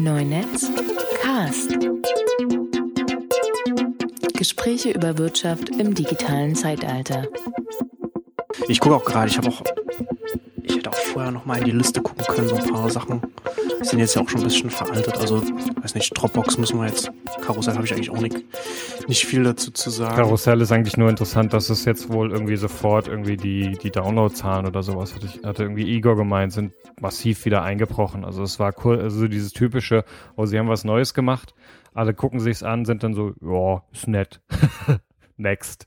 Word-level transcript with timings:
Neunetz 0.00 0.70
Cast. 1.22 1.78
Gespräche 4.36 4.90
über 4.90 5.16
Wirtschaft 5.18 5.68
im 5.70 5.94
digitalen 5.94 6.54
Zeitalter. 6.54 7.28
Ich 8.68 8.80
gucke 8.80 8.96
auch 8.96 9.04
gerade, 9.04 9.28
ich 9.28 9.38
habe 9.38 9.48
auch, 9.48 9.62
ich 10.62 10.76
hätte 10.76 10.90
auch 10.90 10.94
vorher 10.94 11.30
noch 11.30 11.44
mal 11.44 11.58
in 11.58 11.64
die 11.64 11.70
Liste 11.70 12.02
gucken 12.02 12.24
können, 12.26 12.48
so 12.48 12.56
ein 12.56 12.70
paar 12.70 12.90
Sachen 12.90 13.22
sind 13.82 13.98
jetzt 13.98 14.14
ja 14.14 14.22
auch 14.22 14.28
schon 14.28 14.40
ein 14.40 14.44
bisschen 14.44 14.70
veraltet. 14.70 15.16
Also, 15.18 15.42
weiß 15.82 15.94
nicht, 15.94 16.10
Dropbox 16.10 16.58
müssen 16.58 16.78
wir 16.78 16.88
jetzt, 16.88 17.10
Karussell 17.40 17.74
habe 17.74 17.84
ich 17.84 17.92
eigentlich 17.92 18.10
auch 18.10 18.20
nicht, 18.20 18.36
nicht 19.08 19.26
viel 19.26 19.44
dazu 19.44 19.70
zu 19.70 19.90
sagen. 19.90 20.16
Karussell 20.16 20.60
ist 20.60 20.72
eigentlich 20.72 20.96
nur 20.96 21.08
interessant, 21.08 21.52
dass 21.52 21.70
es 21.70 21.84
jetzt 21.84 22.12
wohl 22.12 22.30
irgendwie 22.30 22.56
sofort 22.56 23.08
irgendwie 23.08 23.36
die, 23.36 23.78
die 23.78 23.90
Downloadzahlen 23.90 24.66
oder 24.66 24.82
sowas, 24.82 25.14
hatte, 25.14 25.26
ich, 25.26 25.44
hatte 25.44 25.62
irgendwie 25.62 25.94
Igor 25.94 26.16
gemeint, 26.16 26.52
sind 26.52 26.72
massiv 27.00 27.44
wieder 27.44 27.62
eingebrochen. 27.62 28.24
Also 28.24 28.42
es 28.42 28.58
war 28.58 28.74
cool, 28.84 29.00
also 29.00 29.28
dieses 29.28 29.52
typische, 29.52 30.04
oh, 30.36 30.46
sie 30.46 30.58
haben 30.58 30.68
was 30.68 30.84
Neues 30.84 31.14
gemacht, 31.14 31.54
alle 31.94 32.14
gucken 32.14 32.40
sich's 32.40 32.62
an, 32.62 32.84
sind 32.84 33.02
dann 33.02 33.14
so, 33.14 33.32
ja, 33.40 33.82
ist 33.92 34.08
nett. 34.08 34.40
Next. 35.36 35.86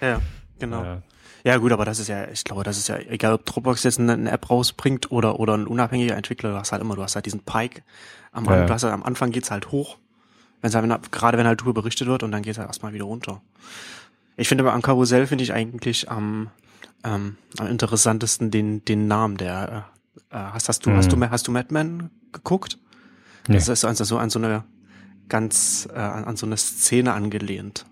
Ja, 0.00 0.20
genau. 0.58 0.84
Ja. 0.84 1.02
Ja 1.44 1.56
gut, 1.56 1.72
aber 1.72 1.84
das 1.84 1.98
ist 1.98 2.08
ja, 2.08 2.28
ich 2.28 2.44
glaube, 2.44 2.62
das 2.62 2.78
ist 2.78 2.88
ja, 2.88 2.98
egal 2.98 3.32
ob 3.32 3.44
Dropbox 3.44 3.82
jetzt 3.82 3.98
eine, 3.98 4.12
eine 4.12 4.30
App 4.30 4.48
rausbringt 4.48 5.10
oder 5.10 5.40
oder 5.40 5.54
ein 5.56 5.66
unabhängiger 5.66 6.16
Entwickler, 6.16 6.50
du 6.50 6.56
hast 6.56 6.70
halt 6.70 6.82
immer, 6.82 6.94
du 6.94 7.02
hast 7.02 7.16
halt 7.16 7.26
diesen 7.26 7.40
Pike. 7.40 7.82
Am, 8.30 8.44
ja. 8.44 8.68
Halt, 8.68 8.84
am 8.84 9.02
Anfang 9.02 9.32
geht's 9.32 9.50
halt 9.50 9.72
hoch, 9.72 9.98
wenn's 10.62 10.74
halt, 10.74 10.88
wenn, 10.88 10.96
gerade 11.10 11.36
wenn 11.36 11.46
halt 11.46 11.60
drüber 11.60 11.74
berichtet 11.74 12.08
wird 12.08 12.22
und 12.22 12.32
dann 12.32 12.42
geht's 12.42 12.58
halt 12.58 12.68
erstmal 12.68 12.94
wieder 12.94 13.04
runter. 13.04 13.42
Ich 14.36 14.48
finde 14.48 14.64
aber 14.64 14.72
am 14.72 14.80
Karussell 14.80 15.26
finde 15.26 15.44
ich 15.44 15.52
eigentlich 15.52 16.10
am, 16.10 16.48
ähm, 17.04 17.36
am 17.58 17.66
interessantesten 17.66 18.50
den, 18.50 18.82
den 18.86 19.06
Namen 19.06 19.36
der, 19.36 19.86
äh, 20.30 20.36
hast, 20.36 20.70
hast 20.70 20.86
du, 20.86 20.90
mhm. 20.90 20.96
hast 20.96 21.12
du, 21.12 21.30
hast 21.30 21.46
du 21.46 21.52
Madman 21.52 22.10
geguckt? 22.32 22.78
Nee. 23.46 23.56
Das 23.56 23.68
ist 23.68 23.84
also 23.84 24.04
so 24.04 24.16
an 24.16 24.30
so 24.30 24.38
eine 24.38 24.64
ganz, 25.28 25.86
äh, 25.92 25.98
an 25.98 26.36
so 26.36 26.46
eine 26.46 26.56
Szene 26.56 27.12
angelehnt 27.12 27.84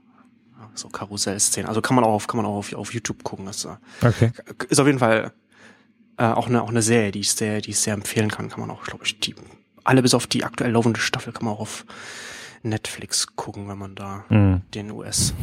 so 0.74 0.88
Karussell-Szenen. 0.88 1.68
Also 1.68 1.80
kann 1.80 1.94
man 1.94 2.04
auch 2.04 2.12
auf, 2.12 2.26
kann 2.26 2.38
man 2.38 2.46
auch 2.46 2.56
auf, 2.56 2.72
auf 2.72 2.94
YouTube 2.94 3.22
gucken. 3.22 3.46
Das 3.46 3.64
äh, 3.64 3.76
okay. 4.02 4.32
ist 4.68 4.80
auf 4.80 4.86
jeden 4.86 4.98
Fall 4.98 5.32
äh, 6.16 6.24
auch 6.24 6.48
eine 6.48 6.62
auch 6.62 6.70
eine 6.70 6.82
Serie, 6.82 7.12
die 7.12 7.20
ich 7.20 7.32
sehr, 7.32 7.60
die 7.60 7.70
ich 7.70 7.78
sehr 7.78 7.94
empfehlen 7.94 8.30
kann. 8.30 8.48
Kann 8.48 8.60
man 8.60 8.70
auch, 8.70 8.82
glaube 8.84 9.04
ich, 9.04 9.20
die 9.20 9.34
alle 9.84 10.02
bis 10.02 10.14
auf 10.14 10.26
die 10.26 10.44
aktuell 10.44 10.72
laufende 10.72 11.00
Staffel 11.00 11.32
kann 11.32 11.44
man 11.44 11.54
auch 11.54 11.60
auf 11.60 11.84
Netflix 12.62 13.34
gucken, 13.36 13.68
wenn 13.68 13.78
man 13.78 13.94
da 13.94 14.24
mhm. 14.28 14.62
den 14.74 14.90
US 14.90 15.34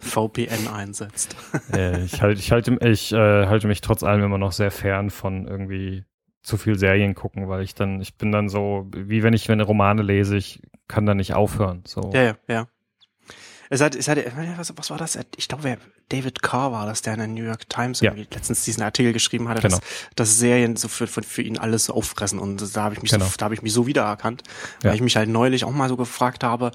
VPN 0.00 0.68
einsetzt. 0.68 1.36
äh, 1.72 2.04
ich 2.04 2.22
halte 2.22 2.40
ich 2.40 2.52
halte 2.52 2.78
ich 2.86 3.12
äh, 3.12 3.46
halte 3.46 3.66
mich 3.66 3.80
trotz 3.80 4.02
allem 4.02 4.22
immer 4.22 4.38
noch 4.38 4.52
sehr 4.52 4.70
fern 4.70 5.10
von 5.10 5.46
irgendwie 5.46 6.04
zu 6.42 6.56
viel 6.56 6.78
Serien 6.78 7.14
gucken, 7.14 7.48
weil 7.48 7.62
ich 7.62 7.74
dann 7.74 8.00
ich 8.00 8.16
bin 8.16 8.32
dann 8.32 8.48
so 8.48 8.86
wie 8.94 9.22
wenn 9.22 9.34
ich 9.34 9.48
wenn 9.48 9.60
Romane 9.60 10.02
lese, 10.02 10.36
ich 10.36 10.62
kann 10.86 11.04
da 11.04 11.14
nicht 11.14 11.34
aufhören. 11.34 11.82
So. 11.86 12.10
Ja, 12.14 12.22
ja, 12.22 12.34
ja. 12.48 12.66
Es 13.70 13.80
hat, 13.80 13.94
es 13.94 14.08
hat, 14.08 14.18
was, 14.56 14.76
was 14.76 14.90
war 14.90 14.98
das? 14.98 15.18
Ich 15.36 15.48
glaube, 15.48 15.78
David 16.08 16.42
Carr 16.42 16.72
war 16.72 16.86
das, 16.86 17.02
der 17.02 17.14
in 17.14 17.18
der 17.18 17.28
New 17.28 17.44
York 17.44 17.68
Times 17.68 18.00
ja. 18.00 18.12
letztens 18.12 18.64
diesen 18.64 18.82
Artikel 18.82 19.12
geschrieben 19.12 19.48
hatte, 19.48 19.62
genau. 19.62 19.76
dass, 19.76 19.86
dass 20.16 20.38
Serien 20.38 20.76
so 20.76 20.88
für, 20.88 21.06
für, 21.06 21.22
für 21.22 21.42
ihn 21.42 21.58
alles 21.58 21.90
auffressen. 21.90 22.38
Und 22.38 22.74
da 22.74 22.82
habe 22.84 22.94
ich 22.94 23.02
mich 23.02 23.10
genau. 23.10 23.26
so, 23.26 23.32
da 23.36 23.44
habe 23.44 23.54
ich 23.54 23.62
mich 23.62 23.72
so 23.72 23.86
wiedererkannt, 23.86 24.42
weil 24.80 24.92
ja. 24.92 24.94
ich 24.94 25.02
mich 25.02 25.16
halt 25.16 25.28
neulich 25.28 25.64
auch 25.64 25.72
mal 25.72 25.88
so 25.88 25.96
gefragt 25.96 26.44
habe, 26.44 26.72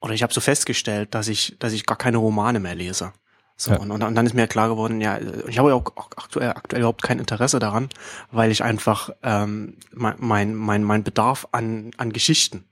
oder 0.00 0.12
ich 0.12 0.22
habe 0.22 0.32
so 0.32 0.40
festgestellt, 0.40 1.14
dass 1.14 1.28
ich, 1.28 1.56
dass 1.58 1.72
ich 1.72 1.86
gar 1.86 1.96
keine 1.96 2.18
Romane 2.18 2.60
mehr 2.60 2.74
lese. 2.74 3.12
So, 3.56 3.70
ja. 3.70 3.78
und, 3.78 3.90
und, 3.90 4.00
dann 4.00 4.26
ist 4.26 4.34
mir 4.34 4.46
klar 4.46 4.68
geworden, 4.68 5.00
ja, 5.00 5.18
ich 5.48 5.58
habe 5.58 5.70
ja 5.70 5.74
auch 5.74 5.90
aktuell, 5.96 6.50
aktuell 6.50 6.80
überhaupt 6.82 7.00
kein 7.00 7.18
Interesse 7.18 7.58
daran, 7.58 7.88
weil 8.30 8.50
ich 8.50 8.62
einfach 8.62 9.10
ähm, 9.22 9.78
mein, 9.92 10.54
mein, 10.54 10.84
mein 10.84 11.04
Bedarf 11.04 11.48
an, 11.52 11.92
an 11.96 12.12
Geschichten 12.12 12.66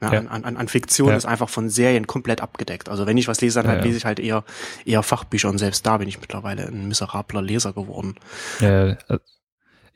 ja, 0.00 0.12
ja. 0.12 0.18
An, 0.20 0.44
an, 0.44 0.56
an 0.56 0.68
Fiktion 0.68 1.08
ja. 1.08 1.16
ist 1.16 1.26
einfach 1.26 1.48
von 1.48 1.68
Serien 1.68 2.06
komplett 2.06 2.40
abgedeckt. 2.40 2.88
Also 2.88 3.06
wenn 3.06 3.16
ich 3.16 3.28
was 3.28 3.40
lese, 3.40 3.62
dann 3.62 3.70
halt 3.70 3.84
lese 3.84 3.96
ich 3.96 4.04
halt 4.04 4.20
eher 4.20 4.44
eher 4.84 5.02
Fachbücher 5.02 5.48
und 5.48 5.58
selbst 5.58 5.84
da 5.86 5.98
bin 5.98 6.08
ich 6.08 6.20
mittlerweile 6.20 6.66
ein 6.66 6.86
miserabler 6.88 7.42
Leser 7.42 7.72
geworden. 7.72 8.14
Ja, 8.60 8.90
äh, 8.90 9.18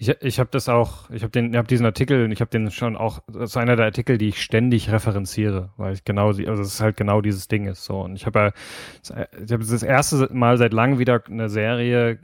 ich, 0.03 0.09
ich 0.21 0.41
habe 0.41 0.51
das 0.51 0.69
auch, 0.69 1.09
ich 1.11 1.23
habe 1.23 1.31
den, 1.31 1.53
ich 1.53 1.57
habe 1.57 1.69
diesen 1.69 1.87
Artikel, 1.87 2.33
ich 2.33 2.41
habe 2.41 2.51
den 2.51 2.73
schon 2.73 2.97
auch, 2.97 3.21
das 3.29 3.51
ist 3.51 3.57
einer 3.57 3.77
der 3.77 3.87
Artikel, 3.87 4.19
die 4.19 4.31
ich 4.31 4.43
ständig 4.43 4.91
referenziere, 4.91 5.71
weil 5.77 5.93
ich 5.93 6.05
genau, 6.05 6.27
also 6.27 6.43
es 6.43 6.75
ist 6.75 6.81
halt 6.81 6.97
genau 6.97 7.21
dieses 7.21 7.47
Ding 7.47 7.67
ist 7.67 7.85
so. 7.85 8.01
Und 8.01 8.17
ich 8.17 8.27
habe 8.27 8.39
ja, 8.41 8.53
ich 9.01 9.53
habe 9.53 9.65
das 9.65 9.83
erste 9.85 10.29
Mal 10.33 10.59
seit 10.59 10.73
langem 10.73 10.99
wieder 10.99 11.23
eine 11.29 11.49
Serie 11.49 12.19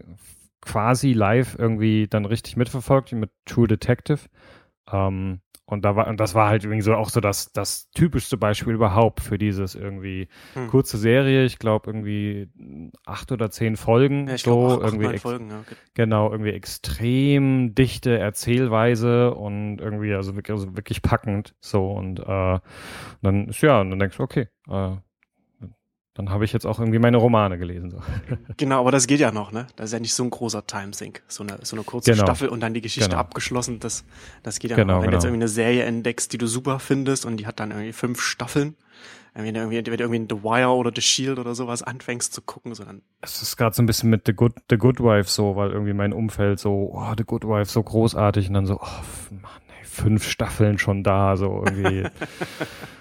quasi 0.61 1.13
live 1.13 1.57
irgendwie 1.57 2.09
dann 2.09 2.25
richtig 2.25 2.57
mitverfolgt 2.57 3.13
mit 3.13 3.31
True 3.47 3.69
Detective. 3.69 4.23
Ähm, 4.93 5.41
und 5.69 5.85
da 5.85 5.97
war, 5.97 6.07
und 6.07 6.19
das 6.19 6.35
war 6.35 6.49
halt 6.49 6.65
irgendwie 6.65 6.81
so 6.81 6.95
auch 6.95 7.11
so 7.11 7.21
das, 7.21 7.53
das 7.53 7.91
typischste 7.91 8.39
Beispiel 8.39 8.73
überhaupt 8.73 9.21
für 9.21 9.37
dieses 9.37 9.75
irgendwie 9.75 10.29
hm. 10.55 10.69
kurze 10.69 10.97
Serie. 10.97 11.45
Ich 11.45 11.59
glaube 11.59 11.91
irgendwie 11.91 12.49
acht 13.05 13.31
oder 13.33 13.51
zehn 13.51 13.77
Folgen. 13.77 14.29
Ja, 14.29 14.35
ich 14.37 14.45
so 14.45 14.51
glaub, 14.57 14.83
acht, 14.83 14.93
irgendwie 14.93 15.09
acht 15.09 15.21
Folgen, 15.21 15.51
ja. 15.51 15.65
Genau, 15.93 16.33
irgendwie 16.33 16.53
extrem 16.53 17.75
dichte 17.75 18.19
Erzählweise 18.19 19.35
und 19.35 19.79
irgendwie 19.79 20.15
also 20.15 20.37
wirklich, 20.37 20.55
also 20.55 20.75
wirklich 20.75 21.03
packend. 21.03 21.55
So 21.61 21.91
und 21.93 22.21
äh, 22.21 22.61
dann 23.21 23.49
ist 23.49 23.61
ja, 23.61 23.83
und 23.83 23.91
dann 23.91 23.99
denkst 23.99 24.17
du, 24.17 24.23
okay, 24.23 24.49
äh, 24.71 24.97
dann 26.19 26.31
habe 26.31 26.45
ich 26.45 26.53
jetzt 26.53 26.67
auch 26.67 26.81
irgendwie 26.81 26.99
meine 26.99 27.17
Romane 27.17 27.59
gelesen. 27.59 27.91
So. 27.91 28.01
Genau, 28.57 28.81
aber 28.81 28.91
das 28.91 29.07
geht 29.07 29.21
ja 29.21 29.31
noch, 29.31 29.53
ne? 29.53 29.69
Das 29.77 29.87
ist 29.87 29.93
ja 29.93 30.01
nicht 30.01 30.15
so 30.15 30.25
ein 30.25 30.31
großer 30.31 30.67
Timesink. 30.67 31.23
So 31.29 31.45
eine, 31.45 31.61
so 31.63 31.77
eine 31.77 31.85
kurze 31.85 32.11
genau. 32.11 32.25
Staffel 32.25 32.49
und 32.49 32.59
dann 32.59 32.75
die 32.75 32.81
Geschichte 32.81 33.09
genau. 33.09 33.21
abgeschlossen. 33.21 33.79
Das, 33.79 34.05
das 34.43 34.59
geht 34.59 34.73
ja 34.73 34.77
genau, 34.77 34.97
noch. 34.97 35.03
Wenn 35.03 35.11
du 35.11 35.15
jetzt 35.15 35.23
genau. 35.23 35.35
irgendwie 35.35 35.45
eine 35.45 35.49
Serie 35.49 35.85
entdeckst, 35.85 36.33
die 36.33 36.39
du 36.39 36.49
super 36.49 36.81
findest 36.81 37.25
und 37.25 37.37
die 37.37 37.47
hat 37.47 37.61
dann 37.61 37.71
irgendwie 37.71 37.93
fünf 37.93 38.21
Staffeln, 38.21 38.75
wenn 39.35 39.55
du 39.55 39.61
irgendwie, 39.61 39.77
wenn 39.77 39.97
du 39.97 40.05
irgendwie 40.05 40.35
The 40.35 40.43
Wire 40.43 40.71
oder 40.71 40.91
The 40.93 41.03
Shield 41.03 41.39
oder 41.39 41.55
sowas 41.55 41.85
anfängst 41.85 42.35
zu 42.35 42.43
gucken, 42.43 42.75
so 42.75 42.83
dann. 42.83 43.03
Es 43.21 43.41
ist 43.41 43.57
gerade 43.57 43.77
so 43.77 43.83
ein 43.85 43.87
bisschen 43.87 44.11
mit 44.11 44.23
The 44.27 44.33
Good, 44.33 44.55
The 44.71 44.77
Good 44.77 44.99
Wife 44.99 45.31
so, 45.31 45.55
weil 45.55 45.71
irgendwie 45.71 45.93
mein 45.93 46.13
Umfeld 46.13 46.59
so, 46.59 46.91
oh, 46.95 47.15
The 47.17 47.23
Good 47.23 47.45
Wife 47.45 47.71
so 47.71 47.81
großartig 47.81 48.49
und 48.49 48.55
dann 48.55 48.67
so, 48.67 48.81
oh 48.83 49.35
Mann, 49.35 49.63
ey, 49.69 49.85
fünf 49.85 50.29
Staffeln 50.29 50.79
schon 50.79 51.05
da, 51.05 51.37
so 51.37 51.63
irgendwie. 51.65 52.09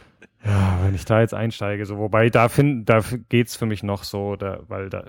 Ja, 0.47 0.80
wenn 0.81 0.96
ich 0.96 1.06
da 1.06 1.19
jetzt 1.19 1.34
einsteige, 1.34 1.85
so 1.85 1.97
wobei 1.97 2.30
da 2.30 2.47
find, 2.47 2.88
da 2.90 3.02
geht's 3.30 3.56
für 3.56 3.66
mich 3.66 3.84
noch 3.84 4.03
so, 4.03 4.35
da, 4.35 4.62
weil 4.68 4.90
da 4.90 5.03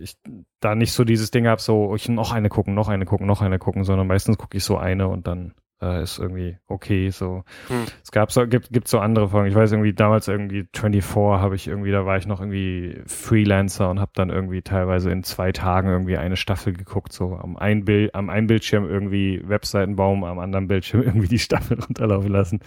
ich 0.00 0.16
da 0.60 0.74
nicht 0.74 0.92
so 0.92 1.04
dieses 1.04 1.30
Ding 1.30 1.48
hab, 1.48 1.60
so 1.60 1.94
ich 1.96 2.08
noch 2.08 2.32
eine 2.32 2.48
gucken, 2.48 2.74
noch 2.74 2.88
eine 2.88 3.04
gucken, 3.04 3.26
noch 3.26 3.42
eine 3.42 3.58
gucken, 3.58 3.84
sondern 3.84 4.06
meistens 4.06 4.38
gucke 4.38 4.56
ich 4.56 4.64
so 4.64 4.76
eine 4.76 5.08
und 5.08 5.26
dann 5.26 5.54
äh, 5.84 6.02
ist 6.02 6.18
irgendwie 6.18 6.56
okay. 6.66 7.10
So 7.10 7.44
hm. 7.68 7.84
es 8.02 8.10
gab 8.10 8.32
so 8.32 8.46
gibt 8.46 8.72
gibt 8.72 8.88
so 8.88 8.98
andere 8.98 9.28
Folgen. 9.28 9.48
Ich 9.48 9.54
weiß 9.54 9.72
irgendwie 9.72 9.92
damals 9.92 10.28
irgendwie 10.28 10.66
24 10.74 11.12
habe 11.14 11.54
ich 11.56 11.68
irgendwie 11.68 11.90
da 11.90 12.06
war 12.06 12.16
ich 12.16 12.26
noch 12.26 12.40
irgendwie 12.40 13.02
Freelancer 13.06 13.90
und 13.90 14.00
habe 14.00 14.12
dann 14.14 14.30
irgendwie 14.30 14.62
teilweise 14.62 15.10
in 15.10 15.22
zwei 15.22 15.52
Tagen 15.52 15.88
irgendwie 15.88 16.16
eine 16.16 16.36
Staffel 16.36 16.72
geguckt. 16.72 17.12
So 17.12 17.36
am 17.36 17.56
einen 17.56 17.84
Bild 17.84 18.14
am 18.14 18.30
einen 18.30 18.46
Bildschirm 18.46 18.88
irgendwie 18.88 19.42
Webseitenbaum, 19.44 20.24
am 20.24 20.38
anderen 20.38 20.68
Bildschirm 20.68 21.02
irgendwie 21.04 21.28
die 21.28 21.38
Staffel 21.38 21.78
runterlaufen 21.80 22.30
lassen. 22.30 22.60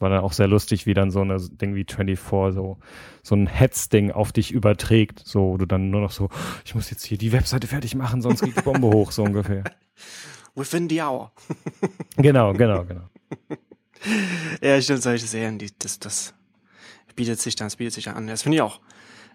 War 0.00 0.10
dann 0.10 0.20
auch 0.20 0.32
sehr 0.32 0.48
lustig, 0.48 0.86
wie 0.86 0.94
dann 0.94 1.10
so 1.10 1.20
eine 1.20 1.38
Ding 1.38 1.74
wie 1.74 1.84
24 1.84 2.54
so 2.54 2.78
so 3.22 3.34
ein 3.34 3.46
Hetzding 3.46 4.12
auf 4.12 4.32
dich 4.32 4.52
überträgt. 4.52 5.22
So 5.24 5.52
wo 5.52 5.56
du 5.56 5.66
dann 5.66 5.90
nur 5.90 6.00
noch 6.00 6.10
so 6.10 6.28
ich 6.64 6.74
muss 6.74 6.90
jetzt 6.90 7.04
hier 7.04 7.18
die 7.18 7.32
Webseite 7.32 7.66
fertig 7.66 7.94
machen, 7.94 8.22
sonst 8.22 8.42
geht 8.42 8.56
die 8.56 8.62
Bombe 8.62 8.88
hoch 8.88 9.12
so 9.12 9.22
ungefähr. 9.24 9.64
Within 10.54 10.88
the 10.88 11.02
hour. 11.02 11.32
genau, 12.16 12.52
genau, 12.54 12.84
genau. 12.84 13.08
ja, 14.62 14.80
stimmt, 14.80 15.02
solche 15.02 15.26
Serien, 15.26 15.58
die, 15.58 15.70
das, 15.78 15.98
das 15.98 16.34
bietet 17.14 17.40
sich 17.40 17.56
dann, 17.56 17.66
das 17.66 17.76
bietet 17.76 17.94
sich 17.94 18.08
an. 18.08 18.26
Das 18.26 18.42
finde 18.42 18.56
ich 18.56 18.62
auch, 18.62 18.80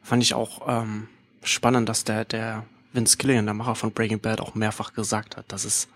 fand 0.01 0.23
ich 0.23 0.33
auch 0.33 0.67
ähm, 0.67 1.07
spannend, 1.43 1.89
dass 1.89 2.03
der, 2.03 2.25
der 2.25 2.66
Vince 2.94 3.18
Gilligan, 3.18 3.46
der 3.46 3.53
Macher 3.53 3.75
von 3.75 3.91
Breaking 3.91 4.19
Bad, 4.19 4.41
auch 4.41 4.56
mehrfach 4.56 4.94
gesagt 4.94 5.38
hat, 5.38 5.52
dass 5.52 5.66
es 5.66 5.88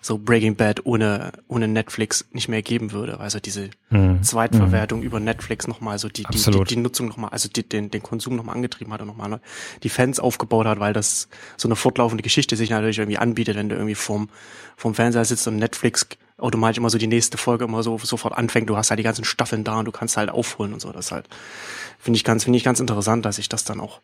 so 0.00 0.18
Breaking 0.18 0.54
Bad 0.54 0.84
ohne, 0.84 1.32
ohne 1.48 1.66
Netflix 1.66 2.26
nicht 2.32 2.48
mehr 2.48 2.62
geben 2.62 2.92
würde. 2.92 3.20
Also 3.20 3.40
diese 3.40 3.70
mhm. 3.90 4.22
Zweitverwertung 4.22 5.00
mhm. 5.00 5.06
über 5.06 5.18
Netflix 5.20 5.66
nochmal, 5.66 5.98
so 5.98 6.08
die, 6.08 6.24
die, 6.24 6.38
die, 6.38 6.64
die, 6.64 6.76
Nutzung 6.76 7.08
nochmal, 7.08 7.30
also 7.30 7.48
die, 7.48 7.66
den, 7.66 7.90
den 7.90 8.02
Konsum 8.02 8.36
nochmal 8.36 8.56
angetrieben 8.56 8.92
hat 8.92 9.00
und 9.00 9.08
nochmal 9.08 9.40
die 9.82 9.88
Fans 9.88 10.20
aufgebaut 10.20 10.66
hat, 10.66 10.78
weil 10.78 10.92
das 10.92 11.28
so 11.56 11.68
eine 11.68 11.76
fortlaufende 11.76 12.22
Geschichte 12.22 12.56
sich 12.56 12.70
natürlich 12.70 12.98
irgendwie 12.98 13.18
anbietet, 13.18 13.56
wenn 13.56 13.68
du 13.68 13.76
irgendwie 13.76 13.94
vorm, 13.94 14.28
vorm 14.76 14.94
Fernseher 14.94 15.24
sitzt 15.24 15.48
und 15.48 15.56
Netflix 15.56 16.06
automatisch 16.38 16.78
immer 16.78 16.90
so 16.90 16.98
die 16.98 17.06
nächste 17.06 17.38
Folge 17.38 17.64
immer 17.64 17.82
so 17.82 17.98
sofort 17.98 18.36
anfängt. 18.36 18.68
Du 18.68 18.76
hast 18.76 18.90
halt 18.90 18.98
die 18.98 19.04
ganzen 19.04 19.24
Staffeln 19.24 19.64
da 19.64 19.78
und 19.78 19.84
du 19.84 19.92
kannst 19.92 20.16
halt 20.16 20.30
aufholen 20.30 20.72
und 20.72 20.80
so. 20.80 20.92
Das 20.92 21.12
halt, 21.12 21.28
finde 21.98 22.16
ich 22.16 22.24
ganz, 22.24 22.44
finde 22.44 22.56
ich 22.56 22.64
ganz 22.64 22.80
interessant, 22.80 23.24
dass 23.24 23.38
ich 23.38 23.48
das 23.48 23.64
dann 23.64 23.80
auch, 23.80 24.00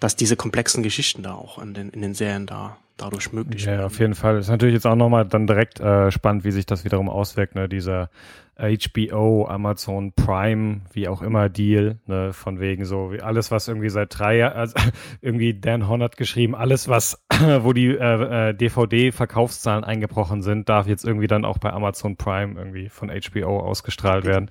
dass 0.00 0.16
diese 0.16 0.36
komplexen 0.36 0.82
Geschichten 0.82 1.22
da 1.22 1.34
auch 1.34 1.58
in 1.58 1.74
den, 1.74 1.90
in 1.90 2.02
den 2.02 2.14
Serien 2.14 2.46
da 2.46 2.78
dadurch 2.98 3.32
möglich 3.32 3.64
Ja, 3.64 3.86
auf 3.86 3.98
jeden 3.98 4.14
Fall. 4.14 4.38
Ist 4.38 4.48
natürlich 4.48 4.74
jetzt 4.74 4.86
auch 4.86 4.96
nochmal 4.96 5.24
dann 5.26 5.46
direkt 5.46 5.80
äh, 5.80 6.10
spannend, 6.10 6.44
wie 6.44 6.50
sich 6.50 6.66
das 6.66 6.84
wiederum 6.84 7.08
auswirkt, 7.08 7.54
ne? 7.54 7.68
Dieser 7.68 8.10
HBO, 8.58 9.46
Amazon 9.46 10.12
Prime, 10.14 10.80
wie 10.92 11.06
auch 11.06 11.22
immer 11.22 11.48
Deal, 11.48 11.98
ne? 12.06 12.32
Von 12.32 12.58
wegen 12.58 12.84
so, 12.84 13.12
wie 13.12 13.20
alles, 13.20 13.50
was 13.50 13.68
irgendwie 13.68 13.88
seit 13.88 14.18
drei 14.18 14.38
Jahren, 14.38 14.56
also 14.56 14.74
irgendwie 15.20 15.54
Dan 15.54 15.88
Horn 15.88 16.02
hat 16.02 16.16
geschrieben, 16.16 16.54
alles, 16.54 16.88
was, 16.88 17.24
wo 17.60 17.72
die 17.72 17.86
äh, 17.86 18.50
äh, 18.50 18.54
DVD-Verkaufszahlen 18.54 19.84
eingebrochen 19.84 20.42
sind, 20.42 20.68
darf 20.68 20.88
jetzt 20.88 21.04
irgendwie 21.04 21.28
dann 21.28 21.44
auch 21.44 21.58
bei 21.58 21.72
Amazon 21.72 22.16
Prime 22.16 22.58
irgendwie 22.58 22.88
von 22.88 23.10
HBO 23.10 23.60
ausgestrahlt 23.60 24.24
werden. 24.24 24.50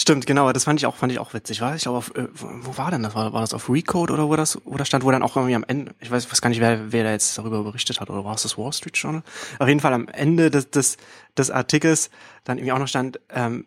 Stimmt, 0.00 0.26
genau, 0.26 0.52
das 0.52 0.62
fand 0.62 0.78
ich 0.78 0.86
auch, 0.86 0.94
fand 0.94 1.10
ich 1.10 1.18
auch 1.18 1.34
witzig. 1.34 1.60
War 1.60 1.74
ich 1.74 1.82
glaube 1.82 1.98
auf, 1.98 2.14
äh, 2.14 2.28
wo 2.32 2.78
war 2.78 2.92
denn 2.92 3.02
das? 3.02 3.16
War, 3.16 3.32
war 3.32 3.40
das 3.40 3.52
auf 3.52 3.68
Recode 3.68 4.12
oder 4.12 4.28
wo 4.28 4.36
das, 4.36 4.56
wo 4.64 4.76
das 4.76 4.86
stand, 4.86 5.02
wo 5.02 5.10
dann 5.10 5.24
auch 5.24 5.34
irgendwie 5.34 5.56
am 5.56 5.64
Ende, 5.66 5.92
ich 5.98 6.08
weiß, 6.08 6.30
weiß 6.30 6.40
gar 6.40 6.50
nicht, 6.50 6.60
wer, 6.60 6.92
wer 6.92 7.02
da 7.02 7.10
jetzt 7.10 7.36
darüber 7.36 7.64
berichtet 7.64 8.00
hat, 8.00 8.08
oder 8.08 8.24
war 8.24 8.36
es 8.36 8.42
das 8.42 8.56
Wall 8.56 8.72
Street 8.72 8.96
Journal? 8.96 9.24
Auf 9.58 9.66
jeden 9.66 9.80
Fall 9.80 9.92
am 9.92 10.06
Ende 10.06 10.52
des, 10.52 10.70
des, 10.70 10.98
des 11.36 11.50
Artikels 11.50 12.10
dann 12.44 12.58
irgendwie 12.58 12.70
auch 12.70 12.78
noch 12.78 12.86
stand, 12.86 13.18
ähm, 13.30 13.64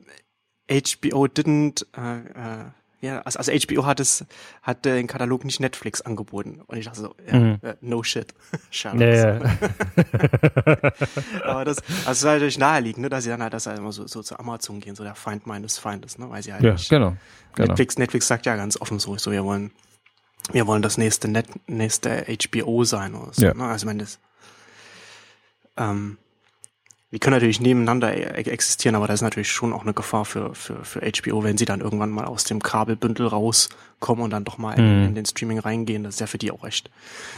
HBO 0.69 1.25
didn't, 1.25 1.85
äh, 1.97 2.19
äh, 2.19 2.71
ja, 3.01 3.21
also, 3.21 3.39
also 3.39 3.51
HBO 3.51 3.85
hat 3.85 3.99
es, 3.99 4.25
hat 4.61 4.85
den 4.85 5.07
Katalog 5.07 5.43
nicht 5.43 5.59
Netflix 5.59 6.01
angeboten. 6.01 6.61
Und 6.67 6.77
ich 6.77 6.85
dachte 6.85 6.99
so, 6.99 7.15
ja, 7.27 7.39
mhm. 7.39 7.59
uh, 7.63 7.73
no 7.81 8.03
shit. 8.03 8.33
Schade. 8.69 9.17
Ja, 9.17 9.39
ja. 9.39 10.91
Aber 11.45 11.65
das, 11.65 11.77
also 12.05 12.11
es 12.11 12.17
ist 12.19 12.23
natürlich 12.23 12.59
naheliegend, 12.59 13.01
ne, 13.01 13.09
dass 13.09 13.23
sie 13.23 13.31
dann 13.31 13.41
halt, 13.41 13.53
dass 13.53 13.65
halt 13.65 13.79
immer 13.79 13.91
so, 13.91 14.05
so 14.05 14.21
zu 14.21 14.37
Amazon 14.37 14.79
gehen, 14.79 14.95
so 14.95 15.03
der 15.03 15.15
Feind 15.15 15.47
meines 15.47 15.79
Feindes, 15.79 16.19
ne, 16.19 16.29
weil 16.29 16.43
sie 16.43 16.53
halt 16.53 16.61
ja, 16.63 16.73
nicht, 16.73 16.89
genau, 16.89 17.15
genau. 17.55 17.69
Netflix, 17.69 17.97
Netflix 17.97 18.27
sagt 18.27 18.45
ja 18.45 18.55
ganz 18.55 18.79
offen 18.79 18.99
so, 18.99 19.17
so 19.17 19.31
wir 19.31 19.43
wollen, 19.43 19.71
wir 20.51 20.67
wollen 20.67 20.83
das 20.83 20.99
nächste 20.99 21.27
Net, 21.27 21.47
nächste 21.67 22.25
HBO 22.27 22.83
sein 22.83 23.15
oder 23.15 23.33
so, 23.33 23.41
ja. 23.43 23.53
ne, 23.55 23.65
also 23.65 23.83
ich 23.83 23.87
meine, 23.87 24.03
das, 24.03 24.19
ähm, 25.77 26.19
die 27.11 27.19
können 27.19 27.35
natürlich 27.35 27.59
nebeneinander 27.59 28.15
e-, 28.15 28.21
e-, 28.21 28.49
existieren, 28.49 28.95
aber 28.95 29.07
da 29.07 29.13
ist 29.13 29.21
natürlich 29.21 29.51
schon 29.51 29.73
auch 29.73 29.81
eine 29.81 29.93
Gefahr 29.93 30.25
für, 30.25 30.55
für, 30.55 30.83
für 30.85 31.01
HBO, 31.01 31.43
wenn 31.43 31.57
sie 31.57 31.65
dann 31.65 31.81
irgendwann 31.81 32.09
mal 32.09 32.25
aus 32.25 32.45
dem 32.45 32.61
Kabelbündel 32.61 33.27
rauskommen 33.27 34.23
und 34.23 34.31
dann 34.31 34.45
doch 34.45 34.57
mal 34.57 34.73
in, 34.73 34.99
mhm. 34.99 35.07
in 35.07 35.15
den 35.15 35.25
Streaming 35.25 35.59
reingehen. 35.59 36.03
Das 36.03 36.15
ist 36.15 36.19
ja 36.21 36.27
für 36.27 36.37
die 36.37 36.51
auch 36.51 36.63
echt. 36.63 36.89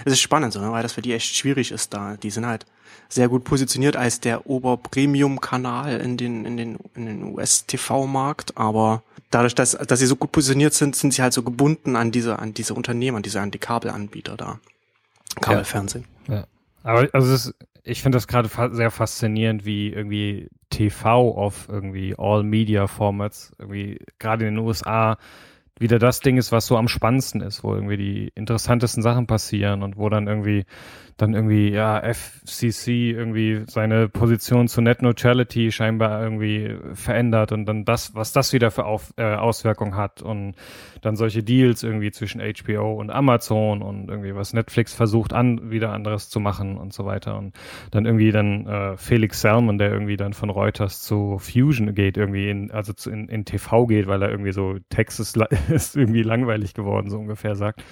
Es 0.06 0.14
ist 0.14 0.22
spannend, 0.22 0.54
so, 0.54 0.62
ne? 0.62 0.72
weil 0.72 0.84
das 0.84 0.94
für 0.94 1.02
die 1.02 1.14
echt 1.14 1.36
schwierig 1.36 1.72
ist 1.72 1.94
da. 1.94 2.18
Die 2.18 2.30
sind 2.30 2.46
halt 2.46 2.66
sehr 3.10 3.30
gut 3.30 3.44
positioniert 3.44 3.96
als 3.96 4.20
der 4.20 4.48
Oberpremium-Kanal 4.48 6.00
in 6.00 6.18
den, 6.18 6.46
in 6.46 6.58
den, 6.58 6.78
in 6.96 7.06
den 7.06 7.24
US-TV-Markt, 7.34 8.58
aber 8.58 9.04
dadurch, 9.32 9.56
dass, 9.56 9.72
dass 9.72 10.00
sie 10.00 10.06
so 10.06 10.16
gut 10.16 10.32
positioniert 10.32 10.74
sind, 10.74 10.96
sind 10.96 11.14
sie 11.14 11.24
halt 11.24 11.34
so 11.34 11.42
gebunden 11.42 11.96
an 11.96 12.12
diese, 12.12 12.38
an 12.38 12.54
diese 12.54 12.76
Unternehmen, 12.76 13.18
an 13.18 13.24
diese, 13.24 13.42
an 13.42 13.50
die 13.50 13.60
Kabelanbieter 13.60 14.38
da. 14.38 14.60
Kabelfernsehen. 15.42 16.06
Ja. 16.28 16.36
ja. 16.36 16.48
Aber 16.84 17.08
also 17.14 17.34
es 17.34 17.48
ist 17.48 17.56
ich 17.84 18.02
finde 18.02 18.18
das 18.18 18.28
gerade 18.28 18.50
fa 18.50 18.70
sehr 18.74 18.92
faszinierend, 18.92 19.66
wie 19.66 19.90
irgendwie 19.92 20.50
TV 20.70 21.36
auf 21.36 21.68
irgendwie 21.70 22.16
All 22.18 22.44
Media 22.44 22.88
Formats, 22.88 23.52
irgendwie 23.60 24.00
gerade 24.20 24.48
in 24.48 24.56
den 24.56 24.66
USA, 24.66 25.18
wieder 25.80 26.00
das 26.00 26.20
Ding 26.22 26.38
ist, 26.38 26.52
was 26.52 26.66
so 26.66 26.78
am 26.78 26.88
spannendsten 26.88 27.42
ist, 27.42 27.64
wo 27.64 27.74
irgendwie 27.74 27.98
die 27.98 28.32
interessantesten 28.36 29.04
Sachen 29.04 29.28
passieren 29.28 29.84
und 29.84 29.98
wo 29.98 30.08
dann 30.10 30.28
irgendwie 30.28 30.66
dann 31.18 31.34
irgendwie, 31.34 31.70
ja, 31.70 32.02
FCC 32.02 33.12
irgendwie 33.12 33.64
seine 33.68 34.10
Position 34.10 34.68
zu 34.68 34.82
Net 34.82 35.02
Neutrality 35.02 35.72
scheinbar 35.72 36.22
irgendwie 36.24 36.76
verändert 36.94 37.52
und 37.52 37.66
dann 37.66 37.86
das, 37.86 38.16
was 38.16 38.32
das 38.34 38.54
wieder 38.54 38.72
für 38.72 38.86
Auf, 38.86 39.14
äh, 39.18 39.36
Auswirkungen 39.36 39.96
hat 39.96 40.22
und 40.22 40.56
dann 41.02 41.16
solche 41.16 41.44
Deals 41.44 41.84
irgendwie 41.84 42.12
zwischen 42.12 42.42
HBO 42.42 42.94
und 42.94 43.12
Amazon 43.12 43.82
und 43.82 44.10
irgendwie 44.10 44.36
was 44.36 44.54
Netflix 44.54 44.94
versucht 44.94 45.34
an, 45.34 45.72
wieder 45.72 45.92
anderes 45.92 46.30
zu 46.30 46.40
machen 46.40 46.78
und 46.78 46.94
so 46.94 47.06
weiter 47.06 47.38
und 47.38 47.54
dann 47.92 48.06
irgendwie 48.06 48.32
dann 48.32 48.68
äh, 48.68 48.98
Felix 48.98 49.42
Salmon, 49.42 49.78
der 49.78 49.92
irgendwie 49.92 50.18
dann 50.18 50.34
von 50.34 50.50
Reuters 50.50 51.02
zu 51.04 51.38
Fusion 51.40 51.94
geht, 51.94 52.18
irgendwie 52.18 52.50
in, 52.50 52.72
also 52.72 52.94
zu, 52.94 53.12
in, 53.12 53.28
in 53.28 53.46
TV 53.46 53.86
geht, 53.88 54.08
weil 54.08 54.22
er 54.22 54.30
irgendwie 54.30 54.52
so 54.52 54.78
Texas 54.90 55.36
ist 55.70 55.96
irgendwie 55.96 56.24
langweilig 56.24 56.74
geworden, 56.74 57.10
so 57.10 57.18
ungefähr 57.18 57.56
sagt. 57.56 57.84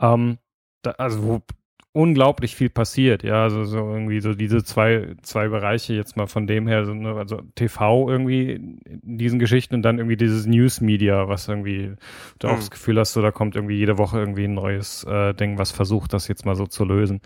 Ähm, 0.00 0.38
da, 0.82 0.92
also 0.92 1.22
wo 1.22 1.42
unglaublich 1.92 2.54
viel 2.54 2.70
passiert, 2.70 3.24
ja, 3.24 3.42
also 3.42 3.64
so 3.64 3.78
irgendwie 3.78 4.20
so 4.20 4.34
diese 4.34 4.62
zwei, 4.62 5.16
zwei 5.22 5.48
Bereiche 5.48 5.92
jetzt 5.92 6.16
mal 6.16 6.26
von 6.26 6.46
dem 6.46 6.68
her, 6.68 6.84
so, 6.84 6.94
ne, 6.94 7.14
also 7.14 7.42
TV 7.56 8.08
irgendwie 8.08 8.52
in 8.52 9.18
diesen 9.18 9.40
Geschichten 9.40 9.74
und 9.74 9.82
dann 9.82 9.98
irgendwie 9.98 10.16
dieses 10.16 10.46
News 10.46 10.80
Media, 10.80 11.28
was 11.28 11.48
irgendwie 11.48 11.94
du 12.38 12.46
mhm. 12.46 12.52
auch 12.52 12.58
das 12.58 12.70
Gefühl 12.70 12.98
hast, 13.00 13.12
so 13.12 13.22
da 13.22 13.32
kommt 13.32 13.56
irgendwie 13.56 13.76
jede 13.76 13.98
Woche 13.98 14.20
irgendwie 14.20 14.44
ein 14.44 14.54
neues 14.54 15.02
äh, 15.04 15.34
Ding, 15.34 15.58
was 15.58 15.72
versucht, 15.72 16.12
das 16.12 16.28
jetzt 16.28 16.46
mal 16.46 16.54
so 16.54 16.66
zu 16.66 16.84
lösen. 16.84 17.20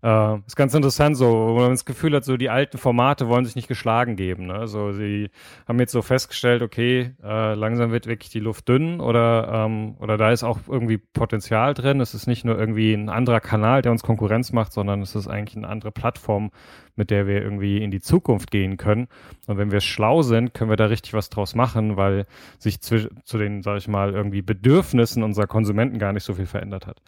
Äh, 0.00 0.38
ist 0.46 0.54
ganz 0.54 0.74
interessant, 0.74 1.16
so, 1.16 1.26
wo 1.26 1.54
man 1.56 1.70
das 1.70 1.84
Gefühl 1.84 2.14
hat, 2.14 2.24
so 2.24 2.36
die 2.36 2.50
alten 2.50 2.78
Formate 2.78 3.28
wollen 3.28 3.44
sich 3.44 3.56
nicht 3.56 3.66
geschlagen 3.66 4.14
geben. 4.14 4.46
Ne? 4.46 4.68
So, 4.68 4.92
sie 4.92 5.30
haben 5.66 5.80
jetzt 5.80 5.90
so 5.90 6.02
festgestellt, 6.02 6.62
okay, 6.62 7.14
äh, 7.22 7.54
langsam 7.54 7.90
wird 7.90 8.06
wirklich 8.06 8.30
die 8.30 8.38
Luft 8.38 8.68
dünn 8.68 9.00
oder, 9.00 9.66
ähm, 9.66 9.96
oder 9.98 10.16
da 10.16 10.30
ist 10.30 10.44
auch 10.44 10.60
irgendwie 10.68 10.98
Potenzial 10.98 11.74
drin. 11.74 12.00
Es 12.00 12.14
ist 12.14 12.28
nicht 12.28 12.44
nur 12.44 12.56
irgendwie 12.56 12.92
ein 12.92 13.08
anderer 13.08 13.40
Kanal, 13.40 13.82
der 13.82 13.90
uns 13.90 14.04
Konkurrenz 14.04 14.52
macht, 14.52 14.72
sondern 14.72 15.02
es 15.02 15.16
ist 15.16 15.26
eigentlich 15.26 15.56
eine 15.56 15.68
andere 15.68 15.90
Plattform, 15.90 16.52
mit 16.94 17.10
der 17.10 17.26
wir 17.26 17.42
irgendwie 17.42 17.82
in 17.82 17.90
die 17.90 18.00
Zukunft 18.00 18.52
gehen 18.52 18.76
können. 18.76 19.08
Und 19.48 19.58
wenn 19.58 19.72
wir 19.72 19.80
schlau 19.80 20.22
sind, 20.22 20.54
können 20.54 20.70
wir 20.70 20.76
da 20.76 20.86
richtig 20.86 21.12
was 21.12 21.28
draus 21.28 21.56
machen, 21.56 21.96
weil 21.96 22.26
sich 22.58 22.80
zu, 22.80 23.10
zu 23.24 23.36
den, 23.36 23.62
sag 23.62 23.78
ich 23.78 23.88
mal, 23.88 24.14
irgendwie 24.14 24.42
Bedürfnissen 24.42 25.24
unserer 25.24 25.48
Konsumenten 25.48 25.98
gar 25.98 26.12
nicht 26.12 26.24
so 26.24 26.34
viel 26.34 26.46
verändert 26.46 26.86
hat 26.86 27.02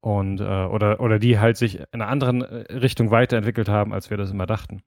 und 0.00 0.40
äh, 0.40 0.44
oder 0.44 1.00
oder 1.00 1.18
die 1.18 1.38
halt 1.38 1.56
sich 1.56 1.80
in 1.80 1.86
einer 1.92 2.08
anderen 2.08 2.42
äh, 2.42 2.72
Richtung 2.72 3.10
weiterentwickelt 3.10 3.68
haben, 3.68 3.92
als 3.92 4.10
wir 4.10 4.16
das 4.16 4.30
immer 4.30 4.46
dachten. 4.46 4.82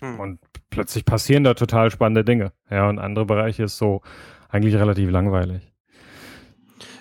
Hm. 0.00 0.20
Und 0.20 0.40
plötzlich 0.70 1.04
passieren 1.04 1.44
da 1.44 1.54
total 1.54 1.90
spannende 1.90 2.24
Dinge. 2.24 2.52
Ja, 2.70 2.88
und 2.88 2.98
andere 2.98 3.26
Bereiche 3.26 3.64
ist 3.64 3.78
so 3.78 4.02
eigentlich 4.48 4.76
relativ 4.76 5.10
langweilig. 5.10 5.72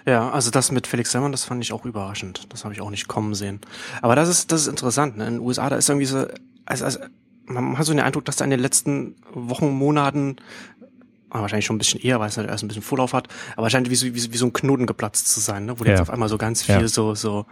Ja, 0.06 0.30
also 0.30 0.52
das 0.52 0.72
mit 0.72 0.88
Felix 0.88 1.12
Salmon, 1.12 1.34
das 1.34 1.44
fand 1.44 1.64
ich 1.64 1.74
auch 1.74 1.86
überraschend. 1.86 2.52
Das 2.54 2.64
habe 2.64 2.74
ich 2.74 2.82
auch 2.82 2.90
nicht 2.90 3.08
kommen 3.08 3.36
sehen. 3.36 3.60
Aber 4.02 4.16
das 4.16 4.30
ist 4.30 4.52
das 4.52 4.62
ist 4.62 4.68
interessant. 4.68 5.18
Ne? 5.18 5.28
In 5.28 5.34
den 5.36 5.42
USA, 5.42 5.70
da 5.70 5.76
ist 5.76 5.90
irgendwie 5.90 6.06
so, 6.06 6.26
also, 6.66 6.86
also 6.86 7.00
man 7.46 7.78
hat 7.78 7.86
so 7.86 7.94
den 7.94 8.02
Eindruck, 8.02 8.26
dass 8.26 8.38
da 8.38 8.46
in 8.46 8.52
den 8.52 8.60
letzten 8.60 9.16
Wochen, 9.34 9.70
Monaten 9.70 10.38
Ah, 11.30 11.42
wahrscheinlich 11.42 11.66
schon 11.66 11.76
ein 11.76 11.80
bisschen 11.80 12.00
eher, 12.00 12.20
weil 12.20 12.30
es 12.30 12.38
halt 12.38 12.50
erst 12.50 12.64
ein 12.64 12.70
bisschen 12.70 12.84
Vorlauf 12.84 13.14
hat, 13.14 13.28
aber 13.58 13.70
scheint 13.70 13.90
wie 13.90 13.96
so, 13.96 14.06
wie, 14.06 14.34
wie 14.34 14.38
so 14.38 14.46
ein 14.46 14.54
Knoten 14.54 14.86
geplatzt 14.86 15.28
zu 15.28 15.42
sein, 15.42 15.66
ne? 15.66 15.78
wo 15.78 15.84
ja. 15.84 15.92
jetzt 15.92 16.02
auf 16.02 16.10
einmal 16.10 16.30
so 16.30 16.38
ganz 16.38 16.64
viel 16.64 16.76
ja. 16.76 16.88
so, 16.88 17.16
so, 17.16 17.46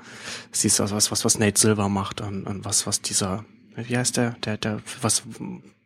siehst 0.52 0.80
du, 0.80 0.84
also 0.84 0.96
was, 0.96 1.12
was, 1.12 1.26
was 1.26 1.40
Nate 1.40 1.60
Silver 1.60 1.90
macht 1.90 2.22
und, 2.22 2.46
und 2.46 2.64
was, 2.64 2.88
was 2.88 3.02
dieser, 3.02 3.44
wie 3.76 3.98
heißt 3.98 4.16
der, 4.16 4.38
der, 4.46 4.58
der, 4.58 4.80
was, 5.02 5.24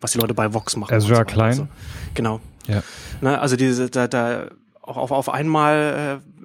was 0.02 0.12
die 0.12 0.20
Leute 0.20 0.36
bei 0.36 0.54
Vox 0.54 0.76
machen. 0.76 0.94
Ezra 0.94 1.16
so 1.16 1.24
Klein. 1.24 1.54
So. 1.54 1.68
Genau. 2.14 2.42
Ja. 2.68 2.84
Ne, 3.22 3.40
also 3.40 3.56
diese, 3.56 3.90
da, 3.90 4.08
da, 4.08 4.50
auf, 4.82 5.12
auf 5.12 5.30
einmal 5.30 6.22
äh, 6.22 6.39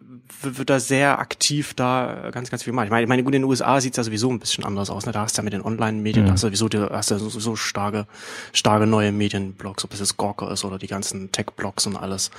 wird 0.44 0.70
da 0.70 0.80
sehr 0.80 1.18
aktiv 1.18 1.74
da 1.74 2.30
ganz, 2.32 2.50
ganz 2.50 2.62
viel 2.62 2.72
machen. 2.72 2.86
Ich 2.86 2.90
meine, 2.90 3.02
ich 3.02 3.08
meine, 3.08 3.22
gut, 3.22 3.34
in 3.34 3.42
den 3.42 3.48
USA 3.48 3.80
sieht's 3.80 3.96
ja 3.96 4.02
sowieso 4.02 4.30
ein 4.30 4.38
bisschen 4.38 4.64
anders 4.64 4.90
aus. 4.90 5.06
Ne? 5.06 5.12
Da 5.12 5.22
hast 5.22 5.36
du 5.36 5.40
ja 5.40 5.44
mit 5.44 5.52
den 5.52 5.62
Online-Medien, 5.62 6.24
mhm. 6.24 6.28
da 6.28 6.32
hast 6.34 6.42
du 6.42 6.48
sowieso 6.48 6.68
die, 6.68 6.78
hast 6.78 7.10
du 7.10 7.18
sowieso 7.18 7.56
starke, 7.56 8.06
starke 8.52 8.86
neue 8.86 9.12
Medienblogs, 9.12 9.84
ob 9.84 9.92
es 9.92 10.00
jetzt 10.00 10.16
Gawker 10.16 10.50
ist 10.50 10.64
oder 10.64 10.78
die 10.78 10.86
ganzen 10.86 11.32
Tech-Blogs 11.32 11.86
und 11.86 11.96
alles. 11.96 12.30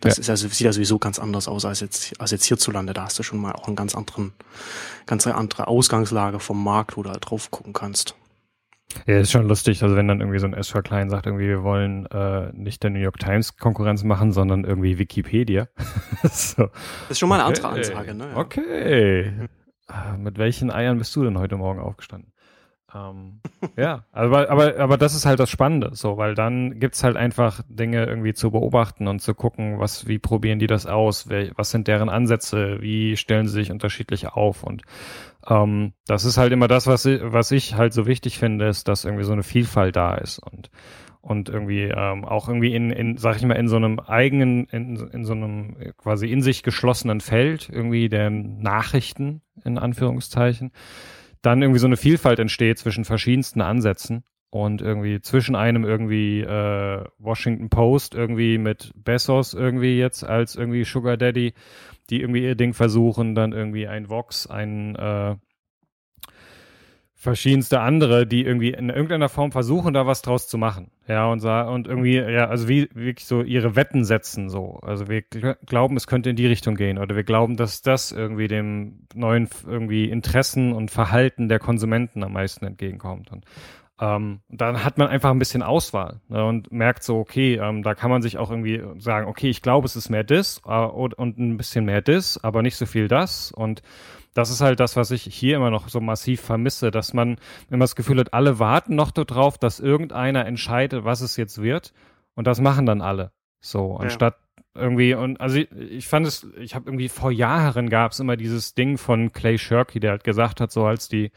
Das 0.00 0.16
ja. 0.16 0.20
ist 0.20 0.28
ja, 0.28 0.36
sieht 0.36 0.60
ja 0.60 0.72
sowieso 0.72 0.98
ganz 0.98 1.18
anders 1.18 1.48
aus 1.48 1.64
als 1.64 1.80
jetzt, 1.80 2.20
als 2.20 2.30
jetzt 2.30 2.44
hierzulande. 2.44 2.92
Da 2.92 3.04
hast 3.04 3.18
du 3.18 3.22
schon 3.22 3.40
mal 3.40 3.52
auch 3.52 3.66
einen 3.66 3.76
ganz 3.76 3.94
anderen, 3.94 4.32
ganz 5.06 5.26
andere 5.26 5.68
Ausgangslage 5.68 6.40
vom 6.40 6.62
Markt, 6.62 6.96
wo 6.96 7.02
du 7.02 7.10
halt 7.10 7.28
drauf 7.28 7.50
gucken 7.50 7.72
kannst. 7.72 8.14
Ja, 9.06 9.18
ist 9.18 9.30
schon 9.32 9.48
lustig, 9.48 9.82
also 9.82 9.96
wenn 9.96 10.08
dann 10.08 10.20
irgendwie 10.20 10.38
so 10.38 10.46
ein 10.46 10.54
Ezra 10.54 10.82
Klein 10.82 11.10
sagt, 11.10 11.26
irgendwie, 11.26 11.48
wir 11.48 11.62
wollen 11.62 12.06
äh, 12.06 12.52
nicht 12.52 12.82
der 12.82 12.90
New 12.90 12.98
York 12.98 13.18
Times 13.18 13.56
Konkurrenz 13.56 14.04
machen, 14.04 14.32
sondern 14.32 14.64
irgendwie 14.64 14.98
Wikipedia. 14.98 15.68
so. 16.22 16.66
Das 16.66 17.10
ist 17.10 17.18
schon 17.18 17.28
mal 17.28 17.40
eine 17.40 17.48
okay. 17.48 17.62
andere 17.62 17.80
Ansage, 17.80 18.14
ne? 18.14 18.28
Ja. 18.32 18.36
Okay. 18.36 19.20
Äh, 19.20 19.48
mit 20.18 20.38
welchen 20.38 20.70
Eiern 20.70 20.98
bist 20.98 21.14
du 21.16 21.24
denn 21.24 21.38
heute 21.38 21.56
Morgen 21.56 21.80
aufgestanden? 21.80 22.31
Ähm, 22.94 23.40
ja, 23.76 24.04
aber, 24.12 24.50
aber, 24.50 24.78
aber 24.78 24.96
das 24.96 25.14
ist 25.14 25.26
halt 25.26 25.40
das 25.40 25.50
Spannende, 25.50 25.90
so, 25.94 26.16
weil 26.16 26.34
dann 26.34 26.78
gibt's 26.78 27.04
halt 27.04 27.16
einfach 27.16 27.62
Dinge 27.68 28.04
irgendwie 28.04 28.34
zu 28.34 28.50
beobachten 28.50 29.08
und 29.08 29.20
zu 29.20 29.34
gucken, 29.34 29.78
was, 29.78 30.06
wie 30.06 30.18
probieren 30.18 30.58
die 30.58 30.66
das 30.66 30.86
aus, 30.86 31.28
wer, 31.28 31.50
was 31.56 31.70
sind 31.70 31.88
deren 31.88 32.08
Ansätze, 32.08 32.80
wie 32.80 33.16
stellen 33.16 33.46
sie 33.46 33.54
sich 33.54 33.70
unterschiedlich 33.70 34.28
auf? 34.28 34.62
Und 34.62 34.82
ähm, 35.48 35.92
das 36.06 36.24
ist 36.24 36.36
halt 36.36 36.52
immer 36.52 36.68
das, 36.68 36.86
was 36.86 37.04
ich, 37.06 37.20
was 37.22 37.50
ich 37.50 37.74
halt 37.74 37.92
so 37.92 38.06
wichtig 38.06 38.38
finde, 38.38 38.68
ist, 38.68 38.88
dass 38.88 39.04
irgendwie 39.04 39.24
so 39.24 39.32
eine 39.32 39.42
Vielfalt 39.42 39.96
da 39.96 40.14
ist 40.14 40.38
und 40.38 40.70
und 41.24 41.48
irgendwie 41.48 41.84
ähm, 41.84 42.24
auch 42.24 42.48
irgendwie 42.48 42.74
in, 42.74 42.90
in, 42.90 43.16
sag 43.16 43.36
ich 43.36 43.44
mal, 43.44 43.54
in 43.54 43.68
so 43.68 43.76
einem 43.76 44.00
eigenen, 44.00 44.64
in, 44.66 44.96
in 44.96 45.24
so 45.24 45.34
einem 45.34 45.76
quasi 45.96 46.26
in 46.26 46.42
sich 46.42 46.64
geschlossenen 46.64 47.20
Feld 47.20 47.68
irgendwie 47.72 48.08
der 48.08 48.28
Nachrichten 48.28 49.40
in 49.64 49.78
Anführungszeichen 49.78 50.72
dann 51.42 51.60
irgendwie 51.60 51.80
so 51.80 51.86
eine 51.86 51.96
Vielfalt 51.96 52.38
entsteht 52.38 52.78
zwischen 52.78 53.04
verschiedensten 53.04 53.60
Ansätzen 53.60 54.24
und 54.50 54.82
irgendwie 54.82 55.20
zwischen 55.20 55.56
einem 55.56 55.84
irgendwie 55.84 56.40
äh, 56.40 57.04
Washington 57.18 57.68
Post 57.68 58.14
irgendwie 58.14 58.58
mit 58.58 58.92
Bessos 58.94 59.54
irgendwie 59.54 59.98
jetzt 59.98 60.24
als 60.24 60.56
irgendwie 60.56 60.84
Sugar 60.84 61.16
Daddy, 61.16 61.54
die 62.10 62.20
irgendwie 62.20 62.44
ihr 62.44 62.54
Ding 62.54 62.74
versuchen, 62.74 63.34
dann 63.34 63.52
irgendwie 63.52 63.88
ein 63.88 64.08
Vox, 64.08 64.46
ein 64.46 64.94
äh, 64.94 65.36
verschiedenste 67.22 67.78
andere, 67.78 68.26
die 68.26 68.44
irgendwie 68.44 68.70
in 68.70 68.88
irgendeiner 68.88 69.28
Form 69.28 69.52
versuchen, 69.52 69.94
da 69.94 70.08
was 70.08 70.22
draus 70.22 70.48
zu 70.48 70.58
machen. 70.58 70.90
Ja, 71.06 71.30
und, 71.30 71.44
und 71.44 71.86
irgendwie, 71.86 72.16
ja, 72.16 72.48
also 72.48 72.66
wie 72.66 72.88
wirklich 72.94 73.26
so 73.26 73.42
ihre 73.42 73.76
Wetten 73.76 74.04
setzen, 74.04 74.50
so. 74.50 74.80
Also 74.82 75.06
wir 75.06 75.22
glauben, 75.22 75.96
es 75.96 76.08
könnte 76.08 76.30
in 76.30 76.36
die 76.36 76.48
Richtung 76.48 76.74
gehen 76.74 76.98
oder 76.98 77.14
wir 77.14 77.22
glauben, 77.22 77.56
dass 77.56 77.80
das 77.80 78.10
irgendwie 78.10 78.48
dem 78.48 79.06
neuen 79.14 79.48
irgendwie 79.64 80.06
Interessen 80.06 80.72
und 80.72 80.90
Verhalten 80.90 81.48
der 81.48 81.60
Konsumenten 81.60 82.24
am 82.24 82.32
meisten 82.32 82.66
entgegenkommt. 82.66 83.30
Und 83.30 83.44
ähm, 84.00 84.40
dann 84.48 84.82
hat 84.82 84.98
man 84.98 85.06
einfach 85.06 85.30
ein 85.30 85.38
bisschen 85.38 85.62
Auswahl 85.62 86.20
ne, 86.26 86.44
und 86.44 86.72
merkt 86.72 87.04
so, 87.04 87.18
okay, 87.18 87.54
ähm, 87.54 87.84
da 87.84 87.94
kann 87.94 88.10
man 88.10 88.22
sich 88.22 88.36
auch 88.36 88.50
irgendwie 88.50 88.82
sagen, 88.98 89.28
okay, 89.28 89.48
ich 89.48 89.62
glaube, 89.62 89.86
es 89.86 89.94
ist 89.94 90.10
mehr 90.10 90.24
das 90.24 90.60
äh, 90.66 90.74
und, 90.74 91.14
und 91.14 91.38
ein 91.38 91.56
bisschen 91.56 91.84
mehr 91.84 92.02
das, 92.02 92.42
aber 92.42 92.62
nicht 92.62 92.74
so 92.74 92.84
viel 92.84 93.06
das 93.06 93.52
und 93.52 93.80
das 94.34 94.50
ist 94.50 94.60
halt 94.60 94.80
das, 94.80 94.96
was 94.96 95.10
ich 95.10 95.22
hier 95.22 95.56
immer 95.56 95.70
noch 95.70 95.88
so 95.88 96.00
massiv 96.00 96.40
vermisse, 96.40 96.90
dass 96.90 97.12
man 97.12 97.36
immer 97.70 97.84
das 97.84 97.96
Gefühl 97.96 98.18
hat, 98.18 98.32
alle 98.32 98.58
warten 98.58 98.94
noch 98.94 99.10
darauf, 99.10 99.58
dass 99.58 99.80
irgendeiner 99.80 100.46
entscheidet, 100.46 101.04
was 101.04 101.20
es 101.20 101.36
jetzt 101.36 101.60
wird. 101.60 101.92
Und 102.34 102.46
das 102.46 102.60
machen 102.60 102.86
dann 102.86 103.02
alle. 103.02 103.32
So, 103.60 103.96
anstatt 103.96 104.36
ja. 104.74 104.82
irgendwie, 104.82 105.14
und 105.14 105.40
also 105.40 105.58
ich, 105.58 105.70
ich 105.72 106.08
fand 106.08 106.26
es, 106.26 106.46
ich 106.58 106.74
habe 106.74 106.88
irgendwie 106.88 107.08
vor 107.08 107.30
Jahren 107.30 107.90
gab 107.90 108.12
es 108.12 108.20
immer 108.20 108.36
dieses 108.36 108.74
Ding 108.74 108.96
von 108.96 109.32
Clay 109.32 109.58
Shirky, 109.58 110.00
der 110.00 110.12
halt 110.12 110.24
gesagt 110.24 110.60
hat, 110.60 110.72
so 110.72 110.84
als 110.86 111.08
die 111.08 111.30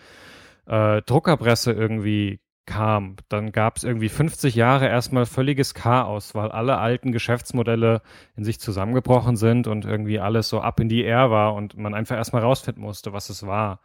äh, 0.65 1.01
Druckerpresse 1.01 1.73
irgendwie 1.73 2.39
kam. 2.65 3.15
Dann 3.29 3.51
gab 3.51 3.77
es 3.77 3.83
irgendwie 3.83 4.09
50 4.09 4.55
Jahre 4.55 4.87
erstmal 4.87 5.25
völliges 5.25 5.73
Chaos, 5.73 6.35
weil 6.35 6.51
alle 6.51 6.77
alten 6.77 7.11
Geschäftsmodelle 7.11 8.01
in 8.35 8.43
sich 8.43 8.59
zusammengebrochen 8.59 9.35
sind 9.35 9.67
und 9.67 9.85
irgendwie 9.85 10.19
alles 10.19 10.49
so 10.49 10.61
ab 10.61 10.79
in 10.79 10.89
die 10.89 11.03
Air 11.03 11.31
war 11.31 11.53
und 11.53 11.77
man 11.77 11.93
einfach 11.93 12.15
erstmal 12.15 12.41
rausfinden 12.41 12.83
musste, 12.83 13.13
was 13.13 13.29
es 13.29 13.45
war. 13.45 13.79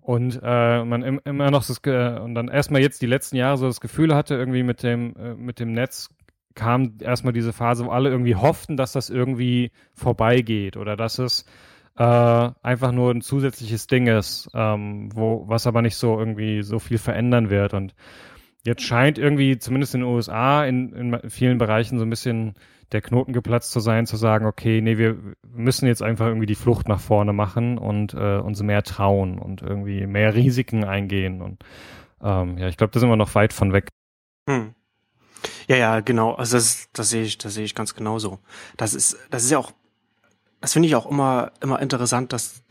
Und 0.00 0.40
äh, 0.42 0.84
man 0.84 1.02
im, 1.02 1.20
immer 1.24 1.50
noch 1.50 1.64
das, 1.66 1.78
und 1.78 2.34
dann 2.34 2.48
erstmal 2.48 2.80
jetzt 2.80 3.02
die 3.02 3.06
letzten 3.06 3.36
Jahre 3.36 3.58
so 3.58 3.66
das 3.66 3.80
Gefühl 3.80 4.14
hatte, 4.14 4.34
irgendwie 4.34 4.62
mit 4.62 4.82
dem, 4.82 5.14
äh, 5.16 5.34
mit 5.34 5.60
dem 5.60 5.72
Netz 5.72 6.08
kam 6.54 6.94
erstmal 7.00 7.32
diese 7.32 7.52
Phase, 7.52 7.84
wo 7.84 7.90
alle 7.90 8.10
irgendwie 8.10 8.34
hofften, 8.34 8.76
dass 8.76 8.92
das 8.92 9.08
irgendwie 9.08 9.70
vorbeigeht 9.94 10.76
oder 10.76 10.96
dass 10.96 11.18
es 11.18 11.44
äh, 12.00 12.50
einfach 12.62 12.92
nur 12.92 13.10
ein 13.10 13.20
zusätzliches 13.20 13.86
Ding 13.86 14.06
ist, 14.06 14.48
ähm, 14.54 15.10
wo, 15.14 15.44
was 15.48 15.66
aber 15.66 15.82
nicht 15.82 15.96
so 15.96 16.18
irgendwie 16.18 16.62
so 16.62 16.78
viel 16.78 16.96
verändern 16.96 17.50
wird. 17.50 17.74
Und 17.74 17.94
jetzt 18.64 18.82
scheint 18.82 19.18
irgendwie, 19.18 19.58
zumindest 19.58 19.94
in 19.94 20.00
den 20.00 20.08
USA, 20.08 20.64
in, 20.64 20.94
in 20.94 21.30
vielen 21.30 21.58
Bereichen 21.58 21.98
so 21.98 22.06
ein 22.06 22.10
bisschen 22.10 22.54
der 22.90 23.02
Knoten 23.02 23.34
geplatzt 23.34 23.70
zu 23.70 23.80
sein, 23.80 24.06
zu 24.06 24.16
sagen, 24.16 24.46
okay, 24.46 24.80
nee, 24.80 24.96
wir 24.96 25.18
müssen 25.46 25.86
jetzt 25.86 26.02
einfach 26.02 26.26
irgendwie 26.26 26.46
die 26.46 26.54
Flucht 26.54 26.88
nach 26.88 27.00
vorne 27.00 27.34
machen 27.34 27.76
und 27.76 28.14
äh, 28.14 28.38
uns 28.38 28.62
mehr 28.62 28.82
trauen 28.82 29.38
und 29.38 29.60
irgendwie 29.60 30.06
mehr 30.06 30.34
Risiken 30.34 30.84
eingehen. 30.84 31.42
Und 31.42 31.62
ähm, 32.22 32.56
ja, 32.56 32.68
ich 32.68 32.78
glaube, 32.78 32.92
da 32.92 33.00
sind 33.00 33.10
wir 33.10 33.16
noch 33.16 33.34
weit 33.34 33.52
von 33.52 33.74
weg. 33.74 33.88
Hm. 34.48 34.74
Ja, 35.68 35.76
ja, 35.76 36.00
genau. 36.00 36.32
Also 36.32 36.56
das, 36.56 36.88
das 36.94 37.10
sehe 37.10 37.24
ich, 37.24 37.36
das 37.36 37.52
sehe 37.54 37.64
ich 37.64 37.74
ganz 37.74 37.94
genauso. 37.94 38.38
Das 38.78 38.94
ist, 38.94 39.18
das 39.30 39.44
ist 39.44 39.50
ja 39.50 39.58
auch 39.58 39.72
das 40.60 40.72
finde 40.72 40.88
ich 40.88 40.94
auch 40.94 41.10
immer, 41.10 41.52
immer 41.60 41.80
interessant, 41.80 42.32
dass, 42.32 42.62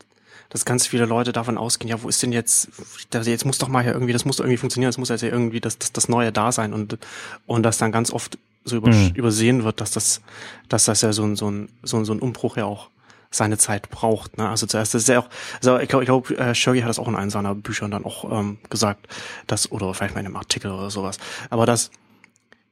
dass 0.48 0.64
ganz 0.64 0.86
viele 0.86 1.06
Leute 1.06 1.32
davon 1.32 1.58
ausgehen, 1.58 1.88
ja, 1.88 2.02
wo 2.02 2.08
ist 2.08 2.22
denn 2.22 2.32
jetzt, 2.32 2.68
jetzt 3.12 3.44
muss 3.44 3.58
doch 3.58 3.68
mal 3.68 3.84
ja 3.84 3.92
irgendwie, 3.92 4.12
das 4.12 4.24
muss 4.24 4.36
doch 4.36 4.44
irgendwie 4.44 4.58
funktionieren, 4.58 4.88
das 4.88 4.98
muss 4.98 5.08
jetzt 5.08 5.22
ja 5.22 5.28
irgendwie 5.28 5.60
das, 5.60 5.78
das, 5.78 5.92
das 5.92 6.08
Neue 6.08 6.32
da 6.32 6.52
sein 6.52 6.72
und, 6.72 6.98
und 7.46 7.62
dass 7.62 7.78
dann 7.78 7.92
ganz 7.92 8.12
oft 8.12 8.38
so 8.64 8.76
über, 8.76 8.90
mhm. 8.90 9.12
übersehen 9.14 9.64
wird, 9.64 9.80
dass 9.80 9.90
das, 9.90 10.20
dass 10.68 10.84
das 10.84 11.00
ja 11.02 11.12
so 11.12 11.24
ein, 11.24 11.36
so 11.36 11.50
ein, 11.50 11.68
so 11.82 11.96
ein, 11.96 12.04
so 12.04 12.12
ein 12.12 12.20
Umbruch 12.20 12.56
ja 12.56 12.64
auch 12.64 12.88
seine 13.30 13.58
Zeit 13.58 13.90
braucht. 13.90 14.38
Ne? 14.38 14.48
Also 14.48 14.66
zuerst 14.66 14.92
das 14.94 15.02
ist 15.02 15.08
ja 15.08 15.20
auch, 15.20 15.28
also 15.56 15.78
ich 15.78 15.88
glaube, 15.88 16.04
ich 16.04 16.08
glaub, 16.08 16.30
äh, 16.30 16.54
Shirley 16.54 16.80
hat 16.80 16.88
das 16.88 16.98
auch 16.98 17.08
in 17.08 17.16
einem 17.16 17.30
seiner 17.30 17.54
Büchern 17.54 17.90
dann 17.90 18.04
auch 18.04 18.30
ähm, 18.30 18.58
gesagt, 18.68 19.06
dass, 19.46 19.70
oder 19.70 19.94
vielleicht 19.94 20.14
mal 20.14 20.20
in 20.20 20.26
einem 20.26 20.36
Artikel 20.36 20.70
oder 20.70 20.90
sowas, 20.90 21.18
aber 21.48 21.64
dass 21.64 21.90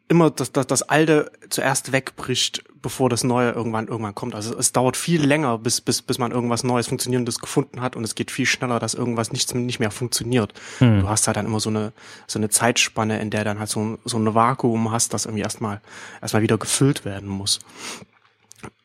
immer 0.08 0.30
dass, 0.30 0.52
dass 0.52 0.66
das 0.66 0.82
Alte 0.82 1.30
zuerst 1.50 1.92
wegbricht, 1.92 2.64
bevor 2.80 3.10
das 3.10 3.24
Neue 3.24 3.50
irgendwann 3.50 3.88
irgendwann 3.88 4.14
kommt. 4.14 4.34
Also 4.34 4.56
es 4.56 4.72
dauert 4.72 4.96
viel 4.96 5.22
länger, 5.22 5.58
bis, 5.58 5.80
bis, 5.80 6.00
bis 6.00 6.18
man 6.18 6.32
irgendwas 6.32 6.64
Neues 6.64 6.88
Funktionierendes 6.88 7.38
gefunden 7.38 7.82
hat 7.82 7.94
und 7.94 8.04
es 8.04 8.14
geht 8.14 8.30
viel 8.30 8.46
schneller, 8.46 8.78
dass 8.78 8.94
irgendwas 8.94 9.32
nichts 9.32 9.52
nicht 9.52 9.80
mehr 9.80 9.90
funktioniert. 9.90 10.54
Hm. 10.78 11.00
Du 11.00 11.08
hast 11.08 11.26
halt 11.26 11.36
dann 11.36 11.46
immer 11.46 11.60
so 11.60 11.68
eine, 11.68 11.92
so 12.26 12.38
eine 12.38 12.48
Zeitspanne, 12.48 13.20
in 13.20 13.30
der 13.30 13.44
dann 13.44 13.58
halt 13.58 13.68
so, 13.68 13.98
so 14.04 14.18
ein 14.18 14.34
Vakuum 14.34 14.90
hast, 14.90 15.12
das 15.12 15.26
irgendwie 15.26 15.42
erstmal 15.42 15.80
erstmal 16.22 16.42
wieder 16.42 16.56
gefüllt 16.56 17.04
werden 17.04 17.28
muss. 17.28 17.60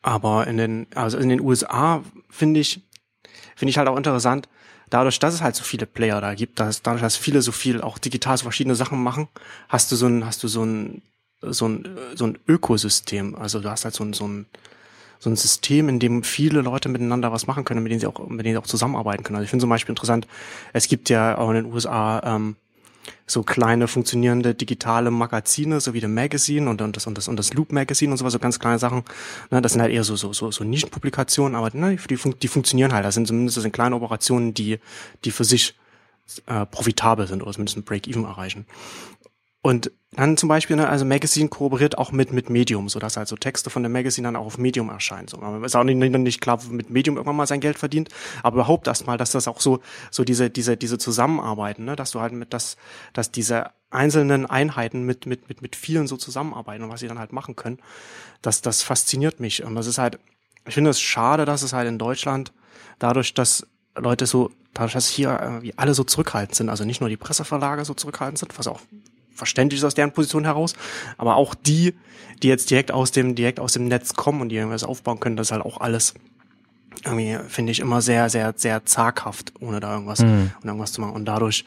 Aber 0.02 0.46
in 0.46 0.58
den, 0.58 0.86
also 0.94 1.16
in 1.16 1.30
den 1.30 1.40
USA 1.40 2.02
finde 2.28 2.60
ich, 2.60 2.82
finde 3.56 3.70
ich 3.70 3.78
halt 3.78 3.88
auch 3.88 3.96
interessant, 3.96 4.48
dadurch, 4.90 5.18
dass 5.18 5.32
es 5.32 5.40
halt 5.40 5.56
so 5.56 5.64
viele 5.64 5.86
Player 5.86 6.20
da 6.20 6.34
gibt, 6.34 6.60
dass, 6.60 6.82
dadurch, 6.82 7.02
dass 7.02 7.16
viele 7.16 7.40
so 7.40 7.52
viel 7.52 7.80
auch 7.80 7.98
digital 7.98 8.36
so 8.36 8.42
verschiedene 8.42 8.74
Sachen 8.74 9.02
machen, 9.02 9.28
hast 9.68 9.90
du 9.90 9.96
so 9.96 10.06
ein, 10.06 10.26
hast 10.26 10.42
du 10.42 10.48
so 10.48 10.64
ein 10.64 11.02
so 11.40 11.68
ein, 11.68 11.88
so 12.14 12.26
ein 12.26 12.38
Ökosystem. 12.48 13.34
Also 13.34 13.60
du 13.60 13.70
hast 13.70 13.84
halt 13.84 13.94
so 13.94 14.04
ein, 14.04 14.12
so 14.12 14.26
ein, 14.26 14.46
so 15.18 15.30
ein 15.30 15.36
System, 15.36 15.88
in 15.88 15.98
dem 15.98 16.22
viele 16.22 16.60
Leute 16.60 16.88
miteinander 16.88 17.32
was 17.32 17.46
machen 17.46 17.64
können, 17.64 17.82
mit 17.82 17.90
denen 17.90 18.00
sie 18.00 18.06
auch, 18.06 18.18
mit 18.28 18.44
denen 18.44 18.54
sie 18.54 18.58
auch 18.58 18.66
zusammenarbeiten 18.66 19.24
können. 19.24 19.36
Also 19.36 19.44
ich 19.44 19.50
finde 19.50 19.62
zum 19.62 19.70
Beispiel 19.70 19.92
interessant, 19.92 20.26
es 20.72 20.88
gibt 20.88 21.08
ja 21.08 21.38
auch 21.38 21.48
in 21.50 21.56
den 21.56 21.66
USA 21.66 22.20
ähm, 22.24 22.56
so 23.26 23.42
kleine 23.42 23.88
funktionierende 23.88 24.54
digitale 24.54 25.10
Magazine, 25.10 25.80
so 25.80 25.94
wie 25.94 26.00
The 26.00 26.08
Magazine 26.08 26.68
und, 26.68 26.80
und 26.82 26.96
das 26.96 27.06
und 27.06 27.16
das 27.16 27.28
und 27.28 27.38
das 27.38 27.54
Loop 27.54 27.72
Magazine 27.72 28.12
und 28.12 28.18
sowas, 28.18 28.32
so 28.32 28.38
ganz 28.38 28.58
kleine 28.58 28.78
Sachen. 28.78 29.02
Ne, 29.50 29.62
das 29.62 29.72
sind 29.72 29.80
halt 29.80 29.92
eher 29.92 30.04
so 30.04 30.16
so 30.16 30.32
so, 30.32 30.50
so 30.50 30.64
Nischenpublikationen, 30.64 31.54
aber 31.54 31.70
ne, 31.74 31.96
die, 31.96 32.16
die 32.16 32.48
funktionieren 32.48 32.92
halt. 32.92 33.04
Das 33.04 33.14
sind 33.14 33.26
zumindest 33.26 33.56
das 33.56 33.62
sind 33.62 33.72
kleine 33.72 33.96
Operationen, 33.96 34.54
die 34.54 34.78
die 35.24 35.30
für 35.30 35.44
sich 35.44 35.74
äh, 36.46 36.66
profitabel 36.66 37.26
sind 37.26 37.42
oder 37.42 37.52
zumindest 37.52 37.76
ein 37.76 37.84
Break-Even 37.84 38.24
erreichen. 38.24 38.66
Und 39.64 39.92
dann 40.10 40.36
zum 40.36 40.50
Beispiel, 40.50 40.76
ne, 40.76 40.90
also 40.90 41.06
Magazine 41.06 41.48
kooperiert 41.48 41.96
auch 41.96 42.12
mit, 42.12 42.34
mit 42.34 42.50
Medium, 42.50 42.90
so 42.90 42.98
dass 42.98 43.16
halt 43.16 43.28
so 43.28 43.34
Texte 43.34 43.70
von 43.70 43.82
dem 43.82 43.92
Magazine 43.92 44.28
dann 44.28 44.36
auch 44.36 44.44
auf 44.44 44.58
Medium 44.58 44.90
erscheinen. 44.90 45.26
So, 45.26 45.38
ist 45.64 45.74
auch 45.74 45.84
nicht, 45.84 45.96
nicht 45.96 46.40
klar, 46.42 46.60
mit 46.68 46.90
Medium 46.90 47.16
irgendwann 47.16 47.36
mal 47.36 47.46
sein 47.46 47.60
Geld 47.60 47.78
verdient, 47.78 48.10
aber 48.42 48.56
überhaupt 48.56 48.88
erstmal, 48.88 49.16
dass 49.16 49.30
das 49.30 49.48
auch 49.48 49.62
so, 49.62 49.80
so 50.10 50.22
diese, 50.22 50.50
diese, 50.50 50.76
diese 50.76 50.98
Zusammenarbeiten, 50.98 51.86
ne, 51.86 51.96
dass 51.96 52.10
du 52.10 52.20
halt 52.20 52.34
mit 52.34 52.52
das, 52.52 52.76
dass 53.14 53.32
diese 53.32 53.70
einzelnen 53.88 54.44
Einheiten 54.44 55.04
mit, 55.04 55.24
mit, 55.24 55.48
mit, 55.48 55.62
mit 55.62 55.76
vielen 55.76 56.08
so 56.08 56.18
zusammenarbeiten 56.18 56.84
und 56.84 56.90
was 56.90 57.00
sie 57.00 57.08
dann 57.08 57.18
halt 57.18 57.32
machen 57.32 57.56
können, 57.56 57.78
das, 58.42 58.60
das 58.60 58.82
fasziniert 58.82 59.40
mich. 59.40 59.64
Und 59.64 59.76
das 59.76 59.86
ist 59.86 59.96
halt, 59.96 60.18
ich 60.68 60.74
finde 60.74 60.90
es 60.90 61.00
schade, 61.00 61.46
dass 61.46 61.62
es 61.62 61.72
halt 61.72 61.88
in 61.88 61.96
Deutschland 61.96 62.52
dadurch, 62.98 63.32
dass 63.32 63.66
Leute 63.96 64.26
so, 64.26 64.50
dadurch, 64.74 64.92
dass 64.92 65.08
hier 65.08 65.40
irgendwie 65.42 65.72
alle 65.78 65.94
so 65.94 66.04
zurückhaltend 66.04 66.54
sind, 66.54 66.68
also 66.68 66.84
nicht 66.84 67.00
nur 67.00 67.08
die 67.08 67.16
Presseverlage 67.16 67.86
so 67.86 67.94
zurückhaltend 67.94 68.38
sind, 68.38 68.58
was 68.58 68.66
auch 68.66 68.80
verständlich 69.34 69.80
ist 69.80 69.84
aus 69.84 69.94
deren 69.94 70.12
Position 70.12 70.44
heraus, 70.44 70.74
aber 71.18 71.36
auch 71.36 71.54
die, 71.54 71.94
die 72.42 72.48
jetzt 72.48 72.70
direkt 72.70 72.92
aus 72.92 73.10
dem, 73.10 73.34
direkt 73.34 73.60
aus 73.60 73.72
dem 73.72 73.86
Netz 73.88 74.14
kommen 74.14 74.40
und 74.40 74.48
die 74.48 74.56
irgendwas 74.56 74.84
aufbauen 74.84 75.20
können, 75.20 75.36
das 75.36 75.48
ist 75.48 75.52
halt 75.52 75.64
auch 75.64 75.80
alles 75.80 76.14
irgendwie, 77.04 77.38
finde 77.48 77.72
ich, 77.72 77.80
immer 77.80 78.00
sehr, 78.00 78.30
sehr, 78.30 78.54
sehr 78.56 78.84
zaghaft, 78.84 79.52
ohne 79.60 79.80
da 79.80 79.94
irgendwas, 79.94 80.20
mhm. 80.20 80.52
irgendwas 80.62 80.92
zu 80.92 81.00
machen. 81.00 81.14
Und 81.14 81.24
dadurch 81.26 81.64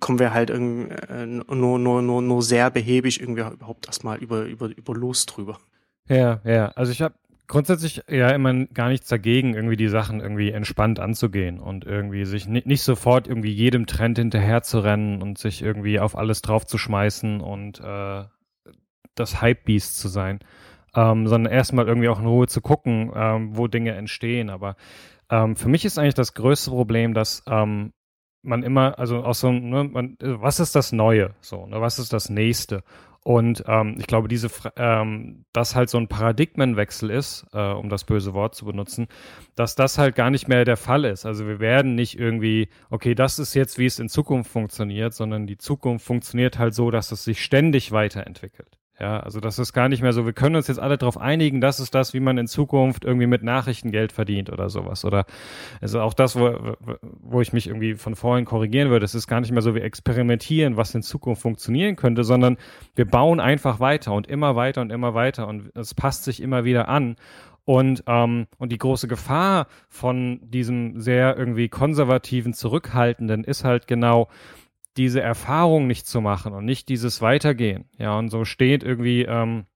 kommen 0.00 0.18
wir 0.18 0.34
halt 0.34 0.50
irgendwie 0.50 0.92
äh, 0.92 1.26
nur, 1.26 1.78
nur, 1.78 2.02
nur, 2.02 2.20
nur 2.20 2.42
sehr 2.42 2.70
behäbig 2.70 3.20
irgendwie 3.20 3.42
überhaupt 3.42 3.86
erstmal 3.86 4.18
über, 4.18 4.42
über, 4.44 4.66
über 4.66 4.94
los 4.94 5.26
drüber. 5.26 5.60
Ja, 6.08 6.40
ja. 6.44 6.68
Also 6.68 6.92
ich 6.92 7.00
habe 7.00 7.14
grundsätzlich 7.46 8.02
ja 8.08 8.30
immer 8.30 8.66
gar 8.66 8.88
nichts 8.88 9.08
dagegen, 9.08 9.54
irgendwie 9.54 9.76
die 9.76 9.88
Sachen 9.88 10.20
irgendwie 10.20 10.50
entspannt 10.50 11.00
anzugehen 11.00 11.60
und 11.60 11.84
irgendwie 11.84 12.24
sich 12.24 12.46
nicht, 12.46 12.66
nicht 12.66 12.82
sofort 12.82 13.26
irgendwie 13.28 13.52
jedem 13.52 13.86
Trend 13.86 14.18
hinterher 14.18 14.62
zu 14.62 14.80
rennen 14.80 15.22
und 15.22 15.38
sich 15.38 15.62
irgendwie 15.62 16.00
auf 16.00 16.16
alles 16.16 16.42
draufzuschmeißen 16.42 17.40
und 17.40 17.80
äh, 17.80 18.24
das 19.14 19.42
Hypebeast 19.42 19.98
zu 19.98 20.08
sein, 20.08 20.40
ähm, 20.94 21.26
sondern 21.26 21.52
erstmal 21.52 21.86
irgendwie 21.86 22.08
auch 22.08 22.18
in 22.18 22.26
Ruhe 22.26 22.46
zu 22.46 22.60
gucken, 22.60 23.12
ähm, 23.14 23.56
wo 23.56 23.68
Dinge 23.68 23.92
entstehen. 23.92 24.50
Aber 24.50 24.76
ähm, 25.30 25.56
für 25.56 25.68
mich 25.68 25.84
ist 25.84 25.98
eigentlich 25.98 26.14
das 26.14 26.34
größte 26.34 26.70
Problem, 26.70 27.14
dass 27.14 27.42
ähm, 27.46 27.92
man 28.42 28.62
immer, 28.62 28.98
also 28.98 29.24
auch 29.24 29.34
so, 29.34 29.50
ne, 29.50 29.84
man, 29.84 30.16
was 30.20 30.60
ist 30.60 30.74
das 30.74 30.92
Neue? 30.92 31.34
So, 31.40 31.66
ne, 31.66 31.80
was 31.80 31.98
ist 31.98 32.12
das 32.12 32.28
Nächste? 32.28 32.82
Und 33.24 33.64
ähm, 33.66 33.96
ich 33.98 34.06
glaube, 34.06 34.28
diese, 34.28 34.50
ähm, 34.76 35.46
dass 35.54 35.74
halt 35.74 35.88
so 35.88 35.96
ein 35.96 36.08
Paradigmenwechsel 36.08 37.08
ist, 37.08 37.46
äh, 37.54 37.72
um 37.72 37.88
das 37.88 38.04
böse 38.04 38.34
Wort 38.34 38.54
zu 38.54 38.66
benutzen, 38.66 39.08
dass 39.54 39.74
das 39.74 39.96
halt 39.96 40.14
gar 40.14 40.30
nicht 40.30 40.46
mehr 40.46 40.66
der 40.66 40.76
Fall 40.76 41.06
ist. 41.06 41.24
Also 41.24 41.46
wir 41.46 41.58
werden 41.58 41.94
nicht 41.94 42.18
irgendwie, 42.18 42.68
okay, 42.90 43.14
das 43.14 43.38
ist 43.38 43.54
jetzt, 43.54 43.78
wie 43.78 43.86
es 43.86 43.98
in 43.98 44.10
Zukunft 44.10 44.50
funktioniert, 44.50 45.14
sondern 45.14 45.46
die 45.46 45.56
Zukunft 45.56 46.04
funktioniert 46.04 46.58
halt 46.58 46.74
so, 46.74 46.90
dass 46.90 47.12
es 47.12 47.24
sich 47.24 47.42
ständig 47.42 47.92
weiterentwickelt. 47.92 48.78
Ja, 49.00 49.18
also 49.18 49.40
das 49.40 49.58
ist 49.58 49.72
gar 49.72 49.88
nicht 49.88 50.02
mehr 50.02 50.12
so, 50.12 50.24
wir 50.24 50.32
können 50.32 50.54
uns 50.54 50.68
jetzt 50.68 50.78
alle 50.78 50.96
darauf 50.96 51.18
einigen, 51.18 51.60
das 51.60 51.80
ist 51.80 51.96
das, 51.96 52.14
wie 52.14 52.20
man 52.20 52.38
in 52.38 52.46
Zukunft 52.46 53.04
irgendwie 53.04 53.26
mit 53.26 53.42
Nachrichten 53.42 53.90
Geld 53.90 54.12
verdient 54.12 54.50
oder 54.50 54.70
sowas. 54.70 55.04
Oder 55.04 55.26
also 55.80 56.00
auch 56.00 56.14
das, 56.14 56.36
wo, 56.38 56.76
wo 57.00 57.40
ich 57.40 57.52
mich 57.52 57.66
irgendwie 57.66 57.94
von 57.94 58.14
vorhin 58.14 58.44
korrigieren 58.44 58.90
würde, 58.90 59.04
es 59.04 59.16
ist 59.16 59.26
gar 59.26 59.40
nicht 59.40 59.50
mehr 59.50 59.62
so, 59.62 59.74
wir 59.74 59.82
experimentieren, 59.82 60.76
was 60.76 60.94
in 60.94 61.02
Zukunft 61.02 61.42
funktionieren 61.42 61.96
könnte, 61.96 62.22
sondern 62.22 62.56
wir 62.94 63.04
bauen 63.04 63.40
einfach 63.40 63.80
weiter 63.80 64.12
und 64.12 64.28
immer 64.28 64.54
weiter 64.54 64.80
und 64.80 64.92
immer 64.92 65.12
weiter 65.12 65.48
und 65.48 65.74
es 65.74 65.92
passt 65.94 66.22
sich 66.22 66.40
immer 66.40 66.64
wieder 66.64 66.86
an. 66.86 67.16
Und, 67.64 68.04
ähm, 68.06 68.46
und 68.58 68.70
die 68.70 68.78
große 68.78 69.08
Gefahr 69.08 69.66
von 69.88 70.38
diesem 70.42 71.00
sehr 71.00 71.36
irgendwie 71.36 71.68
konservativen, 71.68 72.52
zurückhaltenden 72.52 73.42
ist 73.42 73.64
halt 73.64 73.86
genau, 73.86 74.28
diese 74.96 75.20
Erfahrung 75.20 75.86
nicht 75.86 76.06
zu 76.06 76.20
machen 76.20 76.52
und 76.52 76.64
nicht 76.64 76.88
dieses 76.88 77.20
Weitergehen. 77.20 77.86
Ja, 77.98 78.18
und 78.18 78.30
so 78.30 78.44
steht 78.44 78.82
irgendwie 78.82 79.22
ähm, 79.22 79.66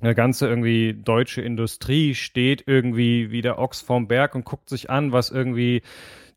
eine 0.00 0.14
ganze 0.14 0.48
irgendwie 0.48 0.94
deutsche 0.94 1.42
Industrie 1.42 2.14
steht 2.14 2.64
irgendwie 2.66 3.30
wie 3.30 3.42
der 3.42 3.58
Ochs 3.58 3.80
vorm 3.80 4.08
Berg 4.08 4.34
und 4.34 4.44
guckt 4.44 4.68
sich 4.68 4.88
an, 4.90 5.12
was 5.12 5.30
irgendwie 5.30 5.82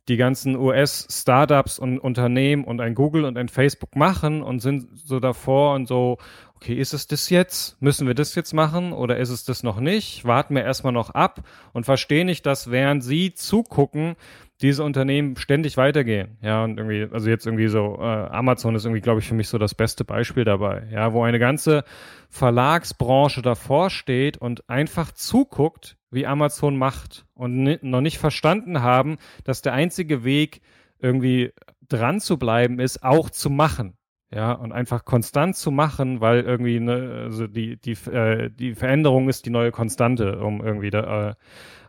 die 0.10 0.18
ganzen 0.18 0.58
US-Startups 0.58 1.80
und 1.80 1.98
Unternehmen 1.98 2.66
und 2.66 2.82
ein 2.82 2.94
Google 2.94 3.24
und 3.24 3.38
ein 3.38 3.48
Facebook 3.48 3.96
machen 3.96 4.44
und 4.44 4.60
sind 4.60 4.90
so 5.00 5.22
davor 5.22 5.76
und 5.76 5.88
so, 5.88 6.18
okay, 6.56 6.76
ist 6.76 6.94
es 6.94 7.08
das 7.08 7.30
jetzt? 7.30 7.82
Müssen 7.82 8.06
wir 8.06 8.14
das 8.14 8.36
jetzt 8.36 8.54
machen 8.54 8.92
oder 8.92 9.18
ist 9.18 9.30
es 9.30 9.46
das 9.46 9.64
noch 9.64 9.80
nicht? 9.80 10.26
Warten 10.26 10.56
wir 10.56 10.64
erstmal 10.64 10.92
noch 10.92 11.12
ab 11.12 11.48
und 11.72 11.86
verstehen 11.86 12.26
nicht, 12.26 12.46
dass 12.46 12.70
während 12.70 13.02
sie 13.02 13.34
zugucken, 13.34 14.16
diese 14.64 14.84
Unternehmen 14.84 15.36
ständig 15.36 15.78
weitergehen. 15.78 16.38
Ja, 16.42 16.64
und 16.64 16.78
irgendwie, 16.78 17.08
also 17.14 17.30
jetzt 17.30 17.46
irgendwie 17.46 17.68
so, 17.68 17.98
äh, 18.00 18.04
Amazon 18.04 18.76
ist 18.76 18.86
irgendwie, 18.86 19.02
glaube 19.02 19.20
ich, 19.20 19.28
für 19.28 19.36
mich 19.36 19.50
so 19.50 19.58
das 19.58 19.76
beste 19.76 20.06
Beispiel 20.06 20.46
dabei. 20.46 20.88
Ja, 20.92 21.14
wo 21.14 21.22
eine 21.24 21.38
ganze 21.38 21.84
Verlagsbranche 22.30 23.42
davor 23.42 23.90
steht 23.90 24.38
und 24.38 24.68
einfach 24.70 25.12
zuguckt, 25.12 25.98
wie 26.10 26.26
Amazon 26.26 26.78
macht 26.78 27.26
und 27.34 27.84
noch 27.84 28.02
nicht 28.02 28.18
verstanden 28.18 28.82
haben, 28.82 29.18
dass 29.44 29.62
der 29.62 29.74
einzige 29.74 30.24
Weg, 30.24 30.62
irgendwie 31.00 31.52
dran 31.90 32.22
zu 32.22 32.40
bleiben, 32.40 32.80
ist, 32.80 33.04
auch 33.04 33.30
zu 33.30 33.50
machen. 33.50 33.98
Ja, 34.34 34.54
und 34.54 34.72
einfach 34.72 35.06
konstant 35.06 35.56
zu 35.56 35.70
machen, 35.70 36.20
weil 36.20 36.42
irgendwie 36.42 36.80
ne, 36.80 37.24
also 37.26 37.46
die, 37.46 37.78
die, 37.78 37.92
äh, 38.10 38.50
die 38.50 38.74
Veränderung 38.74 39.30
ist 39.30 39.46
die 39.46 39.52
neue 39.52 39.72
Konstante, 39.72 40.40
um 40.40 40.66
irgendwie 40.66 40.90
da, 40.90 41.30
äh, 41.30 41.36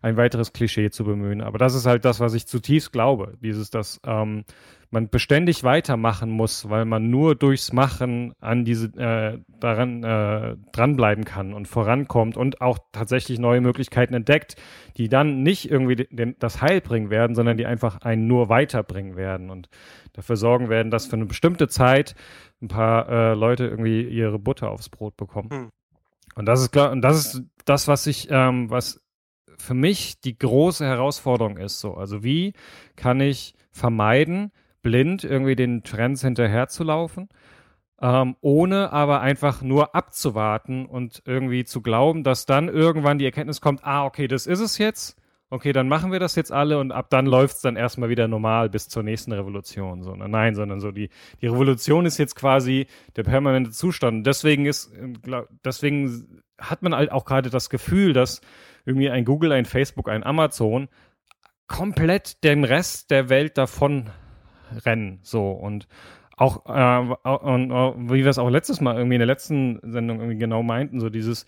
ein 0.05 0.19
weiteres 0.19 0.53
Klischee 0.53 0.91
zu 0.91 1.03
bemühen. 1.05 1.41
Aber 1.41 1.57
das 1.57 1.75
ist 1.75 1.87
halt 1.87 2.05
das, 2.05 2.21
was 2.21 2.35
ich 2.35 2.47
zutiefst 2.47 2.93
glaube. 2.93 3.39
Dieses, 3.41 3.71
dass 3.71 4.01
ähm, 4.05 4.45
man 4.91 5.09
beständig 5.09 5.65
weitermachen 5.65 6.31
muss, 6.31 6.69
weil 6.69 6.85
man 6.85 7.09
nur 7.09 7.35
durchs 7.35 7.73
Machen 7.73 8.35
an 8.39 8.67
diese 8.67 8.89
äh, 8.99 9.39
daran 9.59 10.05
äh, 10.05 10.57
dranbleiben 10.73 11.25
kann 11.25 11.55
und 11.55 11.69
vorankommt 11.69 12.37
und 12.37 12.61
auch 12.61 12.79
tatsächlich 12.93 13.39
neue 13.39 13.63
Möglichkeiten 13.63 14.13
entdeckt, 14.13 14.57
die 14.99 15.09
dann 15.09 15.43
nicht 15.43 15.71
irgendwie 15.71 15.97
den, 15.97 16.37
das 16.39 16.61
Heil 16.61 16.83
bringen 16.83 17.09
werden, 17.09 17.35
sondern 17.35 17.57
die 17.57 17.65
einfach 17.65 18.03
einen 18.03 18.27
nur 18.27 18.51
weiterbringen 18.51 19.17
werden 19.17 19.49
und 19.49 19.71
dafür 20.13 20.37
sorgen 20.37 20.69
werden, 20.69 20.91
dass 20.91 21.07
für 21.07 21.17
eine 21.17 21.27
bestimmte 21.27 21.67
Zeit 21.67 22.15
ein 22.61 22.69
paar 22.69 23.09
äh, 23.09 23.35
Leute 23.35 23.65
irgendwie 23.65 24.03
ihre 24.03 24.39
Butter 24.39 24.71
aufs 24.71 24.91
Brot 24.91 25.17
bekommen. 25.17 25.49
Hm. 25.51 25.71
Und 26.37 26.47
das 26.47 26.61
ist 26.61 26.73
klar, 26.73 26.93
und 26.93 27.01
das 27.01 27.17
ist 27.17 27.43
das, 27.65 27.89
was 27.89 28.07
ich, 28.07 28.29
ähm, 28.31 28.69
was 28.69 29.04
für 29.59 29.75
mich 29.75 30.21
die 30.21 30.39
große 30.39 30.85
Herausforderung 30.85 31.57
ist. 31.57 31.81
So, 31.81 31.95
also 31.95 32.23
wie 32.23 32.53
kann 32.97 33.21
ich 33.21 33.55
vermeiden, 33.71 34.53
blind 34.83 35.25
irgendwie 35.25 35.57
den 35.57 35.83
Trends 35.83 36.23
hinterherzulaufen, 36.23 37.29
ähm, 38.01 38.37
ohne 38.41 38.93
aber 38.93 39.21
einfach 39.21 39.63
nur 39.63 39.95
abzuwarten 39.95 40.87
und 40.87 41.23
irgendwie 41.25 41.65
zu 41.65 41.81
glauben, 41.81 42.23
dass 42.23 42.47
dann 42.47 42.69
irgendwann 42.69 43.19
die 43.19 43.25
Erkenntnis 43.25 43.61
kommt, 43.61 43.85
ah, 43.85 44.05
okay, 44.05 44.29
das 44.29 44.47
ist 44.47 44.61
es 44.61 44.79
jetzt. 44.79 45.17
Okay, 45.51 45.73
dann 45.73 45.89
machen 45.89 46.11
wir 46.11 46.19
das 46.19 46.35
jetzt 46.35 46.51
alle 46.51 46.79
und 46.79 46.91
ab 46.91 47.11
dann 47.11 47.27
läuft 47.27 47.57
es 47.57 47.61
dann 47.61 47.77
erstmal 47.77 48.09
wieder 48.09 48.27
normal 48.27 48.69
bis 48.71 48.89
zur 48.89 49.03
nächsten 49.03 49.31
Revolution. 49.31 50.03
So, 50.03 50.17
ne? 50.17 50.29
Nein, 50.29 50.55
sondern 50.55 50.81
so 50.81 50.91
die, 50.91 51.11
die 51.41 51.47
Revolution 51.47 52.07
ist 52.07 52.19
jetzt 52.19 52.35
quasi 52.35 52.87
der 53.15 53.23
permanente 53.23 53.71
Zustand. 53.71 54.27
Deswegen 54.27 54.67
ist, 54.67 54.93
äh, 54.95 55.43
deswegen 55.65 56.43
hat 56.59 56.83
man 56.83 56.95
halt 56.95 57.13
auch 57.13 57.25
gerade 57.25 57.51
das 57.51 57.71
Gefühl, 57.71 58.13
dass 58.13 58.41
irgendwie 58.85 59.11
ein 59.11 59.25
Google, 59.25 59.53
ein 59.53 59.65
Facebook, 59.65 60.09
ein 60.09 60.25
Amazon 60.25 60.89
komplett 61.67 62.45
dem 62.45 62.65
Rest 62.65 63.11
der 63.11 63.29
Welt 63.29 63.59
davon 63.59 64.11
rennen. 64.85 65.21
So 65.23 65.51
und 65.51 65.89
auch 66.37 66.67
äh, 66.67 67.29
und, 67.29 67.71
uh, 67.71 67.95
wie 67.97 68.25
wir 68.25 68.29
es 68.29 68.39
auch 68.39 68.51
letztes 68.51 68.81
Mal 68.81 68.97
irgendwie 68.97 69.15
in 69.15 69.21
der 69.21 69.27
letzten 69.27 69.79
Sendung 69.83 70.19
irgendwie 70.19 70.39
genau 70.39 70.63
meinten, 70.63 71.01
so 71.01 71.09
dieses, 71.09 71.47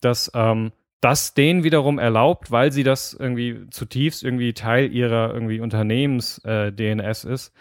dass 0.00 0.30
ähm, 0.34 0.72
das 1.00 1.34
denen 1.34 1.64
wiederum 1.64 1.98
erlaubt, 1.98 2.50
weil 2.50 2.72
sie 2.72 2.82
das 2.82 3.14
irgendwie 3.14 3.68
zutiefst 3.70 4.22
irgendwie 4.22 4.52
Teil 4.52 4.92
ihrer 4.92 5.32
irgendwie 5.32 5.60
Unternehmens-DNS 5.60 7.24
äh, 7.24 7.32
ist, 7.32 7.52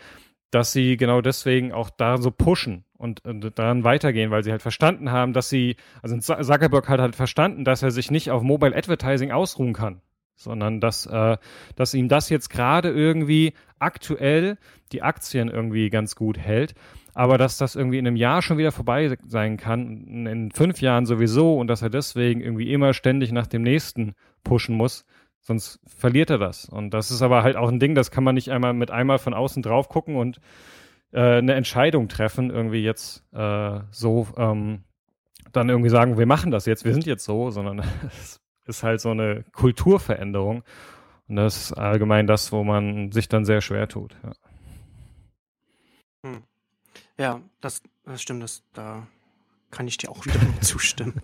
dass 0.52 0.72
sie 0.72 0.98
genau 0.98 1.22
deswegen 1.22 1.72
auch 1.72 1.90
da 1.90 2.18
so 2.18 2.32
pushen 2.32 2.84
und, 2.98 3.24
und 3.26 3.58
daran 3.58 3.84
weitergehen, 3.84 4.32
weil 4.32 4.44
sie 4.44 4.52
halt 4.52 4.62
verstanden 4.62 5.12
haben, 5.12 5.34
dass 5.34 5.50
sie, 5.50 5.76
also 6.02 6.18
Zuckerberg 6.18 6.90
hat 6.90 7.00
halt 7.00 7.16
verstanden, 7.16 7.64
dass 7.64 7.84
er 7.84 7.92
sich 7.92 8.12
nicht 8.12 8.32
auf 8.32 8.44
Mobile 8.44 8.76
Advertising 8.76 9.32
ausruhen 9.32 9.74
kann, 9.74 10.02
sondern 10.36 10.82
dass, 10.82 11.06
äh, 11.06 11.38
dass 11.76 11.94
ihm 11.94 12.08
das 12.10 12.30
jetzt 12.30 12.50
gerade 12.50 12.90
irgendwie 12.90 13.54
aktuell 13.80 14.58
die 14.92 15.02
Aktien 15.02 15.50
irgendwie 15.50 15.90
ganz 15.90 16.16
gut 16.16 16.38
hält, 16.38 16.74
aber 17.14 17.38
dass 17.38 17.58
das 17.58 17.76
irgendwie 17.76 17.98
in 17.98 18.08
einem 18.08 18.16
Jahr 18.16 18.42
schon 18.42 18.58
wieder 18.58 18.72
vorbei 18.72 19.18
sein 19.28 19.58
kann, 19.58 20.28
in 20.28 20.52
fünf 20.52 20.82
Jahren 20.82 21.06
sowieso 21.06 21.58
und 21.58 21.68
dass 21.68 21.82
er 21.82 21.90
deswegen 21.90 22.42
irgendwie 22.42 22.72
immer 22.72 22.94
ständig 22.94 23.32
nach 23.32 23.48
dem 23.48 23.64
nächsten 23.64 24.14
pushen 24.44 24.76
muss, 24.76 25.06
sonst 25.42 25.80
verliert 25.86 26.30
er 26.30 26.38
das. 26.38 26.66
Und 26.66 26.92
das 26.92 27.10
ist 27.10 27.22
aber 27.22 27.44
halt 27.44 27.56
auch 27.56 27.70
ein 27.70 27.80
Ding, 27.80 27.96
das 27.96 28.12
kann 28.12 28.24
man 28.24 28.36
nicht 28.36 28.52
einmal 28.52 28.74
mit 28.74 28.92
einmal 28.92 29.18
von 29.18 29.34
außen 29.34 29.64
drauf 29.64 29.90
gucken 29.90 30.16
und 30.16 30.40
äh, 31.18 31.40
eine 31.40 31.56
Entscheidung 31.56 32.10
treffen, 32.10 32.52
irgendwie 32.52 32.84
jetzt 32.84 33.24
äh, 33.34 33.80
so 33.90 34.28
ähm, 34.38 34.84
dann 35.52 35.68
irgendwie 35.68 35.90
sagen, 35.90 36.20
wir 36.20 36.28
machen 36.28 36.52
das 36.52 36.68
jetzt, 36.68 36.86
wir 36.86 36.94
sind 36.94 37.08
jetzt 37.08 37.26
so, 37.26 37.50
sondern 37.50 37.80
es 38.08 38.40
ist 38.66 38.84
halt 38.84 39.02
so 39.02 39.10
eine 39.10 39.44
Kulturveränderung. 39.52 40.64
Und 41.28 41.36
das 41.36 41.58
ist 41.58 41.74
allgemein 41.74 42.28
das, 42.28 42.52
wo 42.52 42.64
man 42.64 43.12
sich 43.12 43.28
dann 43.28 43.46
sehr 43.46 43.62
schwer 43.62 43.88
tut. 43.88 44.16
Ja, 44.24 46.30
hm. 46.30 46.44
ja 47.18 47.42
das, 47.62 47.82
das 48.06 48.22
stimmt, 48.22 48.44
das, 48.44 48.62
da 48.74 49.08
kann 49.72 49.88
ich 49.88 49.98
dir 49.98 50.12
auch 50.12 50.24
wieder 50.24 50.40
zustimmen. 50.62 51.24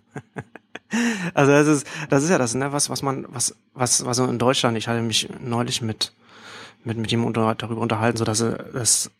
also 1.35 1.51
das 1.51 1.67
ist, 1.67 1.87
das 2.09 2.23
ist 2.23 2.31
ja 2.31 2.39
das, 2.39 2.55
ne, 2.55 2.73
was, 2.73 2.89
was 2.89 3.03
man, 3.03 3.27
was, 3.29 3.55
was, 3.75 4.03
was 4.03 4.17
in 4.17 4.39
Deutschland, 4.39 4.75
ich 4.75 4.87
hatte 4.87 5.03
mich 5.03 5.29
neulich 5.39 5.83
mit, 5.83 6.13
mit, 6.83 6.97
mit 6.97 7.11
jemandem 7.11 7.55
darüber 7.59 7.81
unterhalten, 7.81 8.17
so 8.17 8.25
dass 8.25 8.39
es 8.39 9.11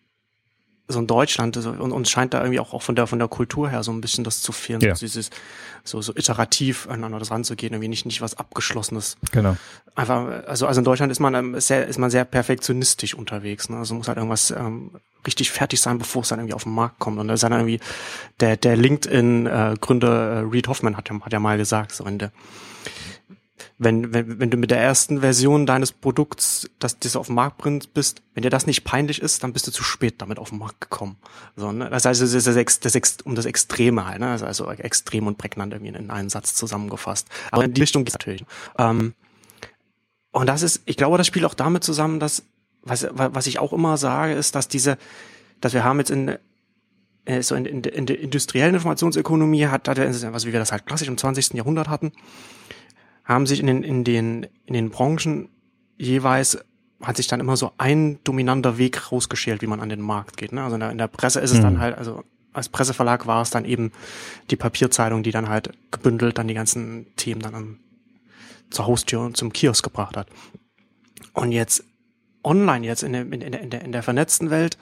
so 0.87 0.99
in 0.99 1.07
Deutschland 1.07 1.55
so, 1.55 1.69
und 1.69 1.91
uns 1.91 2.09
scheint 2.09 2.33
da 2.33 2.41
irgendwie 2.41 2.59
auch, 2.59 2.73
auch 2.73 2.81
von 2.81 2.95
der 2.95 3.07
von 3.07 3.19
der 3.19 3.27
Kultur 3.27 3.69
her 3.69 3.83
so 3.83 3.91
ein 3.91 4.01
bisschen 4.01 4.23
das 4.23 4.41
zu 4.41 4.51
fehlen, 4.51 4.81
ja. 4.81 4.95
so 4.95 5.05
dieses 5.05 5.29
so 5.83 6.01
so 6.01 6.13
iterativ 6.15 6.87
aneinander 6.87 7.19
das 7.19 7.31
ranzugehen, 7.31 7.73
irgendwie 7.73 7.87
nicht 7.87 8.05
nicht 8.05 8.21
was 8.21 8.37
abgeschlossenes. 8.37 9.17
Genau. 9.31 9.55
Einfach 9.95 10.45
also 10.47 10.67
also 10.67 10.79
in 10.79 10.85
Deutschland 10.85 11.11
ist 11.11 11.19
man 11.19 11.35
ähm, 11.35 11.59
sehr 11.59 11.87
ist 11.87 11.99
man 11.99 12.09
sehr 12.09 12.25
perfektionistisch 12.25 13.13
unterwegs, 13.13 13.69
ne? 13.69 13.77
Also 13.77 13.95
muss 13.95 14.07
halt 14.07 14.17
irgendwas 14.17 14.51
ähm, 14.51 14.91
richtig 15.25 15.51
fertig 15.51 15.79
sein, 15.79 15.97
bevor 15.99 16.23
es 16.23 16.29
dann 16.29 16.39
irgendwie 16.39 16.53
auf 16.53 16.63
den 16.63 16.73
Markt 16.73 16.99
kommt 16.99 17.17
und 17.17 17.29
da 17.29 17.33
ist 17.33 17.43
dann 17.43 17.53
irgendwie 17.53 17.79
der 18.41 18.57
der 18.57 18.75
LinkedIn 18.75 19.45
äh, 19.45 19.75
Gründer 19.79 20.31
äh, 20.31 20.39
Reed 20.39 20.67
Hoffman 20.67 20.97
hat 20.97 21.09
ja 21.09 21.19
hat 21.21 21.31
ja 21.31 21.39
mal 21.39 21.57
gesagt 21.57 21.93
so 21.93 22.05
in 22.05 22.17
der 22.19 22.31
wenn, 23.77 24.13
wenn, 24.13 24.39
wenn 24.39 24.49
du 24.49 24.57
mit 24.57 24.71
der 24.71 24.79
ersten 24.79 25.21
Version 25.21 25.65
deines 25.65 25.91
Produkts, 25.91 26.69
das, 26.79 26.99
das 26.99 27.15
auf 27.15 27.27
den 27.27 27.35
Markt 27.35 27.57
bringst, 27.57 27.93
bist, 27.93 28.21
wenn 28.33 28.43
dir 28.43 28.49
das 28.49 28.67
nicht 28.67 28.83
peinlich 28.83 29.21
ist, 29.21 29.43
dann 29.43 29.53
bist 29.53 29.67
du 29.67 29.71
zu 29.71 29.83
spät 29.83 30.15
damit 30.21 30.39
auf 30.39 30.49
den 30.49 30.59
Markt 30.59 30.81
gekommen. 30.81 31.17
So, 31.55 31.71
ne? 31.71 31.89
Das 31.89 32.05
heißt, 32.05 32.21
es 32.21 32.33
ist 32.33 32.47
das, 32.47 32.55
das, 32.79 32.93
das, 32.93 33.17
um 33.23 33.35
das 33.35 33.45
Extreme 33.45 34.05
halt, 34.05 34.19
ne? 34.19 34.29
Also, 34.29 34.45
also 34.45 34.69
extrem 34.69 35.27
und 35.27 35.37
prägnant 35.37 35.73
irgendwie 35.73 35.93
in 35.93 36.09
einen 36.11 36.29
Satz 36.29 36.53
zusammengefasst. 36.53 37.27
Aber 37.51 37.65
in 37.65 37.73
die 37.73 37.81
Richtung 37.81 38.05
geht's 38.05 38.15
natürlich. 38.15 38.45
Ähm, 38.77 39.13
und 40.31 40.47
das 40.47 40.61
ist, 40.61 40.81
ich 40.85 40.97
glaube, 40.97 41.17
das 41.17 41.27
spielt 41.27 41.45
auch 41.45 41.53
damit 41.53 41.83
zusammen, 41.83 42.19
dass, 42.19 42.43
was, 42.83 43.07
was 43.11 43.47
ich 43.47 43.59
auch 43.59 43.73
immer 43.73 43.97
sage, 43.97 44.33
ist, 44.33 44.55
dass 44.55 44.67
diese, 44.67 44.97
dass 45.61 45.73
wir 45.73 45.83
haben 45.83 45.99
jetzt 45.99 46.11
in, 46.11 46.37
äh, 47.25 47.41
so 47.41 47.55
in, 47.55 47.65
in, 47.65 47.83
in 47.83 48.05
der 48.05 48.19
industriellen 48.19 48.75
Informationsökonomie 48.75 49.67
hat, 49.67 49.87
hat 49.87 49.99
also 49.99 50.47
wie 50.47 50.53
wir 50.53 50.59
das 50.59 50.71
halt 50.71 50.85
klassisch 50.85 51.07
im 51.07 51.17
20. 51.17 51.53
Jahrhundert 51.53 51.87
hatten, 51.87 52.11
haben 53.23 53.45
sich 53.45 53.59
in 53.59 53.67
den, 53.67 53.83
in 53.83 54.03
den, 54.03 54.47
in 54.65 54.73
den 54.73 54.89
Branchen 54.89 55.49
jeweils 55.97 56.57
hat 57.01 57.17
sich 57.17 57.27
dann 57.27 57.39
immer 57.39 57.57
so 57.57 57.71
ein 57.77 58.19
dominanter 58.23 58.77
Weg 58.77 59.11
rausgeschält, 59.11 59.61
wie 59.61 59.67
man 59.67 59.81
an 59.81 59.89
den 59.89 60.01
Markt 60.01 60.37
geht. 60.37 60.53
Ne? 60.53 60.63
Also 60.63 60.75
in 60.75 60.79
der, 60.79 60.91
in 60.91 60.97
der 60.97 61.07
Presse 61.07 61.39
ist 61.41 61.51
es 61.51 61.57
mhm. 61.57 61.63
dann 61.63 61.79
halt, 61.79 61.97
also 61.97 62.23
als 62.53 62.69
Presseverlag 62.69 63.27
war 63.27 63.41
es 63.41 63.49
dann 63.49 63.65
eben 63.65 63.91
die 64.49 64.55
Papierzeitung, 64.55 65.23
die 65.23 65.31
dann 65.31 65.49
halt 65.49 65.71
gebündelt 65.91 66.37
dann 66.37 66.47
die 66.47 66.53
ganzen 66.53 67.07
Themen 67.15 67.41
dann 67.41 67.55
an, 67.55 67.79
zur 68.69 68.87
Haustür 68.87 69.21
und 69.21 69.37
zum 69.37 69.51
Kiosk 69.51 69.83
gebracht 69.83 70.15
hat. 70.15 70.27
Und 71.33 71.51
jetzt 71.51 71.83
online, 72.43 72.85
jetzt 72.85 73.03
in 73.03 73.13
der, 73.13 73.21
in 73.21 73.39
der, 73.39 73.61
in 73.61 73.69
der, 73.69 73.81
in 73.81 73.91
der 73.91 74.03
vernetzten 74.03 74.49
Welt, 74.49 74.77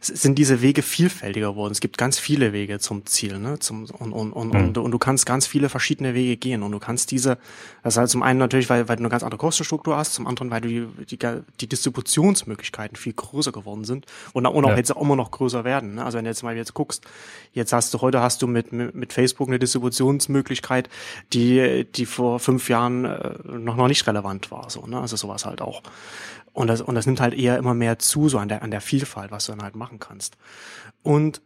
sind 0.00 0.38
diese 0.38 0.62
Wege 0.62 0.82
vielfältiger 0.82 1.50
geworden. 1.50 1.72
Es 1.72 1.80
gibt 1.80 1.98
ganz 1.98 2.18
viele 2.18 2.52
Wege 2.52 2.78
zum 2.78 3.04
Ziel, 3.06 3.38
ne? 3.38 3.58
Zum, 3.58 3.86
und, 3.86 4.12
und, 4.12 4.32
und, 4.32 4.54
mhm. 4.54 4.60
und, 4.60 4.78
und 4.78 4.90
du 4.92 4.98
kannst 4.98 5.26
ganz 5.26 5.46
viele 5.46 5.68
verschiedene 5.68 6.14
Wege 6.14 6.36
gehen. 6.36 6.62
Und 6.62 6.72
du 6.72 6.78
kannst 6.78 7.10
diese, 7.10 7.38
das 7.82 7.94
ist 7.94 7.98
halt 7.98 8.10
zum 8.10 8.22
einen 8.22 8.38
natürlich, 8.38 8.70
weil, 8.70 8.88
weil 8.88 8.96
du 8.96 9.02
eine 9.02 9.08
ganz 9.08 9.22
andere 9.24 9.38
Kostenstruktur 9.38 9.96
hast, 9.96 10.14
zum 10.14 10.26
anderen, 10.26 10.50
weil 10.50 10.60
du 10.60 10.68
die, 10.68 11.16
die, 11.16 11.18
die 11.60 11.68
Distributionsmöglichkeiten 11.68 12.96
viel 12.96 13.12
größer 13.12 13.50
geworden 13.50 13.84
sind 13.84 14.06
und, 14.32 14.46
und 14.46 14.64
auch 14.64 14.70
ja. 14.70 14.76
jetzt 14.76 14.94
auch 14.94 15.02
immer 15.02 15.16
noch 15.16 15.32
größer 15.32 15.64
werden. 15.64 15.96
Ne? 15.96 16.04
Also 16.04 16.18
wenn 16.18 16.24
du 16.24 16.30
jetzt 16.30 16.42
mal 16.42 16.56
jetzt 16.56 16.74
guckst, 16.74 17.04
jetzt 17.52 17.72
hast 17.72 17.92
du, 17.92 18.00
heute 18.00 18.20
hast 18.20 18.40
du 18.42 18.46
mit, 18.46 18.72
mit, 18.72 18.94
mit 18.94 19.12
Facebook 19.12 19.48
eine 19.48 19.58
Distributionsmöglichkeit, 19.58 20.88
die, 21.32 21.86
die 21.94 22.06
vor 22.06 22.38
fünf 22.38 22.68
Jahren 22.68 23.04
äh, 23.04 23.34
noch, 23.44 23.76
noch 23.76 23.88
nicht 23.88 24.06
relevant 24.06 24.50
war. 24.52 24.70
So, 24.70 24.86
ne? 24.86 25.00
Also 25.00 25.16
sowas 25.16 25.44
halt 25.44 25.60
auch. 25.60 25.82
Und 26.52 26.66
das, 26.68 26.80
und 26.80 26.94
das 26.94 27.06
nimmt 27.06 27.20
halt 27.20 27.34
eher 27.34 27.58
immer 27.58 27.74
mehr 27.74 27.98
zu, 27.98 28.28
so 28.28 28.38
an 28.38 28.48
der, 28.48 28.62
an 28.62 28.70
der 28.70 28.80
Vielfalt, 28.80 29.30
was 29.30 29.46
du 29.46 29.52
dann 29.52 29.62
halt 29.62 29.76
machen 29.76 29.98
kannst. 29.98 30.36
Und 31.02 31.40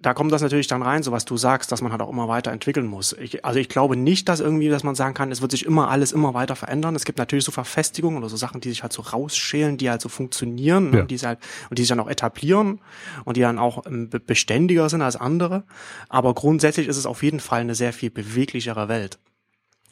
da 0.00 0.14
kommt 0.14 0.32
das 0.32 0.40
natürlich 0.40 0.66
dann 0.66 0.80
rein, 0.82 1.02
so 1.02 1.12
was 1.12 1.26
du 1.26 1.36
sagst, 1.36 1.70
dass 1.72 1.82
man 1.82 1.92
halt 1.92 2.00
auch 2.00 2.08
immer 2.08 2.26
weiterentwickeln 2.26 2.86
muss. 2.86 3.12
Ich, 3.12 3.44
also 3.44 3.60
ich 3.60 3.68
glaube 3.68 3.96
nicht, 3.96 4.30
dass 4.30 4.40
irgendwie, 4.40 4.70
dass 4.70 4.82
man 4.82 4.94
sagen 4.94 5.12
kann, 5.12 5.30
es 5.30 5.42
wird 5.42 5.50
sich 5.50 5.66
immer 5.66 5.90
alles 5.90 6.12
immer 6.12 6.32
weiter 6.32 6.56
verändern. 6.56 6.96
Es 6.96 7.04
gibt 7.04 7.18
natürlich 7.18 7.44
so 7.44 7.52
Verfestigungen 7.52 8.16
oder 8.16 8.30
so 8.30 8.36
Sachen, 8.36 8.62
die 8.62 8.70
sich 8.70 8.82
halt 8.82 8.94
so 8.94 9.02
rausschälen, 9.02 9.76
die 9.76 9.90
halt 9.90 10.00
so 10.00 10.08
funktionieren 10.08 10.94
ja. 10.94 11.00
und, 11.00 11.10
die 11.10 11.18
halt, 11.18 11.38
und 11.68 11.78
die 11.78 11.82
sich 11.82 11.90
dann 11.90 12.00
auch 12.00 12.08
etablieren 12.08 12.80
und 13.24 13.36
die 13.36 13.42
dann 13.42 13.58
auch 13.58 13.84
ähm, 13.86 14.08
beständiger 14.26 14.88
sind 14.88 15.02
als 15.02 15.16
andere. 15.16 15.64
Aber 16.08 16.32
grundsätzlich 16.32 16.88
ist 16.88 16.96
es 16.96 17.04
auf 17.04 17.22
jeden 17.22 17.40
Fall 17.40 17.60
eine 17.60 17.74
sehr 17.74 17.92
viel 17.92 18.10
beweglichere 18.10 18.88
Welt. 18.88 19.18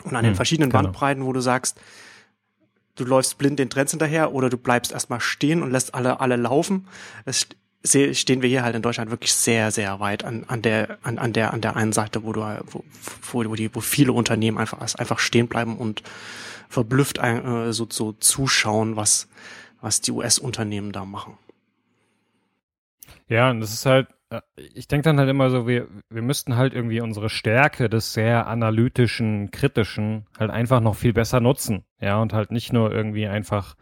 Und 0.04 0.16
an 0.16 0.24
den 0.24 0.30
hm, 0.30 0.36
verschiedenen 0.36 0.70
genau. 0.70 0.84
Bandbreiten, 0.84 1.26
wo 1.26 1.34
du 1.34 1.40
sagst, 1.40 1.78
du 2.98 3.04
läufst 3.04 3.38
blind 3.38 3.58
den 3.58 3.70
Trends 3.70 3.92
hinterher 3.92 4.32
oder 4.32 4.50
du 4.50 4.56
bleibst 4.56 4.92
erstmal 4.92 5.20
stehen 5.20 5.62
und 5.62 5.70
lässt 5.70 5.94
alle, 5.94 6.20
alle 6.20 6.37
laufen. 6.37 6.87
Es 7.24 7.46
stehen 7.84 8.42
wir 8.42 8.48
hier 8.48 8.64
halt 8.64 8.74
in 8.74 8.82
Deutschland 8.82 9.11
wirklich 9.11 9.32
sehr, 9.32 9.70
sehr 9.70 10.00
weit 10.00 10.24
an, 10.24 10.44
an 10.48 10.62
der, 10.62 10.98
an, 11.02 11.18
an 11.18 11.32
der, 11.32 11.52
an 11.52 11.61
der 11.61 11.76
einen 11.76 11.92
Seite, 11.92 12.24
wo 12.24 12.32
du, 12.32 12.40
wo, 12.70 12.84
wo, 13.32 13.54
die, 13.54 13.74
wo 13.74 13.80
viele 13.80 14.12
Unternehmen 14.12 14.58
einfach, 14.58 14.80
einfach 14.96 15.18
stehen 15.20 15.48
bleiben 15.48 15.76
und 15.76 16.02
verblüfft 16.68 17.18
äh, 17.18 17.72
so, 17.72 17.87
so 17.88 18.12
zuschauen, 18.12 18.96
was, 18.96 19.28
was 19.80 20.00
die 20.00 20.12
US-Unternehmen 20.12 20.92
da 20.92 21.04
machen. 21.04 21.38
Ja, 23.28 23.50
und 23.50 23.61
das 23.61 23.72
ist 23.72 23.87
halt, 23.87 24.08
ich 24.74 24.88
denke 24.88 25.04
dann 25.04 25.18
halt 25.18 25.30
immer 25.30 25.48
so, 25.50 25.66
wir, 25.66 25.88
wir 26.10 26.22
müssten 26.22 26.56
halt 26.56 26.74
irgendwie 26.74 27.00
unsere 27.00 27.30
Stärke 27.30 27.88
des 27.88 28.12
sehr 28.12 28.46
analytischen, 28.46 29.50
kritischen 29.50 30.26
halt 30.38 30.50
einfach 30.50 30.80
noch 30.80 30.96
viel 30.96 31.12
besser 31.12 31.40
nutzen. 31.40 31.84
Ja, 32.00 32.20
und 32.20 32.32
halt 32.32 32.50
nicht 32.50 32.72
nur 32.72 32.92
irgendwie 32.92 33.26
einfach 33.26 33.74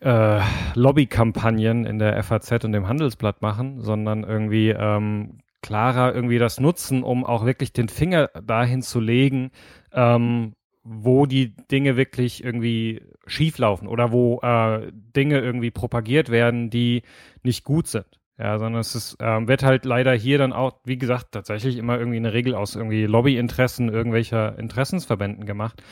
äh, 0.00 0.40
Lobbykampagnen 0.74 1.86
in 1.86 1.98
der 1.98 2.22
FAZ 2.22 2.64
und 2.64 2.72
dem 2.72 2.88
Handelsblatt 2.88 3.40
machen, 3.42 3.80
sondern 3.80 4.24
irgendwie 4.24 4.70
ähm, 4.70 5.38
klarer 5.62 6.14
irgendwie 6.14 6.38
das 6.38 6.58
nutzen, 6.58 7.02
um 7.02 7.24
auch 7.24 7.44
wirklich 7.44 7.72
den 7.72 7.88
Finger 7.88 8.28
dahin 8.28 8.82
zu 8.82 8.98
legen, 8.98 9.50
ähm, 9.92 10.54
wo 10.82 11.26
die 11.26 11.54
Dinge 11.70 11.96
wirklich 11.96 12.42
irgendwie 12.42 13.02
schieflaufen 13.26 13.86
oder 13.86 14.10
wo 14.10 14.40
äh, 14.40 14.90
Dinge 14.92 15.38
irgendwie 15.38 15.70
propagiert 15.70 16.30
werden, 16.30 16.70
die 16.70 17.02
nicht 17.42 17.64
gut 17.64 17.86
sind. 17.86 18.19
Ja, 18.40 18.58
sondern 18.58 18.80
es 18.80 18.94
ist, 18.94 19.18
ähm, 19.20 19.48
wird 19.48 19.62
halt 19.62 19.84
leider 19.84 20.14
hier 20.14 20.38
dann 20.38 20.54
auch, 20.54 20.78
wie 20.84 20.96
gesagt, 20.96 21.32
tatsächlich 21.32 21.76
immer 21.76 21.98
irgendwie 21.98 22.16
eine 22.16 22.32
Regel 22.32 22.54
aus 22.54 22.74
irgendwie 22.74 23.04
Lobbyinteressen 23.04 23.90
irgendwelcher 23.90 24.58
Interessensverbänden 24.58 25.44
gemacht. 25.44 25.82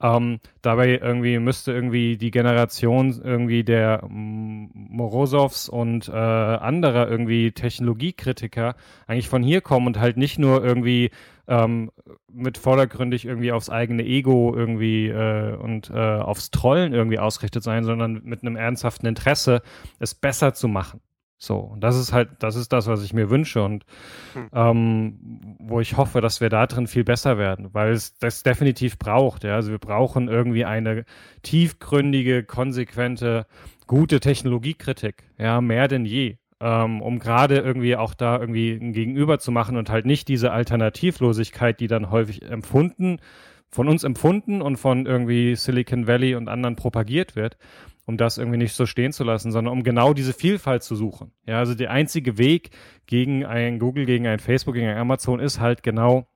Ähm, 0.00 0.40
dabei 0.62 0.98
irgendwie 1.02 1.38
müsste 1.38 1.72
irgendwie 1.72 2.16
die 2.16 2.30
Generation 2.30 3.20
irgendwie 3.22 3.62
der 3.62 4.02
Morosows 4.08 5.68
und 5.68 6.08
äh, 6.08 6.12
anderer 6.12 7.10
irgendwie 7.10 7.52
Technologiekritiker 7.52 8.74
eigentlich 9.06 9.28
von 9.28 9.42
hier 9.42 9.60
kommen 9.60 9.86
und 9.88 9.98
halt 10.00 10.16
nicht 10.16 10.38
nur 10.38 10.64
irgendwie 10.64 11.10
ähm, 11.46 11.90
mit 12.32 12.56
vordergründig 12.56 13.26
irgendwie 13.26 13.52
aufs 13.52 13.68
eigene 13.68 14.04
Ego 14.04 14.54
irgendwie 14.56 15.08
äh, 15.08 15.56
und 15.56 15.90
äh, 15.90 15.94
aufs 15.98 16.50
Trollen 16.52 16.94
irgendwie 16.94 17.18
ausgerichtet 17.18 17.62
sein, 17.64 17.84
sondern 17.84 18.22
mit 18.24 18.40
einem 18.40 18.56
ernsthaften 18.56 19.06
Interesse, 19.06 19.60
es 19.98 20.14
besser 20.14 20.54
zu 20.54 20.68
machen. 20.68 21.00
So, 21.40 21.58
und 21.58 21.80
das 21.80 21.96
ist 21.96 22.12
halt, 22.12 22.30
das 22.40 22.56
ist 22.56 22.72
das, 22.72 22.88
was 22.88 23.04
ich 23.04 23.12
mir 23.12 23.30
wünsche 23.30 23.62
und 23.62 23.84
hm. 24.32 24.48
ähm, 24.52 25.56
wo 25.60 25.78
ich 25.80 25.96
hoffe, 25.96 26.20
dass 26.20 26.40
wir 26.40 26.48
da 26.48 26.66
drin 26.66 26.88
viel 26.88 27.04
besser 27.04 27.38
werden, 27.38 27.68
weil 27.72 27.92
es 27.92 28.18
das 28.18 28.42
definitiv 28.42 28.98
braucht. 28.98 29.44
Ja? 29.44 29.54
Also 29.54 29.70
wir 29.70 29.78
brauchen 29.78 30.26
irgendwie 30.26 30.64
eine 30.64 31.04
tiefgründige, 31.42 32.42
konsequente, 32.42 33.46
gute 33.86 34.18
Technologiekritik, 34.18 35.24
ja, 35.38 35.60
mehr 35.60 35.86
denn 35.86 36.04
je. 36.04 36.36
Ähm, 36.60 37.02
um 37.02 37.20
gerade 37.20 37.58
irgendwie 37.58 37.94
auch 37.94 38.14
da 38.14 38.40
irgendwie 38.40 38.72
ein 38.72 38.92
Gegenüber 38.92 39.38
zu 39.38 39.52
machen 39.52 39.76
und 39.76 39.90
halt 39.90 40.06
nicht 40.06 40.26
diese 40.26 40.50
Alternativlosigkeit, 40.50 41.78
die 41.78 41.86
dann 41.86 42.10
häufig 42.10 42.42
empfunden, 42.42 43.20
von 43.70 43.86
uns 43.86 44.02
empfunden 44.02 44.60
und 44.60 44.76
von 44.76 45.06
irgendwie 45.06 45.54
Silicon 45.54 46.08
Valley 46.08 46.34
und 46.34 46.48
anderen 46.48 46.74
propagiert 46.74 47.36
wird, 47.36 47.56
um 48.08 48.16
das 48.16 48.38
irgendwie 48.38 48.56
nicht 48.56 48.72
so 48.72 48.86
stehen 48.86 49.12
zu 49.12 49.22
lassen, 49.22 49.52
sondern 49.52 49.70
um 49.70 49.82
genau 49.82 50.14
diese 50.14 50.32
Vielfalt 50.32 50.82
zu 50.82 50.96
suchen. 50.96 51.30
Ja, 51.44 51.58
also 51.58 51.74
der 51.74 51.90
einzige 51.90 52.38
Weg 52.38 52.70
gegen 53.04 53.44
ein 53.44 53.78
Google, 53.78 54.06
gegen 54.06 54.26
ein 54.26 54.38
Facebook, 54.38 54.76
gegen 54.76 54.88
ein 54.88 54.96
Amazon 54.96 55.40
ist 55.40 55.60
halt 55.60 55.82
genau 55.82 56.26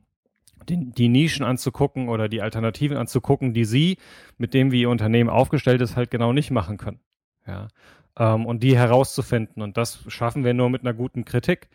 die, 0.68 0.92
die 0.92 1.08
Nischen 1.08 1.46
anzugucken 1.46 2.10
oder 2.10 2.28
die 2.28 2.42
Alternativen 2.42 2.98
anzugucken, 2.98 3.54
die 3.54 3.64
sie 3.64 3.96
mit 4.36 4.52
dem, 4.52 4.70
wie 4.70 4.82
ihr 4.82 4.90
Unternehmen 4.90 5.30
aufgestellt 5.30 5.80
ist, 5.80 5.96
halt 5.96 6.10
genau 6.10 6.34
nicht 6.34 6.50
machen 6.50 6.76
können. 6.76 7.00
Ja, 7.46 7.68
ähm, 8.18 8.44
und 8.44 8.62
die 8.62 8.76
herauszufinden. 8.76 9.62
Und 9.62 9.78
das 9.78 10.04
schaffen 10.08 10.44
wir 10.44 10.52
nur 10.52 10.68
mit 10.68 10.82
einer 10.82 10.92
guten 10.92 11.24
Kritik. 11.24 11.70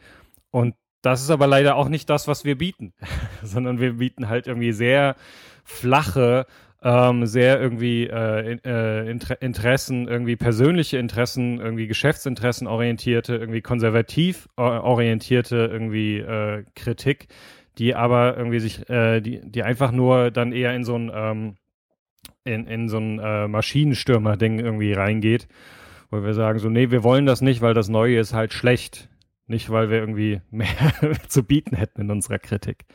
Und 0.51 0.75
das 1.01 1.23
ist 1.23 1.31
aber 1.31 1.47
leider 1.47 1.75
auch 1.75 1.89
nicht 1.89 2.07
das, 2.07 2.27
was 2.27 2.45
wir 2.45 2.55
bieten, 2.55 2.93
sondern 3.41 3.79
wir 3.79 3.93
bieten 3.93 4.29
halt 4.29 4.45
irgendwie 4.45 4.73
sehr 4.73 5.15
flache 5.63 6.45
ähm, 6.83 7.25
sehr 7.25 7.59
irgendwie 7.59 8.07
äh, 8.07 8.57
äh, 8.63 9.09
Inter 9.09 9.41
Interessen, 9.41 10.07
irgendwie 10.07 10.35
persönliche 10.35 10.97
Interessen, 10.97 11.59
irgendwie 11.59 11.87
Geschäftsinteressen 11.87 12.67
orientierte, 12.67 13.35
irgendwie 13.35 13.61
konservativ 13.61 14.47
orientierte 14.55 15.69
irgendwie 15.71 16.19
äh, 16.19 16.63
Kritik, 16.75 17.27
die 17.77 17.95
aber 17.95 18.37
irgendwie 18.37 18.59
sich, 18.59 18.87
äh, 18.89 19.21
die, 19.21 19.41
die 19.43 19.63
einfach 19.63 19.91
nur 19.91 20.31
dann 20.31 20.51
eher 20.51 20.75
in 20.75 20.83
so 20.83 20.95
ein 20.95 21.11
ähm, 21.13 21.55
in, 22.43 22.67
in 22.67 22.89
so 22.89 22.97
ein 22.97 23.19
äh, 23.19 23.47
Maschinenstürmer-Ding 23.47 24.59
irgendwie 24.59 24.93
reingeht, 24.93 25.47
wo 26.09 26.23
wir 26.23 26.33
sagen 26.33 26.59
so, 26.59 26.69
nee, 26.69 26.91
wir 26.91 27.03
wollen 27.03 27.25
das 27.25 27.41
nicht, 27.41 27.61
weil 27.61 27.73
das 27.73 27.89
Neue 27.89 28.19
ist 28.19 28.33
halt 28.33 28.53
schlecht. 28.53 29.09
Nicht, 29.49 29.69
weil 29.69 29.89
wir 29.89 29.97
irgendwie 29.97 30.41
mehr 30.51 30.67
zu 31.29 31.43
bieten 31.43 31.75
hätten 31.75 32.01
in 32.01 32.11
unserer 32.11 32.37
Kritik. 32.37 32.85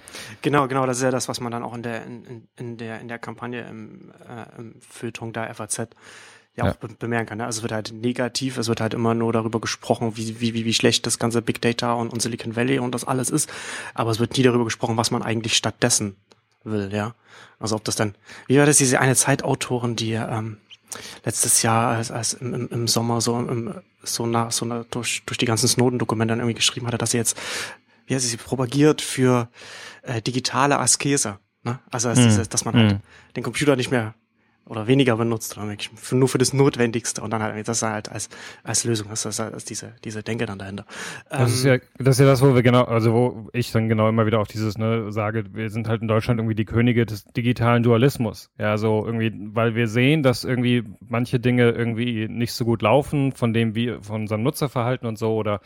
Genau, 0.43 0.69
genau, 0.69 0.85
das 0.85 0.99
ist 0.99 1.03
ja 1.03 1.11
das, 1.11 1.29
was 1.29 1.41
man 1.41 1.51
dann 1.51 1.63
auch 1.63 1.75
in 1.75 1.83
der, 1.83 2.05
in, 2.05 2.49
in 2.59 2.77
der, 2.77 3.01
in 3.01 3.09
der 3.09 3.19
Kampagne 3.19 3.67
im, 3.69 4.13
äh, 4.29 4.59
im 4.59 4.75
Feuilleton 4.81 5.33
der 5.33 5.55
FAZ 5.55 5.89
ja, 6.55 6.67
ja. 6.67 6.73
Be 6.79 6.89
bemerken 6.99 7.27
kann. 7.27 7.39
Ne? 7.39 7.47
Also 7.47 7.59
es 7.59 7.63
wird 7.63 7.73
halt 7.73 7.93
negativ, 7.93 8.59
es 8.59 8.69
wird 8.69 8.81
halt 8.83 8.93
immer 8.93 9.15
nur 9.15 9.33
darüber 9.33 9.61
gesprochen, 9.61 10.17
wie, 10.17 10.41
wie, 10.41 10.53
wie, 10.53 10.65
wie 10.67 10.75
schlecht 10.75 11.07
das 11.07 11.19
ganze 11.19 11.41
Big 11.41 11.63
Data 11.63 11.95
und, 11.95 12.13
und 12.13 12.21
Silicon 12.21 12.55
Valley 12.55 12.79
und 12.79 12.95
das 12.95 13.05
alles 13.05 13.31
ist. 13.31 13.51
Aber 13.95 14.11
es 14.11 14.21
wird 14.21 14.37
nie 14.37 14.43
darüber 14.43 14.65
gesprochen, 14.65 14.99
was 14.99 15.11
man 15.11 15.23
eigentlich 15.23 15.57
stattdessen 15.57 16.17
will, 16.65 16.91
ja. 16.93 17.15
Also 17.59 17.77
ob 17.77 17.85
das 17.85 17.97
dann, 17.97 18.15
wie 18.47 18.59
war 18.59 18.67
das, 18.67 18.77
diese 18.77 19.01
eine 19.01 19.15
Zeitautorin, 19.15 19.97
die 19.97 20.13
ähm, 20.13 20.59
letztes 21.25 21.63
Jahr 21.63 21.97
als, 21.97 22.11
als 22.11 22.35
im, 22.35 22.69
im, 22.69 22.89
Sommer 22.89 23.21
so 23.21 23.39
im, 23.39 23.75
so 24.03 24.27
nach 24.27 24.53
so 24.53 24.67
nach, 24.67 24.85
durch, 24.91 25.23
durch 25.27 25.39
die 25.39 25.47
ganzen 25.47 25.69
Snowden-Dokumente 25.69 26.33
dann 26.33 26.41
irgendwie 26.41 26.57
geschrieben 26.57 26.87
hatte, 26.87 26.99
dass 26.99 27.13
sie 27.13 27.19
jetzt, 27.19 27.37
wie 28.07 28.15
heißt 28.15 28.29
sie, 28.29 28.37
propagiert 28.37 29.01
für 29.01 29.49
äh, 30.03 30.21
digitale 30.23 30.79
Askese. 30.79 31.39
Ne? 31.63 31.79
Also 31.91 32.09
dass, 32.09 32.19
hm. 32.19 32.49
dass 32.49 32.65
man 32.65 32.75
halt 32.75 32.93
hm. 32.93 33.01
den 33.37 33.43
Computer 33.43 33.77
nicht 33.77 33.91
mehr 33.91 34.15
oder 34.67 34.87
weniger 34.87 35.17
benutzt, 35.17 35.57
oder 35.57 35.77
nur 36.13 36.29
für 36.29 36.39
das 36.39 36.53
Notwendigste. 36.53 37.21
Und 37.21 37.31
dann 37.31 37.43
halt 37.43 37.67
das 37.67 37.83
halt 37.83 38.11
als 38.11 38.29
als 38.63 38.85
Lösung, 38.85 39.09
das 39.11 39.25
ist 39.25 39.39
halt 39.39 39.69
diese 39.69 39.95
diese 40.05 40.23
Denke 40.23 40.47
dann 40.47 40.59
dahinter. 40.59 40.87
Das 41.31 41.53
ist 41.53 41.65
ja 41.65 41.75
ähm, 41.75 41.81
das 41.99 42.17
ist 42.17 42.21
ja 42.21 42.27
das, 42.27 42.43
wo 42.43 42.55
wir 42.55 42.63
genau, 42.63 42.85
also 42.85 43.13
wo 43.13 43.49
ich 43.53 43.73
dann 43.73 43.89
genau 43.89 44.09
immer 44.09 44.27
wieder 44.27 44.41
auf 44.41 44.49
dieses 44.49 44.79
ne 44.79 45.11
sage, 45.13 45.45
wir 45.53 45.71
sind 45.71 45.89
halt 45.89 46.03
in 46.03 46.09
Deutschland 46.09 46.39
irgendwie 46.39 46.55
die 46.55 46.65
Könige 46.65 47.07
des 47.07 47.25
digitalen 47.25 47.83
Dualismus, 47.83 48.51
ja 48.59 48.79
so 48.79 49.05
irgendwie, 49.05 49.33
weil 49.55 49.75
wir 49.75 49.89
sehen, 49.89 50.23
dass 50.23 50.45
irgendwie 50.45 50.85
manche 51.01 51.41
Dinge 51.41 51.71
irgendwie 51.71 52.29
nicht 52.29 52.53
so 52.53 52.65
gut 52.65 52.83
laufen 52.83 53.33
von 53.33 53.53
dem 53.53 53.75
wie 53.75 53.97
von 54.01 54.23
unserem 54.23 54.43
Nutzerverhalten 54.43 55.09
und 55.09 55.19
so 55.19 55.35
oder 55.35 55.61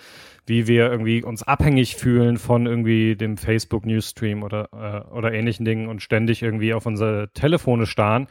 wie 0.47 0.67
wir 0.67 0.91
irgendwie 0.91 1.23
uns 1.23 1.43
abhängig 1.43 1.97
fühlen 1.97 2.39
von 2.39 2.67
irgendwie 2.67 3.17
dem 3.17 3.37
Facebook 3.37 3.85
Newsstream 3.85 4.43
oder 4.43 4.69
äh, 4.73 5.15
oder 5.15 5.33
ähnlichen 5.33 5.65
Dingen 5.65 5.89
und 5.89 6.03
ständig 6.03 6.43
irgendwie 6.43 6.73
auf 6.73 6.87
unsere 6.87 7.29
Telefone 7.35 7.87
starren 7.87 8.29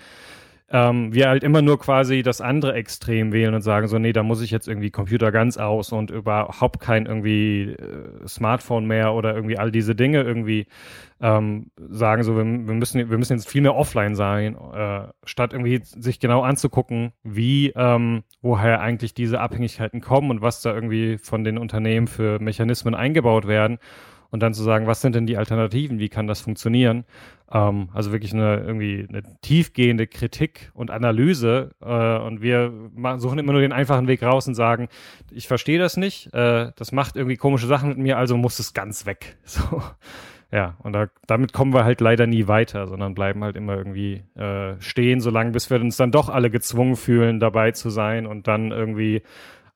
ähm, 0.69 1.13
wir 1.13 1.29
halt 1.29 1.43
immer 1.43 1.61
nur 1.61 1.79
quasi 1.79 2.23
das 2.23 2.41
andere 2.41 2.73
Extrem 2.73 3.31
wählen 3.31 3.53
und 3.53 3.61
sagen 3.61 3.87
so, 3.87 3.99
nee, 3.99 4.13
da 4.13 4.23
muss 4.23 4.41
ich 4.41 4.49
jetzt 4.49 4.67
irgendwie 4.67 4.89
Computer 4.89 5.31
ganz 5.31 5.57
aus 5.57 5.91
und 5.91 6.09
überhaupt 6.09 6.79
kein 6.79 7.05
irgendwie 7.05 7.73
äh, 7.73 8.27
Smartphone 8.27 8.85
mehr 8.85 9.13
oder 9.13 9.35
irgendwie 9.35 9.59
all 9.59 9.71
diese 9.71 9.93
Dinge 9.93 10.23
irgendwie 10.23 10.65
ähm, 11.21 11.71
sagen 11.77 12.23
so, 12.23 12.35
wir, 12.35 12.43
wir, 12.43 12.73
müssen, 12.73 13.09
wir 13.09 13.17
müssen 13.17 13.37
jetzt 13.37 13.47
viel 13.47 13.61
mehr 13.61 13.75
offline 13.75 14.15
sein, 14.15 14.57
äh, 14.73 15.07
statt 15.23 15.53
irgendwie 15.53 15.81
sich 15.83 16.19
genau 16.19 16.41
anzugucken, 16.41 17.13
wie, 17.23 17.71
ähm, 17.75 18.23
woher 18.41 18.81
eigentlich 18.81 19.13
diese 19.13 19.39
Abhängigkeiten 19.39 20.01
kommen 20.01 20.31
und 20.31 20.41
was 20.41 20.61
da 20.61 20.73
irgendwie 20.73 21.19
von 21.19 21.43
den 21.43 21.59
Unternehmen 21.59 22.07
für 22.07 22.39
Mechanismen 22.39 22.95
eingebaut 22.95 23.47
werden 23.47 23.77
und 24.31 24.41
dann 24.41 24.53
zu 24.53 24.63
sagen, 24.63 24.87
was 24.87 25.01
sind 25.01 25.15
denn 25.15 25.25
die 25.25 25.37
Alternativen, 25.37 25.99
wie 25.99 26.09
kann 26.09 26.27
das 26.27 26.41
funktionieren? 26.41 27.05
Ähm, 27.51 27.89
also 27.93 28.11
wirklich 28.11 28.33
eine 28.33 28.57
irgendwie 28.57 29.05
eine 29.07 29.23
tiefgehende 29.41 30.07
Kritik 30.07 30.71
und 30.73 30.91
Analyse 30.91 31.71
äh, 31.81 32.17
und 32.17 32.41
wir 32.41 32.73
suchen 33.17 33.39
immer 33.39 33.51
nur 33.51 33.61
den 33.61 33.73
einfachen 33.73 34.07
Weg 34.07 34.23
raus 34.23 34.47
und 34.47 34.55
sagen, 34.55 34.87
ich 35.31 35.47
verstehe 35.47 35.79
das 35.79 35.97
nicht, 35.97 36.33
äh, 36.33 36.71
das 36.75 36.91
macht 36.91 37.15
irgendwie 37.15 37.37
komische 37.37 37.67
Sachen 37.67 37.89
mit 37.89 37.97
mir, 37.97 38.17
also 38.17 38.37
muss 38.37 38.59
es 38.59 38.73
ganz 38.73 39.05
weg. 39.05 39.37
So. 39.45 39.81
Ja, 40.51 40.75
und 40.79 40.93
da, 40.93 41.07
damit 41.27 41.53
kommen 41.53 41.73
wir 41.73 41.85
halt 41.85 42.01
leider 42.01 42.27
nie 42.27 42.47
weiter, 42.47 42.87
sondern 42.87 43.13
bleiben 43.13 43.43
halt 43.43 43.55
immer 43.55 43.75
irgendwie 43.75 44.23
äh, 44.35 44.79
stehen, 44.79 45.19
solange 45.19 45.51
bis 45.51 45.69
wir 45.69 45.81
uns 45.81 45.97
dann 45.97 46.11
doch 46.11 46.29
alle 46.29 46.49
gezwungen 46.49 46.95
fühlen, 46.95 47.39
dabei 47.39 47.71
zu 47.71 47.89
sein 47.89 48.25
und 48.25 48.47
dann 48.47 48.71
irgendwie 48.71 49.23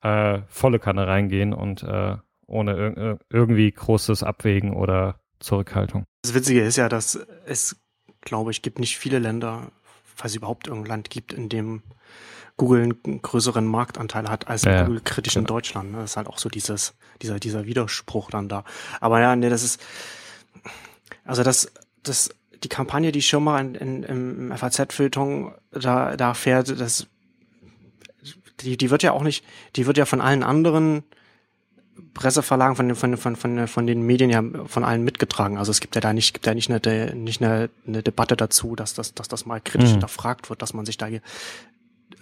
äh, 0.02 0.38
volle 0.48 0.78
Kanne 0.78 1.06
reingehen 1.06 1.52
und 1.52 1.82
äh, 1.82 2.16
ohne 2.50 2.76
ir 2.76 3.18
irgendwie 3.30 3.70
großes 3.70 4.22
Abwägen 4.22 4.74
oder 4.74 5.20
Zurückhaltung. 5.40 6.04
Das 6.22 6.34
Witzige 6.34 6.62
ist 6.62 6.76
ja, 6.76 6.88
dass 6.88 7.18
es, 7.46 7.76
glaube 8.20 8.50
ich, 8.50 8.62
gibt 8.62 8.78
nicht 8.78 8.98
viele 8.98 9.18
Länder, 9.18 9.72
falls 10.02 10.32
es 10.32 10.36
überhaupt 10.36 10.66
irgendein 10.66 10.88
Land 10.88 11.10
gibt, 11.10 11.32
in 11.32 11.48
dem 11.48 11.82
Google 12.56 12.82
einen 12.82 13.22
größeren 13.22 13.64
Marktanteil 13.64 14.28
hat 14.28 14.48
als 14.48 14.64
ja, 14.64 14.82
Google 14.82 15.00
kritisch 15.02 15.36
in 15.36 15.46
Deutschland. 15.46 15.92
Ne? 15.92 15.98
Das 15.98 16.10
ist 16.10 16.16
halt 16.18 16.26
auch 16.26 16.36
so 16.36 16.50
dieses, 16.50 16.94
dieser, 17.22 17.40
dieser 17.40 17.64
Widerspruch 17.64 18.30
dann 18.30 18.50
da. 18.50 18.64
Aber 19.00 19.20
ja, 19.20 19.34
nee, 19.34 19.48
das 19.48 19.62
ist, 19.62 19.80
also 21.24 21.42
das, 21.42 21.72
das, 22.02 22.28
die 22.62 22.68
Kampagne, 22.68 23.12
die 23.12 23.22
Schirmer 23.22 23.58
in, 23.60 23.74
in, 23.74 24.02
im 24.02 24.52
FAZ-Filton 24.54 25.54
da, 25.70 26.18
da 26.18 26.34
fährt, 26.34 26.78
das, 26.78 27.06
die, 28.60 28.76
die 28.76 28.90
wird 28.90 29.02
ja 29.02 29.12
auch 29.12 29.22
nicht, 29.22 29.42
die 29.76 29.86
wird 29.86 29.96
ja 29.96 30.04
von 30.04 30.20
allen 30.20 30.42
anderen 30.42 31.02
Presseverlagen, 32.14 32.76
von 32.76 32.88
den, 32.88 32.96
von, 32.96 33.16
von, 33.16 33.36
von, 33.36 33.68
von 33.68 33.86
den 33.86 34.02
Medien 34.02 34.30
ja 34.30 34.42
von 34.66 34.84
allen 34.84 35.04
mitgetragen. 35.04 35.58
Also 35.58 35.70
es 35.70 35.80
gibt 35.80 35.94
ja 35.94 36.00
da 36.00 36.12
nicht, 36.12 36.32
gibt 36.32 36.46
ja 36.46 36.54
nicht 36.54 36.70
eine, 36.70 37.14
nicht 37.14 37.42
eine, 37.42 37.70
eine 37.86 38.02
Debatte 38.02 38.36
dazu, 38.36 38.76
dass 38.76 38.94
das, 38.94 39.14
dass 39.14 39.28
das 39.28 39.46
mal 39.46 39.60
kritisch 39.60 39.88
mhm. 39.88 39.94
hinterfragt 39.94 40.50
wird, 40.50 40.62
dass 40.62 40.74
man 40.74 40.86
sich 40.86 40.96
da 40.96 41.06
hier 41.06 41.20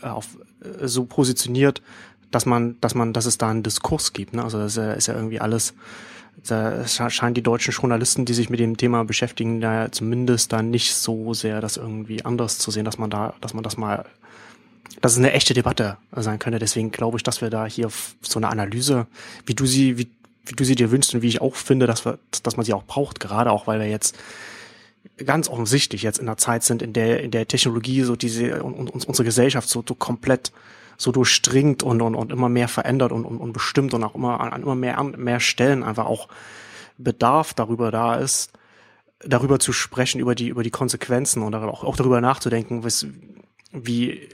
äh, 0.02 0.06
auf 0.06 0.38
äh, 0.62 0.86
so 0.86 1.04
positioniert, 1.04 1.82
dass 2.30 2.46
man, 2.46 2.76
dass 2.80 2.94
man, 2.94 3.12
dass 3.12 3.26
es 3.26 3.38
da 3.38 3.50
einen 3.50 3.62
Diskurs 3.62 4.12
gibt. 4.12 4.34
Ne? 4.34 4.42
Also 4.42 4.58
das 4.58 4.72
ist 4.72 4.76
ja, 4.76 4.92
ist 4.92 5.06
ja 5.06 5.14
irgendwie 5.14 5.40
alles. 5.40 5.74
Da 6.46 6.86
scheinen 6.86 7.34
die 7.34 7.42
deutschen 7.42 7.74
Journalisten, 7.74 8.24
die 8.24 8.32
sich 8.32 8.48
mit 8.48 8.60
dem 8.60 8.76
Thema 8.76 9.04
beschäftigen, 9.04 9.60
da 9.60 9.90
zumindest 9.90 10.52
da 10.52 10.62
nicht 10.62 10.94
so 10.94 11.34
sehr 11.34 11.60
das 11.60 11.76
irgendwie 11.76 12.24
anders 12.24 12.58
zu 12.58 12.70
sehen, 12.70 12.84
dass 12.84 12.96
man 12.96 13.10
da, 13.10 13.34
dass 13.40 13.54
man 13.54 13.64
das 13.64 13.76
mal 13.76 14.04
dass 15.00 15.12
es 15.12 15.18
eine 15.18 15.32
echte 15.32 15.54
Debatte 15.54 15.98
sein 16.12 16.38
könnte. 16.38 16.58
Deswegen 16.58 16.90
glaube 16.90 17.16
ich, 17.16 17.22
dass 17.22 17.40
wir 17.40 17.50
da 17.50 17.66
hier 17.66 17.88
so 18.22 18.38
eine 18.38 18.48
Analyse, 18.48 19.06
wie 19.46 19.54
du 19.54 19.66
sie, 19.66 19.98
wie, 19.98 20.08
wie 20.46 20.54
du 20.54 20.64
sie 20.64 20.74
dir 20.74 20.90
wünschst 20.90 21.14
und 21.14 21.22
wie 21.22 21.28
ich 21.28 21.40
auch 21.40 21.54
finde, 21.54 21.86
dass 21.86 22.04
wir, 22.04 22.18
dass 22.42 22.56
man 22.56 22.66
sie 22.66 22.72
auch 22.72 22.84
braucht, 22.84 23.20
gerade 23.20 23.50
auch, 23.50 23.66
weil 23.66 23.80
wir 23.80 23.88
jetzt 23.88 24.18
ganz 25.24 25.48
offensichtlich 25.48 26.02
jetzt 26.02 26.18
in 26.18 26.28
einer 26.28 26.36
Zeit 26.36 26.62
sind, 26.62 26.82
in 26.82 26.92
der, 26.92 27.22
in 27.22 27.30
der 27.30 27.46
Technologie 27.46 28.02
so 28.02 28.16
diese 28.16 28.62
und, 28.62 28.90
und 28.90 29.06
unsere 29.06 29.24
Gesellschaft 29.24 29.68
so, 29.68 29.84
so 29.86 29.94
komplett 29.94 30.52
so 30.96 31.12
durchdringt 31.12 31.82
und, 31.82 32.02
und, 32.02 32.14
und 32.14 32.32
immer 32.32 32.48
mehr 32.48 32.68
verändert 32.68 33.12
und, 33.12 33.24
und, 33.24 33.38
und 33.38 33.52
bestimmt 33.52 33.94
und 33.94 34.02
auch 34.02 34.16
immer 34.16 34.40
an, 34.40 34.62
immer 34.62 34.74
mehr, 34.74 35.02
mehr 35.02 35.40
Stellen 35.40 35.84
einfach 35.84 36.06
auch 36.06 36.28
Bedarf 36.98 37.54
darüber 37.54 37.92
da 37.92 38.16
ist, 38.16 38.50
darüber 39.20 39.60
zu 39.60 39.72
sprechen, 39.72 40.20
über 40.20 40.34
die, 40.34 40.48
über 40.48 40.64
die 40.64 40.70
Konsequenzen 40.70 41.42
und 41.42 41.54
auch, 41.54 41.84
auch 41.84 41.96
darüber 41.96 42.20
nachzudenken, 42.20 42.82
was, 42.82 43.06
wie 43.72 44.28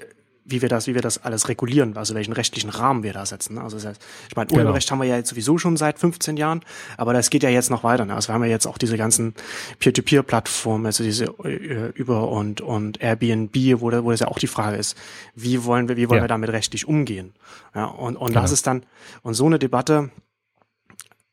wie 0.44 0.61
wir 0.61 0.68
das, 0.68 0.87
wie 0.87 0.94
wir 0.94 1.02
das 1.02 1.24
alles 1.24 1.48
regulieren, 1.48 1.96
also 1.96 2.14
welchen 2.14 2.33
rechtlichen 2.33 2.68
Rahmen 2.68 3.02
wir 3.02 3.12
da 3.12 3.24
setzen. 3.24 3.54
Ne? 3.54 3.62
Also 3.62 3.76
das 3.76 3.87
heißt, 3.87 4.02
ich 4.28 4.37
meine, 4.37 4.50
Urheberrecht 4.50 4.87
genau. 4.87 4.92
haben 4.92 5.02
wir 5.02 5.09
ja 5.09 5.16
jetzt 5.16 5.30
sowieso 5.30 5.57
schon 5.57 5.76
seit 5.76 5.98
15 5.98 6.37
Jahren, 6.37 6.61
aber 6.98 7.14
das 7.14 7.30
geht 7.30 7.42
ja 7.42 7.48
jetzt 7.48 7.70
noch 7.70 7.83
weiter. 7.83 8.04
Ne? 8.04 8.14
Also 8.14 8.28
wir 8.28 8.35
haben 8.35 8.44
ja 8.44 8.50
jetzt 8.50 8.66
auch 8.66 8.76
diese 8.76 8.96
ganzen 8.98 9.35
Peer-to-Peer-Plattformen, 9.78 10.85
also 10.85 11.02
diese 11.02 11.26
äh, 11.44 11.90
Über 11.94 12.28
und 12.28 12.61
und 12.61 13.00
Airbnb, 13.00 13.54
wo, 13.80 13.90
da, 13.90 14.04
wo 14.04 14.11
das 14.11 14.20
ja 14.20 14.28
auch 14.28 14.38
die 14.38 14.46
Frage 14.46 14.76
ist, 14.76 14.96
wie 15.35 15.64
wollen 15.64 15.88
wir, 15.88 15.96
wie 15.96 16.09
wollen 16.11 16.18
ja. 16.18 16.24
wir 16.24 16.28
damit 16.28 16.50
rechtlich 16.50 16.87
umgehen? 16.87 17.33
Ja, 17.74 17.87
und 17.87 18.16
und 18.16 18.28
genau. 18.28 18.42
das 18.42 18.52
ist 18.52 18.66
dann 18.66 18.85
und 19.22 19.35
so 19.35 19.46
eine 19.46 19.59
Debatte 19.59 20.11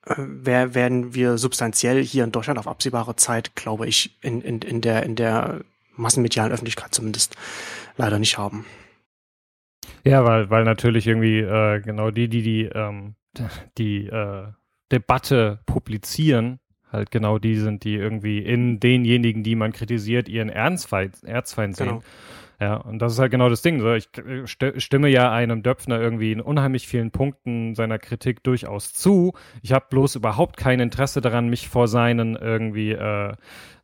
äh, 0.06 0.16
werden 0.18 1.14
wir 1.14 1.38
substanziell 1.38 2.02
hier 2.02 2.24
in 2.24 2.32
Deutschland 2.32 2.60
auf 2.60 2.68
absehbare 2.68 3.18
Zeit, 3.18 3.56
glaube 3.56 3.88
ich, 3.88 4.18
in, 4.22 4.42
in, 4.42 4.62
in 4.62 4.80
der 4.80 5.04
in 5.04 5.16
der 5.16 5.62
massenmedialen 5.98 6.54
Öffentlichkeit 6.54 6.96
zumindest 6.96 7.36
leider 7.98 8.18
nicht 8.18 8.38
haben. 8.38 8.66
Ja, 10.04 10.26
weil, 10.26 10.50
weil 10.50 10.64
natürlich 10.64 11.08
irgendwie 11.08 11.40
äh, 11.40 11.80
genau 11.82 12.12
die, 12.12 12.28
die 12.28 12.42
die, 12.42 12.64
ähm, 12.66 13.16
die 13.78 14.08
äh, 14.08 14.48
Debatte 14.92 15.60
publizieren, 15.66 16.60
halt 16.92 17.12
genau 17.12 17.40
die 17.40 17.56
sind, 17.56 17.84
die 17.84 17.96
irgendwie 17.96 18.40
in 18.40 18.80
denjenigen, 18.80 19.44
die 19.44 19.56
man 19.56 19.72
kritisiert, 19.72 20.28
ihren 20.28 20.50
Erzfeind, 20.50 21.24
Erzfeind 21.24 21.76
sehen. 21.76 21.88
Genau. 21.88 22.04
Ja, 22.60 22.76
und 22.76 23.00
das 23.00 23.14
ist 23.14 23.20
halt 23.20 23.32
genau 23.32 23.50
das 23.50 23.64
Ding. 23.64 23.80
So. 23.80 23.96
Ich 23.96 24.10
stimme 24.78 25.10
ja 25.10 25.32
einem 25.32 25.64
Döpfner 25.64 26.00
irgendwie 26.00 26.32
in 26.32 26.40
unheimlich 26.40 26.88
vielen 26.88 27.10
Punkten 27.10 27.74
seiner 27.74 27.98
Kritik 27.98 28.44
durchaus 28.44 28.94
zu. 28.94 29.34
Ich 29.64 29.72
habe 29.72 29.88
bloß 29.90 30.16
überhaupt 30.16 30.58
kein 30.58 30.80
Interesse 30.80 31.22
daran, 31.22 31.50
mich 31.50 31.70
vor 31.70 31.88
seinen 31.88 32.36
irgendwie 32.36 32.92
äh, 32.92 33.34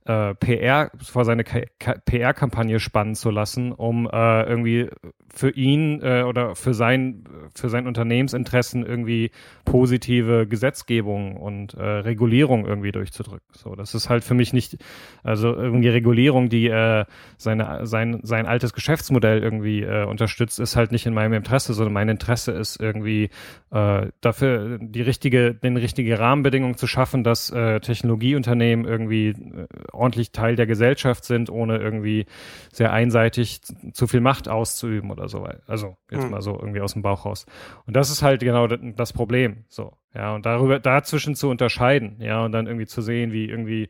äh, 0.08 0.36
PR, 0.36 0.90
vor 1.04 1.26
seine 1.26 1.44
PR-Kampagne 1.44 2.80
spannen 2.80 3.16
zu 3.16 3.30
lassen, 3.30 3.74
um 3.74 4.08
äh, 4.08 4.44
irgendwie 4.44 4.90
für 5.34 5.52
ihn 5.52 6.02
äh, 6.02 6.24
oder 6.24 6.56
für 6.56 6.74
sein, 6.74 7.26
für 7.54 7.70
sein 7.70 7.88
Unternehmensinteressen 7.88 8.86
irgendwie 8.86 9.32
positive 9.66 10.48
Gesetzgebung 10.48 11.36
und 11.36 11.74
äh, 11.74 11.84
Regulierung 11.84 12.66
irgendwie 12.66 12.92
durchzudrücken. 12.92 13.48
So, 13.52 13.76
das 13.76 13.94
ist 13.94 14.10
halt 14.10 14.24
für 14.24 14.34
mich 14.34 14.54
nicht, 14.54 14.78
also 15.24 15.54
irgendwie 15.54 15.90
Regulierung, 15.90 16.50
die 16.50 16.68
äh, 16.68 17.06
seine, 17.38 17.86
sein, 17.86 18.22
sein 18.24 18.46
altes 18.46 18.74
Geschäftsmodell 18.74 19.44
irgendwie 19.44 19.84
äh, 19.84 20.06
unterstützt, 20.06 20.60
ist 20.60 20.76
halt 20.76 20.92
nicht 20.92 21.06
in 21.06 21.14
meinem 21.14 21.34
Interesse, 21.34 21.74
sondern 21.74 21.94
mein 21.94 22.10
Interesse 22.10 22.54
ist 22.54 22.80
irgendwie 22.80 23.30
äh, 23.72 24.08
dafür 24.22 24.80
die 24.82 25.02
richtige, 25.02 25.54
den 25.54 25.78
richtige 25.78 26.18
Rahmenbedingungen 26.18 26.78
zu 26.78 26.88
schaffen, 26.88 27.24
dass 27.24 27.52
äh, 27.52 27.80
Technologieunternehmen 27.82 28.86
irgendwie 28.86 29.30
äh, 29.30 29.68
ordentlich 29.98 30.32
Teil 30.32 30.56
der 30.56 30.68
Gesellschaft 30.68 31.26
sind, 31.26 31.50
ohne 31.50 31.78
irgendwie 31.78 32.26
sehr 32.72 32.94
einseitig 32.94 33.62
zu 33.94 34.08
viel 34.08 34.22
Macht 34.22 34.48
auszuüben 34.48 35.12
oder 35.12 35.28
so. 35.28 35.48
Also 35.66 35.98
jetzt 36.12 36.26
mhm. 36.26 36.32
mal 36.32 36.42
so 36.42 36.54
irgendwie 36.54 36.82
aus 36.82 36.94
dem 36.94 37.02
Bauch 37.02 37.26
raus. 37.26 37.46
Und 37.86 37.96
das 37.96 38.10
ist 38.10 38.22
halt 38.22 38.42
genau 38.42 38.68
das 38.68 39.14
Problem. 39.14 39.66
So, 39.68 39.98
ja, 40.14 40.34
und 40.34 40.46
darüber, 40.46 40.80
dazwischen 40.80 41.36
zu 41.36 41.50
unterscheiden, 41.50 42.18
ja, 42.20 42.46
und 42.46 42.52
dann 42.52 42.68
irgendwie 42.68 42.88
zu 42.88 43.02
sehen, 43.02 43.32
wie 43.32 43.46
irgendwie 43.46 43.90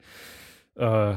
äh, 0.76 1.16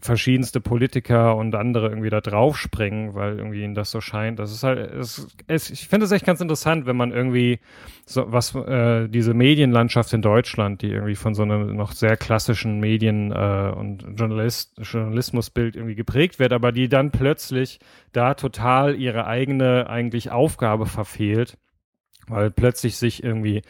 verschiedenste 0.00 0.60
Politiker 0.60 1.36
und 1.36 1.54
andere 1.54 1.88
irgendwie 1.88 2.10
da 2.10 2.20
draufspringen, 2.20 3.14
weil 3.14 3.38
irgendwie 3.38 3.62
ihnen 3.62 3.74
das 3.74 3.90
so 3.90 4.00
scheint. 4.00 4.38
Das 4.38 4.52
ist 4.52 4.62
halt, 4.62 4.78
es, 4.78 5.26
es, 5.48 5.70
ich 5.70 5.88
finde 5.88 6.06
es 6.06 6.12
echt 6.12 6.24
ganz 6.24 6.40
interessant, 6.40 6.86
wenn 6.86 6.96
man 6.96 7.12
irgendwie 7.12 7.58
so 8.04 8.30
was 8.30 8.54
äh, 8.54 9.08
diese 9.08 9.34
Medienlandschaft 9.34 10.12
in 10.12 10.22
Deutschland, 10.22 10.82
die 10.82 10.90
irgendwie 10.90 11.16
von 11.16 11.34
so 11.34 11.42
einem 11.42 11.74
noch 11.74 11.92
sehr 11.92 12.16
klassischen 12.16 12.78
Medien 12.78 13.32
äh, 13.32 13.72
und 13.76 14.06
Journalist, 14.16 14.78
Journalismusbild 14.80 15.76
irgendwie 15.76 15.96
geprägt 15.96 16.38
wird, 16.38 16.52
aber 16.52 16.72
die 16.72 16.88
dann 16.88 17.10
plötzlich 17.10 17.80
da 18.12 18.34
total 18.34 18.94
ihre 18.94 19.26
eigene 19.26 19.88
eigentlich 19.90 20.30
Aufgabe 20.30 20.86
verfehlt, 20.86 21.58
weil 22.28 22.50
plötzlich 22.50 22.96
sich 22.96 23.24
irgendwie 23.24 23.62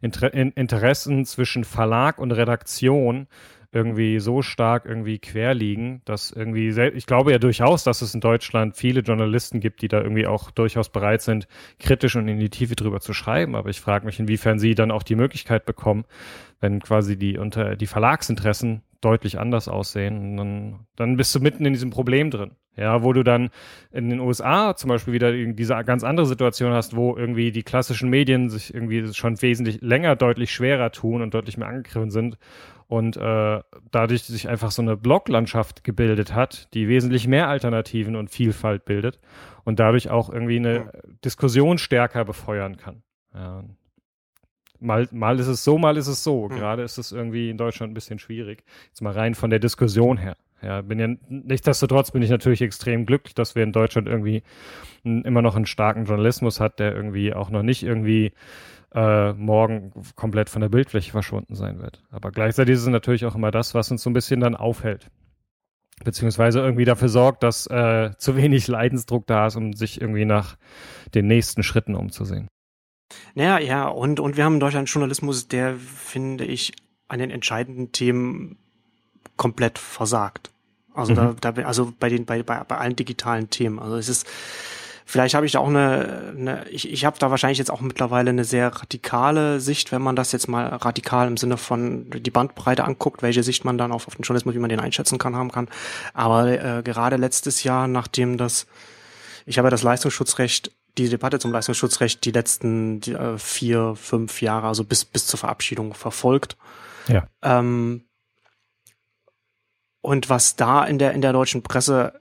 Inter 0.00 0.34
Interessen 0.34 1.24
zwischen 1.24 1.64
Verlag 1.64 2.18
und 2.18 2.32
Redaktion 2.32 3.26
irgendwie 3.74 4.20
so 4.20 4.40
stark 4.40 4.86
irgendwie 4.86 5.18
quer 5.18 5.52
liegen, 5.52 6.00
dass 6.04 6.30
irgendwie, 6.30 6.68
ich 6.68 7.06
glaube 7.06 7.32
ja 7.32 7.38
durchaus, 7.38 7.82
dass 7.82 8.02
es 8.02 8.14
in 8.14 8.20
Deutschland 8.20 8.76
viele 8.76 9.00
Journalisten 9.00 9.58
gibt, 9.58 9.82
die 9.82 9.88
da 9.88 10.00
irgendwie 10.00 10.28
auch 10.28 10.52
durchaus 10.52 10.88
bereit 10.90 11.22
sind, 11.22 11.48
kritisch 11.80 12.14
und 12.14 12.28
in 12.28 12.38
die 12.38 12.50
Tiefe 12.50 12.76
drüber 12.76 13.00
zu 13.00 13.12
schreiben. 13.12 13.56
Aber 13.56 13.70
ich 13.70 13.80
frage 13.80 14.06
mich, 14.06 14.20
inwiefern 14.20 14.60
sie 14.60 14.76
dann 14.76 14.92
auch 14.92 15.02
die 15.02 15.16
Möglichkeit 15.16 15.66
bekommen, 15.66 16.04
wenn 16.60 16.80
quasi 16.80 17.18
die 17.18 17.36
unter 17.36 17.74
die 17.74 17.88
Verlagsinteressen 17.88 18.82
deutlich 19.00 19.38
anders 19.40 19.68
aussehen, 19.68 20.18
und 20.18 20.36
dann, 20.36 20.86
dann 20.94 21.16
bist 21.16 21.34
du 21.34 21.40
mitten 21.40 21.66
in 21.66 21.72
diesem 21.72 21.90
Problem 21.90 22.30
drin. 22.30 22.52
Ja, 22.76 23.02
wo 23.02 23.12
du 23.12 23.22
dann 23.22 23.50
in 23.92 24.10
den 24.10 24.18
USA 24.18 24.74
zum 24.74 24.88
Beispiel 24.88 25.14
wieder 25.14 25.32
diese 25.32 25.74
ganz 25.84 26.02
andere 26.02 26.26
Situation 26.26 26.72
hast, 26.72 26.96
wo 26.96 27.16
irgendwie 27.16 27.52
die 27.52 27.62
klassischen 27.62 28.10
Medien 28.10 28.50
sich 28.50 28.74
irgendwie 28.74 29.14
schon 29.14 29.40
wesentlich 29.40 29.80
länger 29.80 30.16
deutlich 30.16 30.52
schwerer 30.52 30.90
tun 30.90 31.22
und 31.22 31.34
deutlich 31.34 31.56
mehr 31.56 31.68
angegriffen 31.68 32.10
sind 32.10 32.36
und 32.88 33.16
äh, 33.16 33.60
dadurch 33.90 34.24
sich 34.24 34.48
einfach 34.48 34.70
so 34.70 34.82
eine 34.82 34.96
Bloglandschaft 34.96 35.84
gebildet 35.84 36.34
hat, 36.34 36.72
die 36.74 36.88
wesentlich 36.88 37.28
mehr 37.28 37.48
Alternativen 37.48 38.16
und 38.16 38.30
Vielfalt 38.30 38.84
bildet 38.84 39.20
und 39.64 39.78
dadurch 39.78 40.10
auch 40.10 40.30
irgendwie 40.30 40.56
eine. 40.56 40.90
Diskussion 41.24 41.78
stärker 41.78 42.24
befeuern 42.24 42.76
kann. 42.76 43.02
Ja. 43.34 43.64
Mal, 44.80 45.08
mal 45.12 45.38
ist 45.40 45.46
es 45.46 45.64
so, 45.64 45.78
mal 45.78 45.96
ist 45.96 46.08
es 46.08 46.22
so. 46.22 46.48
Ja. 46.50 46.56
Gerade 46.56 46.82
ist 46.82 46.98
es 46.98 47.12
irgendwie 47.12 47.48
in 47.48 47.56
Deutschland 47.56 47.92
ein 47.92 47.94
bisschen 47.94 48.18
schwierig. 48.18 48.64
Jetzt 48.88 49.00
mal 49.00 49.12
rein 49.12 49.34
von 49.34 49.50
der 49.50 49.58
Diskussion 49.58 50.18
her. 50.18 50.36
Ja, 50.64 50.80
bin 50.80 50.98
ja, 50.98 51.08
nichtsdestotrotz 51.28 52.10
bin 52.10 52.22
ich 52.22 52.30
natürlich 52.30 52.62
extrem 52.62 53.04
glücklich, 53.04 53.34
dass 53.34 53.54
wir 53.54 53.62
in 53.62 53.72
Deutschland 53.72 54.08
irgendwie 54.08 54.42
immer 55.02 55.42
noch 55.42 55.56
einen 55.56 55.66
starken 55.66 56.06
Journalismus 56.06 56.58
hat, 56.58 56.78
der 56.78 56.94
irgendwie 56.94 57.34
auch 57.34 57.50
noch 57.50 57.62
nicht 57.62 57.82
irgendwie 57.82 58.32
äh, 58.94 59.32
morgen 59.34 59.92
komplett 60.14 60.48
von 60.48 60.62
der 60.62 60.70
Bildfläche 60.70 61.10
verschwunden 61.10 61.54
sein 61.54 61.80
wird. 61.80 62.02
Aber 62.10 62.30
gleichzeitig 62.30 62.74
ist 62.74 62.82
es 62.82 62.86
natürlich 62.86 63.26
auch 63.26 63.34
immer 63.34 63.50
das, 63.50 63.74
was 63.74 63.90
uns 63.90 64.02
so 64.02 64.08
ein 64.08 64.14
bisschen 64.14 64.40
dann 64.40 64.56
aufhält. 64.56 65.10
Beziehungsweise 66.02 66.60
irgendwie 66.60 66.86
dafür 66.86 67.08
sorgt, 67.08 67.42
dass 67.42 67.66
äh, 67.66 68.12
zu 68.16 68.36
wenig 68.36 68.66
Leidensdruck 68.66 69.26
da 69.26 69.46
ist, 69.46 69.56
um 69.56 69.74
sich 69.74 70.00
irgendwie 70.00 70.24
nach 70.24 70.56
den 71.14 71.26
nächsten 71.26 71.62
Schritten 71.62 71.94
umzusehen. 71.94 72.48
Naja, 73.34 73.58
ja, 73.58 73.86
und, 73.86 74.18
und 74.18 74.36
wir 74.36 74.44
haben 74.44 74.54
in 74.54 74.60
Deutschland 74.60 74.88
Journalismus, 74.88 75.46
der, 75.46 75.76
finde 75.76 76.44
ich, 76.46 76.72
an 77.06 77.18
den 77.18 77.30
entscheidenden 77.30 77.92
Themen 77.92 78.56
komplett 79.36 79.78
versagt. 79.78 80.53
Also 80.94 81.12
mhm. 81.12 81.36
da, 81.40 81.52
da, 81.52 81.62
also 81.62 81.92
bei 81.98 82.08
den, 82.08 82.24
bei, 82.24 82.42
bei, 82.42 82.62
bei 82.64 82.76
allen 82.76 82.96
digitalen 82.96 83.50
Themen. 83.50 83.78
Also 83.78 83.96
es 83.96 84.08
ist, 84.08 84.26
Vielleicht 85.06 85.34
habe 85.34 85.44
ich 85.44 85.52
da 85.52 85.58
auch 85.58 85.68
eine, 85.68 86.32
eine 86.36 86.68
ich, 86.70 86.90
ich 86.90 87.04
habe 87.04 87.18
da 87.18 87.30
wahrscheinlich 87.30 87.58
jetzt 87.58 87.70
auch 87.70 87.82
mittlerweile 87.82 88.30
eine 88.30 88.44
sehr 88.44 88.68
radikale 88.68 89.60
Sicht, 89.60 89.92
wenn 89.92 90.00
man 90.00 90.16
das 90.16 90.32
jetzt 90.32 90.48
mal 90.48 90.66
radikal 90.66 91.28
im 91.28 91.36
Sinne 91.36 91.58
von 91.58 92.08
die 92.10 92.30
Bandbreite 92.30 92.84
anguckt, 92.84 93.20
welche 93.20 93.42
Sicht 93.42 93.66
man 93.66 93.76
dann 93.76 93.92
auf, 93.92 94.08
auf 94.08 94.16
den 94.16 94.22
Journalismus, 94.22 94.54
wie 94.54 94.60
man 94.60 94.70
den 94.70 94.80
einschätzen 94.80 95.18
kann, 95.18 95.36
haben 95.36 95.52
kann. 95.52 95.68
Aber 96.14 96.48
äh, 96.48 96.82
gerade 96.82 97.16
letztes 97.16 97.64
Jahr, 97.64 97.86
nachdem 97.86 98.38
das, 98.38 98.66
ich 99.44 99.58
habe 99.58 99.66
ja 99.66 99.70
das 99.70 99.82
Leistungsschutzrecht 99.82 100.72
die 100.96 101.08
Debatte 101.08 101.38
zum 101.38 101.52
Leistungsschutzrecht 101.52 102.24
die 102.24 102.30
letzten 102.30 103.00
die, 103.00 103.12
äh, 103.12 103.36
vier, 103.36 103.94
fünf 103.96 104.40
Jahre, 104.40 104.68
also 104.68 104.84
bis, 104.84 105.04
bis 105.04 105.26
zur 105.26 105.38
Verabschiedung 105.38 105.92
verfolgt. 105.92 106.56
Ja. 107.08 107.26
Ähm, 107.42 108.04
und 110.04 110.28
was 110.28 110.54
da 110.54 110.84
in 110.84 110.98
der, 110.98 111.12
in 111.12 111.22
der 111.22 111.32
deutschen 111.32 111.62
Presse 111.62 112.20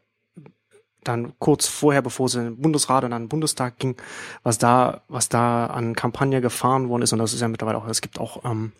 dann 1.03 1.33
kurz 1.37 1.67
vorher, 1.67 2.01
bevor 2.01 2.27
es 2.27 2.35
in 2.35 2.45
den 2.45 2.61
Bundesrat 2.61 3.03
und 3.03 3.11
in 3.11 3.23
den 3.23 3.27
Bundestag 3.27 3.77
ging, 3.77 3.97
was 4.41 4.57
da, 4.57 5.01
was 5.09 5.27
da 5.27 5.65
an 5.65 5.93
Kampagne 5.93 6.39
gefahren 6.39 6.87
worden 6.87 7.01
ist. 7.01 7.11
Und 7.11 7.19
das 7.19 7.33
ist 7.33 7.41
ja 7.41 7.49
mittlerweile 7.49 7.77
auch, 7.77 7.85
es 7.87 7.99
gibt 7.99 8.21
auch 8.21 8.45
ähm, 8.45 8.71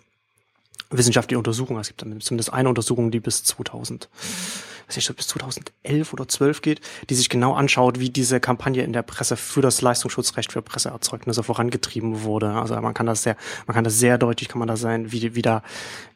wissenschaftliche 0.90 1.38
Untersuchungen. 1.38 1.82
Es 1.82 1.90
gibt 1.90 2.02
dann 2.02 2.22
zumindest 2.22 2.54
eine 2.54 2.70
Untersuchung, 2.70 3.12
die 3.12 3.20
bis 3.20 3.44
2000, 3.44 4.08
weiß 4.88 4.96
ich, 4.96 5.16
bis 5.18 5.28
2011 5.28 6.14
oder 6.14 6.26
12 6.26 6.62
geht, 6.62 6.80
die 7.10 7.16
sich 7.16 7.28
genau 7.28 7.56
anschaut, 7.56 8.00
wie 8.00 8.10
diese 8.10 8.40
Kampagne 8.40 8.84
in 8.84 8.94
der 8.94 9.02
Presse 9.02 9.36
für 9.36 9.62
das 9.62 9.82
Leistungsschutzrecht 9.82 10.54
für 10.54 10.62
Presseerzeugnisse 10.62 11.44
vorangetrieben 11.44 12.24
wurde. 12.24 12.52
Also 12.52 12.80
man 12.80 12.94
kann 12.94 13.08
das 13.08 13.24
sehr, 13.24 13.36
man 13.68 13.76
kann 13.76 13.84
das 13.84 14.00
sehr 14.00 14.18
deutlich, 14.18 14.48
kann 14.48 14.60
man 14.60 14.70
da 14.70 14.78
sein, 14.78 15.12
wie, 15.12 15.36
wie 15.36 15.42
da, 15.42 15.62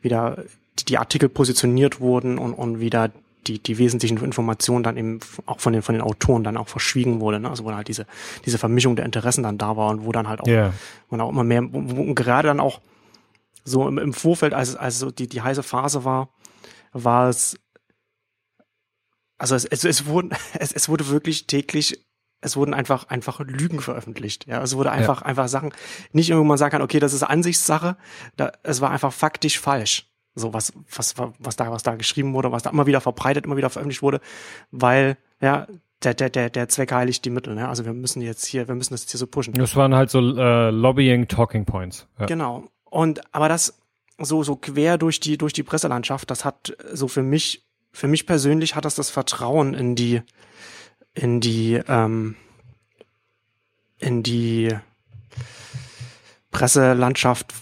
wie 0.02 0.10
da 0.10 0.38
die 0.86 0.98
Artikel 0.98 1.30
positioniert 1.30 2.00
wurden 2.00 2.38
und, 2.38 2.54
und 2.54 2.80
wie 2.80 2.90
da 2.90 3.10
die, 3.48 3.60
die 3.60 3.78
wesentlichen 3.78 4.18
Informationen 4.24 4.84
dann 4.84 4.98
eben 4.98 5.20
auch 5.46 5.60
von 5.60 5.74
den, 5.74 5.82
von 5.82 5.94
den 5.94 6.02
Autoren 6.02 6.44
dann 6.44 6.58
auch 6.58 6.68
verschwiegen 6.68 7.22
wurde. 7.22 7.40
Ne? 7.40 7.50
Also 7.50 7.63
wo 7.63 7.72
halt 7.72 7.88
diese, 7.88 8.06
diese 8.46 8.58
Vermischung 8.58 8.96
der 8.96 9.06
Interessen 9.06 9.44
dann 9.44 9.58
da 9.58 9.78
war 9.78 9.90
und 9.90 10.06
wo 10.06 10.12
dann 10.12 10.28
halt 10.28 10.42
auch, 10.42 10.48
yeah. 10.48 10.74
man 11.10 11.22
auch 11.22 11.30
immer 11.30 11.44
mehr, 11.44 11.63
wo, 11.72 11.82
wo, 11.96 12.13
gerade 12.13 12.48
dann 12.48 12.60
auch 12.60 12.82
so 13.63 13.88
im, 13.88 13.98
im 13.98 14.13
Vorfeld, 14.13 14.54
als, 14.54 14.76
als 14.76 15.00
so 15.00 15.12
die, 15.12 15.28
die 15.28 15.42
heiße 15.42 15.63
Phase 15.63 16.04
war, 16.04 16.30
war 16.94 17.30
es, 17.30 17.58
also 19.38 19.56
es, 19.56 19.66
es, 19.66 19.84
es, 19.84 20.06
wurden, 20.08 20.32
es, 20.60 20.72
es 20.72 20.90
wurde 20.90 21.08
wirklich 21.10 21.48
täglich 21.48 22.04
es 22.40 22.56
wurden 22.56 22.76
einfach 22.76 23.08
einfach 23.10 23.40
Lügen 23.40 23.82
veröffentlicht. 23.82 24.46
Ja, 24.46 24.62
es 24.62 24.76
wurde 24.76 24.92
einfach 24.92 25.22
ja. 25.22 25.26
einfach 25.26 25.48
Sachen 25.48 25.74
nicht 26.12 26.30
irgendwo 26.30 26.48
man 26.48 26.60
sagen 26.60 26.72
kann, 26.72 26.84
okay, 26.84 27.00
das 27.00 27.13
ist 27.13 27.24
Ansichtssache. 27.24 27.98
Da, 28.36 28.52
es 28.62 28.80
war 28.80 28.92
einfach 28.92 29.12
faktisch 29.12 29.60
falsch. 29.60 30.08
So 30.39 30.54
was, 30.54 30.71
was, 30.95 31.15
was 31.39 31.56
da, 31.56 31.71
was 31.71 31.82
da 31.82 31.95
geschrieben 31.95 32.34
wurde, 32.34 32.52
was 32.52 32.62
da 32.62 32.69
immer 32.69 32.86
wieder 32.86 33.02
verbreitet, 33.02 33.45
immer 33.45 33.58
wieder 33.58 33.71
veröffentlicht 33.71 34.04
wurde, 34.04 34.21
weil, 34.69 35.17
ja, 35.41 35.67
der, 36.04 36.13
der, 36.13 36.30
der, 36.30 36.50
der 36.52 36.69
Zweck 36.69 36.91
heiligt 36.91 37.26
die 37.26 37.32
Mittel, 37.32 37.56
ne? 37.56 37.67
Also 37.67 37.86
wir 37.86 37.93
müssen 37.93 38.21
jetzt 38.21 38.45
hier, 38.45 38.67
wir 38.67 38.76
müssen 38.76 38.93
das 38.93 39.02
jetzt 39.02 39.12
hier 39.12 39.17
so 39.17 39.26
pushen. 39.26 39.54
Das 39.56 39.76
waren 39.76 39.95
halt 39.95 40.12
so 40.12 40.19
äh, 40.19 40.69
Lobbying 40.69 41.28
Talking 41.28 41.65
Points. 41.65 42.08
Ja. 42.19 42.28
Genau. 42.28 42.67
Und 42.86 43.21
aber 43.34 43.50
das 43.50 43.80
so, 44.19 44.43
so 44.43 44.56
quer 44.56 44.97
durch 44.97 45.19
die, 45.19 45.38
durch 45.38 45.54
die 45.54 45.63
Presselandschaft, 45.63 46.30
das 46.30 46.45
hat 46.45 46.76
so 46.93 47.08
für 47.08 47.23
mich, 47.23 47.65
für 47.91 48.08
mich 48.08 48.26
persönlich 48.26 48.76
hat 48.76 48.86
das 48.86 48.95
das 48.95 49.10
Vertrauen 49.10 49.73
in 49.73 49.95
die, 49.95 50.21
in 51.13 51.39
die, 51.39 51.82
ähm, 51.88 52.36
in 53.97 54.21
die 54.21 54.76
Presselandschaft, 56.52 57.54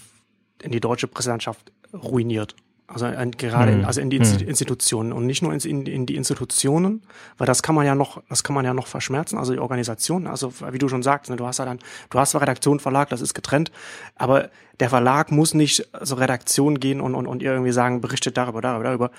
in 0.61 0.71
die 0.71 0.79
deutsche 0.81 1.07
Presselandschaft 1.07 1.71
ruiniert. 1.93 2.55
Also 2.88 3.08
in, 3.08 3.32
gerade 3.32 3.71
in, 3.71 3.80
hm. 3.80 3.86
also 3.86 4.00
in 4.00 4.12
die 4.12 4.19
hm. 4.19 4.48
Institutionen 4.48 5.12
und 5.12 5.26
nicht 5.26 5.41
nur 5.41 5.52
in, 5.52 5.60
in, 5.60 5.86
in, 5.88 6.06
die 6.06 6.15
Institutionen, 6.15 7.02
weil 7.39 7.48
das 7.48 7.63
kann 7.63 7.74
man 7.74 7.84
ja 7.84 7.95
noch, 7.95 8.21
das 8.30 8.43
kann 8.43 8.54
man 8.54 8.63
ja 8.63 8.76
noch 8.76 8.86
verschmerzen, 8.86 9.39
also 9.39 9.54
die 9.54 9.60
Organisationen, 9.60 10.28
also 10.28 10.54
wie 10.71 10.78
du 10.78 10.88
schon 10.88 11.02
sagst, 11.02 11.32
ne, 11.32 11.36
du 11.36 11.48
hast 11.48 11.58
ja 11.58 11.65
dann, 11.65 11.80
du 12.12 12.19
hast 12.19 12.32
zwar 12.32 12.41
Redaktion, 12.41 12.80
Verlag, 12.80 13.10
das 13.10 13.21
ist 13.21 13.34
getrennt, 13.34 13.71
aber 14.15 14.52
der 14.80 14.89
Verlag 14.89 15.32
muss 15.32 15.56
nicht 15.56 15.88
so 16.02 16.15
Redaktion 16.15 16.80
gehen 16.80 17.02
und, 17.02 17.15
und, 17.15 17.26
und 17.26 17.41
irgendwie 17.41 17.71
sagen, 17.71 18.02
berichtet 18.02 18.38
darüber, 18.38 18.62
darüber, 18.62 18.84
darüber, 18.84 19.12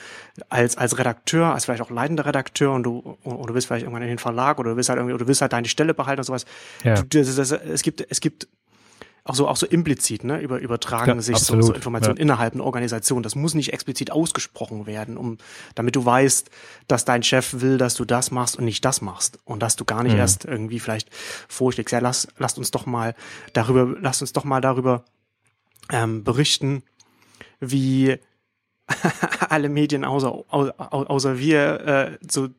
als, 0.49 0.77
als 0.77 0.99
Redakteur, 0.99 1.53
als 1.53 1.65
vielleicht 1.65 1.83
auch 1.83 1.91
leitender 1.91 2.27
Redakteur 2.27 2.73
und 2.73 2.85
du, 2.85 3.19
oder 3.25 3.49
du 3.49 3.55
willst 3.55 3.67
vielleicht 3.67 3.83
irgendwann 3.83 4.03
in 4.03 4.09
den 4.09 4.19
Verlag 4.19 4.61
oder 4.61 4.71
du 4.71 4.77
willst 4.77 4.91
halt 4.91 4.99
irgendwie, 4.99 5.15
oder 5.15 5.25
du 5.25 5.29
willst 5.29 5.41
halt 5.41 5.53
deine 5.53 5.69
Stelle 5.69 5.95
behalten 5.95 6.21
und 6.21 6.25
sowas. 6.25 6.45
Ja. 6.85 6.95
Du, 6.95 7.05
das, 7.05 7.35
das, 7.35 7.51
es 7.51 7.83
gibt, 7.83 8.07
es 8.09 8.21
gibt 8.21 8.47
auch 9.27 9.35
so 9.35 9.49
auch 9.49 9.57
so 9.57 9.67
implizit, 9.67 10.25
ne, 10.25 10.41
über, 10.41 10.61
übertragen 10.61 11.17
ja, 11.17 11.21
sich 11.21 11.39
so, 11.39 11.61
so, 11.61 11.73
Informationen 11.73 12.17
ja. 12.17 12.23
innerhalb 12.23 12.55
einer 12.55 12.65
Organisation. 12.65 13.23
Das 13.23 13.35
muss 13.35 13.55
nicht 13.55 13.73
explizit 13.73 14.13
ausgesprochen 14.13 14.87
werden, 14.87 15.17
um 15.17 15.39
damit 15.75 15.97
du 15.97 16.05
weißt, 16.05 16.51
dass 16.87 17.05
dein 17.05 17.23
Chef 17.23 17.61
will, 17.61 17.77
dass 17.77 17.95
du 17.95 18.05
das 18.05 18.31
machst 18.31 18.57
und 18.57 18.65
nicht 18.65 18.85
das 18.85 19.01
machst 19.01 19.39
und 19.45 19.63
dass 19.63 19.77
du 19.77 19.85
gar 19.85 20.03
nicht 20.05 20.13
mhm. 20.13 20.19
erst 20.19 20.45
irgendwie 20.45 20.79
vielleicht 20.79 21.11
vorschlägst. 21.49 21.93
Ja, 21.93 21.99
lass, 21.99 22.29
lasst 22.39 22.59
uns 22.59 22.71
doch 22.71 22.87
mal 22.87 23.15
darüber, 23.53 23.97
lasst 24.01 24.21
uns 24.21 24.33
doch 24.33 24.45
mal 24.45 24.61
darüber 24.61 25.05
ähm, 25.91 26.23
berichten, 26.23 26.83
wie 27.59 28.19
alle 29.49 29.69
Medien 29.69 30.05
außer 30.05 30.33
außer, 30.49 30.75
außer 30.79 31.39
wir 31.39 32.19
äh, 32.21 32.27
zu, 32.29 32.51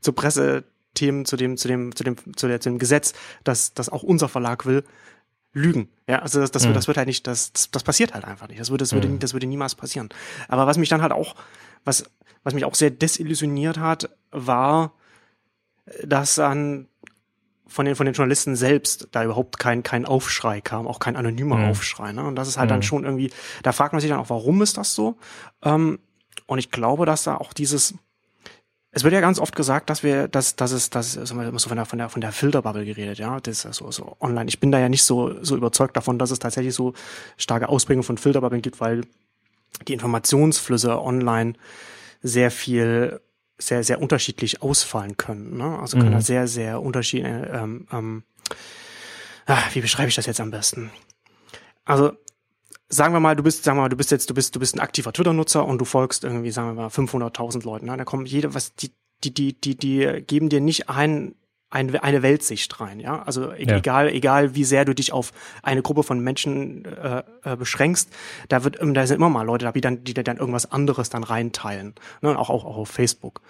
zu 0.00 0.12
Pressethemen 0.12 1.24
zu 1.24 1.36
dem 1.36 1.56
zu 1.56 1.68
dem 1.68 1.94
zu 1.94 2.02
dem 2.02 2.16
zu, 2.36 2.48
der, 2.48 2.60
zu 2.60 2.70
dem 2.70 2.78
Gesetz, 2.80 3.12
dass 3.44 3.74
das 3.74 3.88
auch 3.88 4.02
unser 4.02 4.28
Verlag 4.28 4.66
will, 4.66 4.82
lügen. 5.56 5.88
Ja, 6.06 6.20
also 6.20 6.40
das, 6.40 6.50
das, 6.50 6.66
mhm. 6.66 6.74
das 6.74 6.86
wird 6.86 6.98
halt 6.98 7.08
nicht, 7.08 7.26
das, 7.26 7.52
das, 7.52 7.70
das 7.70 7.82
passiert 7.82 8.14
halt 8.14 8.24
einfach 8.24 8.46
nicht. 8.46 8.60
Das 8.60 8.70
würde, 8.70 8.82
das 8.82 8.92
würde, 8.92 9.08
mhm. 9.08 9.18
das 9.18 9.32
würde 9.32 9.46
niemals 9.46 9.74
passieren. 9.74 10.10
Aber 10.48 10.66
was 10.66 10.76
mich 10.76 10.90
dann 10.90 11.02
halt 11.02 11.12
auch, 11.12 11.34
was, 11.84 12.04
was 12.44 12.54
mich 12.54 12.64
auch 12.64 12.74
sehr 12.74 12.90
desillusioniert 12.90 13.78
hat, 13.78 14.10
war, 14.30 14.92
dass 16.04 16.34
dann 16.34 16.88
von 17.66 17.86
den, 17.86 17.96
von 17.96 18.06
den 18.06 18.14
Journalisten 18.14 18.54
selbst 18.54 19.08
da 19.12 19.24
überhaupt 19.24 19.58
kein, 19.58 19.82
kein 19.82 20.04
Aufschrei 20.04 20.60
kam, 20.60 20.86
auch 20.86 20.98
kein 20.98 21.16
anonymer 21.16 21.56
mhm. 21.56 21.70
Aufschrei. 21.70 22.12
Ne? 22.12 22.24
Und 22.24 22.36
das 22.36 22.48
ist 22.48 22.58
halt 22.58 22.68
mhm. 22.68 22.74
dann 22.74 22.82
schon 22.82 23.04
irgendwie, 23.04 23.32
da 23.62 23.72
fragt 23.72 23.92
man 23.92 24.00
sich 24.00 24.10
dann 24.10 24.20
auch, 24.20 24.30
warum 24.30 24.60
ist 24.62 24.76
das 24.76 24.94
so? 24.94 25.16
Ähm, 25.64 25.98
und 26.46 26.58
ich 26.58 26.70
glaube, 26.70 27.06
dass 27.06 27.24
da 27.24 27.36
auch 27.36 27.52
dieses, 27.54 27.94
es 28.96 29.04
wird 29.04 29.12
ja 29.12 29.20
ganz 29.20 29.38
oft 29.38 29.54
gesagt, 29.54 29.90
dass 29.90 30.02
wir, 30.02 30.26
dass, 30.26 30.56
dass 30.56 30.72
es, 30.72 30.88
dass 30.88 31.16
es 31.16 31.30
immer 31.30 31.58
so 31.58 31.68
von 31.68 31.76
der, 31.76 31.84
von 31.84 31.98
der, 31.98 32.08
von 32.08 32.22
der 32.22 32.32
Filterbubble 32.32 32.86
geredet, 32.86 33.18
ja, 33.18 33.38
das 33.40 33.66
ist 33.66 33.76
so, 33.76 33.90
so 33.90 34.16
online. 34.20 34.48
Ich 34.48 34.58
bin 34.58 34.72
da 34.72 34.78
ja 34.78 34.88
nicht 34.88 35.02
so, 35.02 35.44
so 35.44 35.54
überzeugt 35.54 35.98
davon, 35.98 36.18
dass 36.18 36.30
es 36.30 36.38
tatsächlich 36.38 36.74
so 36.74 36.94
starke 37.36 37.68
Ausprägungen 37.68 38.04
von 38.04 38.16
Filterbubbeln 38.16 38.62
gibt, 38.62 38.80
weil 38.80 39.02
die 39.86 39.92
Informationsflüsse 39.92 40.98
online 40.98 41.52
sehr 42.22 42.50
viel, 42.50 43.20
sehr, 43.58 43.84
sehr 43.84 44.00
unterschiedlich 44.00 44.62
ausfallen 44.62 45.18
können, 45.18 45.58
ne? 45.58 45.78
Also 45.78 45.98
können 45.98 46.08
mhm. 46.08 46.14
da 46.14 46.20
sehr, 46.22 46.48
sehr 46.48 46.80
unterschiedliche, 46.80 47.50
ähm, 47.52 47.86
ähm, 47.92 48.22
ach, 49.44 49.74
wie 49.74 49.82
beschreibe 49.82 50.08
ich 50.08 50.14
das 50.14 50.24
jetzt 50.24 50.40
am 50.40 50.50
besten? 50.50 50.90
Also, 51.84 52.12
sagen 52.88 53.14
wir 53.14 53.20
mal, 53.20 53.36
du 53.36 53.42
bist, 53.42 53.64
sagen 53.64 53.78
wir 53.78 53.82
mal, 53.82 53.88
du 53.88 53.96
bist 53.96 54.10
jetzt, 54.10 54.30
du 54.30 54.34
bist, 54.34 54.54
du 54.54 54.60
bist 54.60 54.74
ein 54.74 54.80
aktiver 54.80 55.12
Twitter-Nutzer 55.12 55.64
und 55.64 55.78
du 55.78 55.84
folgst 55.84 56.24
irgendwie, 56.24 56.50
sagen 56.50 56.68
wir 56.68 56.82
mal, 56.82 56.88
500.000 56.88 57.64
Leuten. 57.64 57.86
Ne? 57.86 57.96
Da 57.96 58.04
kommen 58.04 58.26
jede, 58.26 58.54
was, 58.54 58.74
die, 58.74 58.92
die, 59.24 59.34
die, 59.34 59.60
die, 59.60 59.76
die 59.76 60.22
geben 60.26 60.48
dir 60.48 60.60
nicht 60.60 60.88
ein, 60.88 61.34
ein, 61.68 61.94
eine 61.96 62.22
Weltsicht 62.22 62.80
rein, 62.80 63.00
ja. 63.00 63.22
Also 63.22 63.52
e 63.52 63.64
ja. 63.64 63.76
egal, 63.76 64.08
egal 64.08 64.54
wie 64.54 64.62
sehr 64.62 64.84
du 64.84 64.94
dich 64.94 65.12
auf 65.12 65.32
eine 65.64 65.82
Gruppe 65.82 66.04
von 66.04 66.20
Menschen 66.20 66.84
äh, 66.84 67.24
äh, 67.42 67.56
beschränkst, 67.56 68.08
da 68.48 68.62
wird, 68.62 68.78
da 68.80 69.06
sind 69.06 69.16
immer 69.16 69.30
mal 69.30 69.42
Leute, 69.42 69.72
die 69.74 69.80
dann, 69.80 70.04
die 70.04 70.14
dann 70.14 70.36
irgendwas 70.36 70.70
anderes 70.70 71.10
dann 71.10 71.24
reinteilen. 71.24 71.94
Ne? 72.22 72.38
Auch, 72.38 72.50
auch, 72.50 72.64
auch 72.64 72.76
auf 72.76 72.88
Facebook. 72.88 73.40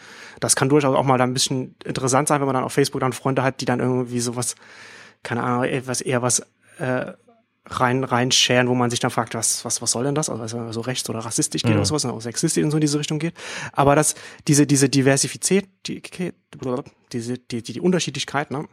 Das 0.41 0.57
kann 0.57 0.71
durchaus 0.71 0.97
auch 0.97 1.05
mal 1.05 1.19
dann 1.19 1.31
ein 1.31 1.35
bisschen 1.35 1.75
interessant 1.85 2.29
sein, 2.29 2.41
wenn 2.41 2.47
man 2.47 2.55
dann 2.55 2.65
auf 2.65 2.73
Facebook 2.73 3.01
dann 3.03 3.13
Freunde 3.13 3.43
hat, 3.43 3.61
die 3.61 3.67
dann 3.67 3.81
irgendwie 3.81 4.21
sowas, 4.21 4.55
keine 5.23 5.43
Ahnung, 5.43 5.65
etwas 5.65 6.01
eher 6.01 6.23
was 6.23 6.41
äh, 6.79 7.13
rein 7.69 8.05
reinscheren, 8.05 8.69
wo 8.69 8.75
man 8.75 8.91
sich 8.91 9.01
dann 9.01 9.11
fragt, 9.11 9.35
was 9.35 9.65
was 9.65 9.83
was 9.83 9.91
soll 9.91 10.05
denn 10.05 10.15
das? 10.15 10.31
Also 10.31 10.73
so 10.73 10.81
rechts 10.81 11.09
oder 11.11 11.21
rassistisch 11.21 11.63
geht 11.63 11.73
mhm. 11.73 11.79
oder 11.79 11.87
sowas, 11.87 12.05
oder 12.05 12.21
sexistisch 12.21 12.63
und 12.65 12.71
so 12.71 12.77
in 12.77 12.81
diese 12.81 12.99
Richtung 12.99 13.19
geht. 13.19 13.35
Aber 13.73 13.95
dass 13.95 14.15
diese 14.47 14.67
diese 14.67 14.89
Diversität, 14.89 15.69
die, 15.87 16.03
diese 17.13 17.39
die, 17.39 17.63
die 17.63 17.73
die 17.73 17.81
Unterschiedlichkeit, 17.81 18.51
ne, 18.51 18.67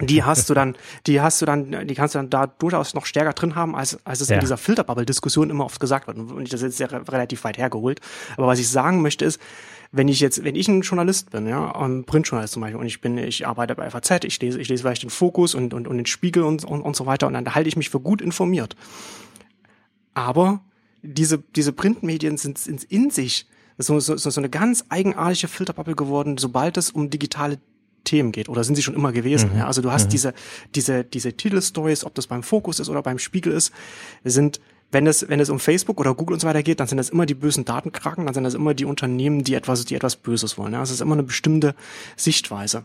die 0.00 0.22
hast 0.22 0.48
du 0.48 0.54
dann, 0.54 0.76
die 1.06 1.20
hast 1.20 1.42
du 1.42 1.46
dann, 1.46 1.86
die 1.86 1.94
kannst 1.94 2.14
du 2.14 2.18
dann 2.18 2.30
da 2.30 2.46
durchaus 2.46 2.94
noch 2.94 3.06
stärker 3.06 3.32
drin 3.32 3.54
haben, 3.54 3.76
als 3.76 3.98
als 4.04 4.20
es 4.20 4.28
ja. 4.28 4.36
in 4.36 4.40
dieser 4.40 4.56
Filterbubble-Diskussion 4.56 5.50
immer 5.50 5.64
oft 5.64 5.80
gesagt 5.80 6.06
wird. 6.06 6.18
Und 6.18 6.52
das 6.52 6.62
ist 6.62 6.62
jetzt 6.62 6.76
sehr, 6.78 6.90
relativ 6.92 7.44
weit 7.44 7.58
hergeholt. 7.58 8.00
Aber 8.36 8.46
was 8.46 8.58
ich 8.58 8.68
sagen 8.68 9.02
möchte 9.02 9.24
ist, 9.24 9.40
wenn 9.96 10.08
ich 10.08 10.18
jetzt, 10.18 10.42
wenn 10.42 10.56
ich 10.56 10.66
ein 10.68 10.80
Journalist 10.80 11.30
bin, 11.30 11.46
ja, 11.46 11.72
ein 11.76 12.04
Printjournalist 12.04 12.54
zum 12.54 12.62
Beispiel, 12.62 12.80
und 12.80 12.86
ich 12.86 13.00
bin, 13.00 13.16
ich 13.16 13.46
arbeite 13.46 13.76
bei 13.76 13.88
FAZ, 13.88 14.24
ich 14.24 14.40
lese, 14.40 14.60
ich 14.60 14.68
lese 14.68 14.82
vielleicht 14.82 15.04
den 15.04 15.10
Fokus 15.10 15.54
und, 15.54 15.72
und, 15.72 15.86
und 15.86 15.96
den 15.96 16.06
Spiegel 16.06 16.42
und, 16.42 16.64
und, 16.64 16.82
und 16.82 16.96
so 16.96 17.06
weiter, 17.06 17.28
und 17.28 17.34
dann 17.34 17.54
halte 17.54 17.68
ich 17.68 17.76
mich 17.76 17.90
für 17.90 18.00
gut 18.00 18.20
informiert. 18.20 18.74
Aber 20.12 20.60
diese, 21.02 21.38
diese 21.38 21.72
Printmedien 21.72 22.36
sind, 22.36 22.58
sind 22.58 22.82
in 22.84 23.10
sich 23.10 23.46
so, 23.78 24.00
so, 24.00 24.16
so 24.16 24.40
eine 24.40 24.50
ganz 24.50 24.84
eigenartige 24.88 25.48
Filterbubble 25.48 25.94
geworden, 25.94 26.38
sobald 26.38 26.76
es 26.76 26.90
um 26.90 27.10
digitale 27.10 27.58
Themen 28.04 28.32
geht 28.32 28.48
oder 28.48 28.64
sind 28.64 28.74
sie 28.74 28.82
schon 28.82 28.94
immer 28.94 29.12
gewesen. 29.12 29.52
Mhm. 29.52 29.58
Ja? 29.58 29.66
Also 29.66 29.80
du 29.80 29.90
hast 29.90 30.06
mhm. 30.06 30.10
diese 30.10 30.34
diese 30.74 31.04
diese 31.04 31.32
Titelstories, 31.32 32.04
ob 32.04 32.14
das 32.14 32.26
beim 32.26 32.42
Fokus 32.42 32.78
ist 32.78 32.88
oder 32.88 33.02
beim 33.02 33.18
Spiegel 33.18 33.52
ist, 33.52 33.72
sind 34.22 34.60
wenn 34.92 35.06
es, 35.06 35.28
wenn 35.28 35.40
es 35.40 35.50
um 35.50 35.58
Facebook 35.58 35.98
oder 36.00 36.14
Google 36.14 36.34
und 36.34 36.40
so 36.40 36.46
weiter 36.46 36.62
geht, 36.62 36.80
dann 36.80 36.86
sind 36.86 36.98
das 36.98 37.10
immer 37.10 37.26
die 37.26 37.34
bösen 37.34 37.64
Datenkraken, 37.64 38.24
dann 38.26 38.34
sind 38.34 38.44
das 38.44 38.54
immer 38.54 38.74
die 38.74 38.84
Unternehmen, 38.84 39.42
die 39.42 39.54
etwas, 39.54 39.84
die 39.84 39.94
etwas 39.94 40.16
Böses 40.16 40.56
wollen. 40.56 40.72
Ja? 40.72 40.80
Das 40.80 40.90
ist 40.90 41.00
immer 41.00 41.14
eine 41.14 41.24
bestimmte 41.24 41.74
Sichtweise. 42.16 42.84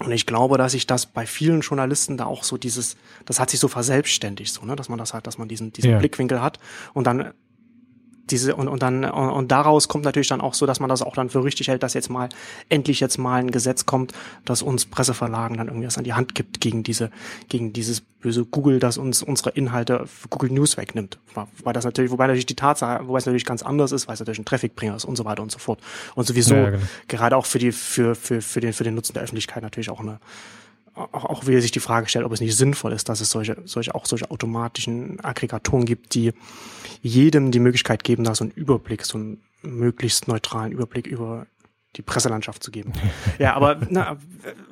Und 0.00 0.12
ich 0.12 0.26
glaube, 0.26 0.58
dass 0.58 0.72
sich 0.72 0.86
das 0.86 1.06
bei 1.06 1.26
vielen 1.26 1.60
Journalisten 1.60 2.16
da 2.16 2.26
auch 2.26 2.44
so 2.44 2.56
dieses, 2.56 2.96
das 3.24 3.40
hat 3.40 3.50
sich 3.50 3.58
so 3.58 3.68
verselbstständigt, 3.68 4.52
so, 4.52 4.64
ne, 4.64 4.76
dass 4.76 4.88
man 4.88 4.98
das 4.98 5.12
halt, 5.12 5.26
dass 5.26 5.38
man 5.38 5.48
diesen, 5.48 5.72
diesen 5.72 5.90
ja. 5.90 5.98
Blickwinkel 5.98 6.40
hat 6.40 6.60
und 6.94 7.06
dann 7.06 7.32
diese 8.30 8.56
und, 8.56 8.68
und 8.68 8.82
dann 8.82 9.04
und, 9.04 9.30
und 9.30 9.48
daraus 9.50 9.88
kommt 9.88 10.04
natürlich 10.04 10.28
dann 10.28 10.40
auch 10.40 10.54
so, 10.54 10.66
dass 10.66 10.80
man 10.80 10.88
das 10.88 11.02
auch 11.02 11.14
dann 11.14 11.30
für 11.30 11.44
richtig 11.44 11.68
hält, 11.68 11.82
dass 11.82 11.94
jetzt 11.94 12.10
mal 12.10 12.28
endlich 12.68 13.00
jetzt 13.00 13.18
mal 13.18 13.40
ein 13.40 13.50
Gesetz 13.50 13.86
kommt, 13.86 14.12
das 14.44 14.62
uns 14.62 14.86
Presseverlagen 14.86 15.56
dann 15.56 15.68
irgendwie 15.68 15.86
was 15.86 15.98
an 15.98 16.04
die 16.04 16.14
Hand 16.14 16.34
gibt 16.34 16.60
gegen 16.60 16.82
diese 16.82 17.10
gegen 17.48 17.72
dieses 17.72 18.00
böse 18.00 18.44
Google, 18.44 18.80
das 18.80 18.98
uns 18.98 19.22
unsere 19.22 19.50
Inhalte 19.50 20.06
für 20.06 20.28
Google 20.28 20.50
News 20.50 20.76
wegnimmt. 20.76 21.18
Wobei 21.58 21.72
das 21.72 21.84
natürlich, 21.84 22.10
wobei 22.10 22.26
natürlich 22.26 22.46
die 22.46 22.56
Tatsache, 22.56 23.06
wobei 23.06 23.18
es 23.18 23.26
natürlich 23.26 23.44
ganz 23.44 23.62
anders 23.62 23.92
ist, 23.92 24.08
weil 24.08 24.14
es 24.14 24.20
natürlich 24.20 24.40
ein 24.40 24.44
Trafficbringer 24.44 24.96
ist 24.96 25.04
und 25.04 25.16
so 25.16 25.24
weiter 25.24 25.42
und 25.42 25.52
so 25.52 25.58
fort. 25.58 25.80
Und 26.14 26.26
sowieso 26.26 26.54
ja, 26.54 26.70
genau. 26.70 26.82
gerade 27.06 27.36
auch 27.36 27.46
für 27.46 27.58
die 27.58 27.72
für 27.72 28.14
für 28.14 28.42
für 28.42 28.60
den 28.60 28.72
für 28.72 28.84
den 28.84 28.94
Nutzen 28.94 29.14
der 29.14 29.22
Öffentlichkeit 29.22 29.62
natürlich 29.62 29.90
auch 29.90 30.00
eine 30.00 30.18
auch, 30.98 31.24
auch 31.24 31.46
wieder 31.46 31.60
sich 31.60 31.70
die 31.70 31.80
Frage 31.80 32.08
stellt, 32.08 32.24
ob 32.24 32.32
es 32.32 32.40
nicht 32.40 32.56
sinnvoll 32.56 32.92
ist, 32.92 33.08
dass 33.08 33.20
es 33.20 33.30
solche, 33.30 33.60
solche, 33.64 33.94
auch 33.94 34.06
solche 34.06 34.30
automatischen 34.30 35.22
Aggregatoren 35.24 35.84
gibt, 35.84 36.14
die 36.14 36.32
jedem 37.00 37.50
die 37.50 37.60
Möglichkeit 37.60 38.04
geben, 38.04 38.24
da 38.24 38.34
so 38.34 38.44
einen 38.44 38.52
Überblick, 38.52 39.04
so 39.04 39.18
einen 39.18 39.42
möglichst 39.62 40.28
neutralen 40.28 40.72
Überblick 40.72 41.06
über 41.06 41.46
die 41.96 42.02
Presselandschaft 42.02 42.62
zu 42.62 42.70
geben. 42.70 42.92
ja, 43.38 43.54
aber 43.54 43.80
na, 43.88 44.18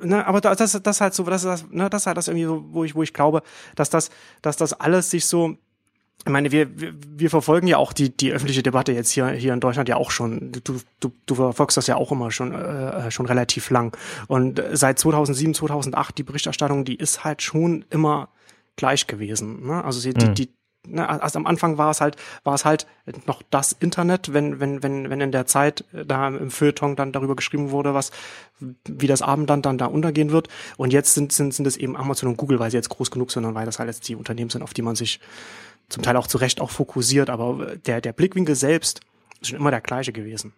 na, 0.01 0.25
aber 0.25 0.41
das, 0.41 0.79
das, 0.81 1.01
halt 1.01 1.13
so, 1.13 1.23
das 1.23 1.43
ist 1.43 1.47
das, 1.47 1.69
ne, 1.69 1.89
das 1.89 2.03
ist 2.03 2.07
halt 2.07 2.17
das 2.17 2.27
irgendwie 2.27 2.45
so, 2.45 2.65
wo 2.69 2.83
ich, 2.83 2.95
wo 2.95 3.03
ich 3.03 3.13
glaube, 3.13 3.41
dass 3.75 3.89
das, 3.89 4.09
dass 4.41 4.57
das 4.57 4.73
alles 4.73 5.09
sich 5.09 5.25
so 5.25 5.57
ich 6.25 6.31
meine, 6.31 6.51
wir, 6.51 6.79
wir, 6.79 6.93
wir 6.93 7.29
verfolgen 7.29 7.67
ja 7.67 7.77
auch 7.77 7.93
die, 7.93 8.15
die 8.15 8.33
öffentliche 8.33 8.61
Debatte 8.61 8.91
jetzt 8.91 9.11
hier, 9.11 9.27
hier 9.29 9.53
in 9.53 9.59
Deutschland 9.59 9.87
ja 9.87 9.95
auch 9.95 10.11
schon. 10.11 10.51
Du, 10.63 10.79
du, 10.99 11.11
du 11.25 11.35
verfolgst 11.35 11.77
das 11.77 11.87
ja 11.87 11.95
auch 11.95 12.11
immer 12.11 12.31
schon, 12.31 12.53
äh, 12.53 13.09
schon 13.11 13.25
relativ 13.25 13.69
lang. 13.69 13.95
Und 14.27 14.61
seit 14.73 14.99
2007, 14.99 15.53
2008, 15.53 16.17
die 16.17 16.23
Berichterstattung, 16.23 16.83
die 16.83 16.95
ist 16.95 17.23
halt 17.23 17.41
schon 17.41 17.85
immer 17.89 18.29
gleich 18.75 19.07
gewesen. 19.07 19.65
Ne? 19.67 19.83
Also 19.83 19.99
sie, 19.99 20.09
mhm. 20.09 20.33
die, 20.33 20.33
die, 20.33 20.49
ne, 20.87 21.07
also 21.07 21.39
am 21.39 21.45
Anfang 21.45 21.77
war 21.77 21.91
es 21.91 22.01
halt, 22.01 22.15
war 22.43 22.55
es 22.55 22.65
halt 22.65 22.87
noch 23.25 23.41
das 23.49 23.71
Internet, 23.71 24.33
wenn, 24.33 24.59
wenn, 24.59 24.83
wenn, 24.83 25.09
wenn 25.09 25.21
in 25.21 25.31
der 25.31 25.45
Zeit 25.45 25.83
da 25.91 26.27
im 26.27 26.51
Feuilleton 26.51 26.95
dann 26.95 27.11
darüber 27.11 27.35
geschrieben 27.35 27.71
wurde, 27.71 27.93
was, 27.93 28.11
wie 28.85 29.07
das 29.07 29.21
Abendland 29.21 29.65
dann 29.65 29.77
da 29.77 29.85
untergehen 29.85 30.31
wird. 30.31 30.47
Und 30.77 30.93
jetzt 30.93 31.13
sind, 31.13 31.31
sind, 31.31 31.53
sind 31.53 31.67
es 31.67 31.77
eben 31.77 31.95
Amazon 31.95 32.29
und 32.29 32.37
Google, 32.37 32.59
weil 32.59 32.71
sie 32.71 32.77
jetzt 32.77 32.89
groß 32.89 33.11
genug 33.11 33.31
sind 33.31 33.45
und 33.45 33.55
weil 33.55 33.65
das 33.65 33.79
halt 33.79 33.87
jetzt 33.87 34.07
die 34.07 34.15
Unternehmen 34.15 34.49
sind, 34.49 34.61
auf 34.61 34.73
die 34.73 34.81
man 34.81 34.95
sich 34.95 35.19
zum 35.89 36.03
Teil 36.03 36.17
auch 36.17 36.27
zu 36.27 36.37
Recht 36.37 36.59
auch 36.59 36.71
fokussiert, 36.71 37.29
aber 37.29 37.77
der, 37.85 38.01
der 38.01 38.13
Blickwinkel 38.13 38.55
selbst 38.55 39.01
ist 39.41 39.49
schon 39.49 39.59
immer 39.59 39.71
der 39.71 39.81
gleiche 39.81 40.11
gewesen. 40.11 40.53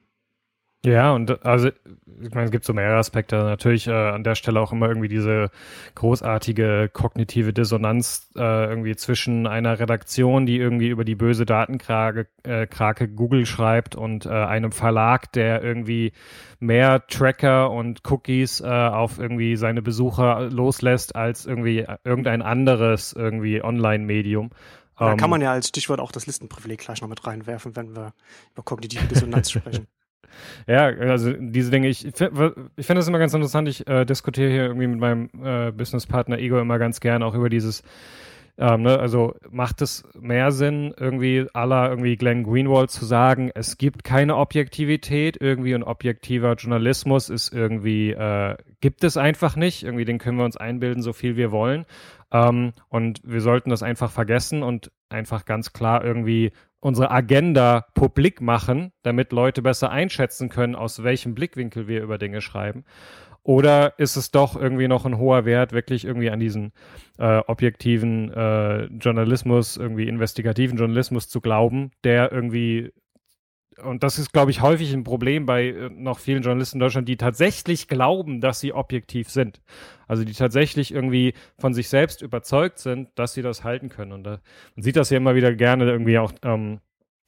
Ja, 0.86 1.12
und 1.12 1.46
also, 1.46 1.68
ich 1.68 2.34
meine, 2.34 2.46
es 2.46 2.52
gibt 2.52 2.64
so 2.64 2.74
mehrere 2.74 3.00
Aspekte. 3.00 3.36
Natürlich 3.36 3.88
äh, 3.88 3.92
an 3.92 4.24
der 4.24 4.36
Stelle 4.36 4.62
auch 4.62 4.72
immer 4.72 4.88
irgendwie 4.88 5.10
diese 5.10 5.52
großartige 5.96 6.90
kognitive 6.94 7.52
Dissonanz 7.52 8.30
äh, 8.38 8.70
irgendwie 8.70 8.96
zwischen 8.96 9.46
einer 9.46 9.78
Redaktion, 9.78 10.46
die 10.46 10.58
irgendwie 10.58 10.88
über 10.88 11.04
die 11.04 11.16
böse 11.16 11.46
Datenkrake 11.46 12.28
äh, 12.44 12.66
Krake 12.66 13.10
Google 13.10 13.46
schreibt 13.46 13.98
und 13.98 14.26
äh, 14.26 14.30
einem 14.30 14.72
Verlag, 14.72 15.34
der 15.34 15.62
irgendwie 15.62 16.14
mehr 16.62 17.06
Tracker 17.08 17.72
und 17.72 18.10
Cookies 18.10 18.62
äh, 18.62 18.68
auf 18.68 19.20
irgendwie 19.20 19.58
seine 19.58 19.82
Besucher 19.82 20.50
loslässt 20.50 21.14
als 21.14 21.46
irgendwie 21.46 21.86
irgendein 22.06 22.42
anderes 22.42 23.12
irgendwie 23.12 23.62
Online-Medium. 23.62 24.52
Da 24.98 25.16
kann 25.16 25.26
ähm, 25.26 25.30
man 25.32 25.42
ja 25.42 25.52
als 25.52 25.68
Stichwort 25.68 26.00
auch 26.00 26.14
das 26.14 26.26
Listenprivileg 26.26 26.80
gleich 26.80 27.02
noch 27.02 27.10
mit 27.10 27.26
reinwerfen, 27.28 27.76
wenn 27.76 27.98
wir 27.98 28.14
über 28.54 28.64
kognitive 28.64 29.06
Dissonanz 29.08 29.52
sprechen. 29.52 29.88
Ja, 30.68 30.86
also 30.86 31.34
diese 31.34 31.72
Dinge, 31.72 31.88
ich, 31.88 32.06
ich 32.06 32.16
finde 32.16 32.34
das 32.76 33.08
immer 33.08 33.20
ganz 33.20 33.34
interessant. 33.34 33.68
Ich 33.68 33.88
äh, 33.88 34.06
diskutiere 34.06 34.50
hier 34.50 34.64
irgendwie 34.64 34.88
mit 34.88 35.00
meinem 35.00 35.30
äh, 35.44 35.72
Businesspartner 35.72 36.40
Ego 36.40 36.60
immer 36.60 36.80
ganz 36.80 37.00
gern 37.00 37.24
auch 37.24 37.34
über 37.34 37.50
dieses, 37.50 37.84
ähm, 38.58 38.82
ne, 38.82 39.00
also 39.00 39.36
macht 39.50 39.82
es 39.82 40.04
mehr 40.20 40.52
Sinn, 40.52 40.94
irgendwie 40.98 41.48
aller 41.54 41.90
irgendwie 41.90 42.18
Glenn 42.18 42.44
Greenwald 42.44 42.92
zu 42.92 43.06
sagen, 43.06 43.52
es 43.56 43.78
gibt 43.78 44.04
keine 44.04 44.36
Objektivität 44.36 45.38
irgendwie 45.40 45.74
und 45.76 45.84
objektiver 45.84 46.56
Journalismus 46.56 47.30
ist 47.30 47.54
irgendwie, 47.54 48.12
äh, 48.12 48.58
gibt 48.82 49.04
es 49.06 49.16
einfach 49.16 49.56
nicht. 49.56 49.84
Irgendwie 49.84 50.06
den 50.06 50.18
können 50.18 50.38
wir 50.38 50.46
uns 50.46 50.58
einbilden, 50.58 51.02
so 51.02 51.14
viel 51.14 51.38
wir 51.38 51.52
wollen. 51.52 51.86
Ähm, 52.32 52.74
und 52.90 53.22
wir 53.24 53.42
sollten 53.42 53.70
das 53.70 53.82
einfach 53.82 54.12
vergessen 54.12 54.62
und 54.62 54.92
einfach 55.10 55.46
ganz 55.46 55.72
klar 55.74 56.04
irgendwie 56.04 56.52
unsere 56.80 57.12
Agenda 57.12 57.86
publik 57.94 58.42
machen, 58.42 58.92
damit 59.04 59.32
Leute 59.32 59.62
besser 59.62 59.92
einschätzen 59.92 60.50
können, 60.50 60.76
aus 60.76 61.04
welchem 61.04 61.36
Blickwinkel 61.36 61.88
wir 61.88 62.02
über 62.02 62.18
Dinge 62.18 62.42
schreiben. 62.42 62.86
Oder 63.44 63.98
ist 63.98 64.16
es 64.16 64.32
doch 64.32 64.56
irgendwie 64.56 64.88
noch 64.88 65.06
ein 65.06 65.18
hoher 65.18 65.46
Wert, 65.46 65.72
wirklich 65.72 66.06
irgendwie 66.06 66.30
an 66.30 66.40
diesen 66.40 66.72
äh, 67.18 67.40
objektiven 67.48 68.32
äh, 68.32 68.86
Journalismus, 68.86 69.78
irgendwie 69.78 70.08
investigativen 70.08 70.78
Journalismus 70.78 71.30
zu 71.30 71.42
glauben, 71.42 71.92
der 72.04 72.32
irgendwie 72.32 72.92
und 73.84 74.04
das 74.04 74.20
ist, 74.20 74.34
glaube 74.34 74.52
ich, 74.52 74.62
häufig 74.62 74.94
ein 74.94 75.04
Problem 75.04 75.46
bei 75.46 75.68
äh, 75.68 75.90
noch 75.90 76.20
vielen 76.20 76.44
Journalisten 76.44 76.78
in 76.78 76.82
Deutschland, 76.82 77.08
die 77.08 77.18
tatsächlich 77.18 77.88
glauben, 77.88 78.42
dass 78.42 78.60
sie 78.60 78.74
objektiv 78.74 79.30
sind. 79.30 79.62
Also 80.08 80.24
die 80.24 80.34
tatsächlich 80.34 80.94
irgendwie 80.94 81.34
von 81.58 81.74
sich 81.74 81.90
selbst 81.90 82.22
überzeugt 82.22 82.80
sind, 82.80 83.10
dass 83.16 83.34
sie 83.34 83.42
das 83.42 83.64
halten 83.64 83.90
können. 83.90 84.12
Und 84.12 84.24
da, 84.24 84.40
man 84.76 84.84
sieht 84.84 84.96
das 84.96 85.10
ja 85.10 85.18
immer 85.18 85.36
wieder 85.36 85.54
gerne 85.54 85.86
irgendwie 85.86 86.18
auch, 86.18 86.34
ähm, 86.44 86.80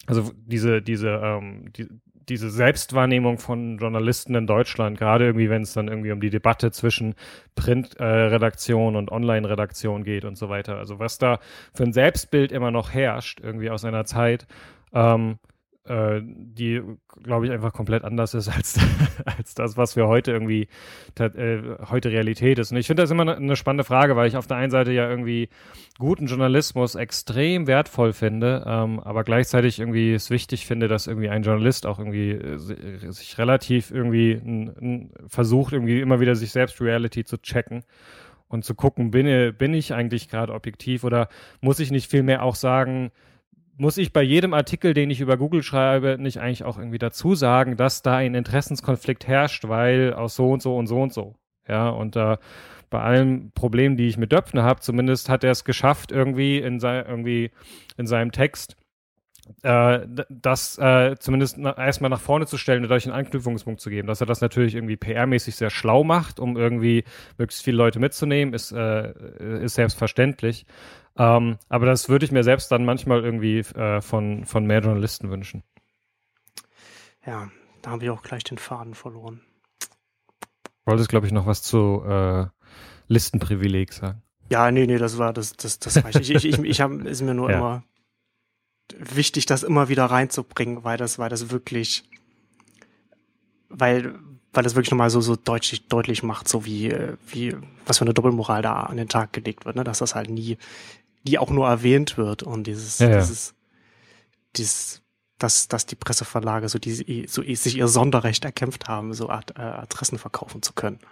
also 0.07 0.31
diese, 0.35 0.81
diese, 0.81 1.09
ähm, 1.09 1.71
die, 1.73 1.87
diese 2.29 2.49
Selbstwahrnehmung 2.49 3.37
von 3.37 3.77
Journalisten 3.77 4.35
in 4.35 4.47
Deutschland, 4.47 4.97
gerade 4.97 5.25
irgendwie, 5.25 5.49
wenn 5.49 5.63
es 5.63 5.73
dann 5.73 5.87
irgendwie 5.87 6.11
um 6.11 6.21
die 6.21 6.29
Debatte 6.29 6.71
zwischen 6.71 7.15
Printredaktion 7.55 8.95
äh, 8.95 8.97
und 8.97 9.11
Online-Redaktion 9.11 10.03
geht 10.03 10.25
und 10.25 10.37
so 10.37 10.49
weiter. 10.49 10.77
Also 10.77 10.99
was 10.99 11.17
da 11.17 11.39
für 11.73 11.83
ein 11.83 11.93
Selbstbild 11.93 12.51
immer 12.51 12.71
noch 12.71 12.93
herrscht, 12.93 13.39
irgendwie 13.41 13.69
aus 13.69 13.85
einer 13.85 14.05
Zeit, 14.05 14.47
ähm, 14.93 15.39
äh, 15.85 16.21
die, 16.23 16.81
glaube 17.23 17.47
ich, 17.47 17.51
einfach 17.51 17.73
komplett 17.73 18.03
anders 18.03 18.33
ist 18.33 18.47
als, 18.55 18.79
als 19.25 19.55
das, 19.55 19.77
was 19.77 19.95
wir 19.95 20.07
heute 20.07 20.31
irgendwie 20.31 20.67
äh, 21.17 21.59
heute 21.89 22.11
Realität 22.11 22.59
ist. 22.59 22.71
Und 22.71 22.77
ich 22.77 22.87
finde 22.87 23.03
das 23.03 23.11
immer 23.11 23.23
eine, 23.23 23.35
eine 23.35 23.55
spannende 23.55 23.83
Frage, 23.83 24.15
weil 24.15 24.27
ich 24.27 24.37
auf 24.37 24.47
der 24.47 24.57
einen 24.57 24.71
Seite 24.71 24.91
ja 24.91 25.09
irgendwie 25.09 25.49
guten 25.97 26.27
Journalismus 26.27 26.95
extrem 26.95 27.67
wertvoll 27.67 28.13
finde, 28.13 28.63
ähm, 28.67 28.99
aber 28.99 29.23
gleichzeitig 29.23 29.79
irgendwie 29.79 30.13
es 30.13 30.29
wichtig 30.29 30.65
finde, 30.65 30.87
dass 30.87 31.07
irgendwie 31.07 31.29
ein 31.29 31.43
Journalist 31.43 31.85
auch 31.85 31.97
irgendwie 31.97 32.31
äh, 32.31 32.57
sich 33.11 33.37
relativ 33.37 33.91
irgendwie 33.91 34.69
versucht, 35.27 35.73
irgendwie 35.73 35.99
immer 35.99 36.19
wieder 36.19 36.35
sich 36.35 36.51
selbst 36.51 36.79
Reality 36.79 37.23
zu 37.23 37.37
checken 37.37 37.83
und 38.47 38.65
zu 38.65 38.75
gucken, 38.75 39.11
bin, 39.11 39.55
bin 39.57 39.73
ich 39.73 39.93
eigentlich 39.93 40.29
gerade 40.29 40.53
objektiv 40.53 41.03
oder 41.03 41.29
muss 41.61 41.79
ich 41.79 41.89
nicht 41.89 42.11
vielmehr 42.11 42.43
auch 42.43 42.55
sagen, 42.55 43.11
muss 43.77 43.97
ich 43.97 44.13
bei 44.13 44.21
jedem 44.21 44.53
Artikel, 44.53 44.93
den 44.93 45.09
ich 45.09 45.21
über 45.21 45.37
Google 45.37 45.63
schreibe, 45.63 46.17
nicht 46.19 46.39
eigentlich 46.39 46.63
auch 46.63 46.77
irgendwie 46.77 46.97
dazu 46.97 47.35
sagen, 47.35 47.77
dass 47.77 48.01
da 48.01 48.17
ein 48.17 48.35
Interessenskonflikt 48.35 49.27
herrscht, 49.27 49.67
weil 49.67 50.13
aus 50.13 50.35
so 50.35 50.51
und 50.51 50.61
so 50.61 50.77
und 50.77 50.87
so 50.87 51.01
und 51.01 51.13
so. 51.13 51.35
Ja, 51.67 51.89
und 51.89 52.15
äh, 52.15 52.37
bei 52.89 53.01
allen 53.01 53.51
Problemen, 53.53 53.97
die 53.97 54.07
ich 54.07 54.17
mit 54.17 54.31
Döpfner 54.31 54.63
habe, 54.63 54.81
zumindest 54.81 55.29
hat 55.29 55.43
er 55.43 55.51
es 55.51 55.63
geschafft, 55.63 56.11
irgendwie 56.11 56.57
in, 56.57 56.79
sei, 56.79 57.01
irgendwie 57.01 57.51
in 57.97 58.07
seinem 58.07 58.31
Text 58.31 58.75
äh, 59.63 59.99
das 60.29 60.77
äh, 60.77 61.15
zumindest 61.19 61.57
na, 61.57 61.77
erstmal 61.77 62.09
nach 62.09 62.21
vorne 62.21 62.45
zu 62.45 62.57
stellen 62.57 62.83
und 62.83 62.89
dadurch 62.89 63.05
einen 63.05 63.15
Anknüpfungspunkt 63.15 63.81
zu 63.81 63.89
geben. 63.89 64.07
Dass 64.07 64.21
er 64.21 64.27
das 64.27 64.41
natürlich 64.41 64.75
irgendwie 64.75 64.95
PR-mäßig 64.95 65.55
sehr 65.55 65.69
schlau 65.69 66.03
macht, 66.03 66.39
um 66.39 66.57
irgendwie 66.57 67.03
möglichst 67.37 67.63
viele 67.63 67.77
Leute 67.77 67.99
mitzunehmen, 67.99 68.53
ist, 68.53 68.71
äh, 68.71 69.13
ist 69.63 69.75
selbstverständlich. 69.75 70.65
Ähm, 71.17 71.57
aber 71.69 71.85
das 71.85 72.09
würde 72.09 72.25
ich 72.25 72.31
mir 72.31 72.43
selbst 72.43 72.71
dann 72.71 72.85
manchmal 72.85 73.23
irgendwie 73.23 73.59
äh, 73.59 74.01
von, 74.01 74.45
von 74.45 74.65
mehr 74.65 74.81
Journalisten 74.81 75.29
wünschen. 75.29 75.63
Ja, 77.25 77.49
da 77.81 77.91
habe 77.91 78.03
ich 78.03 78.09
auch 78.09 78.23
gleich 78.23 78.43
den 78.43 78.57
Faden 78.57 78.95
verloren. 78.95 79.41
Wolltest, 80.85 81.09
glaube 81.09 81.27
ich, 81.27 81.33
noch 81.33 81.45
was 81.45 81.61
zu 81.61 82.03
äh, 82.07 82.47
Listenprivileg 83.07 83.93
sagen. 83.93 84.21
Ja, 84.49 84.71
nee, 84.71 84.85
nee, 84.85 84.97
das 84.97 85.17
war 85.17 85.31
das, 85.33 85.53
das, 85.53 85.79
das 85.79 86.03
reicht. 86.03 86.19
ich, 86.19 86.31
ich, 86.31 86.45
ich, 86.45 86.59
ich 86.59 86.81
hab, 86.81 86.91
ist 86.91 87.21
mir 87.21 87.33
nur 87.33 87.49
ja. 87.51 87.57
immer 87.57 87.83
wichtig, 88.97 89.45
das 89.45 89.63
immer 89.63 89.89
wieder 89.89 90.05
reinzubringen, 90.05 90.83
weil 90.83 90.97
das, 90.97 91.19
weil 91.19 91.29
das 91.29 91.51
wirklich, 91.51 92.03
weil, 93.69 94.15
weil 94.51 94.63
das 94.63 94.75
wirklich 94.75 94.91
nochmal 94.91 95.09
so, 95.09 95.21
so 95.21 95.35
deutlich, 95.35 95.87
deutlich 95.87 96.23
macht, 96.23 96.47
so 96.47 96.65
wie, 96.65 96.93
wie, 97.27 97.55
was 97.85 97.99
für 97.99 98.05
eine 98.05 98.13
Doppelmoral 98.13 98.61
da 98.61 98.83
an 98.83 98.97
den 98.97 99.07
Tag 99.07 99.31
gelegt 99.33 99.65
wird, 99.65 99.75
ne? 99.75 99.83
dass 99.83 99.99
das 99.99 100.15
halt 100.15 100.29
nie, 100.29 100.57
nie 101.25 101.37
auch 101.37 101.49
nur 101.49 101.67
erwähnt 101.67 102.17
wird 102.17 102.43
und 102.43 102.65
dieses, 102.65 102.99
ja, 102.99 103.09
ja. 103.09 103.19
dieses, 103.19 103.53
dieses, 104.55 105.01
dass, 105.37 105.67
dass 105.67 105.85
die 105.85 105.95
Presseverlage 105.95 106.69
so, 106.69 106.79
die, 106.79 107.25
so 107.27 107.41
sich 107.41 107.77
ihr 107.77 107.87
Sonderrecht 107.87 108.45
erkämpft 108.45 108.87
haben, 108.87 109.13
so 109.13 109.29
Art, 109.29 109.57
äh, 109.57 109.61
Adressen 109.61 110.17
verkaufen 110.17 110.61
zu 110.61 110.73
können. 110.73 110.99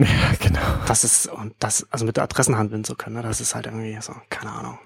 Ja, 0.00 0.32
genau. 0.38 0.60
Das 0.86 1.02
ist, 1.02 1.26
und 1.26 1.56
das, 1.58 1.84
also 1.90 2.04
mit 2.04 2.20
Adressen 2.20 2.56
handeln 2.56 2.84
zu 2.84 2.94
können, 2.94 3.16
ne? 3.16 3.22
das 3.22 3.40
ist 3.40 3.56
halt 3.56 3.66
irgendwie 3.66 3.98
so, 4.00 4.14
keine 4.30 4.52
Ahnung. 4.52 4.78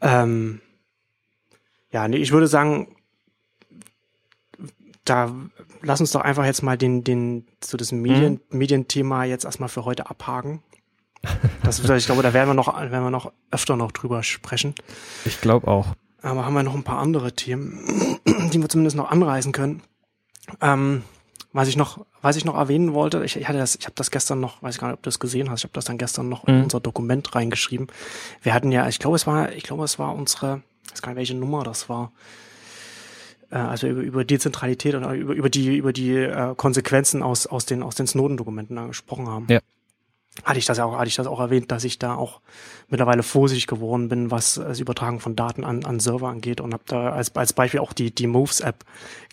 Ähm, 0.00 0.62
ja, 1.90 2.08
nee, 2.08 2.16
ich 2.16 2.32
würde 2.32 2.48
sagen, 2.48 2.96
da 5.04 5.34
lass 5.82 6.00
uns 6.00 6.12
doch 6.12 6.22
einfach 6.22 6.44
jetzt 6.44 6.62
mal 6.62 6.78
den, 6.78 7.04
den, 7.04 7.46
so 7.62 7.76
das 7.76 7.92
Medien, 7.92 8.40
mhm. 8.48 8.58
Medienthema 8.58 9.24
jetzt 9.24 9.44
erstmal 9.44 9.68
für 9.68 9.84
heute 9.84 10.08
abhaken. 10.08 10.62
Das, 11.62 11.78
ich 11.78 12.06
glaube, 12.06 12.22
da 12.22 12.32
werden 12.32 12.50
wir 12.50 12.54
noch, 12.54 12.74
werden 12.74 13.04
wir 13.04 13.10
noch 13.10 13.32
öfter 13.50 13.76
noch 13.76 13.92
drüber 13.92 14.22
sprechen. 14.22 14.74
Ich 15.24 15.40
glaube 15.40 15.68
auch. 15.68 15.88
Aber 16.22 16.44
haben 16.46 16.54
wir 16.54 16.62
noch 16.62 16.74
ein 16.74 16.84
paar 16.84 16.98
andere 16.98 17.32
Themen, 17.32 18.18
die 18.52 18.60
wir 18.60 18.68
zumindest 18.68 18.96
noch 18.96 19.10
anreißen 19.10 19.52
können. 19.52 19.82
Ähm, 20.60 21.02
was 21.52 21.68
ich 21.68 21.76
noch, 21.76 22.04
was 22.20 22.36
ich 22.36 22.44
noch 22.44 22.56
erwähnen 22.56 22.94
wollte, 22.94 23.24
ich, 23.24 23.36
ich 23.36 23.48
hatte 23.48 23.58
das, 23.58 23.76
ich 23.76 23.84
habe 23.84 23.94
das 23.94 24.10
gestern 24.10 24.40
noch, 24.40 24.62
weiß 24.62 24.74
ich 24.74 24.80
gar 24.80 24.88
nicht, 24.88 24.96
ob 24.96 25.02
du 25.02 25.08
das 25.08 25.20
gesehen 25.20 25.50
hast, 25.50 25.60
ich 25.60 25.64
habe 25.64 25.74
das 25.74 25.84
dann 25.84 25.98
gestern 25.98 26.28
noch 26.28 26.46
mhm. 26.46 26.54
in 26.54 26.62
unser 26.64 26.80
Dokument 26.80 27.34
reingeschrieben. 27.34 27.86
Wir 28.42 28.54
hatten 28.54 28.72
ja, 28.72 28.88
ich 28.88 28.98
glaube, 28.98 29.16
es 29.16 29.26
war, 29.26 29.52
ich 29.52 29.62
glaube, 29.62 29.84
es 29.84 29.98
war 29.98 30.14
unsere, 30.14 30.62
ich 30.84 30.92
weiß 30.92 31.02
gar 31.02 31.12
nicht, 31.12 31.18
welche 31.18 31.34
Nummer 31.34 31.62
das 31.62 31.88
war. 31.88 32.12
Äh, 33.50 33.56
also 33.56 33.86
über, 33.86 34.00
über 34.00 34.24
Dezentralität 34.24 34.94
oder 34.94 35.12
über, 35.12 35.34
über 35.34 35.50
die, 35.50 35.76
über 35.76 35.92
die 35.92 36.16
äh, 36.16 36.54
Konsequenzen 36.56 37.22
aus, 37.22 37.46
aus 37.46 37.66
den, 37.66 37.82
aus 37.82 37.94
den 37.94 38.06
Snowden-Dokumenten 38.06 38.88
gesprochen 38.88 39.28
haben. 39.28 39.46
Ja 39.48 39.60
hatte 40.42 40.58
ich 40.58 40.66
das 40.66 40.80
auch, 40.80 40.98
hatte 40.98 41.08
ich 41.08 41.14
das 41.14 41.28
auch 41.28 41.38
erwähnt, 41.38 41.70
dass 41.70 41.84
ich 41.84 41.98
da 41.98 42.16
auch 42.16 42.40
mittlerweile 42.88 43.22
vorsichtig 43.22 43.68
geworden 43.68 44.08
bin, 44.08 44.32
was 44.32 44.54
das 44.54 44.80
Übertragen 44.80 45.20
von 45.20 45.36
Daten 45.36 45.62
an, 45.62 45.84
an 45.84 46.00
Server 46.00 46.28
angeht 46.28 46.60
und 46.60 46.74
habe 46.74 46.82
da 46.86 47.10
als, 47.10 47.34
als 47.36 47.52
Beispiel 47.52 47.80
auch 47.80 47.92
die, 47.92 48.12
die 48.12 48.26
Moves-App 48.26 48.84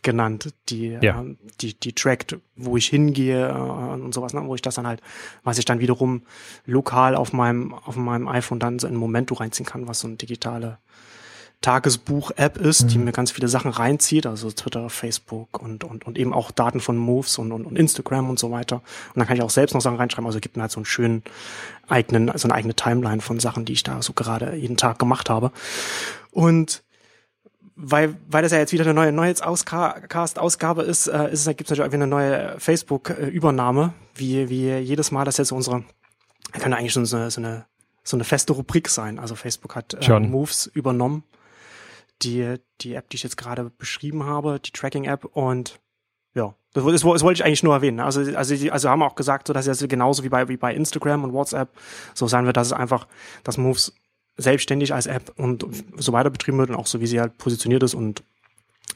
genannt, 0.03 0.53
die, 0.69 0.97
ja. 1.01 1.21
äh, 1.21 1.35
die, 1.59 1.73
die 1.73 1.93
trackt, 1.93 2.37
wo 2.55 2.77
ich 2.77 2.87
hingehe 2.87 3.49
äh, 3.49 3.51
und 3.51 4.13
sowas, 4.13 4.33
ne, 4.33 4.41
wo 4.45 4.53
ich 4.53 4.61
das 4.61 4.75
dann 4.75 4.85
halt, 4.85 5.01
was 5.43 5.57
ich 5.57 5.65
dann 5.65 5.79
wiederum 5.79 6.21
lokal 6.65 7.15
auf 7.15 7.33
meinem, 7.33 7.73
auf 7.73 7.95
meinem 7.95 8.27
iPhone 8.27 8.59
dann 8.59 8.77
so 8.77 8.87
in 8.87 8.95
Momento 8.95 9.33
reinziehen 9.33 9.65
kann, 9.65 9.87
was 9.87 10.01
so 10.01 10.07
eine 10.07 10.17
digitale 10.17 10.77
Tagesbuch-App 11.61 12.57
ist, 12.57 12.83
mhm. 12.83 12.87
die 12.87 12.97
mir 12.97 13.11
ganz 13.11 13.31
viele 13.31 13.47
Sachen 13.47 13.71
reinzieht, 13.71 14.25
also 14.25 14.49
Twitter, 14.49 14.89
Facebook 14.89 15.61
und, 15.61 15.83
und, 15.83 16.05
und 16.05 16.17
eben 16.17 16.33
auch 16.33 16.49
Daten 16.49 16.79
von 16.79 16.97
Moves 16.97 17.37
und, 17.37 17.51
und, 17.51 17.65
und 17.65 17.77
Instagram 17.77 18.29
und 18.29 18.39
so 18.39 18.51
weiter. 18.51 18.77
Und 18.77 19.17
dann 19.17 19.27
kann 19.27 19.37
ich 19.37 19.43
auch 19.43 19.51
selbst 19.51 19.73
noch 19.73 19.81
Sachen 19.81 19.97
reinschreiben, 19.97 20.25
also 20.25 20.39
gibt 20.39 20.57
mir 20.57 20.63
halt 20.63 20.71
so 20.71 20.79
einen 20.79 20.85
schönen 20.85 21.23
eigenen, 21.87 22.31
so 22.35 22.47
eine 22.47 22.55
eigene 22.55 22.73
Timeline 22.73 23.21
von 23.21 23.39
Sachen, 23.39 23.65
die 23.65 23.73
ich 23.73 23.83
da 23.83 24.01
so 24.01 24.13
gerade 24.13 24.55
jeden 24.55 24.75
Tag 24.75 24.97
gemacht 24.97 25.29
habe. 25.29 25.51
Und 26.31 26.81
weil, 27.75 28.15
weil 28.27 28.41
das 28.41 28.51
ja 28.51 28.57
jetzt 28.57 28.73
wieder 28.73 28.83
eine 28.83 28.93
neue 28.93 29.11
Neuheitscast-Ausgabe 29.11 30.81
ist, 30.81 31.07
äh, 31.07 31.31
ist 31.31 31.45
es, 31.45 31.57
gibt 31.57 31.61
es 31.61 31.69
natürlich 31.69 31.81
auch 31.81 31.93
wieder 31.93 32.03
eine 32.03 32.07
neue 32.07 32.59
Facebook-Übernahme, 32.59 33.93
wie, 34.15 34.49
wie 34.49 34.77
jedes 34.77 35.11
Mal, 35.11 35.25
das 35.25 35.37
jetzt 35.37 35.51
unsere, 35.51 35.83
kann 36.53 36.73
eigentlich 36.73 36.93
schon 36.93 37.05
so 37.05 37.17
eine, 37.17 37.29
so 37.29 37.39
eine, 37.41 37.65
so 38.03 38.17
eine 38.17 38.23
feste 38.23 38.53
Rubrik 38.53 38.89
sein. 38.89 39.19
Also 39.19 39.35
Facebook 39.35 39.75
hat 39.75 39.93
äh, 39.93 40.19
Moves 40.19 40.65
übernommen 40.67 41.23
die, 42.23 42.55
die 42.81 42.93
App, 42.93 43.09
die 43.09 43.15
ich 43.15 43.23
jetzt 43.23 43.37
gerade 43.37 43.71
beschrieben 43.77 44.25
habe, 44.25 44.59
die 44.59 44.71
Tracking-App 44.71 45.25
und 45.25 45.79
ja, 46.33 46.55
das, 46.73 46.85
das, 46.85 47.01
das, 47.01 47.03
wollte 47.03 47.33
ich 47.33 47.45
eigentlich 47.45 47.63
nur 47.63 47.73
erwähnen. 47.73 47.97
Ne? 47.97 48.05
Also, 48.05 48.21
also, 48.35 48.71
also 48.71 48.89
haben 48.89 49.03
auch 49.03 49.15
gesagt, 49.15 49.47
so 49.47 49.53
dass 49.53 49.67
es 49.67 49.85
genauso 49.87 50.23
wie 50.23 50.29
bei, 50.29 50.47
wie 50.47 50.57
bei 50.57 50.73
Instagram 50.73 51.25
und 51.25 51.33
WhatsApp 51.33 51.69
so 52.13 52.27
sein 52.27 52.45
wird, 52.45 52.55
dass 52.55 52.67
es 52.67 52.73
einfach, 52.73 53.07
dass 53.43 53.57
Moves 53.57 53.93
selbstständig 54.37 54.93
als 54.93 55.07
App 55.07 55.33
und 55.37 55.65
so 55.97 56.13
weiter 56.13 56.29
betrieben 56.29 56.57
wird 56.57 56.69
und 56.69 56.77
auch 56.77 56.87
so 56.87 57.01
wie 57.01 57.07
sie 57.07 57.19
halt 57.19 57.37
positioniert 57.37 57.83
ist 57.83 57.93
und 57.93 58.23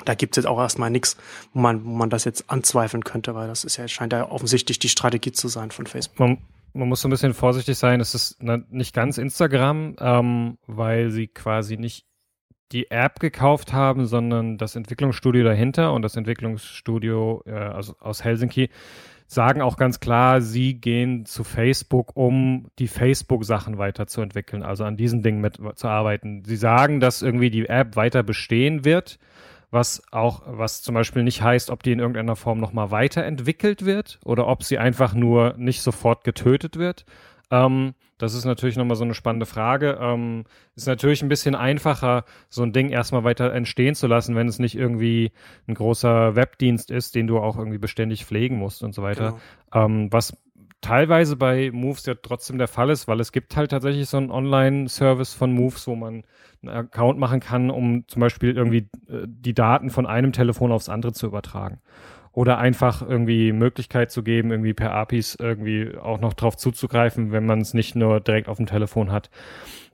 da 0.04 0.14
gibt 0.14 0.36
es 0.36 0.44
jetzt 0.44 0.48
auch 0.48 0.60
erstmal 0.60 0.90
nichts, 0.90 1.16
wo 1.54 1.60
man, 1.60 1.86
wo 1.86 1.90
man 1.90 2.10
das 2.10 2.26
jetzt 2.26 2.50
anzweifeln 2.50 3.04
könnte, 3.04 3.34
weil 3.36 3.48
das 3.48 3.64
ist 3.64 3.78
ja, 3.78 3.88
scheint 3.88 4.14
ja 4.14 4.30
offensichtlich 4.30 4.80
die 4.80 4.90
Strategie 4.90 5.32
zu 5.32 5.48
sein 5.48 5.72
von 5.72 5.88
Facebook. 5.88 6.20
Man, 6.20 6.38
man 6.74 6.90
muss 6.90 7.02
so 7.02 7.08
ein 7.08 7.12
bisschen 7.12 7.34
vorsichtig 7.34 7.78
sein, 7.78 8.02
es 8.02 8.14
ist 8.14 8.38
nicht 8.70 8.94
ganz 8.94 9.18
Instagram, 9.18 9.96
ähm, 10.00 10.58
weil 10.68 11.12
sie 11.12 11.28
quasi 11.28 11.78
nicht 11.78 12.06
die 12.72 12.90
App 12.92 13.20
gekauft 13.20 13.74
haben, 13.74 14.06
sondern 14.06 14.58
das 14.58 14.76
Entwicklungsstudio 14.76 15.44
dahinter 15.44 15.94
und 15.94 16.02
das 16.02 16.16
Entwicklungsstudio 16.16 17.44
äh, 17.46 17.52
also 17.52 17.96
aus 18.00 18.24
Helsinki 18.24 18.70
sagen 19.28 19.62
auch 19.62 19.78
ganz 19.78 20.00
klar, 20.00 20.42
sie 20.42 20.76
gehen 20.76 21.26
zu 21.26 21.44
Facebook, 21.44 22.16
um 22.16 22.68
die 22.78 22.88
Facebook-Sachen 22.88 23.78
weiterzuentwickeln, 23.78 24.64
also 24.64 24.84
an 24.84 24.98
diesen 24.98 25.24
Dingen 25.24 25.42
mitzuarbeiten. 25.42 26.44
Sie 26.46 26.56
sagen, 26.56 27.00
dass 27.00 27.22
irgendwie 27.22 27.50
die 27.50 27.68
App 27.68 27.96
weiter 27.96 28.22
bestehen 28.24 28.86
wird, 28.86 29.18
was 29.72 30.04
auch, 30.12 30.44
was 30.46 30.84
zum 30.84 30.94
Beispiel 30.94 31.24
nicht 31.24 31.42
heißt, 31.42 31.72
ob 31.72 31.82
die 31.82 31.92
in 31.92 32.00
irgendeiner 32.00 32.36
Form 32.36 32.60
nochmal 32.60 32.92
weiterentwickelt 32.92 33.86
wird 33.86 34.20
oder 34.24 34.48
ob 34.48 34.64
sie 34.64 34.78
einfach 34.78 35.14
nur 35.14 35.56
nicht 35.58 35.82
sofort 35.82 36.24
getötet 36.24 36.78
wird. 36.78 37.06
Ähm, 37.50 37.96
das 38.18 38.34
ist 38.34 38.46
natürlich 38.46 38.78
nochmal 38.78 38.96
so 38.96 39.04
eine 39.04 39.14
spannende 39.14 39.46
Frage. 39.46 39.98
Ähm, 40.00 40.46
ist 40.76 40.88
natürlich 40.88 41.22
ein 41.22 41.30
bisschen 41.30 41.56
einfacher, 41.56 42.24
so 42.50 42.64
ein 42.64 42.72
Ding 42.72 42.90
erstmal 42.90 43.24
weiter 43.24 43.52
entstehen 43.54 43.96
zu 43.96 44.08
lassen, 44.08 44.36
wenn 44.36 44.48
es 44.48 44.60
nicht 44.60 44.76
irgendwie 44.76 45.32
ein 45.68 45.74
großer 45.74 46.36
Webdienst 46.36 46.92
ist, 46.92 47.16
den 47.16 47.28
du 47.28 47.40
auch 47.40 47.58
irgendwie 47.58 47.78
beständig 47.78 48.26
pflegen 48.26 48.58
musst 48.58 48.84
und 48.84 48.94
so 48.94 49.02
weiter. 49.04 49.38
Genau. 49.72 49.86
Ähm, 49.86 50.08
was 50.12 50.38
teilweise 50.82 51.36
bei 51.36 51.72
Moves 51.72 52.06
ja 52.06 52.14
trotzdem 52.14 52.58
der 52.58 52.68
Fall 52.68 52.90
ist, 52.90 53.08
weil 53.08 53.20
es 53.20 53.32
gibt 53.32 53.58
halt 53.58 53.72
tatsächlich 53.72 54.08
so 54.08 54.18
einen 54.18 54.32
Online-Service 54.32 55.34
von 55.34 55.52
Moves, 55.52 55.88
wo 55.88 55.96
man 55.96 56.24
einen 56.62 56.70
Account 56.70 57.20
machen 57.20 57.40
kann, 57.40 57.70
um 57.70 58.08
zum 58.08 58.20
Beispiel 58.22 58.56
irgendwie 58.56 58.90
äh, 59.10 59.26
die 59.26 59.54
Daten 59.54 59.90
von 59.90 60.06
einem 60.06 60.32
Telefon 60.32 60.72
aufs 60.72 60.90
andere 60.90 61.12
zu 61.12 61.28
übertragen 61.28 61.82
oder 62.36 62.58
einfach 62.58 63.02
irgendwie 63.02 63.54
Möglichkeit 63.54 64.12
zu 64.12 64.22
geben, 64.22 64.52
irgendwie 64.52 64.74
per 64.74 64.92
APIs 64.94 65.36
irgendwie 65.40 65.98
auch 65.98 66.20
noch 66.20 66.34
drauf 66.34 66.58
zuzugreifen, 66.58 67.32
wenn 67.32 67.46
man 67.46 67.62
es 67.62 67.74
nicht 67.74 67.96
nur 67.96 68.20
direkt 68.20 68.50
auf 68.50 68.58
dem 68.58 68.66
Telefon 68.66 69.12
hat. 69.12 69.30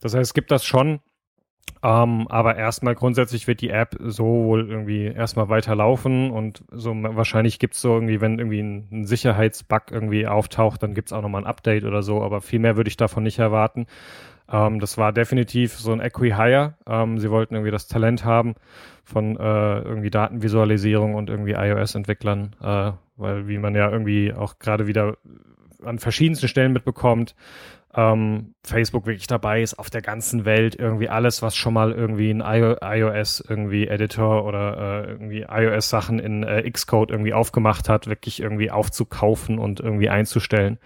Das 0.02 0.16
heißt, 0.16 0.32
es 0.32 0.34
gibt 0.34 0.50
das 0.50 0.66
schon, 0.66 1.02
ähm, 1.84 2.28
aber 2.30 2.56
erstmal 2.56 2.96
grundsätzlich 2.96 3.48
wird 3.48 3.62
die 3.62 3.70
App 3.70 3.96
so 4.00 4.26
wohl 4.26 4.70
irgendwie 4.72 5.06
erstmal 5.06 5.50
weiterlaufen 5.50 6.32
und 6.32 6.64
so 6.72 6.96
wahrscheinlich 6.96 7.60
gibt 7.60 7.76
es 7.76 7.82
so 7.82 7.94
irgendwie, 7.94 8.22
wenn 8.22 8.40
irgendwie 8.40 8.62
ein, 8.62 8.88
ein 8.92 9.06
Sicherheitsbug 9.06 9.92
irgendwie 9.92 10.26
auftaucht, 10.26 10.82
dann 10.82 10.96
gibt 10.96 11.10
es 11.10 11.14
auch 11.14 11.22
nochmal 11.22 11.44
ein 11.44 11.48
Update 11.48 11.84
oder 11.84 12.02
so, 12.02 12.24
aber 12.24 12.42
viel 12.42 12.60
mehr 12.60 12.76
würde 12.76 12.88
ich 12.88 12.98
davon 12.98 13.22
nicht 13.22 13.38
erwarten. 13.38 13.86
Ähm, 14.52 14.80
das 14.80 14.98
war 14.98 15.14
definitiv 15.14 15.74
so 15.74 15.92
ein 15.92 16.02
Equi-Hire. 16.02 16.76
Ähm, 16.88 17.20
sie 17.20 17.32
wollten 17.32 17.56
irgendwie 17.56 17.72
das 17.72 17.88
Talent 17.88 18.26
haben 18.26 18.56
von 19.04 19.38
äh, 19.38 19.80
irgendwie 19.80 20.10
Datenvisualisierung 20.10 21.16
und 21.16 21.30
irgendwie 21.30 21.54
iOS-Entwicklern, 21.54 22.56
äh, 22.62 22.92
weil 23.18 23.48
wie 23.48 23.58
man 23.58 23.76
ja 23.76 23.90
irgendwie 23.90 24.34
auch 24.34 24.60
gerade 24.60 24.88
wieder 24.88 25.18
an 25.84 26.00
verschiedensten 26.00 26.48
Stellen 26.48 26.74
mitbekommt, 26.74 27.36
ähm, 27.94 28.54
Facebook 28.64 29.06
wirklich 29.06 29.28
dabei 29.28 29.62
ist, 29.62 29.78
auf 29.78 29.90
der 29.90 30.02
ganzen 30.02 30.46
Welt 30.46 30.76
irgendwie 30.76 31.10
alles, 31.10 31.42
was 31.42 31.56
schon 31.56 31.74
mal 31.74 31.92
irgendwie 31.92 32.32
ein 32.32 32.42
iOS 32.42 33.44
irgendwie 33.48 33.88
Editor 33.88 34.46
oder 34.46 34.78
äh, 34.78 35.12
irgendwie 35.12 35.46
iOS 35.50 35.90
Sachen 35.90 36.20
in 36.20 36.44
äh, 36.44 36.70
Xcode 36.70 37.12
irgendwie 37.12 37.34
aufgemacht 37.34 37.90
hat, 37.90 38.08
wirklich 38.08 38.42
irgendwie 38.42 38.72
aufzukaufen 38.72 39.60
und 39.60 39.80
irgendwie 39.80 40.10
einzustellen. 40.10 40.78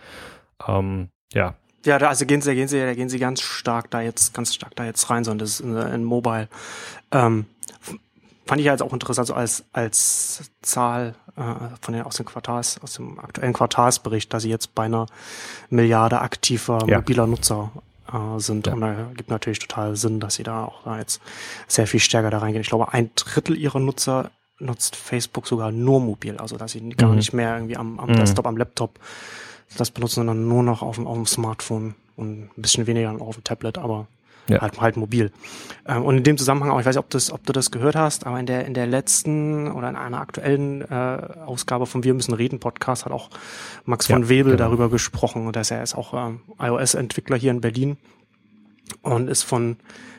Ähm, 0.67 1.09
ja, 1.33 1.55
ja, 1.85 1.99
da, 1.99 2.09
also 2.09 2.25
gehen 2.25 2.41
sie, 2.41 2.55
gehen 2.55 2.67
sie, 2.67 2.79
da 2.79 2.93
gehen 2.93 3.09
sie 3.09 3.19
ganz 3.19 3.41
stark 3.41 3.91
da 3.91 4.01
jetzt, 4.01 4.33
ganz 4.33 4.53
stark 4.53 4.75
da 4.75 4.85
jetzt 4.85 5.09
rein, 5.09 5.23
sondern 5.23 5.39
das 5.39 5.51
ist 5.51 5.59
in, 5.61 5.75
in 5.75 6.03
Mobile. 6.03 6.47
Ähm, 7.11 7.45
fand 8.45 8.59
ich 8.59 8.65
ja 8.65 8.73
jetzt 8.73 8.81
auch 8.81 8.93
interessant, 8.93 9.27
so 9.27 9.33
als, 9.33 9.63
als 9.73 10.51
Zahl 10.61 11.15
äh, 11.35 11.41
von 11.81 11.93
den, 11.93 12.03
aus, 12.03 12.17
dem 12.17 12.25
Quartals, 12.25 12.79
aus 12.81 12.93
dem 12.93 13.19
aktuellen 13.19 13.53
Quartalsbericht, 13.53 14.33
dass 14.33 14.43
sie 14.43 14.49
jetzt 14.49 14.75
bei 14.75 14.85
einer 14.85 15.07
Milliarde 15.69 16.21
aktiver 16.21 16.85
ja. 16.87 16.97
mobiler 16.97 17.27
Nutzer 17.27 17.71
äh, 18.11 18.39
sind. 18.39 18.67
Ja. 18.67 18.73
Und 18.73 18.81
da 18.81 19.09
gibt 19.15 19.29
natürlich 19.29 19.59
total 19.59 19.95
Sinn, 19.95 20.19
dass 20.19 20.35
sie 20.35 20.43
da 20.43 20.65
auch 20.65 20.83
da 20.83 20.97
jetzt 20.97 21.21
sehr 21.67 21.87
viel 21.87 21.99
stärker 21.99 22.29
da 22.29 22.39
reingehen. 22.39 22.61
Ich 22.61 22.69
glaube, 22.69 22.93
ein 22.93 23.11
Drittel 23.15 23.57
ihrer 23.57 23.79
Nutzer 23.79 24.31
nutzt 24.59 24.95
Facebook 24.95 25.47
sogar 25.47 25.71
nur 25.71 25.99
mobil, 25.99 26.37
also 26.37 26.57
dass 26.57 26.71
sie 26.71 26.81
mhm. 26.81 26.97
gar 26.97 27.13
nicht 27.13 27.33
mehr 27.33 27.55
irgendwie 27.55 27.77
am, 27.77 27.99
am 27.99 28.09
mhm. 28.09 28.15
Desktop, 28.15 28.47
am 28.47 28.57
Laptop 28.57 28.99
das 29.77 29.91
benutzen, 29.91 30.15
sondern 30.15 30.47
nur 30.47 30.63
noch 30.63 30.81
auf 30.81 30.95
dem, 30.95 31.07
auf 31.07 31.15
dem 31.15 31.25
Smartphone 31.25 31.95
und 32.15 32.49
ein 32.57 32.61
bisschen 32.61 32.87
weniger 32.87 33.11
auf 33.19 33.35
dem 33.35 33.43
Tablet, 33.43 33.77
aber 33.77 34.07
ja. 34.47 34.61
halt, 34.61 34.79
halt 34.79 34.97
mobil. 34.97 35.31
Ähm, 35.87 36.03
und 36.03 36.17
in 36.17 36.23
dem 36.23 36.37
Zusammenhang 36.37 36.71
auch, 36.71 36.79
ich 36.79 36.85
weiß 36.85 36.95
nicht, 36.95 37.03
ob, 37.03 37.09
das, 37.09 37.31
ob 37.31 37.45
du 37.45 37.53
das 37.53 37.71
gehört 37.71 37.95
hast, 37.95 38.25
aber 38.25 38.39
in 38.39 38.45
der, 38.45 38.65
in 38.65 38.73
der 38.73 38.87
letzten 38.87 39.71
oder 39.71 39.89
in 39.89 39.95
einer 39.95 40.19
aktuellen 40.19 40.81
äh, 40.81 40.85
Ausgabe 41.45 41.85
von 41.85 42.03
Wir 42.03 42.13
müssen 42.13 42.33
reden 42.33 42.59
Podcast 42.59 43.05
hat 43.05 43.11
auch 43.11 43.29
Max 43.85 44.07
von 44.07 44.23
ja, 44.23 44.29
Webel 44.29 44.53
genau. 44.53 44.65
darüber 44.65 44.89
gesprochen. 44.89 45.47
Und 45.47 45.55
er 45.55 45.83
ist 45.83 45.95
auch 45.95 46.13
ähm, 46.13 46.41
iOS-Entwickler 46.59 47.37
hier 47.37 47.51
in 47.51 47.61
Berlin 47.61 47.97
und 49.01 49.29
ist 49.29 49.43
von 49.43 49.77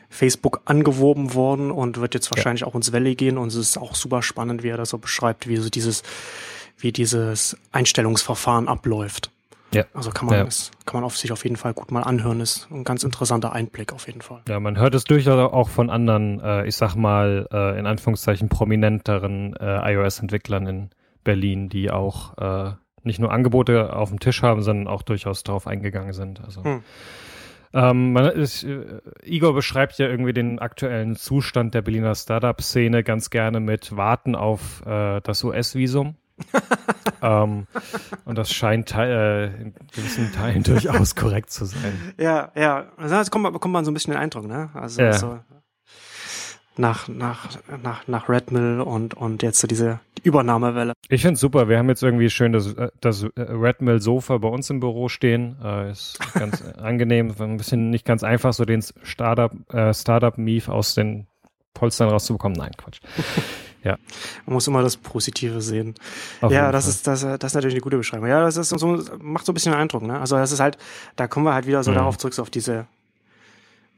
Facebook 0.09 0.61
angeworben 0.65 1.33
worden 1.33 1.71
und 1.71 1.99
wird 1.99 2.13
jetzt 2.13 2.31
wahrscheinlich 2.31 2.61
ja. 2.61 2.67
auch 2.67 2.75
ins 2.75 2.93
Valley 2.93 3.15
gehen. 3.15 3.37
Und 3.37 3.49
es 3.49 3.55
ist 3.55 3.77
auch 3.77 3.95
super 3.95 4.21
spannend, 4.21 4.63
wie 4.63 4.69
er 4.69 4.77
das 4.77 4.89
so 4.89 4.97
beschreibt, 4.97 5.47
wie 5.47 5.57
so 5.57 5.69
dieses, 5.69 6.03
wie 6.77 6.91
dieses 6.91 7.57
Einstellungsverfahren 7.71 8.67
abläuft. 8.67 9.31
Ja. 9.73 9.83
Also 9.93 10.11
kann 10.11 10.27
man 10.27 10.37
ja. 10.37 10.45
es, 10.45 10.71
kann 10.85 11.01
man 11.01 11.03
auf 11.03 11.17
sich 11.17 11.31
auf 11.31 11.43
jeden 11.43 11.57
Fall 11.57 11.73
gut 11.73 11.91
mal 11.91 12.03
anhören. 12.03 12.39
Ist 12.39 12.69
ein 12.71 12.83
ganz 12.83 13.03
interessanter 13.03 13.51
Einblick 13.51 13.93
auf 13.93 14.07
jeden 14.07 14.21
Fall. 14.21 14.41
Ja, 14.47 14.59
man 14.59 14.77
hört 14.77 14.95
es 14.95 15.03
durchaus 15.03 15.51
auch 15.51 15.69
von 15.69 15.89
anderen, 15.89 16.39
äh, 16.39 16.65
ich 16.65 16.75
sag 16.75 16.95
mal, 16.95 17.47
äh, 17.51 17.77
in 17.77 17.85
Anführungszeichen 17.85 18.49
prominenteren 18.49 19.55
äh, 19.57 19.93
iOS-Entwicklern 19.93 20.67
in 20.67 20.89
Berlin, 21.23 21.69
die 21.69 21.91
auch 21.91 22.37
äh, 22.37 22.71
nicht 23.03 23.19
nur 23.19 23.31
Angebote 23.31 23.93
auf 23.93 24.09
dem 24.09 24.19
Tisch 24.19 24.41
haben, 24.41 24.61
sondern 24.61 24.87
auch 24.87 25.01
durchaus 25.01 25.43
darauf 25.43 25.67
eingegangen 25.67 26.13
sind. 26.13 26.41
Also 26.43 26.63
hm. 26.63 26.83
Ähm, 27.73 28.15
ist, 28.15 28.63
äh, 28.63 29.01
Igor 29.23 29.53
beschreibt 29.53 29.97
ja 29.97 30.07
irgendwie 30.07 30.33
den 30.33 30.59
aktuellen 30.59 31.15
Zustand 31.15 31.73
der 31.73 31.81
Berliner 31.81 32.15
Startup-Szene 32.15 33.03
ganz 33.03 33.29
gerne 33.29 33.59
mit 33.59 33.95
Warten 33.95 34.35
auf 34.35 34.85
äh, 34.85 35.19
das 35.21 35.43
US-Visum 35.43 36.15
ähm, 37.21 37.67
und 38.25 38.37
das 38.37 38.51
scheint 38.51 38.93
äh, 38.95 39.45
in 39.45 39.73
gewissen 39.93 40.31
Teilen 40.33 40.63
durchaus 40.63 41.15
korrekt 41.15 41.51
zu 41.51 41.65
sein. 41.65 42.13
Ja, 42.17 42.51
ja. 42.55 42.91
Also 42.97 43.15
jetzt 43.15 43.31
kommt, 43.31 43.51
bekommt 43.51 43.73
man 43.73 43.85
so 43.85 43.91
ein 43.91 43.93
bisschen 43.93 44.13
den 44.13 44.21
Eindruck, 44.21 44.47
ne? 44.47 44.69
Also 44.73 45.01
ja. 45.01 45.13
so 45.13 45.39
nach, 46.79 47.07
nach, 47.07 47.49
nach, 47.81 48.07
nach 48.07 48.29
Red 48.29 48.51
Mill 48.51 48.81
und, 48.81 49.13
und 49.15 49.43
jetzt 49.43 49.59
so 49.59 49.67
diese 49.67 49.99
Übernahmewelle. 50.23 50.93
Ich 51.09 51.21
finde 51.21 51.39
super. 51.39 51.69
Wir 51.69 51.77
haben 51.77 51.89
jetzt 51.89 52.03
irgendwie 52.03 52.29
schön 52.29 52.53
das, 52.53 52.75
das 53.01 53.25
Red 53.35 53.81
Mill 53.81 54.01
Sofa 54.01 54.37
bei 54.37 54.47
uns 54.47 54.69
im 54.69 54.79
Büro 54.79 55.09
stehen. 55.09 55.57
Äh, 55.63 55.91
ist 55.91 56.19
ganz 56.33 56.61
angenehm, 56.77 57.33
ein 57.39 57.57
bisschen 57.57 57.89
nicht 57.89 58.05
ganz 58.05 58.23
einfach, 58.23 58.53
so 58.53 58.65
den 58.65 58.83
Startup, 59.03 59.51
äh, 59.73 59.93
Startup 59.93 60.37
Mief 60.37 60.69
aus 60.69 60.95
den 60.95 61.27
Polstern 61.73 62.09
rauszubekommen. 62.09 62.57
Nein, 62.57 62.71
Quatsch. 62.77 62.99
Ja. 63.87 63.97
Man 64.45 64.53
muss 64.55 64.67
immer 64.67 64.81
das 64.81 64.97
Positive 64.97 65.61
sehen. 65.61 65.95
Auf 66.41 66.51
ja, 66.51 66.71
das 66.71 66.87
ist, 66.87 67.07
das, 67.07 67.21
das 67.21 67.43
ist 67.43 67.53
natürlich 67.55 67.75
eine 67.75 67.81
gute 67.81 67.97
Beschreibung. 67.97 68.27
Ja, 68.27 68.41
das 68.41 68.57
ist 68.57 68.69
so, 68.69 69.03
macht 69.19 69.45
so 69.45 69.51
ein 69.51 69.55
bisschen 69.55 69.73
Eindruck, 69.73 70.03
ne? 70.03 70.19
Also 70.19 70.35
das 70.35 70.51
ist 70.51 70.59
halt, 70.59 70.77
da 71.15 71.27
kommen 71.27 71.45
wir 71.45 71.53
halt 71.53 71.67
wieder 71.67 71.83
so 71.83 71.91
mhm. 71.91 71.95
darauf 71.95 72.17
zurück, 72.17 72.33
so 72.33 72.41
auf 72.41 72.49
diese, 72.49 72.85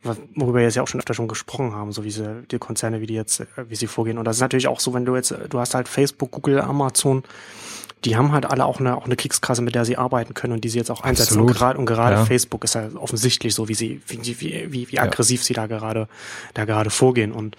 worüber 0.03 0.59
wir 0.59 0.63
jetzt 0.65 0.75
ja 0.75 0.83
auch 0.83 0.87
schon 0.87 0.99
öfter 0.99 1.13
schon 1.13 1.27
gesprochen 1.27 1.73
haben, 1.73 1.91
so 1.91 2.03
wie 2.03 2.11
sie, 2.11 2.43
die 2.51 2.59
Konzerne, 2.59 3.01
wie 3.01 3.07
die 3.07 3.15
jetzt, 3.15 3.45
wie 3.57 3.75
sie 3.75 3.87
vorgehen. 3.87 4.17
Und 4.17 4.25
das 4.25 4.37
ist 4.37 4.41
natürlich 4.41 4.67
auch 4.67 4.79
so, 4.79 4.93
wenn 4.93 5.05
du 5.05 5.15
jetzt, 5.15 5.33
du 5.49 5.59
hast 5.59 5.75
halt 5.75 5.87
Facebook, 5.87 6.31
Google, 6.31 6.61
Amazon, 6.61 7.23
die 8.05 8.15
haben 8.15 8.31
halt 8.31 8.45
alle 8.45 8.65
auch 8.65 8.79
eine, 8.79 8.95
auch 8.95 9.05
eine 9.05 9.15
Kriegskasse, 9.15 9.61
mit 9.61 9.75
der 9.75 9.83
sie 9.83 9.97
arbeiten 9.97 10.33
können 10.33 10.53
und 10.53 10.63
die 10.63 10.69
sie 10.69 10.77
jetzt 10.77 10.89
auch 10.89 11.01
einsetzen. 11.01 11.33
Absolut. 11.33 11.49
Und 11.49 11.57
gerade, 11.57 11.79
und 11.79 11.85
gerade 11.85 12.15
ja. 12.15 12.25
Facebook 12.25 12.63
ist 12.63 12.75
ja 12.75 12.89
offensichtlich 12.95 13.53
so, 13.53 13.67
wie 13.67 13.73
sie, 13.73 14.01
wie, 14.07 14.19
wie, 14.23 14.71
wie, 14.71 14.91
wie 14.91 14.99
aggressiv 14.99 15.41
ja. 15.41 15.45
sie 15.45 15.53
da 15.53 15.67
gerade, 15.67 16.07
da 16.53 16.65
gerade 16.65 16.89
vorgehen. 16.89 17.31
Und 17.31 17.57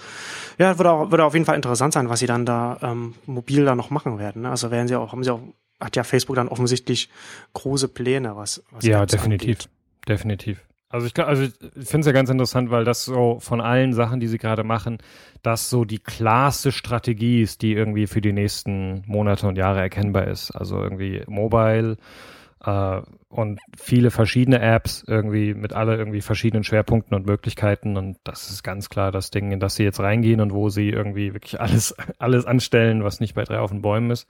ja, 0.59 0.79
würde 0.79 0.91
auch, 0.91 1.11
würde 1.11 1.25
auf 1.25 1.35
jeden 1.35 1.45
Fall 1.45 1.57
interessant 1.57 1.93
sein, 1.93 2.09
was 2.09 2.21
sie 2.21 2.27
dann 2.27 2.47
da 2.47 2.79
ähm, 2.83 3.15
mobil 3.27 3.65
da 3.65 3.75
noch 3.75 3.91
machen 3.91 4.19
werden. 4.19 4.43
Ne? 4.43 4.51
Also 4.51 4.71
werden 4.71 4.89
sie 4.89 4.97
auch, 4.97 5.13
haben 5.13 5.25
sie 5.25 5.31
auch, 5.31 5.41
hat 5.79 5.97
ja 5.97 6.05
Facebook 6.05 6.37
dann 6.37 6.49
offensichtlich 6.49 7.11
große 7.53 7.89
Pläne, 7.89 8.37
was, 8.37 8.63
was 8.71 8.85
Ja, 8.85 9.05
definitiv. 9.05 9.49
Angeht. 9.49 9.69
Definitiv. 10.09 10.59
Also 10.93 11.07
ich, 11.07 11.17
also 11.25 11.45
ich 11.45 11.53
finde 11.89 12.01
es 12.01 12.07
ja 12.07 12.13
ganz 12.13 12.31
interessant, 12.31 12.73
weil 12.73 12.85
das 12.85 13.05
so 13.05 13.39
von 13.39 13.61
allen 13.61 13.93
Sachen, 13.93 14.19
die 14.19 14.27
sie 14.27 14.39
gerade 14.39 14.65
machen, 14.65 14.99
das 15.43 15.71
so 15.71 15.85
die 15.85 16.01
klarste 16.01 16.73
Strategie 16.73 17.43
ist, 17.43 17.63
die 17.63 17.75
irgendwie 17.75 18.09
für 18.09 18.21
die 18.21 18.33
nächsten 18.33 19.05
Monate 19.07 19.47
und 19.47 19.57
Jahre 19.57 19.81
erkennbar 19.81 20.27
ist. 20.27 20.51
Also 20.51 20.83
irgendwie 20.83 21.23
Mobile 21.29 21.97
äh, 22.65 23.01
und 23.29 23.61
viele 23.79 24.11
verschiedene 24.11 24.61
Apps 24.61 25.05
irgendwie 25.07 25.55
mit 25.55 25.73
alle 25.73 25.97
irgendwie 25.97 26.23
verschiedenen 26.23 26.65
Schwerpunkten 26.65 27.17
und 27.17 27.25
Möglichkeiten 27.25 27.97
und 27.97 28.19
das 28.25 28.51
ist 28.51 28.65
ganz 28.65 28.89
klar 28.89 29.13
das 29.13 29.31
Ding, 29.31 29.53
in 29.53 29.61
das 29.61 29.77
sie 29.77 29.85
jetzt 29.85 30.01
reingehen 30.01 30.41
und 30.41 30.53
wo 30.53 30.71
sie 30.71 30.91
irgendwie 30.91 31.35
wirklich 31.35 31.61
alles 31.61 31.95
alles 32.19 32.47
anstellen, 32.47 33.05
was 33.05 33.21
nicht 33.21 33.35
bei 33.35 33.45
drei 33.45 33.61
auf 33.61 33.71
den 33.71 33.81
Bäumen 33.83 34.11
ist. 34.11 34.27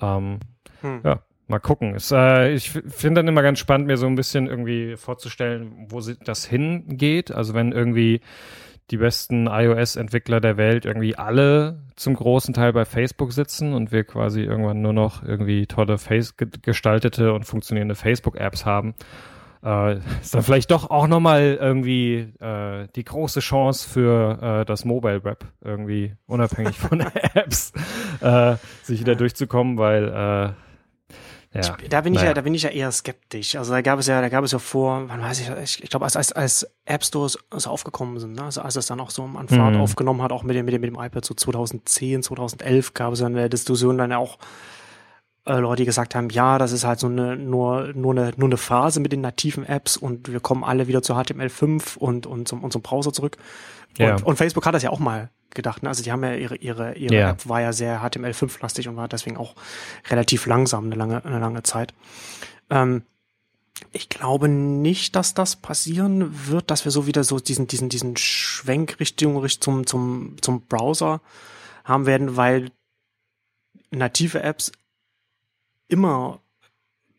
Ähm, 0.00 0.40
hm. 0.80 1.00
Ja, 1.04 1.20
Mal 1.48 1.58
gucken. 1.58 1.94
Es, 1.94 2.10
äh, 2.12 2.52
ich 2.52 2.70
finde 2.70 3.20
dann 3.20 3.28
immer 3.28 3.42
ganz 3.42 3.58
spannend, 3.58 3.86
mir 3.86 3.96
so 3.96 4.06
ein 4.06 4.14
bisschen 4.14 4.46
irgendwie 4.46 4.96
vorzustellen, 4.96 5.86
wo 5.88 6.00
das 6.00 6.44
hingeht. 6.44 7.32
Also 7.32 7.54
wenn 7.54 7.72
irgendwie 7.72 8.20
die 8.90 8.96
besten 8.98 9.46
iOS-Entwickler 9.46 10.40
der 10.40 10.56
Welt 10.56 10.84
irgendwie 10.84 11.16
alle 11.16 11.82
zum 11.96 12.14
großen 12.14 12.52
Teil 12.52 12.72
bei 12.72 12.84
Facebook 12.84 13.32
sitzen 13.32 13.72
und 13.72 13.90
wir 13.90 14.04
quasi 14.04 14.42
irgendwann 14.42 14.82
nur 14.82 14.92
noch 14.92 15.22
irgendwie 15.22 15.66
tolle 15.66 15.98
Face 15.98 16.34
gestaltete 16.36 17.32
und 17.32 17.44
funktionierende 17.44 17.94
Facebook-Apps 17.94 18.66
haben, 18.66 18.94
äh, 19.64 19.98
ist 20.20 20.34
dann 20.34 20.42
vielleicht 20.42 20.70
doch 20.70 20.90
auch 20.90 21.06
nochmal 21.06 21.58
irgendwie 21.60 22.32
äh, 22.40 22.88
die 22.94 23.04
große 23.04 23.40
Chance 23.40 23.88
für 23.88 24.42
äh, 24.42 24.64
das 24.64 24.84
Mobile 24.84 25.24
Web 25.24 25.46
irgendwie 25.62 26.14
unabhängig 26.26 26.76
von 26.76 27.00
Apps 27.34 27.72
äh, 28.20 28.56
sich 28.82 29.00
wieder 29.00 29.14
durchzukommen, 29.14 29.78
weil 29.78 30.54
ja. 31.54 31.76
da 31.88 32.00
bin 32.00 32.14
ich 32.14 32.20
naja. 32.20 32.30
ja, 32.30 32.34
da 32.34 32.40
bin 32.40 32.54
ich 32.54 32.62
ja 32.62 32.70
eher 32.70 32.90
skeptisch. 32.90 33.56
Also 33.56 33.72
da 33.72 33.82
gab 33.82 33.98
es 33.98 34.06
ja, 34.06 34.20
da 34.20 34.28
gab 34.28 34.44
es 34.44 34.52
ja 34.52 34.58
vor, 34.58 35.08
wann 35.08 35.20
weiß 35.20 35.40
ich, 35.40 35.50
ich, 35.62 35.84
ich 35.84 35.90
glaube, 35.90 36.04
als, 36.04 36.16
als, 36.16 36.32
als 36.32 36.66
App 36.84 37.04
Stores 37.04 37.38
so 37.50 37.70
aufgekommen 37.70 38.18
sind, 38.18 38.34
ne? 38.34 38.44
also 38.44 38.62
als 38.62 38.76
es 38.76 38.86
dann 38.86 39.00
auch 39.00 39.10
so 39.10 39.24
an 39.24 39.48
Fahrt 39.48 39.74
mhm. 39.74 39.80
aufgenommen 39.80 40.22
hat, 40.22 40.32
auch 40.32 40.42
mit 40.42 40.56
dem, 40.56 40.64
mit 40.64 40.74
dem, 40.74 40.80
mit 40.80 40.90
dem 40.90 41.00
iPad 41.00 41.24
so 41.24 41.34
2010, 41.34 42.22
2011 42.22 42.94
gab 42.94 43.12
es 43.12 43.20
ja 43.20 43.26
in 43.26 43.34
der 43.34 43.48
Diskussion 43.48 43.98
dann 43.98 44.10
ja 44.10 44.18
auch 44.18 44.38
äh, 45.44 45.58
Leute, 45.58 45.82
die 45.82 45.86
gesagt 45.86 46.14
haben, 46.14 46.30
ja, 46.30 46.58
das 46.58 46.72
ist 46.72 46.84
halt 46.84 47.00
so 47.00 47.08
eine, 47.08 47.36
nur, 47.36 47.92
nur 47.94 48.12
eine, 48.12 48.32
nur 48.36 48.48
eine 48.48 48.56
Phase 48.56 49.00
mit 49.00 49.12
den 49.12 49.20
nativen 49.20 49.66
Apps 49.66 49.96
und 49.96 50.32
wir 50.32 50.40
kommen 50.40 50.64
alle 50.64 50.86
wieder 50.86 51.02
zu 51.02 51.14
HTML5 51.14 51.98
und, 51.98 52.26
und 52.26 52.48
zum, 52.48 52.62
und 52.62 52.72
zum 52.72 52.82
Browser 52.82 53.12
zurück. 53.12 53.36
Und, 53.98 54.04
ja. 54.04 54.16
und 54.22 54.36
Facebook 54.36 54.66
hat 54.66 54.74
das 54.74 54.82
ja 54.82 54.90
auch 54.90 54.98
mal 54.98 55.30
gedacht. 55.50 55.82
Ne? 55.82 55.88
Also 55.88 56.02
die 56.02 56.12
haben 56.12 56.24
ja 56.24 56.34
ihre, 56.34 56.56
ihre, 56.56 56.94
ihre 56.94 57.14
ja. 57.14 57.30
App 57.30 57.48
war 57.48 57.60
ja 57.60 57.72
sehr 57.72 58.02
HTML5-lastig 58.02 58.88
und 58.88 58.96
war 58.96 59.08
deswegen 59.08 59.36
auch 59.36 59.54
relativ 60.08 60.46
langsam 60.46 60.86
eine 60.86 60.94
lange, 60.94 61.24
eine 61.24 61.38
lange 61.38 61.62
Zeit. 61.62 61.92
Ähm, 62.70 63.02
ich 63.92 64.08
glaube 64.08 64.48
nicht, 64.48 65.16
dass 65.16 65.34
das 65.34 65.56
passieren 65.56 66.48
wird, 66.48 66.70
dass 66.70 66.84
wir 66.84 66.92
so 66.92 67.06
wieder 67.06 67.24
so 67.24 67.38
diesen, 67.38 67.66
diesen, 67.66 67.88
diesen 67.88 68.16
Schwenk 68.16 69.00
Richtung, 69.00 69.48
zum, 69.60 69.86
zum, 69.86 70.36
zum 70.40 70.62
Browser 70.62 71.20
haben 71.84 72.06
werden, 72.06 72.36
weil 72.36 72.70
native 73.90 74.42
Apps 74.42 74.72
immer 75.88 76.40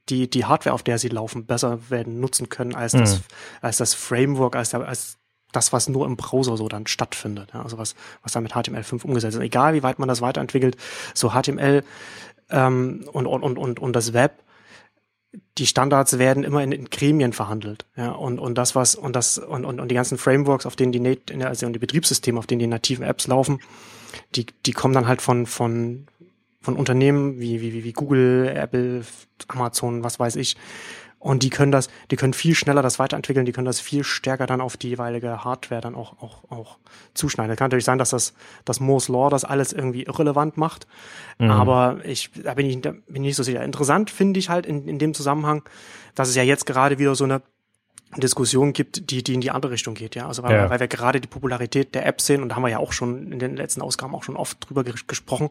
die, 0.09 0.29
die 0.29 0.45
Hardware, 0.45 0.73
auf 0.73 0.83
der 0.83 0.97
sie 0.97 1.09
laufen, 1.09 1.45
besser 1.45 1.89
werden 1.89 2.19
nutzen 2.19 2.49
können 2.49 2.75
als 2.75 2.93
das, 2.93 3.19
mhm. 3.19 3.23
als 3.61 3.77
das 3.77 3.93
Framework, 3.93 4.55
als, 4.55 4.71
der, 4.71 4.87
als 4.87 5.17
das, 5.55 5.73
was 5.73 5.87
nur 5.87 6.05
im 6.05 6.17
Browser 6.17 6.57
so 6.57 6.67
dann 6.67 6.87
stattfindet. 6.87 7.51
Ja, 7.53 7.61
also 7.61 7.77
was, 7.77 7.95
was 8.21 8.33
da 8.33 8.41
mit 8.41 8.53
HTML5 8.53 9.03
umgesetzt 9.03 9.35
ist. 9.35 9.41
Egal 9.41 9.73
wie 9.73 9.83
weit 9.83 9.99
man 9.99 10.07
das 10.07 10.21
weiterentwickelt, 10.21 10.77
so 11.13 11.31
HTML 11.31 11.83
ähm, 12.49 13.05
und, 13.11 13.25
und, 13.27 13.57
und, 13.57 13.79
und 13.79 13.95
das 13.95 14.13
Web, 14.13 14.43
die 15.57 15.65
Standards 15.65 16.19
werden 16.19 16.43
immer 16.43 16.63
in, 16.63 16.71
in 16.71 16.89
Gremien 16.89 17.33
verhandelt. 17.33 17.85
Ja, 17.95 18.11
und, 18.11 18.39
und 18.39 18.57
das, 18.57 18.75
was, 18.75 18.95
und 18.95 19.15
das, 19.15 19.37
und, 19.37 19.65
und, 19.65 19.79
und 19.79 19.89
die 19.89 19.95
ganzen 19.95 20.17
Frameworks, 20.17 20.65
auf 20.65 20.75
denen 20.75 20.91
die, 20.91 21.43
also 21.43 21.69
die 21.69 21.79
Betriebssysteme, 21.79 22.37
auf 22.37 22.47
denen 22.47 22.59
die 22.59 22.67
nativen 22.67 23.05
Apps 23.05 23.27
laufen, 23.27 23.59
die, 24.35 24.45
die 24.65 24.73
kommen 24.73 24.93
dann 24.93 25.07
halt 25.07 25.21
von, 25.21 25.45
von, 25.45 26.07
von 26.61 26.75
Unternehmen 26.75 27.39
wie, 27.39 27.61
wie, 27.61 27.83
wie 27.83 27.93
Google, 27.93 28.47
Apple, 28.55 29.03
Amazon, 29.47 30.03
was 30.03 30.19
weiß 30.19 30.35
ich, 30.35 30.55
und 31.23 31.41
die 31.41 31.49
können 31.49 31.71
das, 31.71 31.87
die 32.11 32.17
können 32.17 32.33
viel 32.33 32.53
schneller 32.53 32.81
das 32.81 32.99
weiterentwickeln, 32.99 33.45
die 33.45 33.53
können 33.53 33.65
das 33.65 33.79
viel 33.79 34.03
stärker 34.03 34.45
dann 34.45 34.59
auf 34.59 34.75
die 34.75 34.89
jeweilige 34.89 35.45
Hardware 35.45 35.79
dann 35.79 35.95
auch, 35.95 36.21
auch, 36.21 36.43
auch 36.51 36.77
zuschneiden. 37.13 37.53
Es 37.53 37.57
kann 37.57 37.67
natürlich 37.67 37.85
sein, 37.85 37.97
dass 37.97 38.09
das, 38.09 38.33
das 38.65 38.81
Moore's 38.81 39.07
Law 39.07 39.29
das 39.29 39.45
alles 39.45 39.71
irgendwie 39.71 40.03
irrelevant 40.03 40.57
macht. 40.57 40.85
Mhm. 41.39 41.49
Aber 41.49 41.99
ich, 42.03 42.29
da 42.43 42.53
bin 42.55 42.65
ich, 42.65 42.81
da 42.81 42.91
bin 42.91 43.03
ich 43.07 43.21
nicht 43.21 43.35
so 43.37 43.43
sicher. 43.43 43.63
Interessant 43.63 44.09
finde 44.09 44.37
ich 44.37 44.49
halt 44.49 44.65
in, 44.65 44.85
in 44.85 44.99
dem 44.99 45.13
Zusammenhang, 45.13 45.63
dass 46.13 46.27
es 46.27 46.35
ja 46.35 46.43
jetzt 46.43 46.65
gerade 46.65 46.99
wieder 46.99 47.15
so 47.15 47.23
eine, 47.23 47.41
Diskussion 48.17 48.73
gibt, 48.73 49.09
die, 49.09 49.23
die 49.23 49.33
in 49.33 49.41
die 49.41 49.49
andere 49.49 49.71
Richtung 49.71 49.95
geht, 49.95 50.15
ja. 50.15 50.27
Also 50.27 50.43
weil, 50.43 50.55
ja. 50.55 50.69
weil 50.69 50.79
wir 50.79 50.87
gerade 50.87 51.19
die 51.19 51.27
Popularität 51.27 51.95
der 51.95 52.05
App 52.05 52.21
sehen 52.21 52.43
und 52.43 52.49
da 52.49 52.55
haben 52.55 52.63
wir 52.63 52.69
ja 52.69 52.77
auch 52.77 52.91
schon 52.91 53.31
in 53.31 53.39
den 53.39 53.55
letzten 53.55 53.81
Ausgaben 53.81 54.13
auch 54.13 54.23
schon 54.23 54.35
oft 54.35 54.69
drüber 54.69 54.83
gesprochen, 54.83 55.49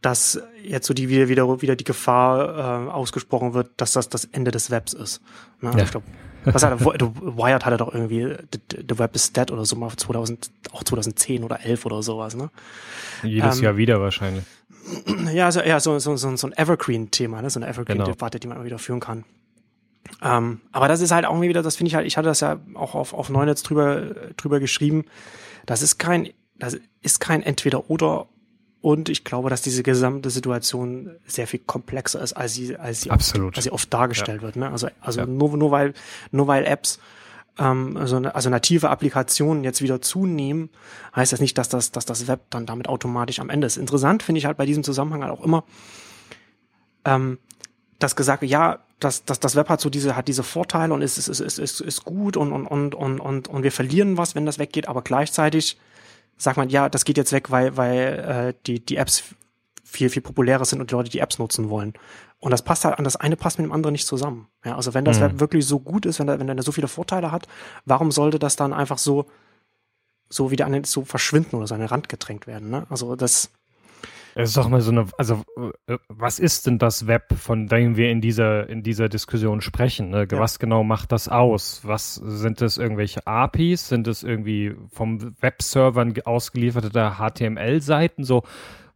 dass 0.00 0.40
jetzt 0.62 0.86
so 0.86 0.94
die 0.94 1.08
wieder 1.08 1.28
wieder, 1.28 1.60
wieder 1.60 1.76
die 1.76 1.84
Gefahr 1.84 2.86
äh, 2.86 2.90
ausgesprochen 2.90 3.54
wird, 3.54 3.70
dass 3.76 3.92
das 3.92 4.08
das 4.08 4.26
Ende 4.26 4.50
des 4.50 4.70
Webs 4.70 4.92
ist. 4.92 5.20
Ne? 5.60 5.72
Ja. 5.76 5.82
Ich 5.82 5.90
glaube, 5.90 6.06
was 6.44 6.62
hat 6.62 6.80
Wired 6.80 7.64
hatte 7.64 7.76
doch 7.76 7.92
irgendwie 7.92 8.36
the, 8.52 8.78
the 8.88 8.98
Web 8.98 9.14
is 9.14 9.32
Dead 9.32 9.50
oder 9.50 9.64
so 9.64 9.76
mal 9.76 9.90
2000, 9.90 10.50
auch 10.72 10.84
2010 10.84 11.44
oder 11.44 11.64
11 11.64 11.84
oder 11.86 12.02
sowas, 12.02 12.36
ne? 12.36 12.50
Jedes 13.22 13.58
ähm, 13.58 13.64
Jahr 13.64 13.76
wieder 13.76 14.00
wahrscheinlich. 14.00 14.44
Ja, 15.34 15.46
also 15.46 15.60
ja, 15.60 15.80
so, 15.80 15.98
so, 15.98 16.16
so, 16.16 16.34
so 16.36 16.46
ein 16.46 16.54
Evergreen-Thema, 16.56 17.42
ne? 17.42 17.50
So 17.50 17.60
eine 17.60 17.68
Evergreen-Debatte, 17.68 18.38
genau. 18.38 18.40
die 18.40 18.48
man 18.48 18.56
immer 18.56 18.64
wieder 18.64 18.78
führen 18.78 19.00
kann. 19.00 19.24
Ähm, 20.22 20.62
aber 20.72 20.88
das 20.88 21.02
ist 21.02 21.10
halt 21.10 21.26
auch 21.26 21.38
wieder, 21.42 21.62
das 21.62 21.76
finde 21.76 21.88
ich 21.88 21.94
halt, 21.94 22.06
ich 22.06 22.16
hatte 22.16 22.28
das 22.28 22.40
ja 22.40 22.58
auch 22.72 22.94
auf, 22.94 23.12
auf 23.12 23.28
Neunetz 23.28 23.62
drüber, 23.62 24.00
drüber 24.38 24.60
geschrieben. 24.60 25.04
Das 25.66 25.82
ist 25.82 25.98
kein, 25.98 26.30
das 26.56 26.78
ist 27.02 27.20
kein 27.20 27.42
Entweder-Oder 27.42 28.28
und 28.80 29.08
ich 29.08 29.24
glaube, 29.24 29.50
dass 29.50 29.62
diese 29.62 29.82
gesamte 29.82 30.30
Situation 30.30 31.16
sehr 31.26 31.46
viel 31.46 31.60
komplexer 31.60 32.22
ist, 32.22 32.34
als 32.34 32.54
sie, 32.54 32.76
als 32.76 33.02
sie, 33.02 33.10
Absolut. 33.10 33.48
Oft, 33.48 33.56
als 33.56 33.64
sie 33.64 33.72
oft 33.72 33.92
dargestellt 33.92 34.38
ja. 34.38 34.42
wird. 34.42 34.56
Ne? 34.56 34.70
Also, 34.70 34.88
also 35.00 35.20
ja. 35.20 35.26
nur, 35.26 35.56
nur 35.56 35.70
weil, 35.70 35.94
nur 36.30 36.46
weil 36.46 36.64
Apps, 36.64 37.00
ähm, 37.58 37.96
also, 37.96 38.18
also 38.18 38.50
native 38.50 38.88
Applikationen 38.88 39.64
jetzt 39.64 39.82
wieder 39.82 40.00
zunehmen, 40.00 40.70
heißt 41.16 41.32
das 41.32 41.40
nicht, 41.40 41.58
dass 41.58 41.68
das, 41.68 41.90
dass 41.90 42.06
das 42.06 42.28
Web 42.28 42.42
dann 42.50 42.66
damit 42.66 42.88
automatisch 42.88 43.40
am 43.40 43.50
Ende 43.50 43.66
ist. 43.66 43.78
Interessant 43.78 44.22
finde 44.22 44.38
ich 44.38 44.46
halt 44.46 44.56
bei 44.56 44.66
diesem 44.66 44.84
Zusammenhang 44.84 45.24
halt 45.24 45.32
auch 45.32 45.42
immer, 45.42 45.64
ähm, 47.04 47.38
das 47.98 48.14
gesagt, 48.14 48.44
ja, 48.44 48.78
das, 49.00 49.24
das, 49.24 49.40
das 49.40 49.56
Web 49.56 49.68
hat 49.68 49.80
so 49.80 49.90
diese, 49.90 50.14
hat 50.14 50.28
diese 50.28 50.44
Vorteile 50.44 50.94
und 50.94 51.02
ist, 51.02 51.18
ist, 51.18 51.28
ist, 51.28 51.58
ist, 51.58 51.80
ist 51.80 52.04
gut 52.04 52.36
und, 52.36 52.52
und, 52.52 52.66
und, 52.66 52.94
und, 52.94 53.20
und, 53.20 53.48
und 53.48 53.62
wir 53.64 53.72
verlieren 53.72 54.16
was, 54.16 54.36
wenn 54.36 54.46
das 54.46 54.60
weggeht, 54.60 54.88
aber 54.88 55.02
gleichzeitig 55.02 55.78
sagt 56.38 56.56
man, 56.56 56.70
ja, 56.70 56.88
das 56.88 57.04
geht 57.04 57.16
jetzt 57.16 57.32
weg, 57.32 57.50
weil, 57.50 57.76
weil 57.76 58.54
äh, 58.54 58.54
die, 58.66 58.84
die 58.84 58.96
Apps 58.96 59.24
viel, 59.84 60.10
viel 60.10 60.22
populärer 60.22 60.64
sind 60.64 60.80
und 60.80 60.90
die 60.90 60.94
Leute 60.94 61.10
die 61.10 61.18
Apps 61.18 61.38
nutzen 61.38 61.70
wollen. 61.70 61.94
Und 62.40 62.52
das 62.52 62.62
passt 62.62 62.84
halt 62.84 62.98
an 62.98 63.04
das 63.04 63.16
eine 63.16 63.36
passt 63.36 63.58
mit 63.58 63.66
dem 63.66 63.72
anderen 63.72 63.92
nicht 63.92 64.06
zusammen. 64.06 64.48
Ja, 64.64 64.76
also 64.76 64.94
wenn 64.94 65.04
das 65.04 65.18
mhm. 65.18 65.40
Wirklich 65.40 65.66
so 65.66 65.80
gut 65.80 66.06
ist, 66.06 66.20
wenn 66.20 66.28
er, 66.28 66.38
wenn 66.38 66.62
so 66.62 66.72
viele 66.72 66.88
Vorteile 66.88 67.32
hat, 67.32 67.48
warum 67.84 68.12
sollte 68.12 68.38
das 68.38 68.54
dann 68.54 68.72
einfach 68.72 68.98
so, 68.98 69.26
so 70.28 70.50
wieder 70.50 70.66
an 70.66 70.72
den, 70.72 70.84
so 70.84 71.04
verschwinden 71.04 71.56
oder 71.56 71.66
so 71.66 71.74
an 71.74 71.80
den 71.80 71.88
Rand 71.88 72.08
gedrängt 72.08 72.46
werden? 72.46 72.70
Ne? 72.70 72.86
Also 72.90 73.16
das, 73.16 73.50
es 74.38 74.50
ist 74.50 74.56
doch 74.56 74.68
mal 74.68 74.80
so 74.80 74.92
eine, 74.92 75.06
also 75.18 75.42
äh, 75.88 75.98
was 76.06 76.38
ist 76.38 76.68
denn 76.68 76.78
das 76.78 77.08
Web, 77.08 77.34
von 77.36 77.66
dem 77.66 77.96
wir 77.96 78.08
in 78.08 78.20
dieser, 78.20 78.68
in 78.68 78.84
dieser 78.84 79.08
Diskussion 79.08 79.60
sprechen? 79.60 80.10
Ne? 80.10 80.28
Ja. 80.30 80.38
Was 80.38 80.60
genau 80.60 80.84
macht 80.84 81.10
das 81.10 81.28
aus? 81.28 81.80
Was 81.82 82.14
sind 82.14 82.60
das 82.60 82.78
irgendwelche 82.78 83.26
APIs? 83.26 83.88
Sind 83.88 84.06
das 84.06 84.22
irgendwie 84.22 84.76
vom 84.92 85.34
Webservern 85.40 86.14
ausgelieferte 86.24 87.16
HTML-Seiten? 87.18 88.22
So, 88.22 88.44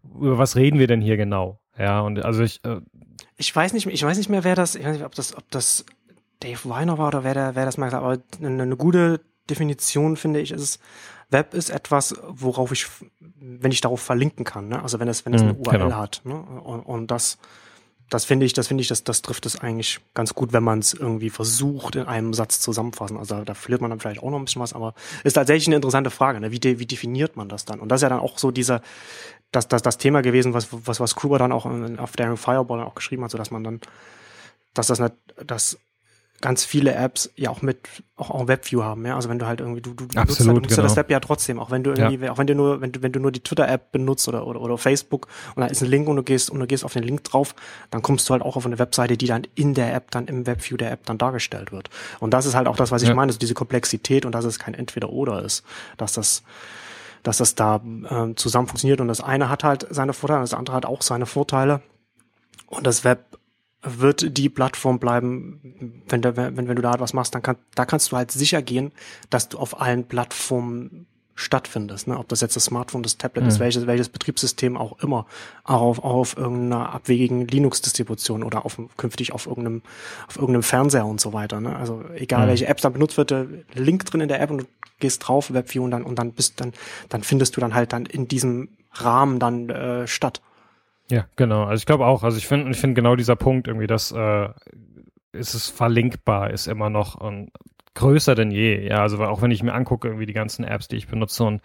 über 0.04 0.38
was 0.38 0.54
reden 0.54 0.78
wir 0.78 0.86
denn 0.86 1.00
hier 1.00 1.16
genau? 1.16 1.58
Ja, 1.76 2.02
und 2.02 2.24
also 2.24 2.44
ich. 2.44 2.64
Äh, 2.64 2.80
ich 3.36 3.54
weiß 3.54 3.72
nicht, 3.72 3.88
ich 3.88 4.02
weiß 4.04 4.18
nicht 4.18 4.28
mehr, 4.28 4.44
wer 4.44 4.54
das, 4.54 4.76
ich 4.76 4.84
weiß 4.84 4.92
nicht, 4.92 5.04
ob 5.04 5.16
das, 5.16 5.36
ob 5.36 5.50
das 5.50 5.84
Dave 6.38 6.68
Weiner 6.68 6.98
war 6.98 7.08
oder 7.08 7.24
wer, 7.24 7.34
der, 7.34 7.56
wer 7.56 7.64
das 7.64 7.78
mal 7.78 7.86
gesagt 7.86 8.04
hat, 8.04 8.12
aber 8.12 8.46
eine, 8.46 8.62
eine 8.62 8.76
gute 8.76 9.20
Definition, 9.50 10.16
finde 10.16 10.38
ich, 10.38 10.52
ist, 10.52 10.80
Web 11.32 11.54
ist 11.54 11.70
etwas, 11.70 12.14
worauf 12.26 12.72
ich, 12.72 12.86
wenn 13.40 13.72
ich 13.72 13.80
darauf 13.80 14.00
verlinken 14.00 14.44
kann, 14.44 14.68
ne? 14.68 14.82
also 14.82 15.00
wenn 15.00 15.08
es, 15.08 15.24
wenn 15.26 15.34
es 15.34 15.42
eine 15.42 15.54
mhm, 15.54 15.60
URL 15.60 15.78
genau. 15.78 15.96
hat. 15.96 16.20
Ne? 16.24 16.34
Und, 16.34 16.80
und 16.80 17.10
das, 17.10 17.38
das 18.10 18.24
finde 18.24 18.44
ich, 18.44 18.52
das 18.52 18.68
finde 18.68 18.82
ich, 18.82 18.88
das, 18.88 19.04
das 19.04 19.22
trifft 19.22 19.46
es 19.46 19.58
eigentlich 19.58 20.00
ganz 20.14 20.34
gut, 20.34 20.52
wenn 20.52 20.62
man 20.62 20.80
es 20.80 20.92
irgendwie 20.92 21.30
versucht, 21.30 21.96
in 21.96 22.06
einem 22.06 22.34
Satz 22.34 22.60
zusammenfassen. 22.60 23.16
Also 23.16 23.42
da 23.42 23.54
verliert 23.54 23.80
man 23.80 23.90
dann 23.90 24.00
vielleicht 24.00 24.22
auch 24.22 24.30
noch 24.30 24.38
ein 24.38 24.44
bisschen 24.44 24.60
was, 24.60 24.74
aber 24.74 24.94
ist 25.24 25.32
tatsächlich 25.32 25.68
eine 25.68 25.76
interessante 25.76 26.10
Frage. 26.10 26.38
Ne? 26.40 26.52
Wie, 26.52 26.60
de, 26.60 26.78
wie 26.78 26.86
definiert 26.86 27.36
man 27.36 27.48
das 27.48 27.64
dann? 27.64 27.80
Und 27.80 27.88
das 27.88 27.98
ist 27.98 28.02
ja 28.02 28.08
dann 28.10 28.20
auch 28.20 28.38
so 28.38 28.50
dieser, 28.50 28.82
das, 29.50 29.68
das, 29.68 29.82
das 29.82 29.98
Thema 29.98 30.20
gewesen, 30.20 30.52
was, 30.52 30.68
was, 30.70 31.00
was 31.00 31.14
Kruger 31.14 31.38
dann 31.38 31.52
auch 31.52 31.66
auf 31.98 32.12
Daring 32.12 32.36
Fireball 32.36 32.82
auch 32.82 32.94
geschrieben 32.94 33.24
hat, 33.24 33.30
so 33.30 33.38
dass 33.38 33.50
man 33.50 33.64
dann, 33.64 33.80
dass 34.74 34.88
das 34.88 34.98
nicht, 34.98 35.14
dass 35.46 35.78
ganz 36.42 36.64
viele 36.64 36.94
Apps 36.94 37.30
ja 37.36 37.48
auch 37.48 37.62
mit 37.62 37.78
auch, 38.16 38.30
auch 38.30 38.48
WebView 38.48 38.82
haben, 38.82 39.06
ja. 39.06 39.16
Also 39.16 39.30
wenn 39.30 39.38
du 39.38 39.46
halt 39.46 39.60
irgendwie 39.60 39.80
du 39.80 39.94
du, 39.94 40.04
du 40.06 40.18
Absolut, 40.18 40.28
nutzt, 40.28 40.40
halt, 40.40 40.56
nutzt 40.56 40.76
genau. 40.76 40.82
das 40.82 40.96
Web 40.96 41.10
ja 41.10 41.20
trotzdem, 41.20 41.58
auch 41.58 41.70
wenn 41.70 41.82
du 41.82 41.92
irgendwie 41.92 42.26
ja. 42.26 42.32
auch 42.32 42.38
wenn 42.38 42.46
du 42.46 42.54
nur 42.54 42.82
wenn 42.82 42.92
du 42.92 43.00
wenn 43.00 43.12
du 43.12 43.20
nur 43.20 43.32
die 43.32 43.40
Twitter 43.40 43.66
App 43.66 43.92
benutzt 43.92 44.28
oder 44.28 44.46
oder, 44.46 44.60
oder 44.60 44.76
Facebook 44.76 45.28
und 45.54 45.62
da 45.62 45.68
ist 45.68 45.82
ein 45.82 45.88
Link 45.88 46.08
und 46.08 46.16
du 46.16 46.22
gehst 46.22 46.50
und 46.50 46.60
du 46.60 46.66
gehst 46.66 46.84
auf 46.84 46.92
den 46.92 47.04
Link 47.04 47.24
drauf, 47.24 47.54
dann 47.90 48.02
kommst 48.02 48.28
du 48.28 48.32
halt 48.32 48.42
auch 48.42 48.56
auf 48.56 48.66
eine 48.66 48.78
Webseite, 48.78 49.16
die 49.16 49.26
dann 49.26 49.46
in 49.54 49.72
der 49.72 49.94
App 49.94 50.10
dann 50.10 50.26
im 50.26 50.46
WebView 50.46 50.76
der 50.76 50.90
App 50.90 51.06
dann 51.06 51.16
dargestellt 51.16 51.72
wird. 51.72 51.88
Und 52.20 52.34
das 52.34 52.44
ist 52.44 52.54
halt 52.54 52.66
auch 52.66 52.76
das, 52.76 52.90
was 52.90 53.02
ich 53.02 53.08
ja. 53.08 53.14
meine, 53.14 53.32
so 53.32 53.38
diese 53.38 53.54
Komplexität 53.54 54.26
und 54.26 54.34
dass 54.34 54.44
es 54.44 54.58
kein 54.58 54.74
entweder 54.74 55.10
oder 55.10 55.42
ist, 55.42 55.64
dass 55.96 56.12
das 56.12 56.42
dass 57.22 57.36
das 57.38 57.54
da 57.54 57.76
äh, 57.76 58.34
zusammen 58.34 58.66
funktioniert 58.66 59.00
und 59.00 59.06
das 59.06 59.20
eine 59.20 59.48
hat 59.48 59.62
halt 59.62 59.86
seine 59.90 60.12
Vorteile, 60.12 60.40
das 60.40 60.54
andere 60.54 60.74
hat 60.74 60.86
auch 60.86 61.02
seine 61.02 61.24
Vorteile. 61.24 61.82
Und 62.66 62.86
das 62.86 63.04
Web 63.04 63.38
wird 63.82 64.36
die 64.38 64.48
Plattform 64.48 64.98
bleiben, 64.98 66.02
wenn, 66.08 66.22
du, 66.22 66.36
wenn, 66.36 66.56
wenn 66.56 66.76
du 66.76 66.82
da 66.82 67.00
was 67.00 67.12
machst, 67.12 67.34
dann 67.34 67.42
kann, 67.42 67.56
da 67.74 67.84
kannst 67.84 68.12
du 68.12 68.16
halt 68.16 68.30
sicher 68.30 68.62
gehen, 68.62 68.92
dass 69.30 69.48
du 69.48 69.58
auf 69.58 69.80
allen 69.80 70.04
Plattformen 70.04 71.06
stattfindest. 71.34 72.08
Ne? 72.08 72.18
Ob 72.18 72.28
das 72.28 72.40
jetzt 72.40 72.56
das 72.56 72.66
Smartphone, 72.66 73.02
das 73.02 73.18
Tablet 73.18 73.44
mhm. 73.44 73.48
ist, 73.48 73.58
welches, 73.58 73.86
welches 73.86 74.08
Betriebssystem 74.08 74.76
auch 74.76 74.98
immer, 75.00 75.26
auch 75.64 75.80
auf, 75.80 75.98
auch 75.98 76.14
auf 76.14 76.36
irgendeiner 76.36 76.92
abwegigen 76.92 77.48
Linux-Distribution 77.48 78.42
oder 78.42 78.64
auf, 78.64 78.80
künftig 78.96 79.32
auf 79.32 79.46
irgendeinem, 79.46 79.82
auf 80.28 80.36
irgendeinem 80.36 80.62
Fernseher 80.62 81.06
und 81.06 81.20
so 81.20 81.32
weiter. 81.32 81.60
Ne? 81.60 81.74
Also 81.74 82.04
egal, 82.14 82.46
mhm. 82.46 82.50
welche 82.50 82.66
Apps 82.66 82.82
da 82.82 82.88
benutzt 82.90 83.16
wird, 83.16 83.30
der 83.30 83.46
Link 83.74 84.04
drin 84.04 84.20
in 84.20 84.28
der 84.28 84.40
App 84.40 84.50
und 84.50 84.58
du 84.58 84.66
gehst 85.00 85.26
drauf, 85.26 85.52
WebView 85.52 85.84
und 85.84 85.90
dann, 85.90 86.04
und 86.04 86.18
dann 86.18 86.32
bist 86.32 86.60
dann, 86.60 86.72
dann 87.08 87.22
findest 87.22 87.56
du 87.56 87.60
dann 87.60 87.74
halt 87.74 87.92
dann 87.92 88.06
in 88.06 88.28
diesem 88.28 88.68
Rahmen 88.92 89.38
dann 89.38 89.68
äh, 89.70 90.06
statt. 90.06 90.40
Ja, 91.12 91.26
genau. 91.36 91.64
Also 91.64 91.82
ich 91.82 91.84
glaube 91.84 92.06
auch, 92.06 92.22
also 92.22 92.38
ich 92.38 92.46
finde, 92.46 92.70
ich 92.70 92.78
finde 92.78 92.94
genau 92.94 93.16
dieser 93.16 93.36
Punkt 93.36 93.68
irgendwie, 93.68 93.86
dass 93.86 94.12
äh, 94.12 94.48
ist 95.32 95.52
es 95.52 95.68
verlinkbar, 95.68 96.48
ist 96.50 96.66
immer 96.66 96.88
noch 96.88 97.16
und 97.16 97.50
größer 97.94 98.34
denn 98.34 98.50
je. 98.50 98.88
Ja, 98.88 99.02
also 99.02 99.22
auch 99.22 99.42
wenn 99.42 99.50
ich 99.50 99.62
mir 99.62 99.74
angucke, 99.74 100.08
irgendwie 100.08 100.24
die 100.24 100.32
ganzen 100.32 100.64
Apps, 100.64 100.88
die 100.88 100.96
ich 100.96 101.08
benutze 101.08 101.44
und 101.44 101.60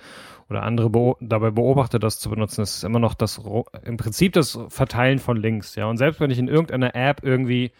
oder 0.49 0.63
andere 0.63 0.89
beo 0.89 1.15
dabei 1.21 1.51
beobachte, 1.51 1.97
das 1.97 2.19
zu 2.19 2.29
benutzen, 2.29 2.61
ist 2.61 2.83
immer 2.83 2.99
noch 2.99 3.13
das 3.13 3.39
im 3.83 3.95
Prinzip 3.95 4.33
das 4.33 4.59
Verteilen 4.67 5.19
von 5.19 5.37
Links. 5.37 5.75
Ja, 5.75 5.85
und 5.85 5.95
selbst 5.95 6.19
wenn 6.19 6.29
ich 6.29 6.39
in 6.39 6.49
irgendeiner 6.49 6.93
App 6.93 7.21
irgendwie 7.23 7.71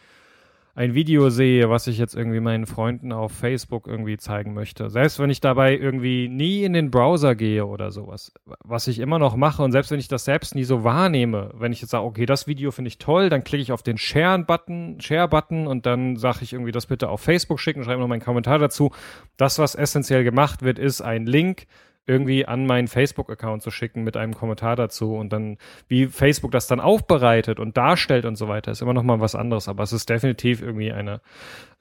ein 0.78 0.94
Video 0.94 1.32
sehe, 1.32 1.72
was 1.72 1.88
ich 1.88 1.98
jetzt 1.98 2.14
irgendwie 2.14 2.40
meinen 2.40 2.68
Freunden 2.68 3.12
auf 3.12 3.32
Facebook 3.32 3.88
irgendwie 3.88 4.16
zeigen 4.18 4.54
möchte. 4.54 4.92
Selbst 4.92 5.18
wenn 5.18 5.32
ich 5.32 5.42
dabei 5.42 5.76
irgendwie 5.76 6.30
nie 6.30 6.64
in 6.64 6.74
den 6.74 6.92
Browser 6.92 7.34
gehe 7.34 7.66
oder 7.66 7.90
sowas, 7.90 8.32
was 8.64 8.86
ich 8.86 9.00
immer 9.00 9.18
noch 9.18 9.36
mache 9.36 9.64
und 9.64 9.72
selbst 9.72 9.90
wenn 9.90 9.98
ich 9.98 10.08
das 10.08 10.26
selbst 10.26 10.54
nie 10.54 10.66
so 10.66 10.84
wahrnehme, 10.84 11.50
wenn 11.56 11.72
ich 11.72 11.82
jetzt 11.82 11.90
sage, 11.90 12.06
okay, 12.06 12.28
das 12.28 12.46
Video 12.46 12.70
finde 12.70 12.90
ich 12.90 13.00
toll, 13.00 13.30
dann 13.30 13.44
klicke 13.44 13.64
ich 13.64 13.72
auf 13.72 13.82
den 13.82 13.98
Share-Button, 13.98 15.02
Share-Button 15.02 15.66
und 15.66 15.88
dann 15.88 16.16
sage 16.16 16.40
ich 16.44 16.54
irgendwie 16.54 16.72
das 16.72 16.86
bitte 16.86 17.10
auf 17.10 17.22
Facebook 17.22 17.60
schicken, 17.60 17.84
schreibe 17.84 18.00
noch 18.00 18.08
meinen 18.08 18.22
Kommentar 18.22 18.60
dazu. 18.60 18.92
Das, 19.36 19.58
was 19.58 19.74
essentiell 19.74 20.24
gemacht 20.24 20.62
wird, 20.62 20.78
ist 20.78 21.02
ein 21.02 21.26
Link 21.26 21.66
irgendwie 22.08 22.46
an 22.46 22.66
meinen 22.66 22.88
Facebook-Account 22.88 23.62
zu 23.62 23.72
schicken 23.72 24.04
mit 24.04 24.18
einem 24.18 24.34
Kommentar 24.34 24.76
dazu 24.76 25.16
und 25.16 25.32
dann, 25.34 25.58
wie 25.88 26.08
Facebook 26.08 26.52
das 26.52 26.68
dann 26.68 26.80
aufbereitet 26.80 27.60
und 27.60 27.78
darstellt 27.78 28.26
und 28.26 28.36
so 28.36 28.48
weiter, 28.48 28.72
ist 28.72 28.82
immer 28.82 28.94
noch 28.94 29.04
mal 29.04 29.20
was 29.20 29.36
anderes. 29.36 29.68
Aber 29.68 29.84
es 29.84 29.94
ist 29.94 30.10
definitiv 30.10 30.62
irgendwie 30.62 30.92
eine 30.92 31.22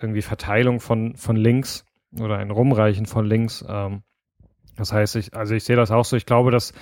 irgendwie 0.00 0.22
Verteilung 0.22 0.80
von, 0.80 1.16
von 1.16 1.36
Links 1.36 1.86
oder 2.18 2.38
ein 2.38 2.50
Rumreichen 2.50 3.06
von 3.06 3.26
Links. 3.26 3.64
Ähm, 3.68 4.02
das 4.76 4.92
heißt, 4.92 5.16
ich, 5.16 5.34
also 5.34 5.54
ich 5.54 5.64
sehe 5.64 5.76
das 5.76 5.90
auch 5.90 6.04
so. 6.04 6.16
Ich 6.16 6.26
glaube, 6.26 6.50
dass 6.50 6.74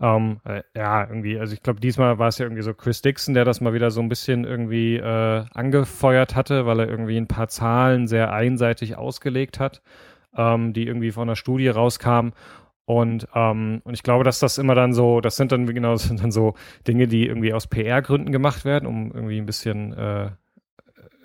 ähm, 0.00 0.40
äh, 0.44 0.62
ja, 0.76 1.06
irgendwie, 1.06 1.38
also 1.38 1.54
ich 1.54 1.62
glaube, 1.62 1.80
diesmal 1.80 2.18
war 2.18 2.28
es 2.28 2.38
ja 2.38 2.46
irgendwie 2.46 2.62
so 2.62 2.74
Chris 2.74 3.02
Dixon, 3.02 3.34
der 3.34 3.44
das 3.44 3.60
mal 3.60 3.74
wieder 3.74 3.90
so 3.90 4.00
ein 4.00 4.08
bisschen 4.08 4.44
irgendwie 4.44 4.96
äh, 4.96 5.44
angefeuert 5.52 6.34
hatte, 6.34 6.66
weil 6.66 6.80
er 6.80 6.88
irgendwie 6.88 7.16
ein 7.16 7.28
paar 7.28 7.48
Zahlen 7.48 8.06
sehr 8.06 8.32
einseitig 8.32 8.96
ausgelegt 8.96 9.60
hat, 9.60 9.82
ähm, 10.36 10.72
die 10.72 10.86
irgendwie 10.86 11.12
von 11.12 11.28
einer 11.28 11.36
Studie 11.36 11.68
rauskamen. 11.68 12.32
Und, 12.86 13.28
ähm, 13.34 13.80
und 13.84 13.94
ich 13.94 14.02
glaube, 14.02 14.24
dass 14.24 14.40
das 14.40 14.58
immer 14.58 14.74
dann 14.74 14.92
so, 14.92 15.20
das 15.20 15.36
sind 15.36 15.52
dann 15.52 15.66
genau, 15.66 15.96
sind 15.96 16.22
dann 16.22 16.30
so 16.30 16.54
Dinge, 16.86 17.08
die 17.08 17.26
irgendwie 17.26 17.52
aus 17.52 17.66
PR-Gründen 17.66 18.32
gemacht 18.32 18.64
werden, 18.64 18.86
um 18.86 19.12
irgendwie 19.12 19.38
ein 19.38 19.46
bisschen 19.46 19.92
äh, 19.94 20.30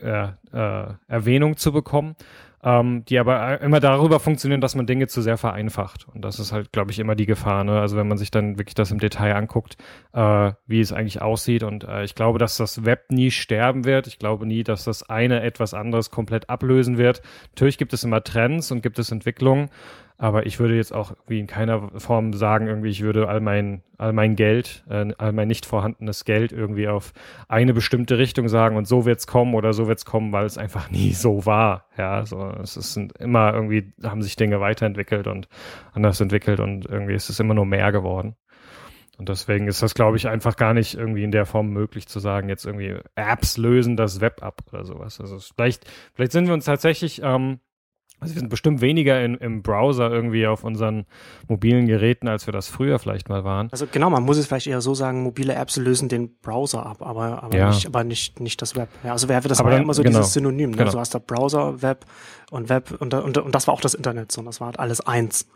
äh, 0.02 0.30
äh, 0.54 0.94
Erwähnung 1.08 1.58
zu 1.58 1.74
bekommen, 1.74 2.16
ähm, 2.64 3.04
die 3.06 3.20
aber 3.20 3.60
immer 3.62 3.80
darüber 3.80 4.20
funktionieren, 4.20 4.62
dass 4.62 4.76
man 4.76 4.88
Dinge 4.88 5.08
zu 5.08 5.22
sehr 5.22 5.38
vereinfacht. 5.38 6.08
Und 6.08 6.24
das 6.24 6.40
ist 6.40 6.52
halt, 6.52 6.72
glaube 6.72 6.92
ich, 6.92 7.00
immer 7.00 7.16
die 7.16 7.26
Gefahr. 7.26 7.64
Ne? 7.64 7.80
Also 7.80 7.98
wenn 7.98 8.08
man 8.08 8.18
sich 8.18 8.32
dann 8.32 8.58
wirklich 8.58 8.76
das 8.76 8.92
im 8.92 9.00
Detail 9.00 9.36
anguckt, 9.36 9.76
äh, 10.14 10.54
wie 10.68 10.80
es 10.80 10.94
eigentlich 10.94 11.22
aussieht. 11.22 11.64
Und 11.64 11.84
äh, 11.84 12.04
ich 12.04 12.16
glaube, 12.16 12.40
dass 12.40 12.58
das 12.58 12.86
Web 12.86 13.12
nie 13.12 13.32
sterben 13.32 13.84
wird. 13.84 14.08
Ich 14.08 14.20
glaube 14.20 14.46
nie, 14.46 14.64
dass 14.64 14.86
das 14.86 15.10
eine 15.10 15.42
etwas 15.42 15.74
anderes 15.74 16.12
komplett 16.12 16.50
ablösen 16.50 16.98
wird. 16.98 17.22
Natürlich 17.52 17.78
gibt 17.78 17.94
es 17.94 18.04
immer 18.04 18.24
Trends 18.24 18.72
und 18.72 18.82
gibt 18.82 19.00
es 19.00 19.12
Entwicklungen. 19.12 19.70
Aber 20.22 20.46
ich 20.46 20.60
würde 20.60 20.76
jetzt 20.76 20.94
auch 20.94 21.14
wie 21.28 21.40
in 21.40 21.48
keiner 21.48 21.98
Form 21.98 22.34
sagen, 22.34 22.68
irgendwie, 22.68 22.90
ich 22.90 23.02
würde 23.04 23.30
all 23.30 23.40
mein, 23.40 23.84
all 23.98 24.12
mein 24.12 24.36
Geld, 24.36 24.84
äh, 24.90 25.14
all 25.18 25.32
mein 25.32 25.48
nicht 25.48 25.66
vorhandenes 25.66 26.26
Geld 26.26 26.52
irgendwie 26.52 26.90
auf 26.90 27.14
eine 27.48 27.74
bestimmte 27.74 28.18
Richtung 28.18 28.50
sagen 28.50 28.76
und 28.76 28.86
so 28.86 29.06
wird's 29.06 29.28
kommen 29.28 29.56
oder 29.56 29.72
so 29.72 29.88
wird's 29.88 30.04
kommen, 30.04 30.34
weil 30.34 30.46
es 30.46 30.58
einfach 30.58 30.92
nie 30.92 31.14
so 31.14 31.46
war. 31.46 31.86
Ja, 31.98 32.26
so, 32.26 32.52
es 32.62 32.74
sind 32.74 33.18
immer 33.18 33.54
irgendwie, 33.54 33.94
haben 34.04 34.22
sich 34.22 34.36
Dinge 34.36 34.60
weiterentwickelt 34.60 35.26
und 35.26 35.48
anders 35.94 36.20
entwickelt 36.20 36.60
und 36.60 36.86
irgendwie 36.86 37.14
ist 37.14 37.30
es 37.30 37.40
immer 37.40 37.54
nur 37.54 37.66
mehr 37.66 37.94
geworden. 37.94 38.36
Und 39.18 39.30
deswegen 39.30 39.68
ist 39.68 39.82
das, 39.82 39.96
glaube 39.96 40.18
ich, 40.18 40.28
einfach 40.28 40.58
gar 40.58 40.74
nicht 40.74 40.96
irgendwie 40.96 41.24
in 41.24 41.32
der 41.32 41.46
Form 41.46 41.70
möglich 41.70 42.10
zu 42.10 42.20
sagen, 42.20 42.50
jetzt 42.50 42.66
irgendwie 42.66 42.98
Apps 43.16 43.56
lösen 43.56 43.96
das 43.96 44.20
Web 44.20 44.44
ab 44.44 44.64
oder 44.72 44.84
sowas. 44.84 45.22
Also 45.22 45.40
vielleicht, 45.40 45.90
vielleicht 46.14 46.34
sind 46.34 46.48
wir 46.48 46.54
uns 46.54 46.66
tatsächlich 46.66 47.22
ähm, 47.24 47.60
also 48.20 48.36
wir 48.36 48.40
sind 48.40 48.50
bestimmt 48.50 48.82
weniger 48.82 49.24
in, 49.24 49.36
im 49.36 49.62
Browser 49.62 50.12
irgendwie 50.12 50.46
auf 50.46 50.64
unseren 50.64 51.06
mobilen 51.48 51.88
Geräten, 51.88 52.28
als 52.28 52.48
wir 52.48 52.52
das 52.52 52.68
früher 52.68 53.00
vielleicht 53.00 53.30
mal 53.30 53.44
waren. 53.44 53.70
Also 53.72 53.88
genau, 53.90 54.10
man 54.10 54.24
muss 54.24 54.38
es 54.38 54.48
vielleicht 54.48 54.68
eher 54.68 54.82
so 54.82 54.94
sagen, 54.94 55.24
mobile 55.24 55.54
Apps 55.54 55.78
lösen 55.78 56.10
den 56.10 56.38
Browser 56.42 56.86
ab, 56.86 57.02
aber, 57.02 57.44
aber, 57.44 57.58
ja. 57.58 57.70
nicht, 57.70 57.88
aber 57.88 58.04
nicht, 58.04 58.40
nicht 58.40 58.62
das 58.62 58.76
Web. 58.76 58.90
Ja, 59.04 59.14
also 59.14 59.30
wäre 59.30 59.48
das 59.48 59.60
aber 59.60 59.72
dann, 59.72 59.84
immer 59.84 59.94
so 59.94 60.04
genau, 60.04 60.20
dieses 60.20 60.34
Synonym. 60.34 60.72
Ne? 60.72 60.78
Genau. 60.78 60.92
Du 60.92 61.00
hast 61.00 61.16
da 61.16 61.20
Browser, 61.20 61.82
Web 61.82 62.06
und 62.52 62.70
Web 62.70 62.96
und, 63.00 63.14
und, 63.14 63.38
und 63.38 63.56
das 63.56 63.68
war 63.68 63.74
auch 63.74 63.82
das 63.82 63.94
Internet 63.94 64.32
so, 64.32 64.42
und 64.42 64.46
das 64.46 64.60
war 64.60 64.68
halt 64.68 64.80
alles 64.80 65.02
eins. 65.02 65.48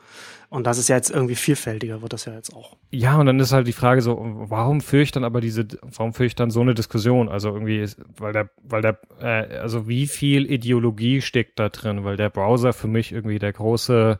Und 0.49 0.67
das 0.67 0.77
ist 0.77 0.87
ja 0.87 0.95
jetzt 0.95 1.09
irgendwie 1.09 1.35
vielfältiger, 1.35 2.03
wird 2.03 2.13
das 2.13 2.25
ja 2.25 2.33
jetzt 2.33 2.53
auch. 2.53 2.77
Ja, 2.91 3.19
und 3.19 3.25
dann 3.25 3.39
ist 3.39 3.53
halt 3.53 3.65
die 3.65 3.73
Frage 3.73 4.01
so, 4.01 4.19
warum 4.21 4.81
führe 4.81 5.01
ich 5.01 5.11
dann 5.11 5.23
aber 5.23 5.41
diese, 5.41 5.65
warum 5.81 6.13
führe 6.13 6.27
ich 6.27 6.35
dann 6.35 6.51
so 6.51 6.61
eine 6.61 6.75
Diskussion? 6.75 7.27
Also 7.27 7.49
irgendwie, 7.49 7.83
weil 8.17 8.33
der, 8.33 8.49
weil 8.61 8.83
der, 8.83 8.99
äh, 9.19 9.57
also 9.57 9.87
wie 9.87 10.05
viel 10.05 10.51
Ideologie 10.51 11.21
steckt 11.21 11.59
da 11.59 11.69
drin? 11.69 12.03
Weil 12.03 12.17
der 12.17 12.29
Browser 12.29 12.71
für 12.73 12.87
mich 12.87 13.11
irgendwie 13.11 13.39
der 13.39 13.51
große 13.51 14.19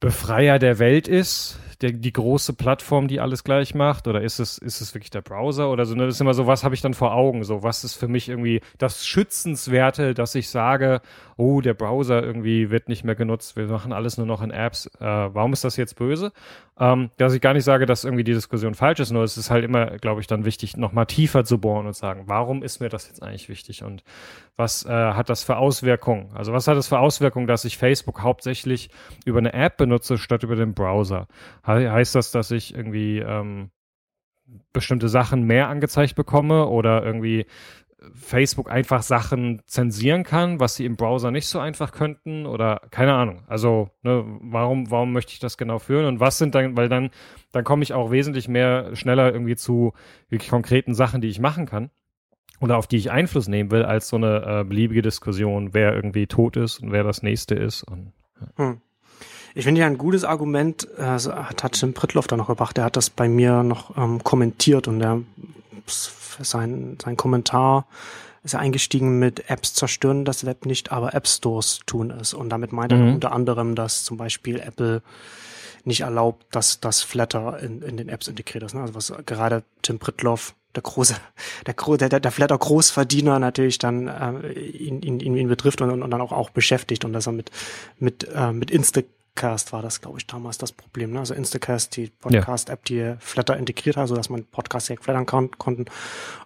Befreier 0.00 0.58
der 0.58 0.80
Welt 0.80 1.06
ist, 1.06 1.60
der, 1.80 1.92
die 1.92 2.12
große 2.12 2.54
Plattform, 2.54 3.08
die 3.08 3.20
alles 3.20 3.44
gleich 3.44 3.74
macht? 3.74 4.08
Oder 4.08 4.22
ist 4.22 4.38
es, 4.38 4.58
ist 4.58 4.80
es 4.80 4.94
wirklich 4.94 5.10
der 5.10 5.22
Browser? 5.22 5.70
Oder 5.70 5.86
so, 5.86 5.94
ne? 5.94 6.06
Das 6.06 6.16
ist 6.16 6.20
immer 6.20 6.34
so, 6.34 6.46
was 6.46 6.64
habe 6.64 6.74
ich 6.74 6.80
dann 6.80 6.94
vor 6.94 7.14
Augen? 7.14 7.44
So, 7.44 7.62
was 7.62 7.84
ist 7.84 7.94
für 7.94 8.08
mich 8.08 8.28
irgendwie 8.28 8.60
das 8.78 9.06
Schützenswerte, 9.06 10.14
dass 10.14 10.34
ich 10.34 10.48
sage, 10.48 11.00
oh, 11.36 11.60
der 11.60 11.74
Browser 11.74 12.22
irgendwie 12.22 12.70
wird 12.70 12.88
nicht 12.88 13.04
mehr 13.04 13.14
genutzt, 13.14 13.56
wir 13.56 13.66
machen 13.66 13.92
alles 13.92 14.16
nur 14.16 14.26
noch 14.26 14.42
in 14.42 14.50
Apps. 14.50 14.86
Äh, 14.98 15.04
warum 15.04 15.52
ist 15.52 15.64
das 15.64 15.76
jetzt 15.76 15.96
böse? 15.96 16.32
Ähm, 16.78 17.10
dass 17.16 17.34
ich 17.34 17.40
gar 17.40 17.54
nicht 17.54 17.64
sage, 17.64 17.86
dass 17.86 18.04
irgendwie 18.04 18.24
die 18.24 18.34
Diskussion 18.34 18.74
falsch 18.74 19.00
ist, 19.00 19.10
nur 19.10 19.22
es 19.22 19.36
ist 19.36 19.50
halt 19.50 19.64
immer, 19.64 19.98
glaube 19.98 20.20
ich, 20.20 20.26
dann 20.26 20.44
wichtig, 20.44 20.76
nochmal 20.76 21.06
tiefer 21.06 21.44
zu 21.44 21.58
bohren 21.58 21.86
und 21.86 21.96
sagen, 21.96 22.24
warum 22.26 22.62
ist 22.62 22.80
mir 22.80 22.88
das 22.88 23.08
jetzt 23.08 23.22
eigentlich 23.22 23.48
wichtig 23.48 23.82
und 23.82 24.02
was 24.56 24.84
äh, 24.84 24.90
hat 24.90 25.28
das 25.28 25.42
für 25.42 25.56
Auswirkungen? 25.56 26.30
Also 26.34 26.52
was 26.52 26.68
hat 26.68 26.76
das 26.76 26.88
für 26.88 26.98
Auswirkungen, 26.98 27.46
dass 27.46 27.64
ich 27.64 27.76
Facebook 27.76 28.22
hauptsächlich 28.22 28.90
über 29.24 29.38
eine 29.38 29.52
App 29.52 29.76
benutze 29.76 30.18
statt 30.18 30.42
über 30.42 30.56
den 30.56 30.74
Browser? 30.74 31.28
He 31.66 31.88
heißt 31.88 32.14
das, 32.14 32.30
dass 32.30 32.50
ich 32.50 32.74
irgendwie 32.74 33.18
ähm, 33.18 33.70
bestimmte 34.72 35.08
Sachen 35.08 35.44
mehr 35.44 35.68
angezeigt 35.68 36.14
bekomme 36.14 36.66
oder 36.68 37.04
irgendwie 37.04 37.46
Facebook 38.14 38.70
einfach 38.70 39.02
Sachen 39.02 39.62
zensieren 39.66 40.22
kann, 40.22 40.60
was 40.60 40.76
sie 40.76 40.84
im 40.84 40.96
Browser 40.96 41.30
nicht 41.30 41.46
so 41.46 41.58
einfach 41.58 41.92
könnten 41.92 42.46
oder 42.46 42.82
keine 42.90 43.14
Ahnung. 43.14 43.42
Also 43.46 43.90
ne, 44.02 44.24
warum 44.42 44.90
warum 44.90 45.12
möchte 45.12 45.32
ich 45.32 45.38
das 45.38 45.56
genau 45.56 45.78
führen 45.78 46.06
und 46.06 46.20
was 46.20 46.38
sind 46.38 46.54
dann, 46.54 46.76
weil 46.76 46.88
dann 46.88 47.10
dann 47.52 47.64
komme 47.64 47.82
ich 47.82 47.94
auch 47.94 48.10
wesentlich 48.10 48.48
mehr 48.48 48.94
schneller 48.94 49.32
irgendwie 49.32 49.56
zu 49.56 49.92
wirklich 50.28 50.50
konkreten 50.50 50.94
Sachen, 50.94 51.20
die 51.20 51.28
ich 51.28 51.40
machen 51.40 51.66
kann 51.66 51.90
oder 52.60 52.76
auf 52.76 52.86
die 52.86 52.96
ich 52.96 53.10
Einfluss 53.10 53.48
nehmen 53.48 53.70
will, 53.70 53.84
als 53.84 54.08
so 54.08 54.16
eine 54.16 54.60
äh, 54.60 54.64
beliebige 54.64 55.02
Diskussion, 55.02 55.74
wer 55.74 55.94
irgendwie 55.94 56.26
tot 56.26 56.56
ist 56.56 56.82
und 56.82 56.92
wer 56.92 57.02
das 57.02 57.22
nächste 57.22 57.54
ist. 57.54 57.82
Und, 57.82 58.12
ja. 58.40 58.64
hm. 58.64 58.80
Ich 59.56 59.64
finde 59.64 59.80
ja 59.80 59.86
ein 59.86 59.96
gutes 59.96 60.22
Argument, 60.22 60.86
äh, 60.98 61.02
hat 61.02 61.80
Jim 61.80 61.94
Prittloff 61.94 62.26
da 62.26 62.36
noch 62.36 62.48
gebracht, 62.48 62.76
der 62.76 62.84
hat 62.84 62.96
das 62.96 63.08
bei 63.08 63.26
mir 63.26 63.62
noch 63.62 63.96
ähm, 63.96 64.22
kommentiert 64.22 64.86
und 64.86 64.98
der 64.98 65.22
sein, 65.86 66.98
sein 67.02 67.16
Kommentar 67.16 67.86
ist 68.44 68.52
er 68.52 68.60
eingestiegen 68.60 69.18
mit 69.18 69.48
Apps 69.48 69.72
zerstören 69.72 70.26
das 70.26 70.44
Web 70.44 70.66
nicht, 70.66 70.92
aber 70.92 71.14
App 71.14 71.26
Stores 71.26 71.80
tun 71.86 72.10
es. 72.10 72.34
Und 72.34 72.50
damit 72.50 72.72
meint 72.72 72.92
er 72.92 72.98
mhm. 72.98 73.14
unter 73.14 73.32
anderem, 73.32 73.74
dass 73.74 74.04
zum 74.04 74.18
Beispiel 74.18 74.60
Apple 74.60 75.00
nicht 75.84 76.02
erlaubt, 76.02 76.44
dass 76.50 76.80
das 76.80 77.00
Flatter 77.00 77.58
in, 77.58 77.80
in 77.80 77.96
den 77.96 78.10
Apps 78.10 78.28
integriert 78.28 78.62
ist. 78.62 78.74
Ne? 78.74 78.82
Also 78.82 78.94
was 78.94 79.12
gerade 79.24 79.62
Tim 79.80 79.98
Pritloff, 79.98 80.54
der 80.74 80.82
große, 80.82 81.16
der, 81.66 82.08
der, 82.08 82.20
der 82.20 82.30
Flatter 82.30 82.58
Großverdiener 82.58 83.38
natürlich 83.38 83.78
dann 83.78 84.06
äh, 84.06 84.52
ihn, 84.52 85.00
ihn, 85.00 85.18
ihn 85.18 85.48
betrifft 85.48 85.80
und, 85.80 86.02
und 86.02 86.10
dann 86.10 86.20
auch, 86.20 86.32
auch 86.32 86.50
beschäftigt 86.50 87.06
und 87.06 87.14
dass 87.14 87.26
er 87.26 87.32
mit, 87.32 87.50
mit, 87.98 88.28
äh, 88.34 88.52
mit 88.52 88.70
Insta 88.70 89.00
Instacast 89.36 89.74
war 89.74 89.82
das, 89.82 90.00
glaube 90.00 90.18
ich, 90.18 90.26
damals 90.26 90.56
das 90.56 90.72
Problem. 90.72 91.12
Ne? 91.12 91.18
Also 91.18 91.34
Instacast, 91.34 91.94
die 91.96 92.06
Podcast-App, 92.08 92.84
die 92.86 93.16
Flatter 93.18 93.58
integriert 93.58 93.98
hat, 93.98 94.08
sodass 94.08 94.30
man 94.30 94.44
Podcasts 94.44 94.86
direkt 94.86 95.04
flattern 95.04 95.26
kann, 95.26 95.50
konnten. 95.58 95.84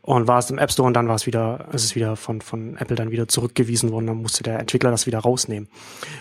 Und 0.03 0.26
war 0.26 0.41
es 0.41 0.51
im 0.51 0.59
App 0.59 0.72
Store 0.72 0.88
und 0.88 0.95
dann 0.95 1.07
war 1.07 1.14
es 1.14 1.24
wieder, 1.24 1.68
ist 1.72 1.84
es 1.84 1.95
wieder 1.95 2.16
von, 2.16 2.41
von 2.41 2.76
Apple 2.78 2.97
dann 2.97 3.12
wieder 3.12 3.28
zurückgewiesen 3.28 3.93
worden. 3.93 4.09
Dann 4.09 4.16
musste 4.20 4.43
der 4.43 4.59
Entwickler 4.59 4.91
das 4.91 5.07
wieder 5.07 5.20
rausnehmen. 5.20 5.68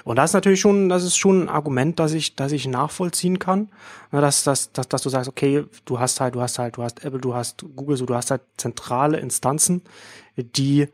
Und 0.04 0.18
das 0.18 0.30
ist 0.30 0.34
natürlich 0.36 0.60
schon, 0.60 0.90
das 0.90 1.04
ist 1.04 1.18
schon 1.18 1.44
ein 1.44 1.50
Argument, 1.50 1.98
das 1.98 2.14
ich, 2.14 2.36
das 2.36 2.52
ich 2.52 2.68
nachvollziehen 2.68 3.40
kann. 3.40 3.70
Ne? 4.12 4.22
Dass, 4.22 4.44
dass, 4.44 4.72
dass, 4.72 4.88
dass 4.88 5.02
du 5.02 5.10
sagst, 5.10 5.28
okay, 5.28 5.66
du 5.86 6.00
hast 6.00 6.22
halt, 6.22 6.36
du 6.36 6.42
hast 6.42 6.60
halt, 6.60 6.78
du 6.78 6.84
hast 6.84 7.04
Apple, 7.04 7.20
du 7.20 7.34
hast 7.34 7.66
Google, 7.76 7.98
so 7.98 8.06
du 8.06 8.14
hast 8.14 8.30
halt 8.30 8.42
zentrale 8.58 9.20
Instanzen, 9.20 9.82
die 10.38 10.88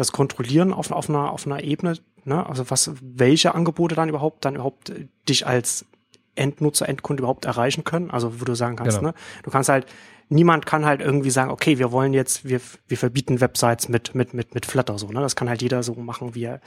das 0.00 0.12
kontrollieren 0.12 0.72
auf, 0.72 0.90
auf, 0.90 1.08
einer, 1.08 1.30
auf 1.30 1.46
einer 1.46 1.62
Ebene, 1.62 1.98
Ne? 2.24 2.46
Also 2.46 2.70
was, 2.70 2.90
welche 3.00 3.54
Angebote 3.54 3.94
dann 3.94 4.08
überhaupt, 4.08 4.44
dann 4.44 4.54
überhaupt 4.54 4.90
äh, 4.90 5.08
dich 5.28 5.46
als 5.46 5.86
Endnutzer, 6.34 6.88
Endkunde 6.88 7.22
überhaupt 7.22 7.44
erreichen 7.44 7.84
können. 7.84 8.10
Also 8.10 8.40
wo 8.40 8.44
du 8.44 8.54
sagen 8.54 8.76
kannst, 8.76 8.98
genau. 8.98 9.10
ne? 9.10 9.14
Du 9.42 9.50
kannst 9.50 9.68
halt, 9.68 9.86
niemand 10.28 10.64
kann 10.64 10.86
halt 10.86 11.00
irgendwie 11.00 11.30
sagen, 11.30 11.50
okay, 11.50 11.78
wir 11.78 11.92
wollen 11.92 12.14
jetzt, 12.14 12.44
wir, 12.44 12.60
wir 12.88 12.96
verbieten 12.96 13.40
Websites 13.40 13.88
mit, 13.88 14.14
mit, 14.14 14.32
mit, 14.32 14.54
mit 14.54 14.66
Flutter 14.66 14.98
so, 14.98 15.08
ne? 15.08 15.20
Das 15.20 15.36
kann 15.36 15.48
halt 15.48 15.60
jeder 15.60 15.82
so 15.82 15.94
machen, 15.94 16.34
wie 16.34 16.44
er, 16.44 16.60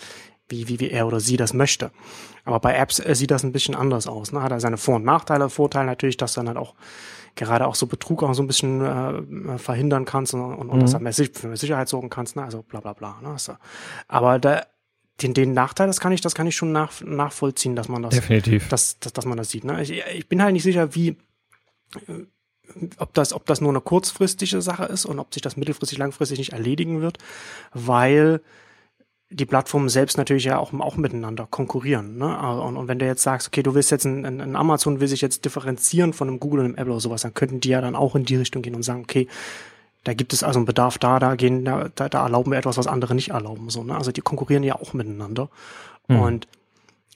wie, 0.49 0.67
wie, 0.67 0.79
wie 0.79 0.89
er 0.89 1.07
oder 1.07 1.19
sie 1.19 1.37
das 1.37 1.53
möchte. 1.53 1.91
Aber 2.45 2.59
bei 2.59 2.75
Apps 2.75 2.99
äh, 2.99 3.15
sieht 3.15 3.31
das 3.31 3.43
ein 3.43 3.51
bisschen 3.51 3.75
anders 3.75 4.07
aus. 4.07 4.31
Ne? 4.31 4.41
Hat 4.43 4.51
er 4.51 4.59
seine 4.59 4.77
Vor- 4.77 4.97
und 4.97 5.05
Nachteile. 5.05 5.49
Vorteil 5.49 5.85
natürlich, 5.85 6.17
dass 6.17 6.33
dann 6.33 6.47
halt 6.47 6.57
auch 6.57 6.75
gerade 7.35 7.65
auch 7.65 7.75
so 7.75 7.87
Betrug 7.87 8.21
auch 8.21 8.33
so 8.33 8.43
ein 8.43 8.47
bisschen 8.47 8.81
äh, 8.85 9.57
verhindern 9.57 10.05
kannst 10.05 10.33
und, 10.33 10.41
und, 10.41 10.69
und 10.69 10.77
mhm. 10.77 10.81
dass 10.81 10.93
er 10.93 10.99
mehr, 10.99 11.13
für 11.13 11.47
mehr 11.47 11.57
Sicherheit 11.57 11.89
sorgen 11.89 12.09
kannst. 12.09 12.35
Ne? 12.35 12.43
Also 12.43 12.61
bla 12.61 12.79
bla 12.79 12.93
bla. 12.93 13.19
Ne? 13.21 13.35
Aber 14.07 14.39
da 14.39 14.63
den, 15.21 15.33
den 15.33 15.53
Nachteil, 15.53 15.87
das 15.87 15.99
kann 15.99 16.11
ich, 16.11 16.21
das 16.21 16.35
kann 16.35 16.47
ich 16.47 16.55
schon 16.55 16.71
nach, 16.71 17.01
nachvollziehen, 17.01 17.75
dass 17.75 17.87
man 17.87 18.01
das, 18.01 18.15
Definitiv. 18.15 18.67
Dass, 18.69 18.99
dass, 18.99 19.13
dass 19.13 19.25
man 19.25 19.37
das 19.37 19.49
sieht. 19.49 19.63
Ne? 19.63 19.81
Ich, 19.81 19.91
ich 19.91 20.27
bin 20.27 20.41
halt 20.41 20.53
nicht 20.53 20.63
sicher, 20.63 20.95
wie, 20.95 21.09
äh, 22.07 22.25
ob 22.97 23.13
das, 23.13 23.33
ob 23.33 23.45
das 23.45 23.61
nur 23.61 23.69
eine 23.69 23.81
kurzfristige 23.81 24.61
Sache 24.61 24.85
ist 24.85 25.05
und 25.05 25.19
ob 25.19 25.33
sich 25.33 25.41
das 25.41 25.57
mittelfristig, 25.57 25.97
langfristig 25.97 26.39
nicht 26.39 26.53
erledigen 26.53 27.01
wird, 27.01 27.19
weil 27.73 28.41
die 29.29 29.45
Plattformen 29.45 29.89
selbst 29.89 30.17
natürlich 30.17 30.45
ja 30.45 30.59
auch, 30.59 30.73
auch 30.73 30.95
miteinander 30.95 31.47
konkurrieren. 31.49 32.17
Ne? 32.17 32.37
Und, 32.61 32.77
und 32.77 32.87
wenn 32.87 32.99
du 32.99 33.05
jetzt 33.05 33.23
sagst, 33.23 33.47
okay, 33.47 33.63
du 33.63 33.73
willst 33.73 33.91
jetzt 33.91 34.05
ein, 34.05 34.25
ein 34.25 34.55
Amazon 34.55 34.99
will 34.99 35.07
sich 35.07 35.21
jetzt 35.21 35.45
differenzieren 35.45 36.13
von 36.13 36.27
einem 36.27 36.39
Google 36.39 36.61
und 36.61 36.65
einem 36.65 36.75
Apple 36.75 36.93
oder 36.93 37.01
sowas, 37.01 37.23
dann 37.23 37.33
könnten 37.33 37.59
die 37.59 37.69
ja 37.69 37.81
dann 37.81 37.95
auch 37.95 38.15
in 38.15 38.25
die 38.25 38.35
Richtung 38.35 38.61
gehen 38.61 38.75
und 38.75 38.83
sagen, 38.83 39.01
okay, 39.01 39.27
da 40.03 40.13
gibt 40.13 40.33
es 40.33 40.43
also 40.43 40.59
einen 40.59 40.65
Bedarf 40.65 40.97
da, 40.97 41.19
da 41.19 41.35
gehen, 41.35 41.63
da, 41.65 41.89
da 41.89 42.23
erlauben 42.23 42.51
wir 42.51 42.57
etwas, 42.57 42.77
was 42.77 42.87
andere 42.87 43.15
nicht 43.15 43.29
erlauben. 43.29 43.69
So, 43.69 43.83
ne? 43.83 43.95
Also 43.95 44.11
die 44.11 44.21
konkurrieren 44.21 44.63
ja 44.63 44.75
auch 44.75 44.93
miteinander. 44.93 45.49
Mhm. 46.07 46.19
Und 46.19 46.47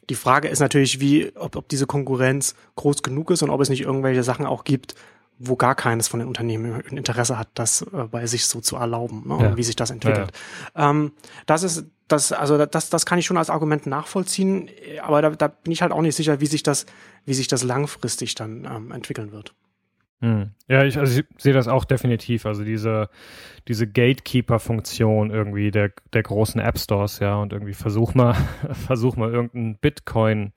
die 0.10 0.16
Frage 0.16 0.48
ist 0.48 0.60
natürlich, 0.60 1.00
wie, 1.02 1.36
ob, 1.36 1.56
ob 1.58 1.68
diese 1.68 1.86
Konkurrenz 1.86 2.56
groß 2.76 3.04
genug 3.04 3.32
ist 3.32 3.44
und 3.44 3.50
ob 3.50 3.60
es 3.60 3.70
nicht 3.70 3.82
irgendwelche 3.82 4.24
Sachen 4.24 4.46
auch 4.46 4.64
gibt, 4.64 4.96
wo 5.40 5.56
gar 5.56 5.76
keines 5.76 6.08
von 6.08 6.20
den 6.20 6.28
Unternehmen 6.28 6.80
Interesse 6.82 7.38
hat, 7.38 7.50
das 7.54 7.82
äh, 7.82 8.06
bei 8.10 8.26
sich 8.26 8.48
so 8.48 8.62
zu 8.62 8.76
erlauben 8.78 9.24
ne? 9.28 9.38
Ja. 9.40 9.50
und 9.50 9.58
wie 9.58 9.64
sich 9.64 9.76
das 9.76 9.92
entwickelt. 9.92 10.32
Ja, 10.76 10.82
ja. 10.82 10.90
Ähm, 10.90 11.12
das 11.46 11.64
ist 11.64 11.86
das 12.08 12.32
also 12.32 12.66
das 12.66 12.90
das 12.90 13.06
kann 13.06 13.20
ich 13.20 13.26
schon 13.26 13.38
als 13.38 13.50
Argument 13.50 13.86
nachvollziehen, 13.86 14.70
aber 15.04 15.22
da, 15.22 15.30
da 15.32 15.50
bin 15.50 15.74
ich 15.74 15.82
halt 15.82 15.92
auch 15.92 16.02
nicht 16.02 16.16
sicher, 16.16 16.40
wie 16.40 16.48
sich 16.48 16.64
das 16.64 16.86
wie 17.26 17.34
sich 17.34 17.48
das 17.48 17.64
langfristig 17.64 18.34
dann 18.34 18.66
ähm, 18.66 18.92
entwickeln 18.92 19.32
wird. 19.32 19.54
Hm. 20.20 20.52
Ja, 20.68 20.84
ich, 20.84 20.98
also 20.98 21.20
ich 21.20 21.26
sehe 21.38 21.54
das 21.54 21.68
auch 21.68 21.86
definitiv. 21.86 22.46
Also 22.46 22.64
diese, 22.64 23.10
diese 23.68 23.88
Gatekeeper-Funktion 23.88 25.30
irgendwie 25.30 25.72
der, 25.72 25.92
der 26.14 26.24
großen 26.24 26.60
App 26.60 26.80
Stores, 26.80 27.20
ja, 27.20 27.36
und 27.36 27.54
irgendwie 27.54 27.74
versuch 27.74 28.16
mal, 28.16 28.34
versuch 28.72 29.16
mal 29.16 29.32
irgendeinen 29.32 29.76
Bitcoin 29.76 30.54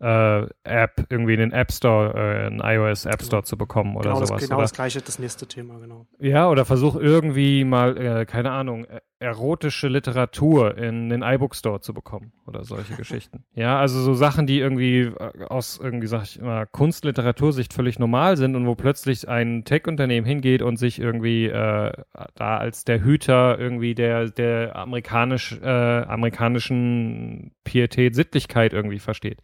äh, 0.00 0.46
App 0.64 1.06
irgendwie 1.08 1.34
in 1.34 1.40
den 1.40 1.52
App 1.52 1.72
Store, 1.72 2.12
äh, 2.14 2.46
einen 2.46 2.60
iOS 2.60 3.06
App 3.06 3.22
Store 3.22 3.40
genau. 3.40 3.42
zu 3.42 3.56
bekommen 3.56 3.96
oder 3.96 4.10
genau 4.10 4.16
sowas. 4.16 4.30
Das, 4.30 4.42
genau 4.42 4.56
oder? 4.56 4.64
das 4.64 4.72
gleiche, 4.72 5.00
das 5.00 5.18
nächste 5.18 5.46
Thema, 5.46 5.78
genau. 5.78 6.06
Ja, 6.18 6.50
oder 6.50 6.64
versuch 6.64 6.96
irgendwie 6.96 7.64
mal, 7.64 7.96
äh, 7.96 8.26
keine 8.26 8.50
Ahnung, 8.50 8.84
e-, 8.84 9.00
erotische 9.18 9.88
Literatur 9.88 10.76
in 10.76 11.08
den 11.08 11.22
iBook 11.22 11.54
Store 11.54 11.80
zu 11.80 11.94
bekommen 11.94 12.32
oder 12.46 12.64
solche 12.64 12.94
Geschichten. 12.96 13.44
Ja, 13.54 13.78
also 13.78 14.00
so 14.00 14.14
Sachen, 14.14 14.46
die 14.46 14.58
irgendwie 14.58 15.02
äh, 15.02 15.44
aus 15.48 15.80
irgendwie, 15.82 16.06
sag 16.06 16.24
ich 16.24 16.38
immer, 16.38 16.66
Kunstliteratursicht 16.66 17.72
völlig 17.72 17.98
normal 17.98 18.36
sind 18.36 18.56
und 18.56 18.66
wo 18.66 18.74
plötzlich 18.74 19.28
ein 19.28 19.64
Tech-Unternehmen 19.64 20.26
hingeht 20.26 20.60
und 20.60 20.76
sich 20.76 20.98
irgendwie 20.98 21.46
äh, 21.46 21.92
da 22.34 22.56
als 22.58 22.84
der 22.84 23.02
Hüter 23.02 23.58
irgendwie 23.58 23.94
der, 23.94 24.28
der 24.30 24.76
amerikanisch, 24.76 25.58
äh, 25.62 25.66
amerikanischen 25.66 27.52
Pietät, 27.64 28.14
Sittlichkeit 28.14 28.74
irgendwie 28.74 28.98
versteht. 28.98 29.40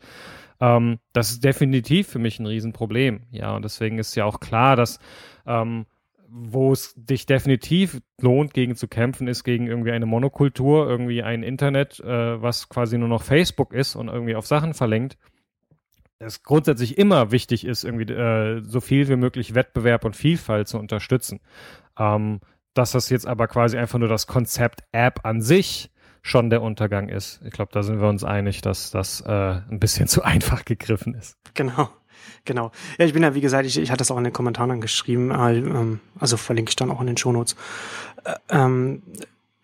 Ähm, 0.61 0.99
das 1.13 1.31
ist 1.31 1.45
definitiv 1.45 2.09
für 2.09 2.19
mich 2.19 2.39
ein 2.39 2.47
Riesenproblem. 2.47 3.23
Ja, 3.31 3.57
und 3.57 3.65
deswegen 3.65 3.99
ist 3.99 4.15
ja 4.15 4.27
auch 4.27 4.39
klar, 4.39 4.77
dass 4.77 5.01
ähm, 5.47 5.87
wo 6.35 6.73
es 6.73 6.95
dich 6.97 7.27
definitiv 7.27 8.01
lohnt, 8.19 8.55
gegen 8.55 8.75
zu 8.75 8.89
kämpfen, 8.89 9.29
ist 9.29 9.45
gegen 9.45 9.67
irgendwie 9.67 9.93
eine 9.93 10.07
Monokultur, 10.07 10.89
irgendwie 10.89 11.23
ein 11.23 11.43
Internet, 11.43 12.01
äh, 12.01 12.41
was 12.41 12.71
quasi 12.71 12.97
nur 12.97 13.09
noch 13.09 13.23
Facebook 13.23 13.75
ist 13.75 13.97
und 13.97 14.09
irgendwie 14.09 14.35
auf 14.35 14.47
Sachen 14.47 14.73
verlinkt. 14.73 15.19
Es 16.19 16.43
grundsätzlich 16.43 16.97
immer 16.97 17.33
wichtig 17.33 17.67
ist, 17.67 17.85
irgendwie 17.85 18.11
äh, 18.11 18.63
so 18.63 18.81
viel 18.81 19.09
wie 19.09 19.17
möglich 19.17 19.55
Wettbewerb 19.55 20.07
und 20.07 20.17
Vielfalt 20.17 20.69
zu 20.69 20.79
unterstützen. 20.79 21.41
Ähm, 21.99 22.41
dass 22.73 22.93
das 22.93 23.11
jetzt 23.11 23.27
aber 23.27 23.47
quasi 23.49 23.77
einfach 23.77 23.99
nur 23.99 24.09
das 24.09 24.27
Konzept 24.27 24.85
App 24.93 25.21
an 25.25 25.43
sich 25.43 25.91
schon 26.23 26.49
der 26.49 26.63
Untergang 26.63 27.11
ist. 27.11 27.43
Ich 27.45 27.51
glaube, 27.51 27.73
da 27.73 27.83
sind 27.83 28.01
wir 28.01 28.09
uns 28.09 28.25
einig, 28.25 28.63
dass 28.63 28.91
das 28.91 29.21
äh, 29.21 29.61
ein 29.69 29.81
bisschen 29.81 30.09
zu 30.09 30.23
einfach 30.23 30.65
gegriffen 30.65 31.15
ist. 31.15 31.37
Genau. 31.53 31.91
Genau. 32.45 32.73
Ja, 32.99 33.07
ich 33.07 33.13
bin 33.13 33.23
ja, 33.23 33.35
wie 33.35 33.41
gesagt, 33.41 33.67
ich, 33.67 33.79
ich 33.79 33.91
hatte 33.91 33.99
das 33.99 34.11
auch 34.11 34.19
in 34.19 34.25
den 34.25 34.33
Kommentaren 34.33 34.81
geschrieben, 34.81 35.31
äh, 35.31 35.59
ähm, 35.59 36.01
also 36.19 36.37
verlinke 36.37 36.71
ich 36.71 36.77
dann 36.77 36.91
auch 36.91 37.01
in 37.01 37.07
den 37.07 37.17
Shownotes. 37.17 37.57
Äh, 38.25 38.35
ähm, 38.51 39.03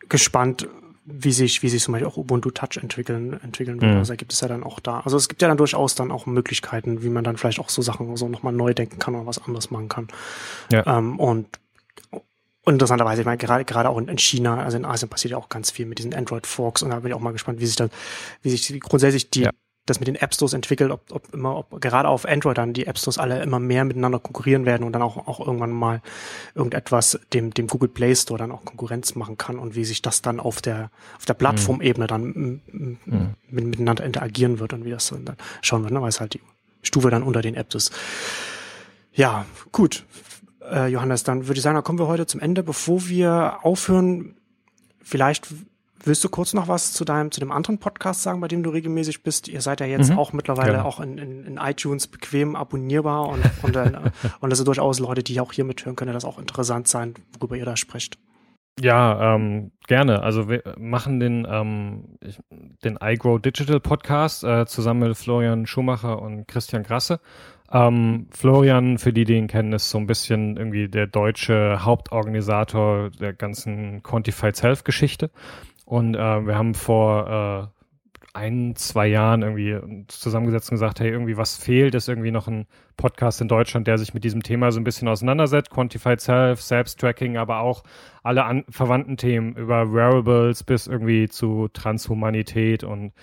gespannt, 0.09 0.68
wie 1.11 1.32
sich, 1.32 1.62
wie 1.62 1.68
sich 1.68 1.82
zum 1.82 1.92
Beispiel 1.92 2.07
auch 2.07 2.16
Ubuntu 2.16 2.51
Touch 2.51 2.76
entwickeln, 2.80 3.40
entwickeln 3.42 3.80
wird. 3.80 3.92
Mhm. 3.92 3.99
Also 3.99 4.14
gibt 4.14 4.32
es 4.32 4.40
ja 4.40 4.49
dann 4.49 4.62
auch 4.62 4.78
da. 4.78 5.01
Also 5.01 5.16
es 5.16 5.28
gibt 5.28 5.40
ja 5.40 5.49
dann 5.49 5.57
durchaus 5.57 5.94
dann 5.94 6.11
auch 6.11 6.26
Möglichkeiten, 6.26 7.03
wie 7.03 7.09
man 7.09 7.24
dann 7.24 7.38
vielleicht 7.38 7.61
auch 7.61 7.70
so 7.70 7.80
Sachen 7.80 8.14
so 8.16 8.28
nochmal 8.28 8.53
neu 8.53 8.74
denken 8.74 8.99
kann 8.99 9.14
oder 9.14 9.26
was 9.26 9.42
anderes 9.42 9.70
machen 9.70 9.88
kann. 9.88 10.09
Ja. 10.70 10.99
Ähm, 10.99 11.18
und 11.18 11.49
interessanterweise, 12.66 13.22
ich 13.22 13.26
meine, 13.26 13.38
gerade, 13.38 13.64
gerade 13.64 13.88
auch 13.88 13.96
in 13.99 14.18
China, 14.18 14.62
also 14.62 14.76
in 14.76 14.84
Asien 14.84 15.09
passiert 15.09 15.32
ja 15.32 15.38
auch 15.38 15.49
ganz 15.49 15.70
viel 15.70 15.86
mit 15.86 15.99
diesen 15.99 16.12
Android-Forks 16.12 16.82
und 16.82 16.90
da 16.90 17.01
bin 17.01 17.11
ich 17.11 17.14
auch 17.14 17.20
mal 17.20 17.32
gespannt, 17.32 17.61
wie 17.61 17.66
sich 17.66 17.76
dann, 17.76 17.90
wie 18.42 18.51
sich 18.51 18.78
grundsätzlich 18.80 19.30
die, 19.30 19.42
ja 19.42 19.51
das 19.89 20.01
mit 20.01 20.09
den 20.09 20.16
App 20.16 20.34
Stores 20.34 20.53
entwickelt, 20.53 20.91
ob, 20.91 21.01
ob 21.11 21.34
immer, 21.34 21.57
ob 21.57 21.80
gerade 21.80 22.09
auf 22.09 22.26
Android 22.26 22.59
dann 22.59 22.72
die 22.72 22.86
App 22.86 22.99
Stores 22.99 23.18
alle 23.18 23.43
immer 23.43 23.59
mehr 23.59 23.84
miteinander 23.84 24.18
konkurrieren 24.18 24.66
werden 24.66 24.84
und 24.84 24.93
dann 24.93 25.03
auch, 25.03 25.28
auch 25.28 25.41
irgendwann 25.41 25.70
mal 25.70 26.03
irgendetwas 26.55 27.18
dem, 27.32 27.53
dem 27.53 27.66
Google 27.66 27.89
Play 27.89 28.14
Store 28.14 28.39
dann 28.39 28.53
auch 28.53 28.64
Konkurrenz 28.64 29.14
machen 29.14 29.39
kann 29.39 29.59
und 29.59 29.74
wie 29.74 29.84
sich 29.84 30.03
das 30.03 30.22
dann 30.22 30.41
auf 30.41 30.61
der, 30.61 30.91
auf 31.16 31.24
der 31.24 31.34
Plattformebene 31.34 32.07
dann 32.07 32.61
mhm. 32.66 32.99
mit, 33.49 33.64
miteinander 33.64 34.05
interagieren 34.05 34.59
wird 34.59 34.72
und 34.72 34.84
wie 34.84 34.91
das 34.91 35.09
dann 35.09 35.36
schauen 35.62 35.82
wird, 35.82 35.93
ne, 35.93 36.03
weil 36.03 36.09
es 36.09 36.20
halt 36.20 36.34
die 36.34 36.41
Stufe 36.82 37.11
dann 37.11 37.22
unter 37.22 37.43
den 37.43 37.55
Apps 37.55 37.74
ist. 37.74 37.93
Ja, 39.12 39.47
gut. 39.72 40.05
Äh, 40.70 40.89
Johannes, 40.89 41.24
dann 41.24 41.49
würde 41.49 41.59
ich 41.59 41.62
sagen, 41.62 41.76
da 41.76 41.82
kommen 41.82 41.99
wir 41.99 42.07
heute 42.07 42.26
zum 42.26 42.41
Ende. 42.41 42.62
Bevor 42.62 43.09
wir 43.09 43.59
aufhören, 43.62 44.36
vielleicht 45.03 45.49
Willst 46.05 46.22
du 46.22 46.28
kurz 46.28 46.55
noch 46.55 46.68
was 46.68 46.92
zu 46.92 47.05
deinem, 47.05 47.30
zu 47.30 47.40
dem 47.40 47.51
anderen 47.51 47.78
Podcast 47.78 48.22
sagen, 48.22 48.40
bei 48.40 48.49
dem 48.49 48.62
du 48.62 48.70
regelmäßig 48.70 49.22
bist? 49.22 49.49
Ihr 49.49 49.61
seid 49.61 49.80
ja 49.80 49.86
jetzt 49.86 50.11
mhm. 50.11 50.18
auch 50.18 50.32
mittlerweile 50.32 50.72
Gerne. 50.72 50.84
auch 50.84 51.01
in, 51.01 51.18
in, 51.18 51.44
in, 51.44 51.57
iTunes 51.57 52.07
bequem 52.07 52.57
abonnierbar 52.57 53.28
und, 53.28 53.42
und, 53.62 53.76
äh, 53.76 53.90
und 54.40 54.51
das 54.51 54.59
sind 54.59 54.68
durchaus 54.68 55.01
Leute, 55.01 55.22
die 55.22 55.40
auch 55.40 55.53
hier 55.53 55.64
mithören, 55.64 55.96
können 55.96 56.12
das 56.12 56.24
auch 56.24 56.38
interessant 56.38 56.88
sein, 56.88 57.14
worüber 57.38 57.57
ihr 57.57 57.64
da 57.64 57.76
sprecht. 57.76 58.18
Ja, 58.80 59.34
ähm, 59.34 59.72
gerne. 59.88 60.22
Also 60.22 60.49
wir 60.49 60.62
machen 60.78 61.18
den, 61.18 61.46
ähm, 61.51 62.18
den 62.84 62.99
iGrow 63.03 63.40
Digital 63.40 63.80
Podcast 63.80 64.44
äh, 64.44 64.66
zusammen 64.66 65.09
mit 65.09 65.16
Florian 65.16 65.66
Schumacher 65.66 66.22
und 66.22 66.46
Christian 66.46 66.84
Grasse. 66.84 67.18
Ähm, 67.70 68.28
Florian, 68.30 68.99
für 68.99 69.12
die, 69.12 69.24
die 69.24 69.34
ihn 69.34 69.49
kennen, 69.49 69.72
ist 69.72 69.90
so 69.90 69.99
ein 69.99 70.07
bisschen 70.07 70.57
irgendwie 70.57 70.88
der 70.88 71.07
deutsche 71.07 71.84
Hauptorganisator 71.84 73.11
der 73.11 73.34
ganzen 73.34 74.03
Quantified 74.03 74.57
Self-Geschichte. 74.57 75.30
Und 75.89 76.16
äh, 76.16 76.47
wir 76.47 76.55
haben 76.55 76.74
vor 76.74 77.72
äh, 77.72 78.36
ein, 78.39 78.76
zwei 78.76 79.07
Jahren 79.07 79.41
irgendwie 79.41 80.05
zusammengesetzt 80.09 80.70
und 80.70 80.74
gesagt, 80.74 81.01
hey, 81.01 81.09
irgendwie 81.09 81.39
was 81.39 81.57
fehlt, 81.57 81.95
ist 81.95 82.11
irgendwie 82.11 82.30
noch 82.30 82.47
ein 82.47 82.66
Podcast 82.99 83.41
in 83.41 83.49
Deutschland, 83.49 83.86
der 83.86 83.97
sich 83.97 84.12
mit 84.12 84.22
diesem 84.22 84.43
Thema 84.43 84.70
so 84.70 84.78
ein 84.78 84.84
bisschen 84.84 85.09
auseinandersetzt. 85.09 85.70
Quantified 85.70 86.20
Self, 86.20 86.61
Selbsttracking, 86.61 87.39
aber 87.39 87.61
auch 87.61 87.84
alle 88.22 88.45
an, 88.45 88.66
verwandten 88.68 89.16
Themen 89.16 89.57
über 89.57 89.91
Wearables 89.91 90.62
bis 90.62 90.89
irgendwie 90.89 91.26
zu 91.26 91.68
Transhumanität 91.72 92.84
und 92.84 93.14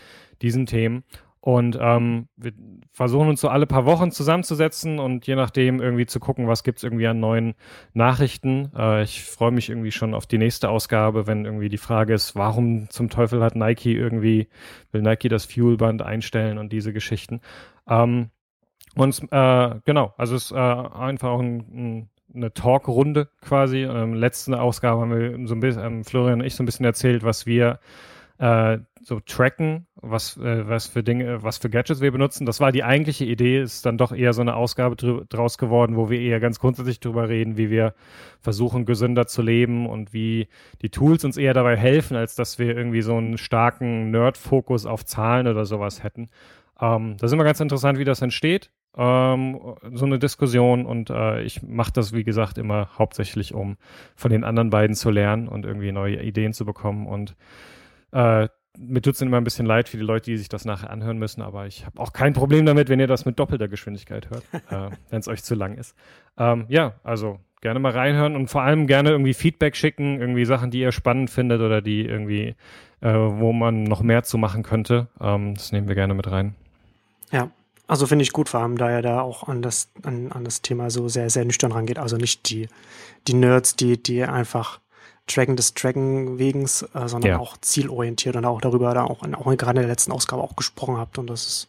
diesen 0.41 0.65
Themen. 0.65 1.03
Und 1.45 1.77
ähm, 1.79 2.27
wir 2.37 2.53
versuchen 2.91 3.29
uns 3.29 3.39
so 3.39 3.49
alle 3.49 3.67
paar 3.67 3.85
Wochen 3.85 4.09
zusammenzusetzen 4.09 4.97
und 4.97 5.27
je 5.27 5.35
nachdem 5.35 5.79
irgendwie 5.79 6.07
zu 6.07 6.19
gucken, 6.19 6.47
was 6.47 6.63
gibt's 6.63 6.81
irgendwie 6.81 7.05
an 7.05 7.19
neuen 7.19 7.53
Nachrichten. 7.93 8.71
Äh, 8.75 9.03
ich 9.03 9.23
freue 9.23 9.51
mich 9.51 9.69
irgendwie 9.69 9.91
schon 9.91 10.15
auf 10.15 10.25
die 10.25 10.39
nächste 10.39 10.69
Ausgabe, 10.69 11.27
wenn 11.27 11.45
irgendwie 11.45 11.69
die 11.69 11.77
Frage 11.77 12.15
ist, 12.15 12.35
warum 12.35 12.89
zum 12.89 13.11
Teufel 13.11 13.43
hat 13.43 13.55
Nike 13.55 13.95
irgendwie, 13.95 14.47
will 14.91 15.03
Nike 15.03 15.29
das 15.29 15.45
Fuelband 15.45 16.01
einstellen 16.01 16.57
und 16.57 16.73
diese 16.73 16.93
Geschichten. 16.93 17.41
Ähm, 17.87 18.31
und 18.95 19.21
äh, 19.31 19.75
genau, 19.85 20.15
also 20.17 20.35
es 20.35 20.45
ist 20.45 20.51
äh, 20.51 20.55
einfach 20.55 21.29
auch 21.29 21.41
ein, 21.41 21.57
ein 21.57 22.09
eine 22.33 22.53
Talkrunde 22.53 23.29
quasi. 23.41 23.83
Ähm, 23.83 24.15
letzte 24.15 24.59
Ausgabe 24.59 24.99
haben 24.99 25.11
wir 25.11 25.47
so 25.47 25.53
ein 25.53 25.59
bisschen, 25.59 25.83
ähm, 25.83 26.03
Florian 26.03 26.41
und 26.41 26.47
ich 26.47 26.55
so 26.55 26.63
ein 26.63 26.65
bisschen 26.65 26.85
erzählt, 26.85 27.23
was 27.23 27.45
wir 27.45 27.79
äh, 28.37 28.79
so 29.01 29.19
tracken, 29.19 29.85
was, 29.95 30.37
äh, 30.37 30.67
was 30.67 30.87
für 30.87 31.03
Dinge, 31.03 31.43
was 31.43 31.57
für 31.57 31.69
Gadgets 31.69 32.01
wir 32.01 32.11
benutzen. 32.11 32.45
Das 32.45 32.59
war 32.59 32.71
die 32.71 32.83
eigentliche 32.83 33.23
Idee, 33.25 33.61
ist 33.61 33.85
dann 33.85 33.97
doch 33.97 34.11
eher 34.11 34.33
so 34.33 34.41
eine 34.41 34.55
Ausgabe 34.55 34.95
draus 34.95 35.57
geworden, 35.57 35.95
wo 35.95 36.09
wir 36.09 36.19
eher 36.19 36.39
ganz 36.39 36.59
grundsätzlich 36.59 36.99
drüber 36.99 37.29
reden, 37.29 37.57
wie 37.57 37.69
wir 37.69 37.93
versuchen, 38.41 38.85
gesünder 38.85 39.27
zu 39.27 39.41
leben 39.41 39.87
und 39.87 40.11
wie 40.13 40.47
die 40.81 40.89
Tools 40.89 41.23
uns 41.23 41.37
eher 41.37 41.53
dabei 41.53 41.77
helfen, 41.77 42.17
als 42.17 42.35
dass 42.35 42.59
wir 42.59 42.75
irgendwie 42.75 43.01
so 43.01 43.15
einen 43.15 43.37
starken 43.37 44.11
Nerd-Fokus 44.11 44.85
auf 44.85 45.05
Zahlen 45.05 45.47
oder 45.47 45.65
sowas 45.65 46.03
hätten. 46.03 46.27
Ähm, 46.79 47.15
das 47.17 47.29
ist 47.29 47.33
immer 47.33 47.43
ganz 47.43 47.59
interessant, 47.59 47.99
wie 47.99 48.05
das 48.05 48.21
entsteht. 48.21 48.71
Ähm, 48.97 49.59
so 49.93 50.05
eine 50.05 50.19
Diskussion 50.19 50.85
und 50.85 51.09
äh, 51.09 51.43
ich 51.43 51.61
mache 51.63 51.91
das, 51.93 52.13
wie 52.13 52.23
gesagt, 52.23 52.57
immer 52.57 52.89
hauptsächlich, 52.97 53.53
um 53.53 53.77
von 54.15 54.31
den 54.31 54.43
anderen 54.43 54.69
beiden 54.69 54.95
zu 54.95 55.09
lernen 55.09 55.47
und 55.47 55.65
irgendwie 55.65 55.91
neue 55.91 56.21
Ideen 56.21 56.53
zu 56.53 56.65
bekommen 56.65 57.05
und 57.05 57.35
äh, 58.15 58.47
mir 58.77 59.01
tut 59.01 59.15
es 59.15 59.21
immer 59.21 59.37
ein 59.37 59.43
bisschen 59.43 59.65
leid 59.65 59.89
für 59.89 59.97
die 59.97 60.03
Leute, 60.03 60.31
die 60.31 60.37
sich 60.37 60.49
das 60.49 60.65
nachher 60.65 60.89
anhören 60.89 61.17
müssen, 61.17 61.41
aber 61.41 61.67
ich 61.67 61.85
habe 61.85 61.99
auch 61.99 62.13
kein 62.13 62.33
Problem 62.33 62.65
damit, 62.65 62.89
wenn 62.89 62.99
ihr 62.99 63.07
das 63.07 63.25
mit 63.25 63.39
doppelter 63.39 63.67
Geschwindigkeit 63.67 64.29
hört, 64.29 64.43
äh, 64.71 64.95
wenn 65.09 65.19
es 65.19 65.27
euch 65.27 65.43
zu 65.43 65.55
lang 65.55 65.77
ist. 65.77 65.95
Ähm, 66.37 66.65
ja, 66.69 66.93
also 67.03 67.39
gerne 67.61 67.79
mal 67.79 67.91
reinhören 67.91 68.35
und 68.35 68.47
vor 68.47 68.61
allem 68.61 68.87
gerne 68.87 69.11
irgendwie 69.11 69.33
Feedback 69.33 69.75
schicken, 69.75 70.19
irgendwie 70.19 70.45
Sachen, 70.45 70.71
die 70.71 70.79
ihr 70.79 70.91
spannend 70.91 71.29
findet 71.29 71.61
oder 71.61 71.81
die 71.81 72.05
irgendwie, 72.05 72.55
äh, 73.01 73.13
wo 73.13 73.53
man 73.53 73.83
noch 73.83 74.01
mehr 74.01 74.23
zu 74.23 74.37
machen 74.37 74.63
könnte. 74.63 75.07
Ähm, 75.19 75.55
das 75.55 75.71
nehmen 75.71 75.87
wir 75.87 75.95
gerne 75.95 76.13
mit 76.13 76.29
rein. 76.29 76.55
Ja, 77.31 77.49
also 77.87 78.07
finde 78.07 78.23
ich 78.23 78.33
gut, 78.33 78.49
vor 78.49 78.61
allem 78.61 78.77
da 78.77 78.89
er 78.89 79.01
da 79.01 79.21
auch 79.21 79.47
an 79.47 79.61
das, 79.61 79.89
an, 80.03 80.31
an 80.31 80.43
das 80.43 80.61
Thema 80.61 80.89
so 80.89 81.07
sehr, 81.07 81.29
sehr 81.29 81.45
nüchtern 81.45 81.71
rangeht. 81.71 81.99
Also 81.99 82.17
nicht 82.17 82.49
die, 82.49 82.67
die 83.27 83.33
Nerds, 83.33 83.75
die, 83.75 84.01
die 84.01 84.23
einfach 84.23 84.79
Tracken 85.27 85.55
des 85.55 85.73
Tracken 85.73 86.37
wegens, 86.37 86.83
äh, 86.93 87.07
sondern 87.07 87.31
ja. 87.31 87.39
auch 87.39 87.57
zielorientiert 87.57 88.35
und 88.35 88.45
auch 88.45 88.61
darüber 88.61 88.93
da 88.93 89.03
auch, 89.03 89.23
in, 89.23 89.35
auch 89.35 89.45
gerade 89.57 89.79
in 89.79 89.83
der 89.83 89.87
letzten 89.87 90.11
Ausgabe 90.11 90.43
auch 90.43 90.55
gesprochen 90.55 90.97
habt 90.97 91.17
und 91.17 91.27
das 91.27 91.47
ist, 91.47 91.67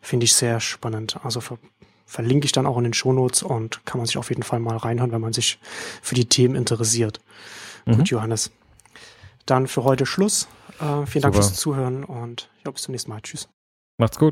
finde 0.00 0.24
ich 0.24 0.34
sehr 0.34 0.60
spannend. 0.60 1.18
Also 1.22 1.40
ver 1.40 1.58
verlinke 2.06 2.44
ich 2.44 2.50
dann 2.50 2.66
auch 2.66 2.76
in 2.76 2.82
den 2.82 2.92
Shownotes 2.92 3.44
und 3.44 3.86
kann 3.86 3.98
man 3.98 4.06
sich 4.06 4.18
auf 4.18 4.30
jeden 4.30 4.42
Fall 4.42 4.58
mal 4.58 4.76
reinhören, 4.76 5.12
wenn 5.12 5.20
man 5.20 5.32
sich 5.32 5.60
für 6.02 6.16
die 6.16 6.28
Themen 6.28 6.56
interessiert. 6.56 7.20
Mhm. 7.86 7.98
Gut, 7.98 8.08
Johannes. 8.08 8.50
Dann 9.46 9.68
für 9.68 9.84
heute 9.84 10.06
Schluss. 10.06 10.48
Äh, 10.80 11.06
vielen 11.06 11.22
Dank 11.22 11.36
fürs 11.36 11.54
Zuhören 11.54 12.02
und 12.02 12.50
ja, 12.64 12.72
bis 12.72 12.82
zum 12.82 12.92
nächsten 12.92 13.10
Mal. 13.10 13.20
Tschüss. 13.20 13.48
Macht's 13.96 14.18
gut. 14.18 14.28